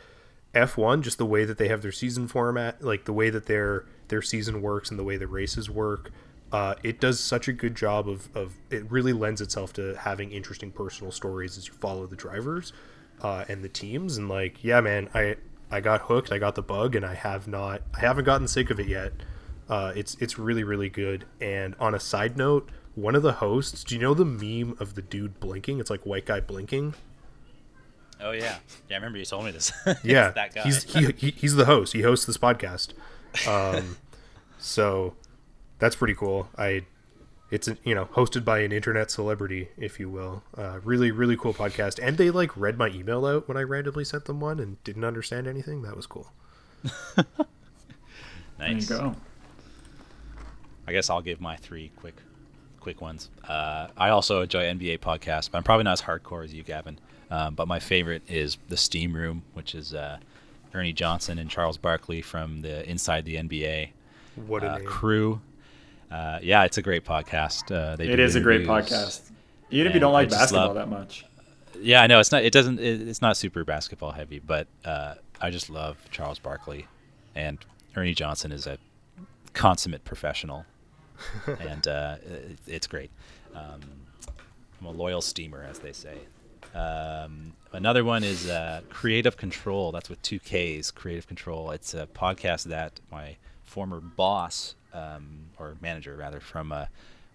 F1 0.54 1.02
just 1.02 1.18
the 1.18 1.26
way 1.26 1.46
that 1.46 1.58
they 1.58 1.68
have 1.68 1.82
their 1.82 1.92
season 1.92 2.28
format, 2.28 2.84
like 2.84 3.06
the 3.06 3.14
way 3.14 3.30
that 3.30 3.46
their 3.46 3.86
their 4.10 4.22
season 4.22 4.62
works 4.62 4.90
and 4.90 5.00
the 5.00 5.04
way 5.04 5.18
the 5.18 5.28
races 5.28 5.70
work. 5.70 6.12
Uh, 6.52 6.76
it 6.84 7.00
does 7.00 7.20
such 7.20 7.48
a 7.48 7.54
good 7.54 7.74
job 7.74 8.08
of, 8.08 8.30
of 8.36 8.54
it 8.70 8.90
really 8.92 9.14
lends 9.14 9.42
itself 9.42 9.74
to 9.74 9.96
having 9.98 10.32
interesting 10.32 10.72
personal 10.72 11.12
stories 11.12 11.58
as 11.58 11.68
you 11.68 11.74
follow 11.74 12.06
the 12.06 12.16
drivers 12.16 12.72
uh, 13.24 13.44
and 13.50 13.64
the 13.64 13.70
teams 13.70 14.18
and 14.18 14.30
like 14.30 14.64
yeah 14.64 14.80
man 14.80 15.10
I 15.16 15.36
I 15.74 15.82
got 15.82 16.02
hooked. 16.02 16.32
I 16.32 16.38
got 16.38 16.54
the 16.54 16.62
bug, 16.62 16.96
and 16.96 17.04
I 17.04 17.16
have 17.16 17.48
not. 17.48 17.82
I 17.96 18.02
haven't 18.02 18.26
gotten 18.26 18.48
sick 18.48 18.70
of 18.70 18.80
it 18.80 18.88
yet. 18.88 19.12
Uh, 19.74 19.92
it's 19.96 20.16
it's 20.20 20.38
really 20.38 20.64
really 20.64 20.88
good. 20.88 21.26
And 21.42 21.74
on 21.80 21.96
a 21.96 22.00
side 22.00 22.38
note, 22.38 22.70
one 22.94 23.16
of 23.16 23.24
the 23.24 23.34
hosts. 23.34 23.84
Do 23.84 23.96
you 23.96 24.02
know 24.02 24.14
the 24.14 24.24
meme 24.24 24.78
of 24.80 24.94
the 24.94 25.02
dude 25.02 25.40
blinking? 25.40 25.80
It's 25.80 25.90
like 25.90 26.06
white 26.06 26.28
guy 26.28 26.42
blinking. 26.42 26.94
Oh 28.22 28.34
yeah, 28.34 28.58
yeah. 28.88 28.92
I 28.92 28.94
remember 28.98 29.18
you 29.18 29.26
told 29.26 29.46
me 29.46 29.50
this. 29.50 29.74
yeah, 30.04 30.30
that 30.30 30.54
guy. 30.54 30.62
He's 30.62 30.84
he, 30.84 31.12
he, 31.18 31.32
he's 31.32 31.56
the 31.56 31.66
host. 31.66 31.94
He 31.94 32.04
hosts 32.04 32.28
this 32.28 32.38
podcast. 32.38 32.94
Um, 33.48 33.98
so 34.60 35.16
that's 35.80 35.96
pretty 35.96 36.14
cool. 36.14 36.50
I 36.56 36.86
it's 37.50 37.68
you 37.84 37.96
know 37.96 38.06
hosted 38.06 38.46
by 38.46 38.60
an 38.60 38.72
internet 38.72 39.10
celebrity, 39.10 39.70
if 39.76 40.00
you 40.00 40.08
will. 40.08 40.44
Uh, 40.56 40.82
really 40.84 41.10
really 41.10 41.36
cool 41.36 41.56
podcast. 41.56 41.98
And 42.00 42.20
they 42.20 42.30
like 42.30 42.56
read 42.56 42.78
my 42.78 42.90
email 42.90 43.26
out 43.26 43.48
when 43.48 43.58
I 43.58 43.64
randomly 43.64 44.06
sent 44.06 44.26
them 44.26 44.40
one 44.40 44.60
and 44.60 44.84
didn't 44.84 45.04
understand 45.04 45.48
anything. 45.48 45.82
That 45.82 45.96
was 45.96 46.06
cool. 46.06 46.32
nice. 47.18 47.26
There 48.60 48.70
you 48.70 48.86
go. 48.86 49.16
I 50.88 50.92
guess 50.92 51.10
I'll 51.10 51.22
give 51.22 51.42
my 51.42 51.56
three 51.58 51.92
quick 51.98 52.16
quick 52.80 53.02
ones. 53.02 53.30
Uh, 53.48 53.88
I 53.98 54.10
also 54.10 54.42
enjoy 54.42 54.64
NBA 54.64 55.00
podcasts, 55.00 55.50
but 55.50 55.58
I'm 55.58 55.64
probably 55.64 55.86
not 55.86 55.94
as 55.94 56.02
hardcore 56.02 56.44
as 56.44 56.54
you, 56.54 56.64
Gavin. 56.64 57.00
Um, 57.32 57.56
but 57.56 57.68
my 57.68 57.80
favorite 57.80 58.22
is 58.28 58.58
the 58.68 58.78
Steam 58.78 59.16
Room, 59.16 59.44
which 59.54 59.74
is 59.74 59.94
uh, 59.94 60.18
Ernie 60.74 60.94
Johnson 60.94 61.40
and 61.40 61.50
Charles 61.50 61.78
Barkley 61.78 62.22
from 62.22 62.62
the 62.62 62.88
Inside 62.88 63.26
the 63.26 63.36
NBA 63.36 63.90
what 64.36 64.64
uh, 64.64 64.80
crew. 64.86 65.42
Uh, 66.12 66.40
yeah, 66.42 66.64
it's 66.64 66.78
a 66.78 66.82
great 66.82 67.06
podcast. 67.06 67.72
Uh, 67.72 68.02
it 68.02 68.20
is 68.20 68.36
a 68.36 68.42
great 68.42 68.68
podcast, 68.68 69.32
even 69.72 69.88
if 69.88 69.94
you 69.94 70.00
don't 70.00 70.14
like 70.14 70.30
basketball 70.30 70.68
love, 70.68 70.76
that 70.76 70.90
much. 70.90 71.26
Yeah, 71.80 72.02
I 72.02 72.08
know 72.08 72.20
it's 72.20 72.32
not. 72.32 72.44
It 72.44 72.54
doesn't. 72.54 72.80
It, 72.80 73.08
it's 73.08 73.22
not 73.22 73.38
super 73.38 73.64
basketball 73.64 74.12
heavy, 74.12 74.40
but 74.40 74.68
uh, 74.86 75.16
I 75.42 75.50
just 75.50 75.70
love 75.70 75.98
Charles 76.12 76.40
Barkley, 76.40 76.88
and 77.36 77.58
Ernie 77.96 78.14
Johnson 78.14 78.52
is 78.52 78.68
a 78.68 78.78
consummate 79.54 80.06
professional, 80.06 80.66
and 81.60 81.88
uh, 81.88 82.16
it, 82.26 82.58
it's 82.68 82.88
great. 82.88 83.12
Um, 83.56 83.82
I'm 84.80 84.88
a 84.88 84.92
loyal 84.92 85.22
steamer, 85.22 85.64
as 85.64 85.80
they 85.80 85.94
say. 85.94 86.18
Um, 86.76 87.54
another 87.72 88.04
one 88.04 88.24
is 88.24 88.50
uh, 88.50 88.82
Kreative 88.90 89.36
Kontrol. 89.38 89.94
That's 89.94 90.10
with 90.10 90.22
two 90.22 90.40
Ks. 90.40 90.92
Kreative 90.92 91.28
Kontrol. 91.28 91.74
It's 91.74 91.94
a 91.94 92.08
podcast 92.08 92.64
that 92.66 93.00
my 93.12 93.38
former 93.64 94.00
boss 94.00 94.76
um, 94.94 95.46
or 95.60 95.76
manager, 95.82 96.16
rather, 96.16 96.40
from 96.40 96.72
uh, 96.72 96.86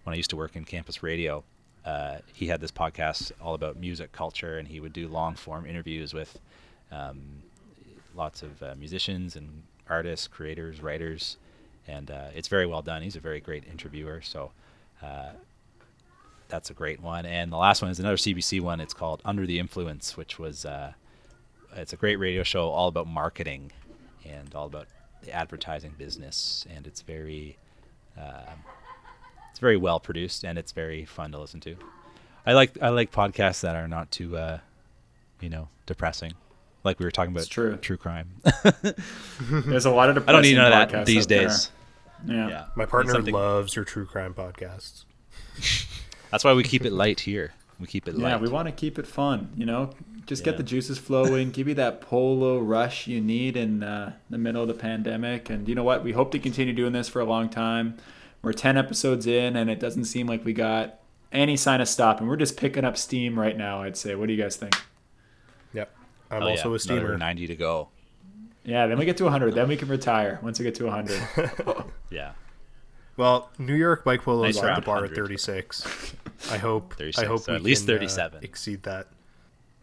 when 0.03 0.13
I 0.13 0.17
used 0.17 0.29
to 0.31 0.35
work 0.37 0.55
in 0.55 0.65
campus 0.65 1.01
radio. 1.03 1.43
Uh, 1.85 2.17
he 2.33 2.47
had 2.47 2.61
this 2.61 2.71
podcast 2.71 3.31
all 3.41 3.53
about 3.53 3.77
music 3.77 4.11
culture, 4.11 4.57
and 4.57 4.67
he 4.67 4.79
would 4.79 4.93
do 4.93 5.07
long 5.07 5.35
form 5.35 5.65
interviews 5.65 6.13
with 6.13 6.39
um, 6.91 7.19
lots 8.15 8.43
of 8.43 8.61
uh, 8.61 8.75
musicians 8.77 9.35
and 9.35 9.63
artists, 9.89 10.27
creators, 10.27 10.81
writers, 10.81 11.37
and 11.89 12.11
uh, 12.11 12.27
it's 12.35 12.47
very 12.47 12.65
well 12.65 12.81
done. 12.81 13.01
He's 13.01 13.15
a 13.15 13.19
very 13.19 13.39
great 13.39 13.63
interviewer, 13.69 14.21
so 14.21 14.51
uh, 15.01 15.31
that's 16.47 16.69
a 16.69 16.73
great 16.73 17.01
one. 17.01 17.25
And 17.25 17.51
the 17.51 17.57
last 17.57 17.81
one 17.81 17.89
is 17.91 17.99
another 17.99 18.17
CBC 18.17 18.61
one. 18.61 18.79
It's 18.79 18.93
called 18.93 19.21
Under 19.25 19.45
the 19.45 19.59
Influence, 19.59 20.15
which 20.15 20.37
was 20.37 20.65
uh, 20.65 20.93
it's 21.75 21.93
a 21.93 21.97
great 21.97 22.17
radio 22.17 22.43
show 22.43 22.69
all 22.69 22.87
about 22.87 23.07
marketing 23.07 23.71
and 24.25 24.53
all 24.53 24.65
about 24.65 24.87
the 25.23 25.31
advertising 25.31 25.93
business, 25.97 26.65
and 26.73 26.87
it's 26.87 27.01
very 27.01 27.57
uh, 28.17 28.51
it's 29.49 29.59
very 29.59 29.77
well 29.77 29.99
produced 29.99 30.43
and 30.43 30.57
it's 30.57 30.71
very 30.71 31.05
fun 31.05 31.31
to 31.31 31.39
listen 31.39 31.59
to. 31.61 31.75
I 32.45 32.53
like 32.53 32.81
I 32.81 32.89
like 32.89 33.11
podcasts 33.11 33.61
that 33.61 33.75
are 33.75 33.87
not 33.87 34.11
too 34.11 34.37
uh, 34.37 34.59
you 35.41 35.49
know 35.49 35.67
depressing. 35.85 36.33
Like 36.83 36.97
we 36.97 37.05
were 37.05 37.11
talking 37.11 37.33
about 37.33 37.47
true. 37.47 37.75
true 37.77 37.97
crime. 37.97 38.29
There's 39.41 39.85
a 39.85 39.91
lot 39.91 40.15
of 40.15 40.23
I 40.29 40.31
don't 40.31 40.43
need 40.43 40.55
none 40.55 40.71
of 40.71 40.91
that 40.91 41.05
these 41.05 41.25
days. 41.25 41.71
Yeah. 42.25 42.49
yeah. 42.49 42.65
My 42.75 42.85
partner 42.85 43.21
loves 43.21 43.75
your 43.75 43.85
true 43.85 44.05
crime 44.05 44.33
podcasts. 44.33 45.05
That's 46.31 46.43
why 46.43 46.53
we 46.53 46.63
keep 46.63 46.85
it 46.85 46.93
light 46.93 47.21
here. 47.21 47.53
We 47.79 47.87
keep 47.87 48.07
it 48.07 48.17
light. 48.17 48.29
Yeah, 48.29 48.37
we 48.37 48.49
want 48.49 48.67
to 48.67 48.71
keep 48.71 48.99
it 48.99 49.07
fun. 49.07 49.51
You 49.55 49.65
know, 49.65 49.91
just 50.25 50.41
yeah. 50.41 50.51
get 50.51 50.57
the 50.57 50.63
juices 50.63 50.97
flowing. 50.97 51.51
give 51.51 51.67
you 51.67 51.73
that 51.75 52.01
polo 52.01 52.59
rush 52.59 53.07
you 53.07 53.21
need 53.21 53.55
in 53.57 53.83
uh, 53.83 54.13
the 54.29 54.37
middle 54.37 54.61
of 54.61 54.67
the 54.67 54.73
pandemic. 54.73 55.49
And 55.49 55.67
you 55.67 55.75
know 55.75 55.83
what? 55.83 56.03
We 56.03 56.11
hope 56.11 56.31
to 56.31 56.39
continue 56.39 56.73
doing 56.73 56.93
this 56.93 57.07
for 57.07 57.19
a 57.19 57.25
long 57.25 57.49
time. 57.49 57.97
We're 58.41 58.53
ten 58.53 58.77
episodes 58.77 59.27
in, 59.27 59.55
and 59.55 59.69
it 59.69 59.79
doesn't 59.79 60.05
seem 60.05 60.27
like 60.27 60.45
we 60.45 60.53
got 60.53 60.99
any 61.31 61.57
sign 61.57 61.81
of 61.81 61.87
stopping. 61.87 62.27
We're 62.27 62.37
just 62.37 62.57
picking 62.57 62.85
up 62.85 62.97
steam 62.97 63.39
right 63.39 63.57
now. 63.57 63.81
I'd 63.81 63.97
say. 63.97 64.15
What 64.15 64.27
do 64.27 64.33
you 64.33 64.41
guys 64.41 64.55
think? 64.55 64.75
Yep, 65.73 65.91
I'm 66.31 66.43
oh, 66.43 66.49
also 66.49 66.69
yeah. 66.69 66.75
a 66.75 66.79
steamer. 66.79 66.99
Another 66.99 67.17
Ninety 67.17 67.47
to 67.47 67.55
go. 67.55 67.89
Yeah, 68.69 68.85
then 68.85 68.99
we 68.99 69.05
get 69.05 69.17
to 69.17 69.23
100. 69.23 69.55
then 69.55 69.67
we 69.67 69.77
can 69.77 69.87
retire 69.87 70.39
once 70.43 70.59
we 70.59 70.63
get 70.63 70.75
to 70.75 70.85
100. 70.85 71.51
yeah. 72.11 72.33
Well, 73.17 73.49
New 73.57 73.73
York 73.73 74.05
bike 74.05 74.21
polo 74.21 74.43
nice 74.43 74.57
is 74.57 74.63
at 74.63 74.75
the 74.75 74.81
bar 74.81 75.01
100. 75.01 75.11
at 75.11 75.15
36. 75.15 76.13
I 76.51 76.57
hope. 76.57 76.93
36, 76.93 77.17
I 77.17 77.25
hope 77.25 77.39
so 77.41 77.55
at 77.55 77.63
least 77.63 77.87
can, 77.87 77.95
37. 77.95 78.37
Uh, 78.37 78.41
exceed 78.43 78.83
that. 78.83 79.07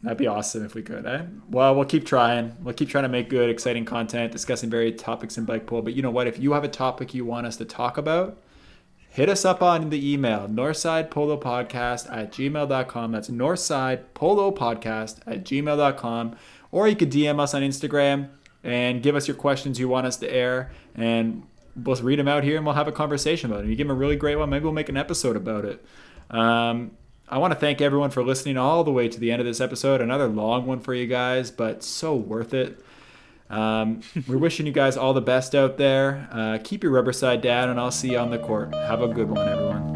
That'd 0.02 0.18
be 0.18 0.28
awesome 0.28 0.64
if 0.64 0.76
we 0.76 0.82
could. 0.82 1.04
Eh? 1.04 1.22
Well, 1.50 1.74
we'll 1.74 1.84
keep 1.84 2.06
trying. 2.06 2.56
We'll 2.62 2.74
keep 2.74 2.88
trying 2.88 3.02
to 3.02 3.08
make 3.08 3.28
good, 3.28 3.50
exciting 3.50 3.84
content, 3.84 4.30
discussing 4.30 4.70
various 4.70 5.02
topics 5.02 5.36
in 5.36 5.44
bike 5.44 5.66
polo. 5.66 5.82
But 5.82 5.94
you 5.94 6.02
know 6.02 6.12
what? 6.12 6.28
If 6.28 6.38
you 6.38 6.52
have 6.52 6.62
a 6.62 6.68
topic 6.68 7.12
you 7.12 7.24
want 7.24 7.48
us 7.48 7.56
to 7.56 7.64
talk 7.64 7.98
about, 7.98 8.38
hit 9.10 9.28
us 9.28 9.44
up 9.44 9.62
on 9.62 9.90
the 9.90 10.12
email 10.12 10.46
northsidepolopodcast 10.46 12.16
at 12.16 12.30
gmail.com. 12.30 13.12
That's 13.12 13.30
northsidepolopodcast 13.30 15.20
at 15.26 15.44
gmail.com. 15.44 16.36
Or 16.70 16.86
you 16.86 16.94
could 16.94 17.10
DM 17.10 17.40
us 17.40 17.52
on 17.52 17.62
Instagram 17.62 18.28
and 18.64 19.02
give 19.02 19.14
us 19.14 19.28
your 19.28 19.36
questions 19.36 19.78
you 19.78 19.88
want 19.88 20.06
us 20.06 20.16
to 20.18 20.32
air. 20.32 20.70
And 20.94 21.44
we'll 21.76 21.96
read 21.96 22.18
them 22.18 22.28
out 22.28 22.44
here 22.44 22.56
and 22.56 22.64
we'll 22.64 22.74
have 22.74 22.88
a 22.88 22.92
conversation 22.92 23.50
about. 23.50 23.64
If 23.64 23.70
you 23.70 23.76
give 23.76 23.86
them 23.86 23.96
a 23.96 23.98
really 23.98 24.16
great 24.16 24.36
one, 24.36 24.50
maybe 24.50 24.64
we'll 24.64 24.72
make 24.72 24.88
an 24.88 24.96
episode 24.96 25.36
about 25.36 25.64
it. 25.64 25.84
Um, 26.30 26.92
I 27.28 27.38
want 27.38 27.52
to 27.52 27.58
thank 27.58 27.80
everyone 27.80 28.10
for 28.10 28.22
listening 28.22 28.56
all 28.56 28.84
the 28.84 28.92
way 28.92 29.08
to 29.08 29.18
the 29.18 29.32
end 29.32 29.40
of 29.40 29.46
this 29.46 29.60
episode. 29.60 30.00
Another 30.00 30.28
long 30.28 30.66
one 30.66 30.80
for 30.80 30.94
you 30.94 31.06
guys, 31.06 31.50
but 31.50 31.82
so 31.82 32.14
worth 32.14 32.54
it. 32.54 32.80
Um, 33.50 34.00
we're 34.28 34.38
wishing 34.38 34.66
you 34.66 34.72
guys 34.72 34.96
all 34.96 35.12
the 35.12 35.20
best 35.20 35.54
out 35.54 35.76
there. 35.76 36.28
Uh, 36.30 36.58
keep 36.62 36.82
your 36.82 36.92
rubber 36.92 37.12
side 37.12 37.40
down, 37.40 37.68
and 37.68 37.80
I'll 37.80 37.90
see 37.90 38.12
you 38.12 38.18
on 38.18 38.30
the 38.30 38.38
court. 38.38 38.74
Have 38.74 39.02
a 39.02 39.08
good 39.08 39.28
one, 39.28 39.48
everyone. 39.48 39.94